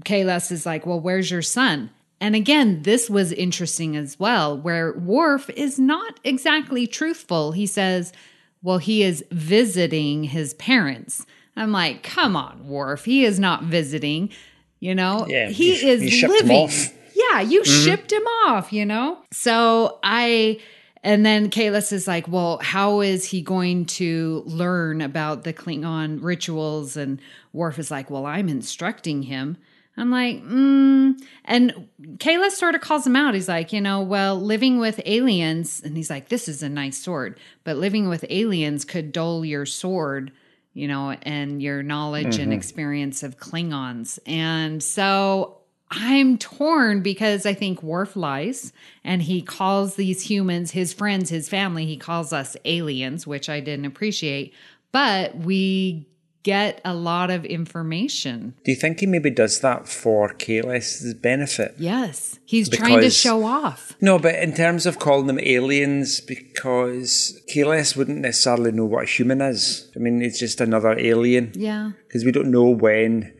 Kahless 0.00 0.52
is 0.52 0.66
like, 0.66 0.86
Well, 0.86 1.00
where's 1.00 1.30
your 1.30 1.42
son? 1.42 1.90
And 2.20 2.34
again, 2.36 2.82
this 2.82 3.10
was 3.10 3.32
interesting 3.32 3.96
as 3.96 4.18
well, 4.18 4.56
where 4.56 4.92
Worf 4.92 5.50
is 5.50 5.78
not 5.78 6.20
exactly 6.24 6.86
truthful. 6.86 7.52
He 7.52 7.66
says, 7.66 8.12
well, 8.64 8.78
he 8.78 9.02
is 9.02 9.22
visiting 9.30 10.24
his 10.24 10.54
parents. 10.54 11.26
I'm 11.56 11.72
like, 11.72 12.02
come 12.02 12.36
on, 12.36 12.68
Worf. 12.68 13.04
He 13.04 13.24
is 13.24 13.38
not 13.38 13.64
visiting. 13.64 14.30
You 14.80 14.94
know, 14.94 15.26
Yeah, 15.28 15.48
he 15.48 15.68
you- 15.80 15.88
is 15.88 16.22
you 16.22 16.28
living. 16.28 16.68
Yeah, 17.14 17.40
you 17.40 17.64
shipped 17.64 18.12
him 18.12 18.26
off, 18.44 18.72
you 18.72 18.84
know? 18.84 19.18
So 19.32 19.98
I, 20.02 20.58
and 21.02 21.24
then 21.24 21.48
Kahless 21.48 21.92
is 21.92 22.06
like, 22.08 22.26
well, 22.28 22.58
how 22.60 23.00
is 23.00 23.24
he 23.26 23.40
going 23.40 23.86
to 23.86 24.42
learn 24.46 25.00
about 25.00 25.44
the 25.44 25.52
Klingon 25.52 26.18
rituals? 26.22 26.96
And 26.96 27.20
Worf 27.52 27.78
is 27.78 27.90
like, 27.90 28.10
well, 28.10 28.26
I'm 28.26 28.48
instructing 28.48 29.22
him. 29.22 29.56
I'm 29.96 30.10
like, 30.10 30.42
mm. 30.42 31.14
And 31.44 31.88
Kahless 32.18 32.50
sort 32.52 32.74
of 32.74 32.80
calls 32.80 33.06
him 33.06 33.14
out. 33.14 33.34
He's 33.34 33.48
like, 33.48 33.72
you 33.72 33.80
know, 33.80 34.00
well, 34.02 34.38
living 34.38 34.80
with 34.80 35.00
aliens, 35.06 35.80
and 35.84 35.96
he's 35.96 36.10
like, 36.10 36.30
this 36.30 36.48
is 36.48 36.64
a 36.64 36.68
nice 36.68 36.98
sword, 36.98 37.38
but 37.62 37.76
living 37.76 38.08
with 38.08 38.24
aliens 38.28 38.84
could 38.84 39.12
dull 39.12 39.44
your 39.44 39.64
sword, 39.66 40.32
you 40.74 40.88
know, 40.88 41.12
and 41.22 41.62
your 41.62 41.82
knowledge 41.82 42.36
and 42.38 42.50
mm-hmm. 42.50 42.52
experience 42.52 43.22
of 43.22 43.38
Klingons. 43.38 44.18
And 44.26 44.82
so 44.82 45.58
I'm 45.90 46.36
torn 46.38 47.02
because 47.02 47.46
I 47.46 47.54
think 47.54 47.82
Worf 47.82 48.16
lies 48.16 48.72
and 49.04 49.22
he 49.22 49.40
calls 49.40 49.94
these 49.94 50.22
humans, 50.22 50.72
his 50.72 50.92
friends, 50.92 51.30
his 51.30 51.48
family, 51.48 51.86
he 51.86 51.96
calls 51.96 52.32
us 52.32 52.56
aliens, 52.64 53.26
which 53.26 53.48
I 53.48 53.60
didn't 53.60 53.84
appreciate. 53.84 54.52
But 54.90 55.36
we 55.36 56.08
get 56.44 56.80
a 56.84 56.94
lot 56.94 57.30
of 57.30 57.44
information. 57.44 58.54
Do 58.64 58.70
you 58.70 58.76
think 58.76 59.00
he 59.00 59.06
maybe 59.06 59.30
does 59.30 59.60
that 59.60 59.88
for 59.88 60.28
Kahless' 60.28 61.20
benefit? 61.20 61.74
Yes. 61.78 62.38
He's 62.44 62.68
trying 62.68 63.00
to 63.00 63.10
show 63.10 63.44
off. 63.44 63.94
No, 64.00 64.18
but 64.18 64.36
in 64.36 64.54
terms 64.54 64.86
of 64.86 65.00
calling 65.00 65.26
them 65.26 65.40
aliens, 65.40 66.20
because 66.20 67.40
Kahless 67.52 67.96
wouldn't 67.96 68.20
necessarily 68.20 68.70
know 68.70 68.84
what 68.84 69.04
a 69.04 69.06
human 69.06 69.40
is. 69.40 69.90
I 69.96 69.98
mean, 69.98 70.22
it's 70.22 70.38
just 70.38 70.60
another 70.60 70.96
alien. 70.98 71.50
Yeah. 71.54 71.92
Because 72.06 72.24
we 72.24 72.30
don't 72.30 72.50
know 72.50 72.68
when 72.68 73.32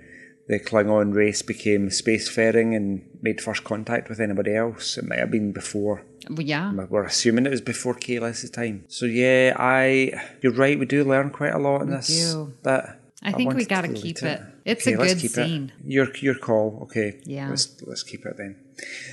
the 0.46 0.60
Klingon 0.60 1.14
race 1.14 1.42
became 1.42 1.88
spacefaring 1.88 2.76
and 2.76 3.08
made 3.22 3.40
first 3.40 3.64
contact 3.64 4.08
with 4.08 4.20
anybody 4.20 4.54
else. 4.54 4.98
It 4.98 5.06
might 5.06 5.18
have 5.18 5.30
been 5.30 5.52
before. 5.52 6.04
Well, 6.28 6.42
yeah. 6.42 6.72
We're 6.72 7.04
assuming 7.04 7.46
it 7.46 7.50
was 7.50 7.60
before 7.60 7.94
Kahless' 7.94 8.52
time. 8.52 8.84
So 8.88 9.06
yeah, 9.06 9.54
I 9.58 10.12
you're 10.42 10.52
right, 10.52 10.78
we 10.78 10.86
do 10.86 11.04
learn 11.04 11.30
quite 11.30 11.54
a 11.54 11.58
lot 11.58 11.82
in 11.82 11.90
this. 11.90 12.08
do. 12.08 12.52
But 12.62 13.00
I 13.22 13.32
think 13.32 13.54
we 13.54 13.64
gotta 13.64 13.88
keep 13.92 14.22
it. 14.22 14.40
It's 14.66 14.86
Okay, 14.86 14.94
a 14.94 14.96
good 14.98 15.18
keep 15.18 15.30
it. 15.30 15.34
scene. 15.34 15.72
Your 15.84 16.08
your 16.16 16.34
call. 16.34 16.80
Okay. 16.84 17.20
Yeah. 17.24 17.48
Let's 17.50 17.82
let's 17.86 18.02
keep 18.02 18.24
it 18.26 18.36
then. 18.36 18.56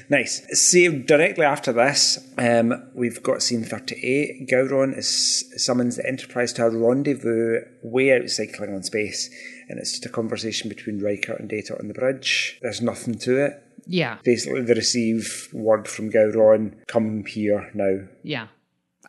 Nice. 0.10 0.42
See 0.60 0.88
directly 0.88 1.46
after 1.46 1.72
this, 1.72 2.18
um, 2.38 2.90
we've 2.94 3.22
got 3.22 3.42
scene 3.44 3.64
thirty-eight. 3.64 4.50
Gowron 4.50 4.98
is 4.98 5.54
summons 5.64 5.98
the 5.98 6.08
Enterprise 6.08 6.52
to 6.54 6.66
a 6.66 6.70
rendezvous 6.70 7.60
way 7.84 8.14
outside 8.18 8.54
Klingon 8.54 8.84
space, 8.84 9.30
and 9.72 9.80
it's 9.80 9.92
just 9.92 10.06
a 10.06 10.10
conversation 10.10 10.70
between 10.70 11.00
Riker 11.02 11.34
and 11.34 11.50
Data 11.50 11.76
on 11.80 11.88
the 11.88 11.94
bridge. 11.94 12.60
There's 12.62 12.82
nothing 12.82 13.16
to 13.20 13.44
it. 13.46 13.64
Yeah. 13.88 14.18
Basically, 14.24 14.62
they 14.62 14.74
receive 14.76 15.48
word 15.54 15.88
from 15.88 16.12
Gowron, 16.12 16.76
"Come 16.88 17.26
here 17.26 17.72
now." 17.74 18.02
Yeah. 18.22 18.48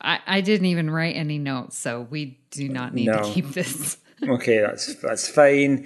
I, 0.01 0.19
I 0.27 0.41
didn't 0.41 0.67
even 0.67 0.91
write 0.91 1.15
any 1.15 1.39
notes, 1.39 1.77
so 1.79 2.07
we 2.11 2.41
do 2.51 2.69
not 2.69 2.93
need 2.95 3.07
No. 3.07 3.23
to 3.23 3.31
keep 3.33 3.49
this. 3.51 3.99
Okay, 4.29 4.61
that's 4.61 4.95
that's 5.03 5.29
fine. 5.29 5.85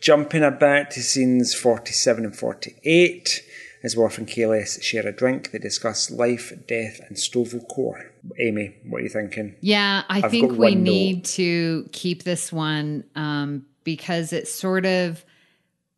Jumping 0.00 0.42
a 0.42 0.50
bit 0.50 0.90
to 0.92 1.02
scenes 1.02 1.54
47 1.54 2.24
and 2.24 2.34
48, 2.34 3.42
as 3.82 3.94
Worf 3.94 4.16
and 4.16 4.26
Kahless 4.26 4.82
share 4.82 5.06
a 5.06 5.12
drink, 5.12 5.50
they 5.50 5.58
discuss 5.58 6.10
life, 6.10 6.50
death, 6.66 6.98
and 7.06 7.18
Sto-vo-kor. 7.18 8.10
Amy, 8.40 8.74
what 8.86 9.00
are 9.00 9.04
you 9.04 9.10
thinking? 9.10 9.56
Yeah, 9.60 10.02
I 10.08 10.22
I've 10.22 10.30
think 10.30 10.52
we 10.52 10.58
one 10.58 10.82
note. 10.84 10.90
need 10.90 11.24
to 11.26 11.88
keep 11.92 12.22
this 12.22 12.50
one 12.50 13.04
um, 13.14 13.66
because 13.84 14.32
it's 14.32 14.52
sort 14.52 14.86
of 14.86 15.24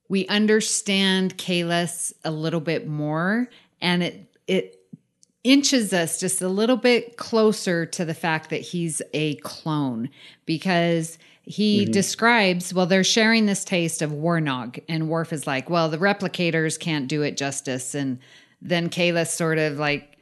we 0.08 0.26
understand 0.26 1.38
Kahless 1.38 2.12
a 2.24 2.30
little 2.32 2.60
bit 2.60 2.86
more, 2.88 3.48
and 3.80 4.02
it 4.02 4.36
it 4.46 4.76
inches 5.44 5.92
us 5.92 6.20
just 6.20 6.42
a 6.42 6.48
little 6.48 6.76
bit 6.76 7.16
closer 7.16 7.86
to 7.86 8.04
the 8.04 8.14
fact 8.14 8.50
that 8.50 8.60
he's 8.60 9.00
a 9.14 9.36
clone 9.36 10.10
because 10.46 11.18
he 11.42 11.86
Mm-hmm. 11.86 11.92
describes 11.92 12.74
well 12.74 12.86
they're 12.86 13.02
sharing 13.02 13.46
this 13.46 13.64
taste 13.64 14.02
of 14.02 14.10
warnog 14.10 14.82
and 14.88 15.08
Worf 15.08 15.32
is 15.32 15.46
like 15.46 15.70
well 15.70 15.88
the 15.88 15.96
replicators 15.98 16.78
can't 16.78 17.08
do 17.08 17.22
it 17.22 17.36
justice 17.38 17.94
and 17.94 18.18
then 18.60 18.90
Kahless 18.90 19.28
sort 19.28 19.58
of 19.58 19.78
like 19.78 20.18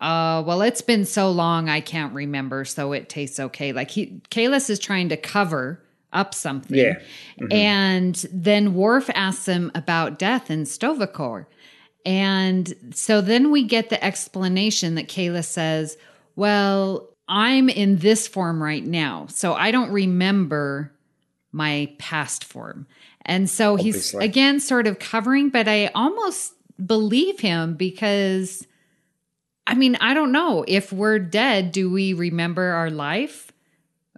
uh, 0.00 0.42
well, 0.44 0.62
it's 0.62 0.82
been 0.82 1.04
so 1.04 1.30
long, 1.30 1.68
I 1.68 1.80
can't 1.80 2.12
remember, 2.12 2.64
so 2.64 2.92
it 2.92 3.08
tastes 3.08 3.38
okay. 3.38 3.72
Like 3.72 3.88
he, 3.92 4.20
Kahless 4.32 4.68
is 4.68 4.80
trying 4.80 5.08
to 5.10 5.16
cover 5.16 5.80
up 6.12 6.34
something. 6.34 6.76
Yeah. 6.76 6.98
Mm-hmm. 7.40 7.52
And 7.52 8.26
then 8.32 8.74
Worf 8.74 9.10
asks 9.14 9.46
him 9.46 9.70
about 9.74 10.18
death 10.18 10.50
in 10.50 10.66
Sto-vo-kor. 10.66 11.48
And 12.04 12.74
so 12.92 13.20
then 13.20 13.50
we 13.50 13.62
get 13.64 13.90
the 13.90 14.02
explanation 14.02 14.96
that 14.96 15.08
Kahless 15.08 15.44
says, 15.44 15.96
Well, 16.36 17.08
I'm 17.28 17.68
in 17.68 17.98
this 17.98 18.26
form 18.26 18.62
right 18.62 18.84
now, 18.84 19.26
so 19.28 19.54
I 19.54 19.70
don't 19.70 19.90
remember 19.90 20.92
my 21.52 21.92
past 21.98 22.44
form. 22.44 22.86
And 23.24 23.48
so 23.48 23.76
he's 23.76 24.14
again 24.14 24.58
sort 24.58 24.86
of 24.86 24.98
covering, 24.98 25.50
but 25.50 25.68
I 25.68 25.86
almost 25.94 26.54
believe 26.84 27.38
him 27.38 27.74
because 27.74 28.66
I 29.66 29.74
mean, 29.74 29.96
I 30.00 30.14
don't 30.14 30.32
know. 30.32 30.64
If 30.66 30.92
we're 30.92 31.20
dead, 31.20 31.70
do 31.72 31.90
we 31.90 32.14
remember 32.14 32.64
our 32.64 32.90
life? 32.90 33.52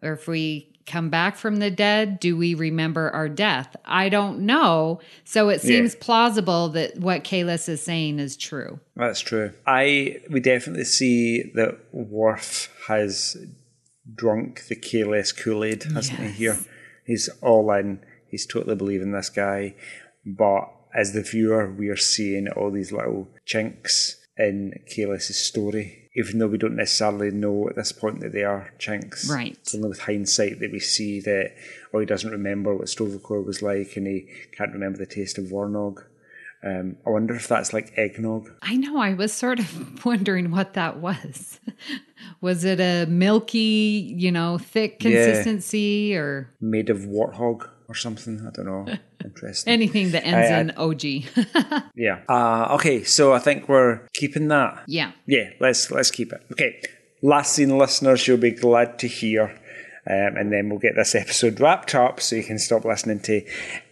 Or 0.03 0.13
if 0.13 0.27
we 0.27 0.74
come 0.87 1.09
back 1.11 1.37
from 1.37 1.57
the 1.57 1.71
dead, 1.71 2.21
do 2.21 2.37
we 2.37 2.55
remember 2.55 3.11
our 3.11 3.29
death? 3.29 3.75
I 3.85 4.09
don't 4.09 4.41
know. 4.41 5.01
So 5.25 5.49
it 5.49 5.61
seems 5.61 5.95
Yeah. 5.95 6.01
plausible 6.01 6.69
that 6.71 6.99
what 6.99 7.25
Kahless 7.25 7.69
is 7.69 7.83
saying 7.83 8.19
is 8.19 8.37
true. 8.37 8.81
That's 8.97 9.21
true. 9.21 9.53
I 9.67 10.21
we 10.31 10.41
definitely 10.41 10.85
see 10.85 11.51
that 11.55 11.79
Worf 11.93 12.71
has 12.89 13.37
drunk 14.15 14.67
the 14.69 14.77
Kahless 14.77 15.35
Kool-Aid, 15.37 15.85
hasn't 15.85 16.21
he? 16.21 16.29
Here, 16.29 16.59
he's 17.07 17.29
all 17.41 17.73
in. 17.73 18.01
He's 18.29 18.47
totally 18.47 18.75
believing 18.77 19.13
this 19.13 19.31
guy, 19.31 19.75
but 20.27 20.69
as 20.95 21.13
the 21.13 21.23
viewer, 21.23 21.73
we 21.73 21.89
are 21.89 21.97
seeing 21.97 22.49
all 22.49 22.71
these 22.71 22.93
little 22.93 23.29
chinks 23.45 24.17
in 24.37 24.81
Kahless' 24.95 25.33
story, 25.35 26.04
even 26.17 26.39
though 26.39 26.47
we 26.47 26.59
don't 26.59 26.77
necessarily 26.77 27.31
know 27.31 27.69
at 27.69 27.77
this 27.77 27.93
point 27.93 28.21
that 28.21 28.33
they 28.33 28.45
are 28.45 28.73
chinks. 28.79 29.29
Right. 29.29 29.53
It's 29.61 29.75
only 29.75 29.89
with 29.89 30.01
hindsight 30.01 30.61
that 30.61 30.71
we 30.73 30.79
see 30.81 31.21
that, 31.21 31.55
oh, 31.93 31.99
he 32.01 32.07
doesn't 32.07 32.31
remember 32.31 32.75
what 32.75 32.89
Sto-vo-kor 32.89 33.43
was 33.43 33.63
like, 33.63 33.97
and 33.97 34.07
he 34.07 34.29
can't 34.57 34.73
remember 34.73 34.99
the 34.99 35.07
taste 35.07 35.39
of 35.39 35.47
Warnog. 35.47 36.05
Um, 36.63 36.97
I 37.07 37.11
wonder 37.11 37.35
if 37.35 37.47
that's 37.47 37.75
like 37.75 37.93
eggnog. 37.99 38.51
I 38.63 38.77
know. 38.77 38.97
I 38.99 39.13
was 39.13 39.35
sort 39.35 39.59
of 39.59 40.05
wondering 40.07 40.51
what 40.51 40.73
that 40.75 40.97
was. 40.99 41.61
was 42.41 42.65
it 42.65 42.81
a 42.81 43.05
milky, 43.07 44.15
you 44.17 44.33
know, 44.33 44.57
thick 44.57 45.03
Yeah. 45.05 45.11
consistency 45.27 46.15
or 46.17 46.49
made 46.61 46.89
of 46.89 47.01
warthog 47.01 47.69
or 47.89 47.95
something. 47.95 48.41
I 48.47 48.51
don't 48.51 48.67
know. 48.67 48.87
Interesting. 49.25 49.73
anything 49.73 50.11
that 50.13 50.25
ends 50.25 50.51
I- 50.51 50.55
I- 50.57 50.61
in 50.61 50.71
OG? 50.73 51.85
yeah. 51.97 52.21
Uh, 52.29 52.75
okay, 52.77 53.05
so 53.05 53.33
I 53.33 53.39
think 53.39 53.69
we're 53.69 54.07
keeping 54.15 54.49
that. 54.49 54.85
yeah. 54.87 55.13
Yeah, 55.27 55.51
let's 55.61 55.91
let's 55.91 56.11
keep 56.11 56.33
it. 56.33 56.43
Okay. 56.53 56.81
Last 57.23 57.53
scene 57.55 57.77
listeners, 57.79 58.27
you'll 58.29 58.37
be 58.37 58.51
glad 58.51 58.99
to 58.99 59.09
hear. 59.09 59.59
Um, 60.07 60.37
and 60.37 60.53
then 60.53 60.69
we'll 60.69 60.79
get 60.79 60.95
this 60.97 61.15
episode 61.15 61.59
wrapped 61.61 61.95
up 61.95 62.21
so 62.21 62.37
you 62.37 62.43
can 62.45 62.59
stop 62.59 62.85
listening 62.85 63.21
to 63.21 63.41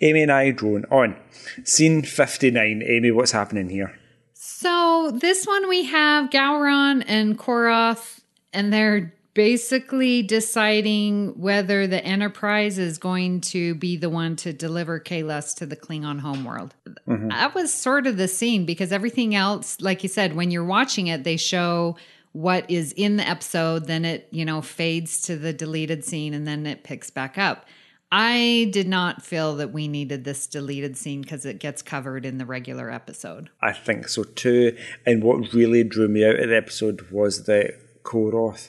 Amy 0.02 0.22
and 0.22 0.30
I 0.30 0.50
drone 0.50 0.84
on. 0.90 1.16
Scene 1.64 2.02
59. 2.02 2.82
Amy, 2.86 3.10
what's 3.10 3.30
happening 3.32 3.70
here? 3.70 3.98
So 4.34 5.10
this 5.18 5.46
one 5.46 5.68
we 5.70 5.84
have 5.84 6.28
Gowron 6.28 7.02
and 7.06 7.38
Koroth, 7.38 8.20
and 8.52 8.70
they're 8.70 9.14
basically 9.34 10.22
deciding 10.22 11.38
whether 11.40 11.86
the 11.86 12.04
Enterprise 12.04 12.78
is 12.78 12.98
going 12.98 13.40
to 13.40 13.74
be 13.74 13.96
the 13.96 14.10
one 14.10 14.36
to 14.36 14.52
deliver 14.52 15.00
Kahless 15.00 15.54
to 15.56 15.66
the 15.66 15.76
Klingon 15.76 16.20
homeworld. 16.20 16.74
Mm-hmm. 17.08 17.28
That 17.28 17.54
was 17.54 17.72
sort 17.72 18.06
of 18.06 18.16
the 18.16 18.28
scene 18.28 18.66
because 18.66 18.92
everything 18.92 19.34
else, 19.34 19.80
like 19.80 20.02
you 20.02 20.08
said, 20.08 20.34
when 20.36 20.50
you're 20.50 20.64
watching 20.64 21.06
it, 21.06 21.24
they 21.24 21.36
show 21.36 21.96
what 22.32 22.70
is 22.70 22.92
in 22.92 23.16
the 23.16 23.28
episode, 23.28 23.86
then 23.86 24.04
it, 24.04 24.28
you 24.30 24.44
know, 24.44 24.62
fades 24.62 25.22
to 25.22 25.36
the 25.36 25.52
deleted 25.52 26.04
scene 26.04 26.34
and 26.34 26.46
then 26.46 26.66
it 26.66 26.84
picks 26.84 27.10
back 27.10 27.38
up. 27.38 27.66
I 28.14 28.68
did 28.72 28.88
not 28.88 29.22
feel 29.22 29.56
that 29.56 29.72
we 29.72 29.88
needed 29.88 30.24
this 30.24 30.46
deleted 30.46 30.98
scene 30.98 31.22
because 31.22 31.46
it 31.46 31.58
gets 31.58 31.80
covered 31.80 32.26
in 32.26 32.36
the 32.36 32.44
regular 32.44 32.90
episode. 32.90 33.48
I 33.62 33.72
think 33.72 34.08
so 34.08 34.24
too. 34.24 34.76
And 35.06 35.22
what 35.24 35.54
really 35.54 35.82
drew 35.82 36.08
me 36.08 36.22
out 36.22 36.38
of 36.38 36.50
the 36.50 36.56
episode 36.56 37.10
was 37.10 37.44
that 37.44 38.02
Koroth 38.02 38.68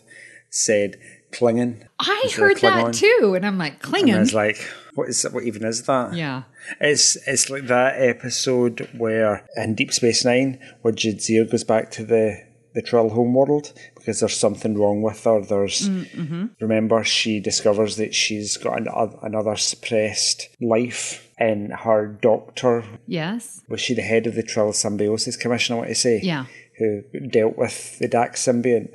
said 0.53 0.97
Klingon. 1.31 1.87
I 1.99 2.29
heard 2.35 2.57
that 2.59 2.93
too, 2.93 3.33
and 3.35 3.45
I'm 3.45 3.57
like, 3.57 3.83
And 3.91 4.11
I 4.11 4.19
was 4.19 4.33
like, 4.33 4.57
what 4.93 5.09
is 5.09 5.23
what 5.23 5.43
even 5.43 5.65
is 5.65 5.83
that? 5.83 6.13
Yeah. 6.13 6.43
It's 6.79 7.15
it's 7.27 7.49
like 7.49 7.67
that 7.67 8.01
episode 8.01 8.87
where 8.95 9.45
in 9.55 9.75
Deep 9.75 9.91
Space 9.91 10.23
Nine 10.23 10.59
where 10.81 10.93
Jadzia 10.93 11.49
goes 11.49 11.63
back 11.63 11.89
to 11.91 12.05
the 12.05 12.39
the 12.75 12.81
Trill 12.81 13.09
homeworld 13.09 13.73
because 13.95 14.19
there's 14.19 14.37
something 14.37 14.77
wrong 14.77 15.01
with 15.01 15.23
her. 15.25 15.41
There's 15.41 15.89
mm, 15.89 16.09
mm-hmm. 16.09 16.45
remember 16.59 17.03
she 17.03 17.39
discovers 17.39 17.97
that 17.97 18.15
she's 18.15 18.57
got 18.57 18.79
an, 18.79 18.87
another 19.21 19.55
suppressed 19.55 20.49
life, 20.59 21.31
in 21.39 21.71
her 21.71 22.07
doctor 22.07 22.83
Yes. 23.07 23.61
was 23.67 23.81
she 23.81 23.93
the 23.93 24.01
head 24.01 24.27
of 24.27 24.35
the 24.35 24.43
Trill 24.43 24.73
Symbiosis 24.73 25.37
Commission? 25.37 25.73
I 25.73 25.77
want 25.77 25.89
to 25.89 25.95
say, 25.95 26.19
Yeah. 26.21 26.45
who 26.77 27.01
dealt 27.27 27.57
with 27.57 27.99
the 27.99 28.07
Dax 28.07 28.45
symbiont. 28.45 28.89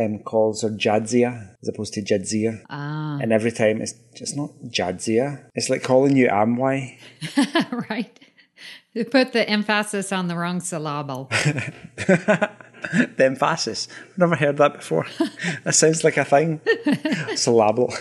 Um, 0.00 0.20
calls 0.20 0.62
her 0.62 0.70
Jadzia 0.70 1.56
as 1.60 1.68
opposed 1.68 1.92
to 1.94 2.02
Jadzia. 2.02 2.62
Ah. 2.70 3.18
And 3.20 3.32
every 3.32 3.52
time 3.52 3.82
it's 3.82 3.94
just 4.14 4.36
not 4.36 4.50
Jadzia. 4.64 5.44
It's 5.54 5.68
like 5.68 5.82
calling 5.82 6.16
you 6.16 6.28
Amway. 6.28 6.98
right. 7.90 8.18
You 8.94 9.04
put 9.04 9.32
the 9.32 9.48
emphasis 9.48 10.10
on 10.12 10.28
the 10.28 10.36
wrong 10.36 10.60
syllable. 10.60 11.30
The 13.16 13.26
emphasis. 13.26 13.88
Never 14.16 14.36
heard 14.36 14.56
that 14.56 14.72
before. 14.72 15.06
that 15.64 15.74
sounds 15.74 16.02
like 16.02 16.16
a 16.16 16.24
thing. 16.24 16.62
Syllable. 17.34 17.92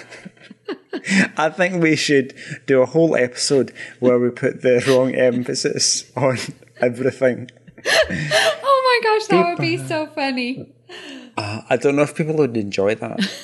I 1.38 1.50
think 1.50 1.84
we 1.84 1.98
should 1.98 2.34
do 2.66 2.82
a 2.82 2.86
whole 2.86 3.16
episode 3.16 3.74
where 4.00 4.18
we 4.18 4.30
put 4.30 4.62
the 4.62 4.84
wrong 4.88 5.14
emphasis 5.14 6.10
on 6.16 6.38
everything. 6.78 7.50
oh 7.86 9.02
my 9.04 9.10
gosh, 9.10 9.28
that 9.28 9.50
would 9.50 9.62
be 9.62 9.78
so 9.78 10.08
funny. 10.08 10.74
I 11.38 11.78
don't 11.80 11.96
know 11.96 12.04
if 12.04 12.16
people 12.16 12.36
would 12.36 12.58
enjoy 12.58 12.96
that. 12.96 13.20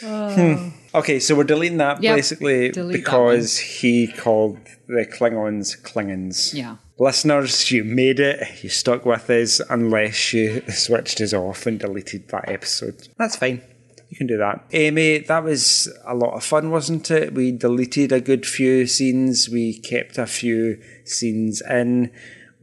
Hmm. 0.00 0.68
Okay, 0.94 1.18
so 1.20 1.34
we're 1.34 1.44
deleting 1.44 1.78
that 1.78 2.02
Yep, 2.02 2.16
basically 2.16 2.70
delete 2.70 3.04
that 3.04 3.10
because 3.10 3.58
he 3.58 4.06
called 4.06 4.58
the 4.86 5.04
Klingons 5.06 5.80
Klingons. 5.82 6.54
Yeah. 6.54 6.76
Listeners, 6.98 7.70
you 7.70 7.84
made 7.84 8.20
it. 8.20 8.62
You 8.62 8.68
stuck 8.70 9.04
with 9.04 9.28
us 9.28 9.60
unless 9.68 10.32
you 10.32 10.62
switched 10.68 11.20
us 11.20 11.32
off 11.32 11.66
and 11.66 11.78
deleted 11.78 12.28
that 12.28 12.48
episode. 12.48 13.08
That's 13.18 13.36
fine. 13.36 13.60
You 14.08 14.16
can 14.16 14.26
do 14.26 14.38
that. 14.38 14.64
Amy, 14.72 15.18
that 15.18 15.44
was 15.44 15.92
a 16.06 16.14
lot 16.14 16.34
of 16.34 16.44
fun, 16.44 16.70
wasn't 16.70 17.10
it? 17.10 17.34
We 17.34 17.52
deleted 17.52 18.10
a 18.10 18.20
good 18.20 18.46
few 18.46 18.86
scenes. 18.86 19.48
We 19.50 19.78
kept 19.78 20.16
a 20.16 20.26
few 20.26 20.80
scenes 21.04 21.60
in. 21.68 22.10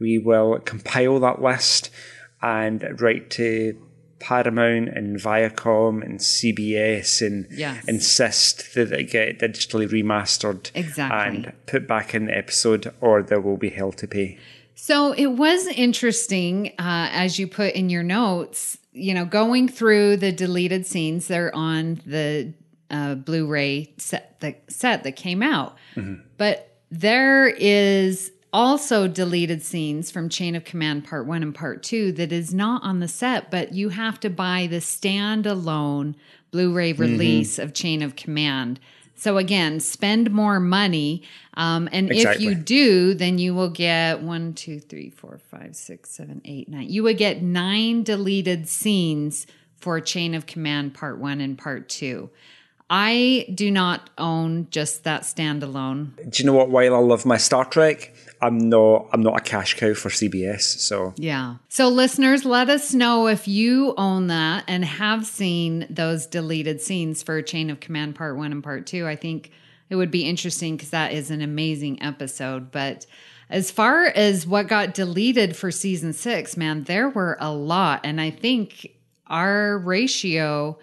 We 0.00 0.18
will 0.18 0.58
compile 0.58 1.20
that 1.20 1.40
list 1.40 1.90
and 2.46 3.00
write 3.00 3.30
to 3.30 3.76
Paramount 4.18 4.88
and 4.88 5.16
Viacom 5.18 6.02
and 6.02 6.20
CBS 6.20 7.20
and 7.26 7.46
Yes. 7.50 7.84
insist 7.86 8.74
that 8.74 8.92
it 8.92 9.10
get 9.10 9.38
digitally 9.40 9.86
remastered 9.88 10.70
Exactly. 10.74 11.18
and 11.44 11.52
put 11.66 11.86
back 11.86 12.14
in 12.14 12.26
the 12.26 12.36
episode, 12.36 12.92
or 13.00 13.22
there 13.22 13.40
will 13.40 13.56
be 13.58 13.70
hell 13.70 13.92
to 13.92 14.06
pay. 14.06 14.38
So 14.74 15.12
it 15.12 15.32
was 15.32 15.66
interesting, 15.68 16.68
uh, 16.78 17.08
as 17.12 17.38
you 17.38 17.46
put 17.46 17.74
in 17.74 17.90
your 17.90 18.02
notes, 18.02 18.78
you 18.92 19.12
know, 19.12 19.24
going 19.26 19.68
through 19.68 20.16
the 20.18 20.32
deleted 20.32 20.86
scenes. 20.86 21.28
They're 21.28 21.54
on 21.54 22.00
the 22.06 22.52
uh, 22.90 23.16
Blu-ray 23.16 23.92
set 23.98 24.40
that 24.40 24.62
set 24.70 25.02
that 25.04 25.16
came 25.16 25.42
out, 25.42 25.76
but 26.38 26.72
there 26.90 27.48
is 27.48 28.30
also 28.56 29.06
deleted 29.06 29.62
scenes 29.62 30.10
from 30.10 30.30
Chain 30.30 30.56
of 30.56 30.64
Command 30.64 31.04
Part 31.04 31.26
One 31.26 31.42
and 31.42 31.54
Part 31.54 31.82
Two 31.82 32.10
that 32.12 32.32
is 32.32 32.54
not 32.54 32.82
on 32.82 33.00
the 33.00 33.06
set, 33.06 33.50
but 33.50 33.74
you 33.74 33.90
have 33.90 34.18
to 34.20 34.30
buy 34.30 34.66
the 34.66 34.78
standalone 34.78 36.14
Blu-ray 36.52 36.94
release 36.94 37.58
of 37.58 37.74
Chain 37.74 38.00
of 38.00 38.16
Command. 38.16 38.80
So 39.14 39.36
again, 39.36 39.78
spend 39.80 40.30
more 40.30 40.58
money, 40.58 41.22
um, 41.54 41.86
and 41.92 42.10
if 42.10 42.40
you 42.40 42.54
do, 42.54 43.12
then 43.12 43.36
you 43.36 43.54
will 43.54 43.68
get 43.68 44.22
one, 44.22 44.54
two, 44.54 44.80
three, 44.80 45.10
four, 45.10 45.38
five, 45.38 45.76
six, 45.76 46.10
seven, 46.10 46.40
eight, 46.46 46.70
nine. 46.70 46.88
You 46.88 47.02
would 47.02 47.18
get 47.18 47.42
nine 47.42 48.04
deleted 48.04 48.68
scenes 48.68 49.46
for 49.76 50.00
Chain 50.00 50.34
of 50.34 50.46
Command 50.46 50.94
Part 50.94 51.18
One 51.18 51.42
and 51.42 51.58
Part 51.58 51.90
Two. 51.90 52.30
I 52.88 53.46
do 53.52 53.70
not 53.70 54.10
own 54.16 54.68
just 54.70 55.04
that 55.04 55.22
standalone. 55.22 56.14
Do 56.30 56.42
you 56.42 56.46
know 56.46 56.52
what? 56.52 56.70
While 56.70 56.94
I 56.94 56.98
love 56.98 57.26
my 57.26 57.36
Star 57.36 57.64
Trek, 57.64 58.14
I'm 58.40 58.58
not. 58.58 59.08
I'm 59.12 59.22
not 59.22 59.36
a 59.36 59.40
cash 59.40 59.74
cow 59.74 59.92
for 59.94 60.08
CBS. 60.08 60.62
So 60.62 61.12
Yeah. 61.16 61.56
So, 61.68 61.88
listeners, 61.88 62.44
let 62.44 62.70
us 62.70 62.94
know 62.94 63.26
if 63.26 63.48
you 63.48 63.94
own 63.96 64.28
that 64.28 64.64
and 64.68 64.84
have 64.84 65.26
seen 65.26 65.86
those 65.90 66.26
deleted 66.26 66.80
scenes 66.80 67.22
for 67.22 67.42
Chain 67.42 67.70
of 67.70 67.80
Command 67.80 68.14
Part 68.14 68.36
One 68.36 68.52
and 68.52 68.62
Part 68.62 68.86
Two. 68.86 69.06
I 69.06 69.16
think 69.16 69.50
it 69.90 69.96
would 69.96 70.12
be 70.12 70.24
interesting 70.28 70.76
because 70.76 70.90
that 70.90 71.12
is 71.12 71.30
an 71.30 71.42
amazing 71.42 72.02
episode. 72.02 72.70
But 72.70 73.06
as 73.50 73.70
far 73.70 74.06
as 74.06 74.46
what 74.46 74.68
got 74.68 74.94
deleted 74.94 75.56
for 75.56 75.72
season 75.72 76.12
six, 76.12 76.56
man, 76.56 76.84
there 76.84 77.08
were 77.08 77.36
a 77.40 77.52
lot. 77.52 78.00
And 78.04 78.20
I 78.20 78.30
think 78.30 78.92
our 79.26 79.78
ratio 79.78 80.78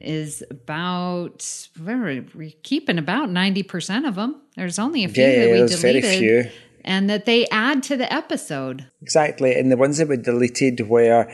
is 0.00 0.42
about 0.50 1.68
we're 1.82 2.24
we're 2.34 2.52
keeping 2.62 2.98
about 2.98 3.28
90% 3.30 4.06
of 4.06 4.14
them 4.16 4.40
there's 4.56 4.78
only 4.78 5.04
a 5.04 5.08
few 5.08 5.22
Yeah, 5.24 5.36
that 5.46 5.52
we 5.52 5.58
there's 5.58 5.80
very 5.80 6.00
deleted 6.00 6.18
few. 6.44 6.50
and 6.84 7.08
that 7.10 7.24
they 7.24 7.46
add 7.48 7.82
to 7.84 7.96
the 7.96 8.12
episode 8.12 8.86
exactly, 9.02 9.54
and 9.58 9.70
the 9.72 9.76
ones 9.76 9.98
that 9.98 10.08
were 10.08 10.16
deleted 10.16 10.88
were 10.88 11.30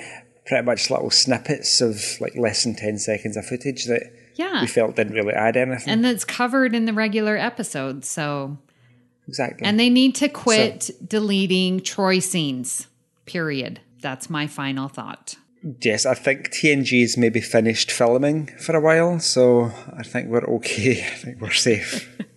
pretty 0.46 0.64
much 0.64 0.90
little 0.90 1.10
snippets 1.10 1.80
of 1.80 2.00
like 2.20 2.34
less 2.36 2.64
than 2.64 2.74
ten 2.74 2.98
seconds 2.98 3.36
of 3.36 3.46
footage 3.46 3.84
that 3.86 4.02
Yeah. 4.36 4.60
we 4.60 4.66
felt 4.66 4.96
didn't 4.96 5.14
really 5.14 5.34
add 5.34 5.56
anything. 5.56 5.88
and 5.92 6.04
that's 6.04 6.24
covered 6.24 6.74
in 6.74 6.84
the 6.86 6.92
regular 6.92 7.36
episode. 7.36 8.04
So, 8.04 8.58
exactly. 9.28 9.66
and 9.66 9.78
they 9.78 9.90
need 9.90 10.14
to 10.16 10.28
quit 10.28 10.90
deleting 11.06 11.80
Troi 11.80 12.20
scenes. 12.22 12.86
Period. 13.26 13.80
That's 14.00 14.28
my 14.28 14.46
final 14.48 14.88
thought. 14.88 15.36
Yes, 15.80 16.06
I 16.06 16.14
think 16.14 16.50
TNG's 16.50 17.16
maybe 17.16 17.40
finished 17.40 17.90
filming 17.90 18.46
for 18.58 18.76
a 18.76 18.80
while, 18.80 19.20
so 19.20 19.72
I 19.96 20.02
think 20.02 20.28
we're 20.28 20.44
okay. 20.56 21.04
I 21.12 21.14
think 21.16 21.40
we're 21.40 21.50
safe. 21.50 22.08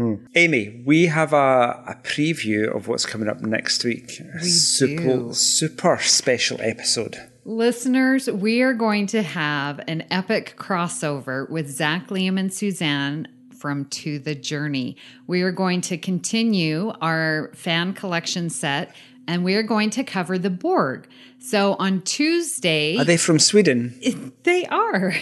Hmm. 0.00 0.14
Amy, 0.34 0.82
we 0.86 1.06
have 1.06 1.34
a, 1.34 1.84
a 1.86 1.94
preview 2.02 2.74
of 2.74 2.88
what's 2.88 3.04
coming 3.04 3.28
up 3.28 3.42
next 3.42 3.84
week. 3.84 4.18
A 4.18 4.42
super, 4.42 5.18
do. 5.18 5.34
super 5.34 5.98
special 6.00 6.58
episode. 6.62 7.18
Listeners, 7.44 8.26
we 8.30 8.62
are 8.62 8.72
going 8.72 9.06
to 9.08 9.20
have 9.20 9.78
an 9.86 10.06
epic 10.10 10.54
crossover 10.56 11.50
with 11.50 11.68
Zach, 11.68 12.08
Liam, 12.08 12.40
and 12.40 12.50
Suzanne 12.50 13.28
from 13.58 13.84
To 13.86 14.18
the 14.18 14.34
Journey. 14.34 14.96
We 15.26 15.42
are 15.42 15.52
going 15.52 15.82
to 15.82 15.98
continue 15.98 16.94
our 17.02 17.50
fan 17.54 17.92
collection 17.92 18.48
set 18.48 18.94
and 19.30 19.44
we 19.44 19.54
are 19.54 19.62
going 19.62 19.90
to 19.90 20.02
cover 20.02 20.38
the 20.38 20.50
Borg. 20.50 21.08
So 21.38 21.76
on 21.78 22.02
Tuesday, 22.02 22.96
Are 22.98 23.04
they 23.04 23.16
from 23.16 23.38
Sweden? 23.38 23.94
they 24.42 24.66
are 24.66 25.14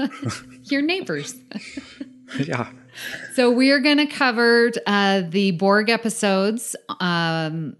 your 0.64 0.82
neighbors. 0.82 1.34
yeah. 2.38 2.70
So 3.34 3.50
we 3.50 3.72
are 3.72 3.80
going 3.80 3.96
to 3.96 4.06
cover 4.06 4.70
uh, 4.86 5.22
the 5.28 5.50
Borg 5.50 5.90
episodes 5.90 6.76
um, 7.00 7.76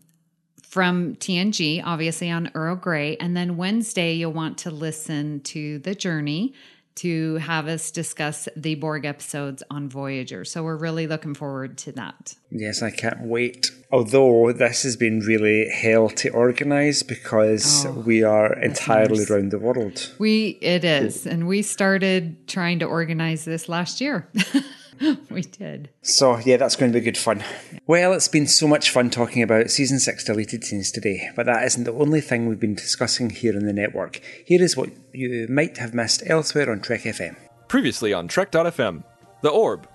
from 0.65 1.15
TNG, 1.17 1.83
obviously 1.85 2.31
on 2.31 2.51
Earl 2.55 2.75
Grey, 2.75 3.17
and 3.19 3.37
then 3.37 3.57
Wednesday 3.57 4.15
you'll 4.15 4.33
want 4.33 4.59
to 4.59 4.71
listen 4.73 5.41
to 5.43 5.79
the 5.79 5.95
Journey 5.95 6.53
to 6.97 7.37
have 7.37 7.67
us 7.67 7.91
discuss 7.91 8.49
the 8.57 8.75
Borg 8.75 9.05
episodes 9.05 9.63
on 9.71 9.89
Voyager. 9.89 10.45
So 10.45 10.63
we're 10.63 10.77
really 10.77 11.07
looking 11.07 11.35
forward 11.35 11.79
to 11.79 11.93
that. 11.93 12.35
Yes, 12.51 12.83
I 12.83 12.91
can't 12.91 13.23
wait. 13.23 13.71
Although 13.93 14.53
this 14.53 14.83
has 14.83 14.97
been 14.97 15.21
really 15.21 15.69
hell 15.69 16.09
to 16.11 16.29
organise 16.31 17.03
because 17.03 17.87
oh, 17.87 17.93
we 17.93 18.23
are 18.23 18.53
entirely 18.55 19.19
listeners. 19.19 19.31
around 19.31 19.51
the 19.51 19.59
world. 19.59 20.15
We 20.19 20.59
it 20.61 20.85
is, 20.85 21.27
and 21.27 21.47
we 21.47 21.63
started 21.63 22.47
trying 22.47 22.79
to 22.81 22.87
organize 22.87 23.45
this 23.45 23.69
last 23.69 24.01
year. 24.01 24.29
we 25.31 25.43
did. 25.43 25.91
So, 26.03 26.39
yeah, 26.39 26.57
that's 26.57 26.77
going 26.77 26.93
to 26.93 26.99
be 26.99 27.05
good 27.05 27.17
fun. 27.17 27.43
Well, 27.87 28.13
it's 28.13 28.29
been 28.29 28.47
so 28.47 28.69
much 28.69 28.91
fun 28.91 29.11
talking 29.11 29.43
about 29.43 29.71
season 29.71 29.99
6 29.99 30.25
deleted 30.25 30.65
scenes 30.65 30.91
today, 30.91 31.31
but 31.35 31.47
that 31.47 31.65
isn't 31.65 31.85
the 31.85 31.93
only 31.93 32.21
thing 32.21 32.47
we've 32.47 32.61
been 32.61 32.75
discussing 32.75 33.31
here 33.31 33.57
in 33.57 33.67
the 33.67 33.73
network. 33.73 34.21
Here 34.47 34.63
is 34.63 34.77
what 34.77 34.91
you 35.13 35.47
might 35.49 35.79
have 35.79 35.95
missed 35.95 36.23
elsewhere 36.27 36.71
on 36.71 36.81
Trek 36.81 37.03
FM. 37.03 37.37
Previously 37.69 38.13
on 38.13 38.29
Trek.fm, 38.29 39.03
The 39.43 39.49
Orb. 39.49 39.89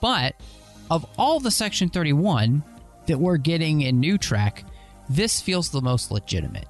But 0.00 0.34
of 0.90 1.06
all 1.18 1.40
the 1.40 1.50
Section 1.50 1.88
31 1.88 2.62
that 3.06 3.18
we're 3.18 3.38
getting 3.38 3.80
in 3.80 3.98
New 3.98 4.18
Trek, 4.18 4.64
this 5.08 5.40
feels 5.40 5.70
the 5.70 5.80
most 5.80 6.10
legitimate. 6.10 6.66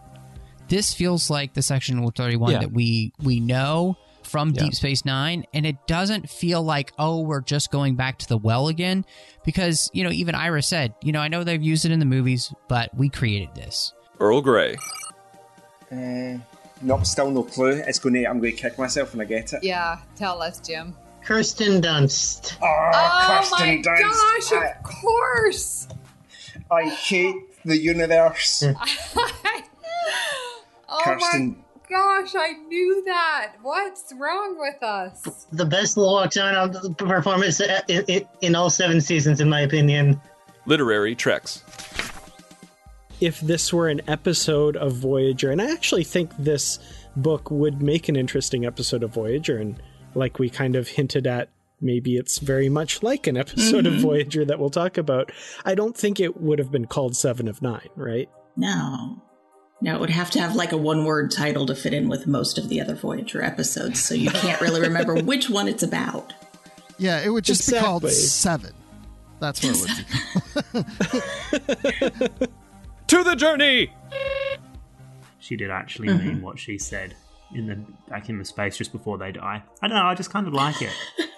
This 0.69 0.93
feels 0.93 1.31
like 1.31 1.55
the 1.55 1.63
Section 1.63 2.09
31 2.11 2.53
Yeah. 2.53 2.59
that 2.61 2.73
we 2.73 3.13
we 3.23 3.41
know 3.41 3.97
from 4.27 4.51
Yeah. 4.51 4.65
Deep 4.65 4.75
Space 4.75 5.05
Nine, 5.05 5.45
and 5.55 5.65
it 5.65 5.77
doesn't 5.87 6.29
feel 6.29 6.63
like 6.63 6.93
oh 6.99 7.21
we're 7.21 7.41
just 7.41 7.71
going 7.71 7.95
back 7.97 8.19
to 8.19 8.29
the 8.29 8.37
well 8.39 8.69
again, 8.69 9.05
because 9.45 9.91
you 9.93 10.05
know 10.05 10.11
even 10.11 10.35
Ira 10.35 10.63
said 10.63 10.95
you 11.03 11.13
know 11.13 11.21
I 11.21 11.29
know 11.29 11.45
they've 11.45 11.63
used 11.63 11.85
it 11.85 11.93
in 11.93 11.99
the 12.01 12.05
movies, 12.07 12.53
but 12.69 12.95
we 12.97 13.09
created 13.09 13.55
this. 13.55 13.93
Earl 14.21 14.41
Grey. 14.43 14.77
Uh, 15.93 16.39
nope, 16.83 17.07
still 17.07 17.31
no 17.31 17.43
clue. 17.45 17.83
It's 17.87 17.99
going 17.99 18.15
to, 18.15 18.25
I'm 18.25 18.41
going 18.41 18.57
to 18.57 18.61
kick 18.61 18.79
myself 18.79 19.15
when 19.15 19.21
I 19.21 19.25
get 19.29 19.53
it. 19.53 19.63
Yeah, 19.63 19.99
tell 20.17 20.43
us, 20.43 20.59
Jim. 20.59 20.97
Kirsten 21.25 21.81
Dunst. 21.81 22.57
Oh, 22.63 22.67
Oh 22.95 23.39
Kirsten 23.39 23.69
my 23.69 23.83
Dunst. 23.83 24.51
gosh, 24.51 24.53
of 24.77 24.83
course. 24.83 25.89
I, 26.71 26.75
I 26.77 26.89
hate 26.89 27.37
the 27.65 27.77
universe. 27.79 28.65
Oh 30.89 31.01
Kirsten. 31.05 31.57
My 31.89 31.97
gosh, 31.97 32.35
I 32.35 32.53
knew 32.69 33.03
that. 33.05 33.55
What's 33.63 34.13
wrong 34.17 34.59
with 34.59 34.83
us? 34.83 35.47
The 35.53 35.65
best 35.65 35.97
Lockdown 35.97 36.97
performance 36.99 37.61
in, 37.61 38.05
in, 38.09 38.29
in 38.41 38.55
all 38.55 38.71
seven 38.71 39.01
seasons, 39.01 39.41
in 39.41 39.49
my 39.49 39.61
opinion. 39.61 40.21
Literary 40.67 41.15
Treks. 41.15 41.63
if 43.21 43.41
this 43.41 43.73
were 43.73 43.89
an 43.89 44.01
episode 44.09 44.77
of 44.77 44.95
Voyager, 44.95 45.51
and 45.51 45.63
I 45.63 45.71
actually 45.71 46.05
think 46.05 46.31
this 46.39 46.79
book 47.17 47.51
would 47.51 47.81
make 47.81 48.09
an 48.09 48.17
interesting 48.17 48.67
episode 48.67 49.03
of 49.03 49.11
Voyager, 49.11 49.57
and 49.59 49.81
like 50.15 50.39
we 50.39 50.51
kind 50.51 50.77
of 50.77 50.89
hinted 50.89 51.27
at, 51.27 51.49
maybe 51.81 52.17
it's 52.17 52.39
very 52.39 52.69
much 52.69 53.03
like 53.03 53.27
an 53.27 53.37
episode 53.37 53.87
of 53.87 53.95
mm-hmm. 53.95 54.03
Voyager 54.03 54.45
that 54.45 54.59
we'll 54.59 54.71
talk 54.71 54.99
about. 54.99 55.31
I 55.65 55.75
don't 55.75 55.97
think 55.97 56.21
it 56.21 56.41
would 56.41 56.59
have 56.59 56.71
been 56.71 56.87
called 56.87 57.17
Seven 57.17 57.49
of 57.49 57.63
Nine, 57.63 57.89
right? 57.95 58.29
No. 58.57 59.23
No, 59.81 59.95
it 59.95 60.01
would 60.01 60.11
have 60.11 60.31
to 60.33 60.41
have 60.41 60.55
like 60.55 60.73
a 60.73 60.77
one 60.77 61.05
word 61.05 61.31
title 61.31 61.67
to 61.67 61.75
fit 61.75 61.93
in 61.93 62.09
with 62.09 62.27
most 62.27 62.57
of 62.59 62.69
the 62.69 62.81
other 62.81 62.95
Voyager 62.95 63.43
episodes, 63.43 64.03
so 64.03 64.15
you 64.15 64.31
can't 64.31 64.61
really 64.61 64.81
remember 64.81 65.15
which 65.23 65.51
one 65.51 65.69
it's 65.69 65.83
about. 65.83 66.33
Yeah, 66.99 67.21
it 67.23 67.29
would 67.29 67.45
just 67.45 67.71
be 67.71 67.79
called 67.79 68.09
Seven. 68.11 68.73
That's 69.39 69.63
what 69.63 69.77
it 69.77 69.81
would 70.73 70.87
be 70.87 72.33
called. 72.33 72.49
To 73.09 73.23
the 73.23 73.37
journey! 73.37 73.93
She 75.39 75.55
did 75.57 75.71
actually 75.71 76.09
Mm-hmm. 76.09 76.27
mean 76.27 76.43
what 76.43 76.59
she 76.59 76.77
said 76.79 77.15
in 77.55 77.67
the 77.69 77.77
back 78.09 78.29
in 78.29 78.39
the 78.39 78.45
space 78.45 78.77
just 78.77 78.91
before 78.91 79.17
they 79.19 79.31
die. 79.31 79.63
I 79.81 79.87
don't 79.87 79.97
know. 79.97 80.07
I 80.07 80.15
just 80.17 80.31
kind 80.31 80.47
of 80.49 80.53
like 80.55 80.83
it. 80.83 80.91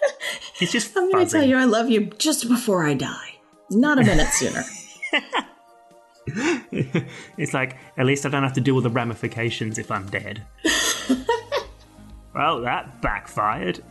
It's 0.61 0.73
just 0.73 0.97
I'm 0.97 1.05
going 1.13 1.13
to 1.13 1.19
fuzzy. 1.27 1.39
tell 1.39 1.47
you 1.49 1.57
I 1.57 1.67
love 1.67 1.89
you 1.89 2.07
just 2.19 2.49
before 2.49 2.85
I 2.85 2.95
die. 2.95 3.37
Not 3.71 3.99
a 4.01 4.03
minute 4.05 4.27
sooner. 4.33 4.65
it's 7.37 7.55
like 7.55 7.77
at 7.97 8.07
least 8.07 8.25
I 8.27 8.29
don't 8.29 8.43
have 8.43 8.53
to 8.55 8.61
deal 8.61 8.75
with 8.75 8.85
the 8.85 8.91
ramifications 8.91 9.79
if 9.79 9.91
I'm 9.91 10.07
dead. 10.09 10.43
well, 12.35 12.61
that 12.63 13.01
backfired. 13.03 13.83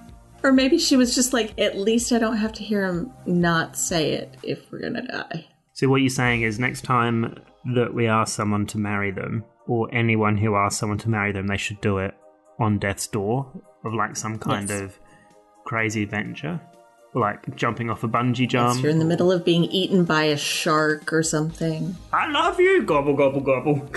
or 0.44 0.52
maybe 0.52 0.78
she 0.78 0.96
was 0.96 1.16
just 1.16 1.34
like, 1.34 1.60
at 1.60 1.78
least 1.78 2.12
I 2.12 2.20
don't 2.20 2.38
have 2.38 2.54
to 2.54 2.64
hear 2.64 2.86
him 2.86 3.12
not 3.26 3.78
say 3.78 4.14
it 4.14 4.38
if 4.44 4.72
we're 4.72 4.80
going 4.80 4.94
to 4.96 5.02
die. 5.02 5.48
So 5.74 5.88
what 5.90 6.02
you're 6.02 6.10
saying 6.10 6.42
is 6.44 6.60
next 6.60 6.82
time 6.84 7.36
that 7.76 7.94
we 7.94 8.08
ask 8.08 8.36
someone 8.36 8.66
to 8.68 8.78
marry 8.78 9.12
them, 9.12 9.44
or 9.68 9.94
anyone 9.94 10.38
who 10.38 10.56
asks 10.56 10.80
someone 10.80 10.98
to 11.00 11.10
marry 11.10 11.32
them, 11.34 11.48
they 11.48 11.58
should 11.58 11.82
do 11.82 11.98
it 11.98 12.16
on 12.60 12.80
death's 12.80 13.08
door 13.08 13.52
of 13.84 13.94
like 13.94 14.16
some 14.16 14.40
kind 14.40 14.70
Yes. 14.70 14.82
of 14.82 15.00
crazy 15.66 16.04
adventure, 16.04 16.60
like 17.20 17.56
jumping 17.56 17.90
off 17.90 18.04
a 18.04 18.08
bungee 18.08 18.44
If 18.46 18.50
jump. 18.50 18.82
you're 18.82 18.92
in 18.92 19.00
the 19.00 19.06
middle 19.06 19.32
of 19.32 19.44
being 19.44 19.66
eaten 19.66 20.06
by 20.06 20.24
a 20.24 20.38
shark 20.38 21.12
or 21.12 21.24
something. 21.24 21.96
I 22.14 22.28
love 22.28 22.60
you, 22.60 22.84
gobble 22.84 23.14
gobble 23.16 23.42
gobble. 23.42 23.90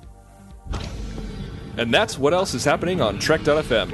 And 1.76 1.94
that's 1.94 2.18
what 2.18 2.34
else 2.34 2.52
is 2.52 2.64
happening 2.64 3.00
on 3.00 3.18
Trek.fm. 3.18 3.90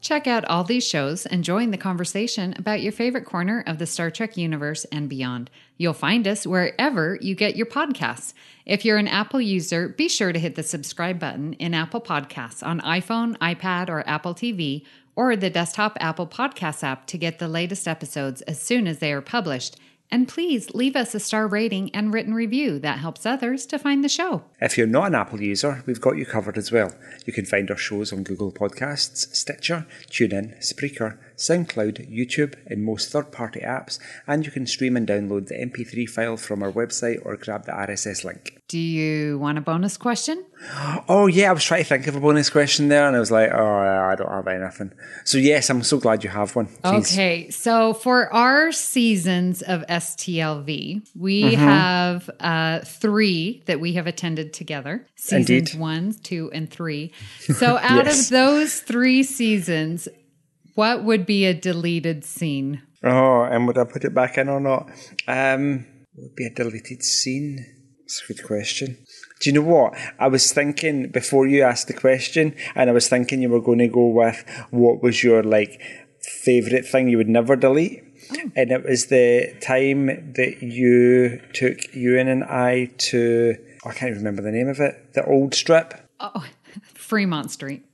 Check 0.00 0.26
out 0.26 0.44
all 0.44 0.62
these 0.64 0.86
shows 0.86 1.26
and 1.26 1.42
join 1.44 1.72
the 1.72 1.76
conversation 1.76 2.54
about 2.56 2.80
your 2.80 2.92
favorite 2.92 3.26
corner 3.26 3.64
of 3.66 3.78
the 3.78 3.84
Star 3.86 4.10
Trek 4.10 4.36
universe 4.36 4.84
and 4.86 5.10
beyond. 5.10 5.50
You'll 5.76 5.92
find 5.92 6.26
us 6.26 6.46
wherever 6.46 7.18
you 7.20 7.34
get 7.34 7.56
your 7.56 7.66
podcasts. 7.66 8.32
If 8.64 8.84
you're 8.84 8.96
an 8.96 9.08
Apple 9.08 9.40
user, 9.40 9.88
be 9.88 10.08
sure 10.08 10.32
to 10.32 10.38
hit 10.38 10.54
the 10.54 10.62
subscribe 10.62 11.18
button 11.18 11.52
in 11.54 11.74
Apple 11.74 12.00
Podcasts 12.00 12.64
on 12.64 12.80
iPhone, 12.80 13.36
iPad, 13.38 13.90
or 13.90 14.08
Apple 14.08 14.34
TV, 14.34 14.84
or 15.18 15.34
the 15.34 15.50
desktop 15.50 15.96
Apple 15.98 16.28
Podcasts 16.28 16.84
app 16.84 17.04
to 17.04 17.18
get 17.18 17.40
the 17.40 17.48
latest 17.48 17.88
episodes 17.88 18.40
as 18.42 18.62
soon 18.62 18.86
as 18.86 19.00
they 19.00 19.12
are 19.12 19.20
published. 19.20 19.76
And 20.12 20.28
please 20.28 20.70
leave 20.74 20.94
us 20.94 21.12
a 21.12 21.18
star 21.18 21.48
rating 21.48 21.92
and 21.92 22.14
written 22.14 22.34
review 22.34 22.78
that 22.78 23.00
helps 23.00 23.26
others 23.26 23.66
to 23.66 23.80
find 23.80 24.04
the 24.04 24.08
show. 24.08 24.44
If 24.60 24.78
you're 24.78 24.86
not 24.86 25.08
an 25.08 25.16
Apple 25.16 25.42
user, 25.42 25.82
we've 25.86 26.00
got 26.00 26.18
you 26.18 26.24
covered 26.24 26.56
as 26.56 26.70
well. 26.70 26.94
You 27.26 27.32
can 27.32 27.46
find 27.46 27.68
our 27.68 27.76
shows 27.76 28.12
on 28.12 28.22
Google 28.22 28.52
Podcasts, 28.52 29.34
Stitcher, 29.34 29.86
TuneIn, 30.06 30.56
Spreaker, 30.60 31.18
SoundCloud, 31.38 32.10
YouTube, 32.14 32.54
and 32.66 32.84
most 32.84 33.10
third 33.10 33.32
party 33.32 33.60
apps, 33.60 33.98
and 34.26 34.44
you 34.44 34.50
can 34.52 34.66
stream 34.66 34.96
and 34.96 35.06
download 35.08 35.46
the 35.48 35.54
MP3 35.54 36.08
file 36.08 36.36
from 36.36 36.62
our 36.62 36.72
website 36.72 37.24
or 37.24 37.36
grab 37.36 37.64
the 37.64 37.72
RSS 37.72 38.24
link. 38.24 38.60
Do 38.68 38.78
you 38.78 39.38
want 39.38 39.56
a 39.56 39.62
bonus 39.62 39.96
question? 39.96 40.44
Oh, 41.08 41.26
yeah, 41.26 41.48
I 41.48 41.52
was 41.52 41.64
trying 41.64 41.84
to 41.84 41.88
think 41.88 42.06
of 42.06 42.16
a 42.16 42.20
bonus 42.20 42.50
question 42.50 42.88
there, 42.88 43.06
and 43.06 43.16
I 43.16 43.18
was 43.20 43.30
like, 43.30 43.50
oh, 43.52 43.64
I 44.10 44.14
don't 44.16 44.30
have 44.30 44.46
anything. 44.46 44.92
So, 45.24 45.38
yes, 45.38 45.70
I'm 45.70 45.82
so 45.82 45.98
glad 45.98 46.22
you 46.24 46.28
have 46.30 46.54
one. 46.54 46.68
Okay, 46.84 47.48
so 47.48 47.94
for 47.94 48.30
our 48.32 48.70
seasons 48.72 49.62
of 49.62 49.84
STLV, 49.88 51.02
we 51.16 51.42
Mhm. 51.44 51.54
have 51.56 52.28
uh, 52.40 52.80
three 52.80 53.62
that 53.66 53.80
we 53.80 53.94
have 53.94 54.06
attended 54.06 54.52
together 54.52 55.06
seasons 55.16 55.50
Indeed. 55.50 55.74
one, 55.80 56.12
two, 56.22 56.50
and 56.52 56.70
three. 56.70 57.12
So 57.58 57.78
out 57.78 58.04
Yes. 58.06 58.24
of 58.26 58.30
those 58.30 58.80
three 58.80 59.22
seasons, 59.22 60.08
what 60.78 61.02
would 61.02 61.26
be 61.26 61.44
a 61.44 61.52
deleted 61.52 62.24
scene? 62.24 62.80
Oh, 63.02 63.42
and 63.42 63.66
would 63.66 63.76
I 63.76 63.82
put 63.82 64.04
it 64.04 64.14
back 64.14 64.38
in 64.38 64.48
or 64.48 64.60
not? 64.60 64.88
Um, 65.26 65.84
would 66.14 66.36
be 66.36 66.46
a 66.46 66.54
deleted 66.54 67.02
scene. 67.02 67.66
That's 67.98 68.22
a 68.22 68.32
good 68.32 68.46
question. 68.46 68.96
Do 69.40 69.50
you 69.50 69.54
know 69.54 69.68
what? 69.68 69.98
I 70.20 70.28
was 70.28 70.52
thinking 70.52 71.10
before 71.10 71.48
you 71.48 71.62
asked 71.62 71.88
the 71.88 71.94
question, 71.94 72.54
and 72.76 72.88
I 72.88 72.92
was 72.92 73.08
thinking 73.08 73.42
you 73.42 73.48
were 73.48 73.60
going 73.60 73.80
to 73.80 73.88
go 73.88 74.06
with 74.06 74.44
what 74.70 75.02
was 75.02 75.24
your 75.24 75.42
like 75.42 75.80
favorite 76.22 76.86
thing 76.86 77.08
you 77.08 77.16
would 77.16 77.28
never 77.28 77.56
delete. 77.56 78.04
And 78.54 78.70
it 78.70 78.84
was 78.84 79.06
the 79.06 79.56
time 79.60 80.06
that 80.34 80.62
you 80.62 81.40
took 81.54 81.92
Ewan 81.92 82.28
and 82.28 82.44
I 82.44 82.92
to 82.98 83.56
I 83.84 83.92
can't 83.94 84.10
even 84.10 84.18
remember 84.18 84.42
the 84.42 84.52
name 84.52 84.68
of 84.68 84.78
it. 84.78 85.14
The 85.14 85.24
old 85.24 85.56
strip. 85.56 85.94
Oh, 86.20 86.46
Fremont 86.94 87.50
Street. 87.50 87.87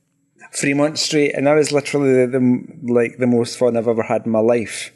Fremont 0.55 0.97
Street, 0.97 1.31
and 1.33 1.47
that 1.47 1.53
was 1.55 1.71
literally 1.71 2.25
the, 2.25 2.39
the 2.39 2.93
like 2.93 3.17
the 3.17 3.27
most 3.27 3.57
fun 3.57 3.75
I've 3.77 3.87
ever 3.87 4.03
had 4.03 4.25
in 4.25 4.31
my 4.31 4.39
life. 4.39 4.91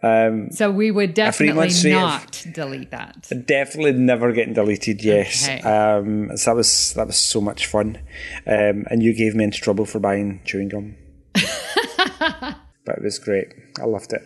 Um, 0.00 0.50
So 0.52 0.70
we 0.70 0.90
would 0.92 1.12
definitely 1.14 1.66
of- 1.90 1.90
not 1.90 2.46
delete 2.52 2.90
that. 2.92 3.28
Definitely 3.46 3.92
never 3.94 4.32
getting 4.32 4.54
deleted. 4.54 5.02
Yes, 5.02 5.44
Okay. 5.48 5.60
um, 5.62 6.36
so 6.36 6.50
that 6.50 6.56
was 6.56 6.92
that 6.94 7.06
was 7.08 7.16
so 7.16 7.40
much 7.40 7.66
fun, 7.66 7.98
um, 8.46 8.86
and 8.90 9.02
you 9.02 9.12
gave 9.12 9.34
me 9.34 9.44
into 9.44 9.58
trouble 9.60 9.84
for 9.86 9.98
buying 9.98 10.40
chewing 10.44 10.68
gum, 10.68 10.94
but 12.84 12.96
it 12.98 13.02
was 13.02 13.18
great. 13.18 13.48
I 13.80 13.84
loved 13.86 14.12
it. 14.12 14.22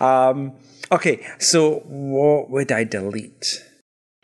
Um, 0.00 0.52
okay, 0.90 1.26
so 1.38 1.80
what 1.86 2.50
would 2.50 2.72
I 2.72 2.84
delete? 2.84 3.62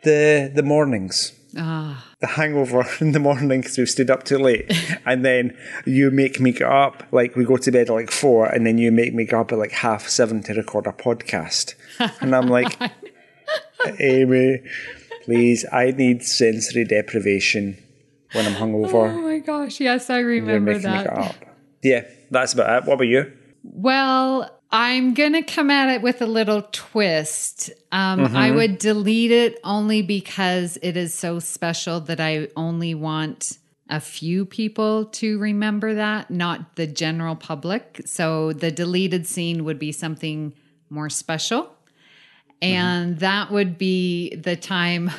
The 0.03 0.51
the 0.53 0.63
mornings. 0.63 1.33
Ah, 1.57 2.06
The 2.19 2.27
hangover 2.27 2.83
in 2.99 3.11
the 3.11 3.19
morning 3.19 3.61
because 3.61 3.77
we've 3.77 3.89
stayed 3.89 4.09
up 4.09 4.23
too 4.23 4.39
late, 4.39 4.71
and 5.05 5.23
then 5.23 5.55
you 5.85 6.09
make 6.09 6.39
me 6.39 6.51
get 6.51 6.67
up 6.67 7.03
like 7.11 7.35
we 7.35 7.45
go 7.45 7.57
to 7.57 7.71
bed 7.71 7.89
at 7.89 7.93
like 7.93 8.09
four, 8.11 8.47
and 8.47 8.65
then 8.65 8.77
you 8.79 8.91
make 8.91 9.13
me 9.13 9.25
get 9.25 9.35
up 9.35 9.51
at 9.51 9.59
like 9.59 9.71
half 9.71 10.07
seven 10.07 10.41
to 10.43 10.53
record 10.53 10.87
a 10.87 10.91
podcast, 10.91 11.75
and 12.21 12.35
I'm 12.35 12.47
like, 12.47 12.75
Amy, 13.99 14.63
please, 15.25 15.63
I 15.71 15.91
need 15.91 16.23
sensory 16.23 16.85
deprivation 16.85 17.77
when 18.33 18.47
I'm 18.47 18.53
hungover. 18.53 19.13
oh 19.13 19.21
my 19.21 19.37
gosh, 19.37 19.79
yes, 19.79 20.09
I 20.09 20.19
remember 20.19 20.77
that. 20.79 21.03
get 21.05 21.17
up. 21.17 21.35
Yeah, 21.83 22.05
that's 22.31 22.53
about 22.53 22.83
it. 22.83 22.87
What 22.87 22.95
about 22.95 23.03
you? 23.07 23.31
Well, 23.63 24.56
I'm 24.71 25.13
going 25.13 25.33
to 25.33 25.43
come 25.43 25.69
at 25.71 25.89
it 25.95 26.01
with 26.01 26.21
a 26.21 26.25
little 26.25 26.61
twist. 26.71 27.69
Um, 27.91 28.27
Mhm. 28.27 28.35
I 28.35 28.51
would 28.51 28.77
delete 28.79 29.31
it 29.31 29.59
only 29.63 30.01
because 30.01 30.77
it 30.81 30.97
is 30.97 31.13
so 31.13 31.39
special 31.39 31.99
that 32.01 32.19
I 32.19 32.49
only 32.55 32.93
want 32.93 33.57
a 33.89 34.01
few 34.01 34.43
people 34.45 35.05
to 35.05 35.39
remember 35.39 35.93
that, 35.95 36.29
not 36.29 36.75
the 36.75 36.85
general 36.85 37.35
public. 37.37 38.01
So 38.05 38.51
the 38.51 38.69
deleted 38.69 39.25
scene 39.25 39.63
would 39.63 39.79
be 39.79 39.93
something 39.93 40.53
more 40.89 41.09
special. 41.09 41.71
And 42.61 43.19
that 43.19 43.51
would 43.51 43.77
be 43.77 44.35
the 44.35 44.55
time 44.57 45.11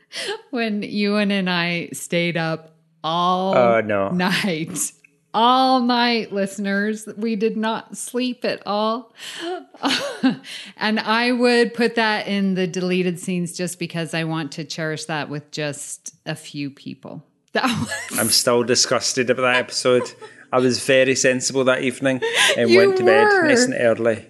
when 0.50 0.82
Ewan 0.82 1.30
and 1.30 1.50
I 1.50 1.88
stayed 1.92 2.36
up 2.38 2.74
all 3.04 3.54
Oh, 3.54 3.80
no. 3.82 4.08
night. 4.10 4.92
All 5.38 5.80
night, 5.80 6.32
listeners. 6.32 7.06
We 7.14 7.36
did 7.36 7.58
not 7.58 7.94
sleep 7.94 8.42
at 8.42 8.62
all. 8.64 9.12
and 10.78 10.98
I 10.98 11.30
would 11.30 11.74
put 11.74 11.94
that 11.96 12.26
in 12.26 12.54
the 12.54 12.66
deleted 12.66 13.20
scenes 13.20 13.54
just 13.54 13.78
because 13.78 14.14
I 14.14 14.24
want 14.24 14.50
to 14.52 14.64
cherish 14.64 15.04
that 15.04 15.28
with 15.28 15.50
just 15.50 16.14
a 16.24 16.34
few 16.34 16.70
people. 16.70 17.22
That 17.52 17.64
was 17.64 18.18
I'm 18.18 18.30
still 18.30 18.62
disgusted 18.62 19.28
about 19.28 19.42
that 19.42 19.56
episode. 19.56 20.10
I 20.50 20.58
was 20.58 20.82
very 20.82 21.14
sensible 21.14 21.64
that 21.64 21.82
evening 21.82 22.22
and 22.56 22.70
You 22.70 22.78
went 22.78 22.96
to 22.96 23.04
bed 23.04 23.24
were. 23.24 23.46
nice 23.46 23.66
and 23.66 23.74
early. 23.78 24.24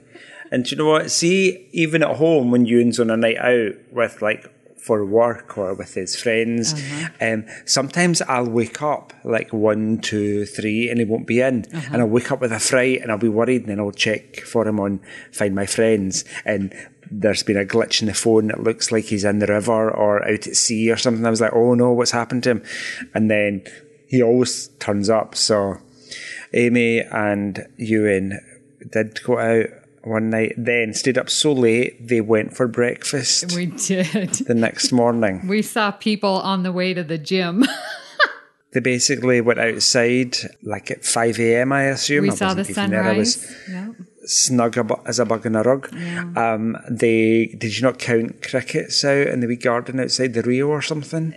And 0.51 0.65
do 0.65 0.71
you 0.71 0.77
know 0.77 0.87
what? 0.87 1.13
See, 1.13 1.69
even 1.71 2.03
at 2.03 2.17
home 2.17 2.51
when 2.51 2.67
Ewan's 2.67 2.99
on 2.99 3.11
a 3.11 3.17
night 3.17 3.39
out 3.39 3.75
with 3.93 4.23
like 4.23 4.53
for 4.79 5.05
work 5.05 5.59
or 5.59 5.75
with 5.75 5.95
his 5.95 6.15
friends. 6.15 6.75
Um, 7.21 7.45
sometimes 7.65 8.23
I'll 8.23 8.49
wake 8.49 8.83
up 8.83 9.13
like 9.25 9.53
one, 9.53 9.99
two, 9.99 10.47
three, 10.47 10.89
and 10.89 10.99
he 11.01 11.05
won't 11.05 11.27
be 11.27 11.41
in. 11.41 11.65
And 11.73 11.97
I'll 11.97 12.07
wake 12.07 12.31
up 12.31 12.41
with 12.41 12.53
a 12.53 12.61
fright 12.61 13.03
and 13.03 13.11
I'll 13.11 13.19
be 13.19 13.29
worried, 13.29 13.63
and 13.63 13.71
then 13.71 13.81
I'll 13.81 13.91
check 13.91 14.41
for 14.41 14.67
him 14.67 14.79
on 14.79 15.01
Find 15.33 15.55
My 15.55 15.67
Friends. 15.67 16.25
And 16.45 16.73
there's 17.11 17.43
been 17.43 17.57
a 17.57 17.65
glitch 17.65 18.01
in 18.01 18.07
the 18.07 18.15
phone. 18.15 18.51
It 18.51 18.61
looks 18.61 18.91
like 18.93 19.05
he's 19.05 19.25
in 19.25 19.39
the 19.39 19.47
river 19.47 19.91
or 19.91 20.25
out 20.25 20.47
at 20.47 20.57
sea 20.57 20.91
or 20.91 20.97
something. 20.97 21.25
I 21.25 21.31
was 21.31 21.41
like, 21.41 21.53
oh 21.53 21.75
no, 21.75 21.93
what's 21.93 22.11
happened 22.11 22.43
to 22.45 22.51
him? 22.51 22.63
And 23.15 23.31
then 23.31 23.65
he 24.09 24.23
always 24.23 24.69
turns 24.79 25.09
up. 25.11 25.35
So 25.35 25.79
Amy 26.53 27.01
and 27.01 27.67
Ewan 27.77 28.41
did 28.91 29.23
go 29.23 29.39
out 29.39 29.67
one 30.07 30.31
night, 30.31 30.55
then 30.57 30.95
stayed 30.95 31.19
up 31.19 31.29
so 31.29 31.53
late 31.53 32.09
they 32.09 32.21
went 32.21 32.57
for 32.57 32.69
breakfast 32.69 33.55
We 33.55 33.67
did. 33.67 34.31
the 34.47 34.55
next 34.55 34.93
morning. 34.93 35.47
We 35.47 35.63
saw 35.63 35.91
people 35.91 36.41
on 36.41 36.63
the 36.63 36.73
way 36.73 36.95
to 36.95 37.03
the 37.03 37.19
gym. 37.19 37.65
They 38.73 38.81
basically 38.81 39.41
went 39.41 39.59
outside 39.59 40.37
like 40.63 40.91
at 40.91 41.03
5 41.03 41.41
a.m., 41.41 41.73
I 41.73 41.85
assume. 41.85 42.25
we 42.25 42.31
I 42.31 42.35
saw 42.35 42.53
the 42.53 42.61
wasn't 42.61 42.91
there. 42.91 43.25
Sunrise. 43.25 43.57
Snug 44.27 44.77
as 45.07 45.19
a 45.19 45.25
bug 45.25 45.47
in 45.47 45.57
a 45.57 45.63
rug. 45.63 45.89
Um, 46.37 46.77
they 46.91 47.47
Did 47.57 47.75
you 47.75 47.83
not 47.83 47.99
count 47.99 48.43
crickets 48.43 49.03
out 49.03 49.29
in 49.29 49.41
the 49.41 49.47
wee 49.47 49.57
garden 49.57 49.99
outside 49.99 50.35
the 50.35 50.43
Rio 50.43 50.69
or 50.69 50.83
something? 50.83 51.33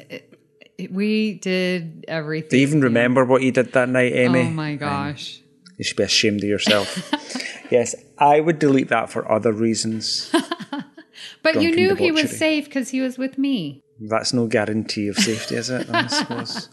We 0.91 1.35
did 1.35 2.03
everything. 2.09 2.49
Do 2.49 2.57
you 2.57 2.63
even 2.63 2.81
remember 2.81 3.23
what 3.23 3.41
you 3.41 3.53
did 3.53 3.71
that 3.71 3.87
night, 3.87 4.11
Amy? 4.11 4.41
Oh 4.41 4.49
my 4.49 4.75
gosh. 4.75 5.38
You 5.79 5.85
should 5.85 5.97
be 5.97 6.03
ashamed 6.03 6.43
of 6.43 6.49
yourself. 6.49 7.11
yes, 7.71 7.95
I 8.19 8.41
would 8.41 8.59
delete 8.59 8.89
that 8.89 9.09
for 9.09 9.29
other 9.31 9.51
reasons. 9.51 10.31
But 11.41 11.55
you 11.55 11.73
Drunken 11.73 11.75
knew 11.75 11.95
he 11.95 12.11
was 12.11 12.37
safe 12.37 12.65
because 12.65 12.89
he 12.89 13.01
was 13.01 13.17
with 13.17 13.37
me. 13.37 13.81
That's 13.99 14.33
no 14.33 14.47
guarantee 14.47 15.07
of 15.07 15.17
safety, 15.17 15.55
is 15.55 15.69
it? 15.69 15.89
I 15.89 16.07
suppose. 16.07 16.69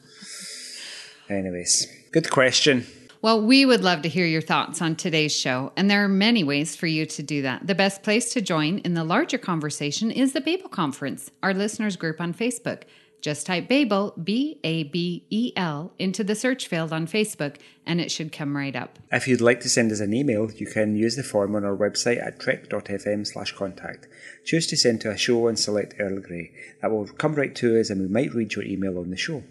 Anyways, 1.28 1.86
good 2.12 2.30
question. 2.30 2.86
Well, 3.22 3.40
we 3.40 3.64
would 3.64 3.82
love 3.82 4.02
to 4.02 4.08
hear 4.08 4.26
your 4.26 4.42
thoughts 4.42 4.82
on 4.82 4.94
today's 4.94 5.34
show, 5.34 5.72
and 5.76 5.90
there 5.90 6.04
are 6.04 6.08
many 6.08 6.44
ways 6.44 6.76
for 6.76 6.86
you 6.86 7.06
to 7.06 7.22
do 7.22 7.42
that. 7.42 7.66
The 7.66 7.74
best 7.74 8.02
place 8.02 8.32
to 8.34 8.40
join 8.40 8.78
in 8.78 8.94
the 8.94 9.04
larger 9.04 9.38
conversation 9.38 10.10
is 10.10 10.32
the 10.32 10.40
Babel 10.40 10.68
Conference, 10.68 11.30
our 11.42 11.54
listeners 11.54 11.96
group 11.96 12.20
on 12.20 12.34
Facebook. 12.34 12.82
Just 13.26 13.44
type 13.44 13.66
Babel, 13.66 14.14
B 14.22 14.60
A 14.62 14.84
B 14.84 15.26
E 15.30 15.52
L, 15.56 15.92
into 15.98 16.22
the 16.22 16.36
search 16.36 16.68
field 16.68 16.92
on 16.92 17.08
Facebook, 17.08 17.56
and 17.84 18.00
it 18.00 18.08
should 18.08 18.30
come 18.30 18.56
right 18.56 18.76
up. 18.76 19.00
If 19.10 19.26
you'd 19.26 19.40
like 19.40 19.58
to 19.62 19.68
send 19.68 19.90
us 19.90 19.98
an 19.98 20.14
email, 20.14 20.48
you 20.52 20.68
can 20.68 20.94
use 20.94 21.16
the 21.16 21.24
form 21.24 21.56
on 21.56 21.64
our 21.64 21.76
website 21.76 22.24
at 22.24 22.38
trek.fm 22.38 23.26
slash 23.26 23.50
contact. 23.50 24.06
Choose 24.44 24.68
to 24.68 24.76
send 24.76 25.00
to 25.00 25.10
a 25.10 25.16
show 25.16 25.48
and 25.48 25.58
select 25.58 25.96
Earl 25.98 26.20
Grey. 26.20 26.52
That 26.80 26.92
will 26.92 27.08
come 27.08 27.34
right 27.34 27.52
to 27.56 27.80
us 27.80 27.90
and 27.90 28.00
we 28.00 28.06
might 28.06 28.32
read 28.32 28.54
your 28.54 28.64
email 28.64 28.96
on 28.96 29.10
the 29.10 29.16
show. 29.16 29.42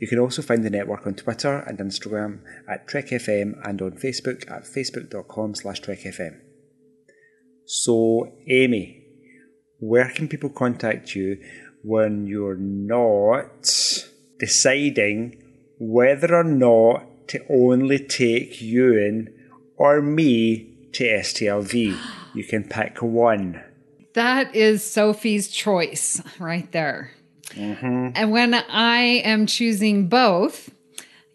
You 0.00 0.08
can 0.08 0.18
also 0.18 0.40
find 0.40 0.64
the 0.64 0.70
network 0.70 1.06
on 1.06 1.12
Twitter 1.12 1.58
and 1.58 1.78
Instagram 1.80 2.40
at 2.66 2.88
TrekFM 2.88 3.60
and 3.62 3.82
on 3.82 3.90
Facebook 3.98 4.50
at 4.50 4.62
facebook.com 4.62 5.54
slash 5.54 5.82
TrekFM. 5.82 6.40
So, 7.66 8.32
Amy, 8.48 9.02
where 9.82 10.08
can 10.10 10.28
people 10.28 10.48
contact 10.48 11.16
you 11.16 11.42
when 11.82 12.26
you're 12.26 12.56
not 12.56 13.68
deciding 14.38 15.42
whether 15.78 16.34
or 16.34 16.44
not 16.44 17.28
to 17.28 17.40
only 17.48 17.98
take 17.98 18.60
in 18.62 19.32
or 19.76 20.00
me 20.00 20.68
to 20.92 21.04
STLV? 21.04 21.96
You 22.34 22.44
can 22.44 22.64
pick 22.64 23.02
one. 23.02 23.62
That 24.14 24.54
is 24.54 24.84
Sophie's 24.84 25.48
choice 25.48 26.20
right 26.38 26.70
there. 26.72 27.12
Mm-hmm. 27.50 28.10
And 28.14 28.30
when 28.30 28.54
I 28.54 28.98
am 29.24 29.46
choosing 29.46 30.08
both, 30.08 30.70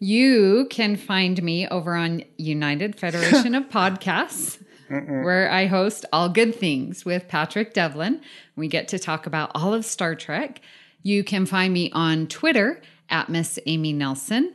you 0.00 0.66
can 0.70 0.96
find 0.96 1.42
me 1.42 1.66
over 1.68 1.94
on 1.94 2.22
United 2.36 2.98
Federation 2.98 3.54
of 3.54 3.64
Podcasts, 3.68 4.58
where 4.88 5.50
I 5.50 5.66
host 5.66 6.04
All 6.12 6.28
Good 6.28 6.54
Things 6.54 7.04
with 7.04 7.28
Patrick 7.28 7.74
Devlin. 7.74 8.20
We 8.56 8.68
get 8.68 8.88
to 8.88 8.98
talk 8.98 9.26
about 9.26 9.50
all 9.54 9.74
of 9.74 9.84
Star 9.84 10.14
Trek. 10.14 10.60
You 11.02 11.22
can 11.24 11.46
find 11.46 11.72
me 11.72 11.90
on 11.92 12.26
Twitter 12.26 12.80
at 13.08 13.28
Miss 13.28 13.58
Amy 13.66 13.92
Nelson, 13.92 14.54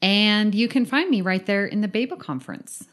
and 0.00 0.54
you 0.54 0.68
can 0.68 0.84
find 0.84 1.10
me 1.10 1.20
right 1.20 1.44
there 1.46 1.66
in 1.66 1.80
the 1.80 1.88
Babel 1.88 2.16
Conference. 2.16 2.86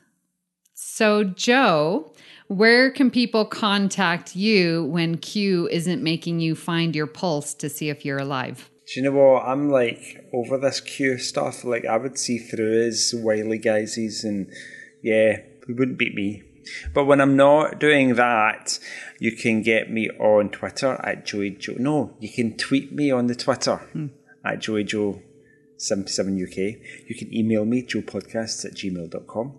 So, 0.73 1.23
Joe, 1.23 2.13
where 2.47 2.91
can 2.91 3.11
people 3.11 3.45
contact 3.45 4.35
you 4.35 4.85
when 4.85 5.17
Q 5.17 5.67
isn't 5.69 6.01
making 6.01 6.39
you 6.39 6.55
find 6.55 6.95
your 6.95 7.07
pulse 7.07 7.53
to 7.55 7.69
see 7.69 7.89
if 7.89 8.03
you're 8.03 8.17
alive? 8.17 8.69
Do 8.87 8.99
you 8.99 9.03
know 9.03 9.11
what? 9.11 9.43
I'm 9.43 9.69
like 9.69 10.27
over 10.33 10.57
this 10.57 10.79
Q 10.79 11.19
stuff. 11.19 11.63
Like 11.63 11.85
I 11.85 11.97
would 11.97 12.17
see 12.17 12.39
through 12.39 12.85
his 12.85 13.13
wily 13.15 13.59
guises, 13.59 14.23
and 14.23 14.51
yeah, 15.03 15.37
he 15.67 15.73
wouldn't 15.73 15.99
beat 15.99 16.15
me. 16.15 16.43
But 16.93 17.05
when 17.05 17.21
I'm 17.21 17.35
not 17.35 17.79
doing 17.79 18.15
that, 18.15 18.79
you 19.19 19.35
can 19.35 19.61
get 19.61 19.91
me 19.91 20.09
on 20.11 20.49
Twitter 20.49 20.99
at 21.03 21.25
Joey 21.25 21.51
Joe. 21.51 21.75
No, 21.77 22.15
you 22.19 22.29
can 22.29 22.57
tweet 22.57 22.91
me 22.91 23.11
on 23.11 23.27
the 23.27 23.35
Twitter 23.35 23.77
hmm. 23.77 24.07
at 24.43 24.59
Joey 24.59 24.83
Joe. 24.83 25.21
77 25.81 26.43
UK. 26.43 26.57
You 27.07 27.15
can 27.15 27.33
email 27.33 27.63
me, 27.65 27.81
joepodcasts 27.83 28.65
at 28.65 28.73
gmail.com. 28.73 29.53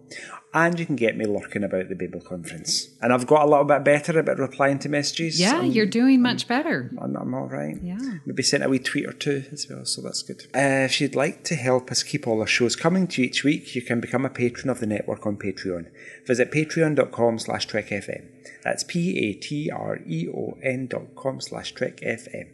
And 0.53 0.79
you 0.81 0.85
can 0.85 0.97
get 0.97 1.17
me 1.17 1.25
lurking 1.27 1.63
about 1.63 1.89
the 1.89 1.95
Babel 1.95 2.21
conference. 2.21 2.89
And 3.01 3.13
I've 3.13 3.25
got 3.27 3.47
a 3.47 3.49
little 3.49 3.65
bit 3.65 3.85
better 3.85 4.19
about 4.19 4.39
replying 4.39 4.81
to 4.81 4.89
messages. 4.89 5.41
Yeah, 5.41 5.57
I'm- 5.59 5.67
you're 5.71 5.87
doing 5.87 6.21
much 6.21 6.49
better. 6.49 6.91
I'm, 7.01 7.15
I'm 7.17 7.33
all 7.35 7.47
right. 7.47 7.77
Yeah. 7.83 7.99
Maybe 8.27 8.43
sent 8.43 8.65
a 8.65 8.69
wee 8.69 8.81
tweet 8.81 9.07
or 9.07 9.13
two 9.13 9.45
as 9.53 9.69
well, 9.71 9.85
so 9.85 10.03
that's 10.03 10.23
good. 10.23 10.43
Uh, 10.55 10.85
if 10.91 11.01
you'd 11.01 11.15
like 11.15 11.45
to 11.45 11.55
help 11.55 11.91
us 11.93 12.03
keep 12.03 12.27
all 12.27 12.41
our 12.41 12.47
shows 12.49 12.75
coming 12.77 13.07
to 13.09 13.23
you 13.23 13.29
each 13.29 13.45
week, 13.45 13.75
you 13.77 13.81
can 13.83 14.01
become 14.01 14.25
a 14.27 14.31
patron 14.31 14.69
of 14.71 14.81
the 14.81 14.87
network 14.87 15.25
on 15.25 15.37
Patreon. 15.37 15.87
Visit 16.27 16.51
patreon.com 16.51 17.39
slash 17.39 17.67
trekfm. 17.69 18.25
That's 18.65 18.83
P-A-T-R-E-O-N 18.85 20.87
dot 20.87 21.15
com 21.17 21.41
slash 21.41 21.73
trekfm 21.75 22.49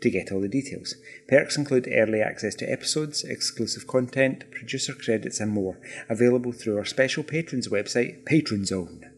to 0.00 0.10
get 0.10 0.30
all 0.32 0.40
the 0.40 0.48
details. 0.48 0.94
Perks 1.28 1.56
include 1.56 1.88
early 1.90 2.20
access 2.20 2.54
to 2.56 2.70
episodes, 2.70 3.24
exclusive 3.24 3.86
content, 3.86 4.50
producer 4.50 4.94
credits 4.94 5.40
and 5.40 5.50
more, 5.50 5.78
available 6.08 6.52
through 6.52 6.78
our 6.78 6.84
special 6.84 7.22
patrons 7.22 7.68
website, 7.68 8.24
Patron 8.24 8.64
Zone. 8.64 9.10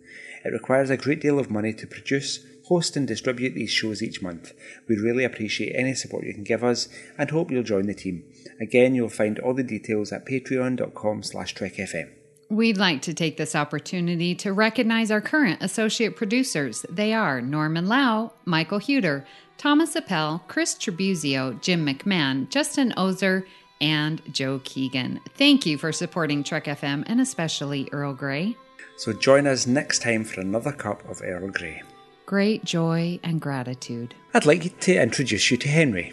It 0.44 0.52
requires 0.52 0.90
a 0.90 0.96
great 0.96 1.20
deal 1.20 1.38
of 1.38 1.50
money 1.50 1.72
to 1.72 1.86
produce, 1.86 2.44
host, 2.66 2.96
and 2.96 3.06
distribute 3.06 3.54
these 3.54 3.70
shows 3.70 4.02
each 4.02 4.20
month. 4.20 4.52
We 4.88 4.96
really 4.96 5.24
appreciate 5.24 5.74
any 5.74 5.94
support 5.94 6.26
you 6.26 6.34
can 6.34 6.44
give 6.44 6.62
us 6.62 6.88
and 7.16 7.30
hope 7.30 7.50
you'll 7.50 7.62
join 7.62 7.86
the 7.86 7.94
team. 7.94 8.24
Again, 8.60 8.94
you'll 8.94 9.08
find 9.08 9.38
all 9.38 9.54
the 9.54 9.62
details 9.62 10.12
at 10.12 10.26
patreon.com 10.26 11.22
slash 11.22 11.54
trekfm. 11.54 12.10
We'd 12.50 12.76
like 12.76 13.00
to 13.02 13.14
take 13.14 13.36
this 13.36 13.56
opportunity 13.56 14.34
to 14.36 14.52
recognize 14.52 15.10
our 15.10 15.22
current 15.22 15.62
associate 15.62 16.14
producers. 16.14 16.84
They 16.90 17.14
are 17.14 17.40
Norman 17.40 17.86
Lao, 17.86 18.34
Michael 18.44 18.80
Huet, 18.80 19.24
Thomas 19.58 19.96
Appel, 19.96 20.42
Chris 20.48 20.74
Trebuzio, 20.74 21.60
Jim 21.60 21.86
McMahon, 21.86 22.48
Justin 22.48 22.92
Ozer, 22.96 23.46
and 23.80 24.22
Joe 24.32 24.60
Keegan. 24.64 25.20
Thank 25.36 25.66
you 25.66 25.78
for 25.78 25.92
supporting 25.92 26.42
Trek 26.44 26.64
FM 26.64 27.04
and 27.06 27.20
especially 27.20 27.88
Earl 27.92 28.14
Grey. 28.14 28.56
So 28.96 29.12
join 29.12 29.46
us 29.46 29.66
next 29.66 30.02
time 30.02 30.24
for 30.24 30.40
another 30.40 30.72
cup 30.72 31.08
of 31.08 31.20
Earl 31.22 31.48
Grey. 31.48 31.82
Great 32.26 32.64
joy 32.64 33.18
and 33.22 33.40
gratitude. 33.40 34.14
I'd 34.32 34.46
like 34.46 34.80
to 34.80 34.94
introduce 35.02 35.50
you 35.50 35.56
to 35.58 35.68
Henry. 35.68 36.12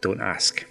Don't 0.00 0.20
ask. 0.20 0.66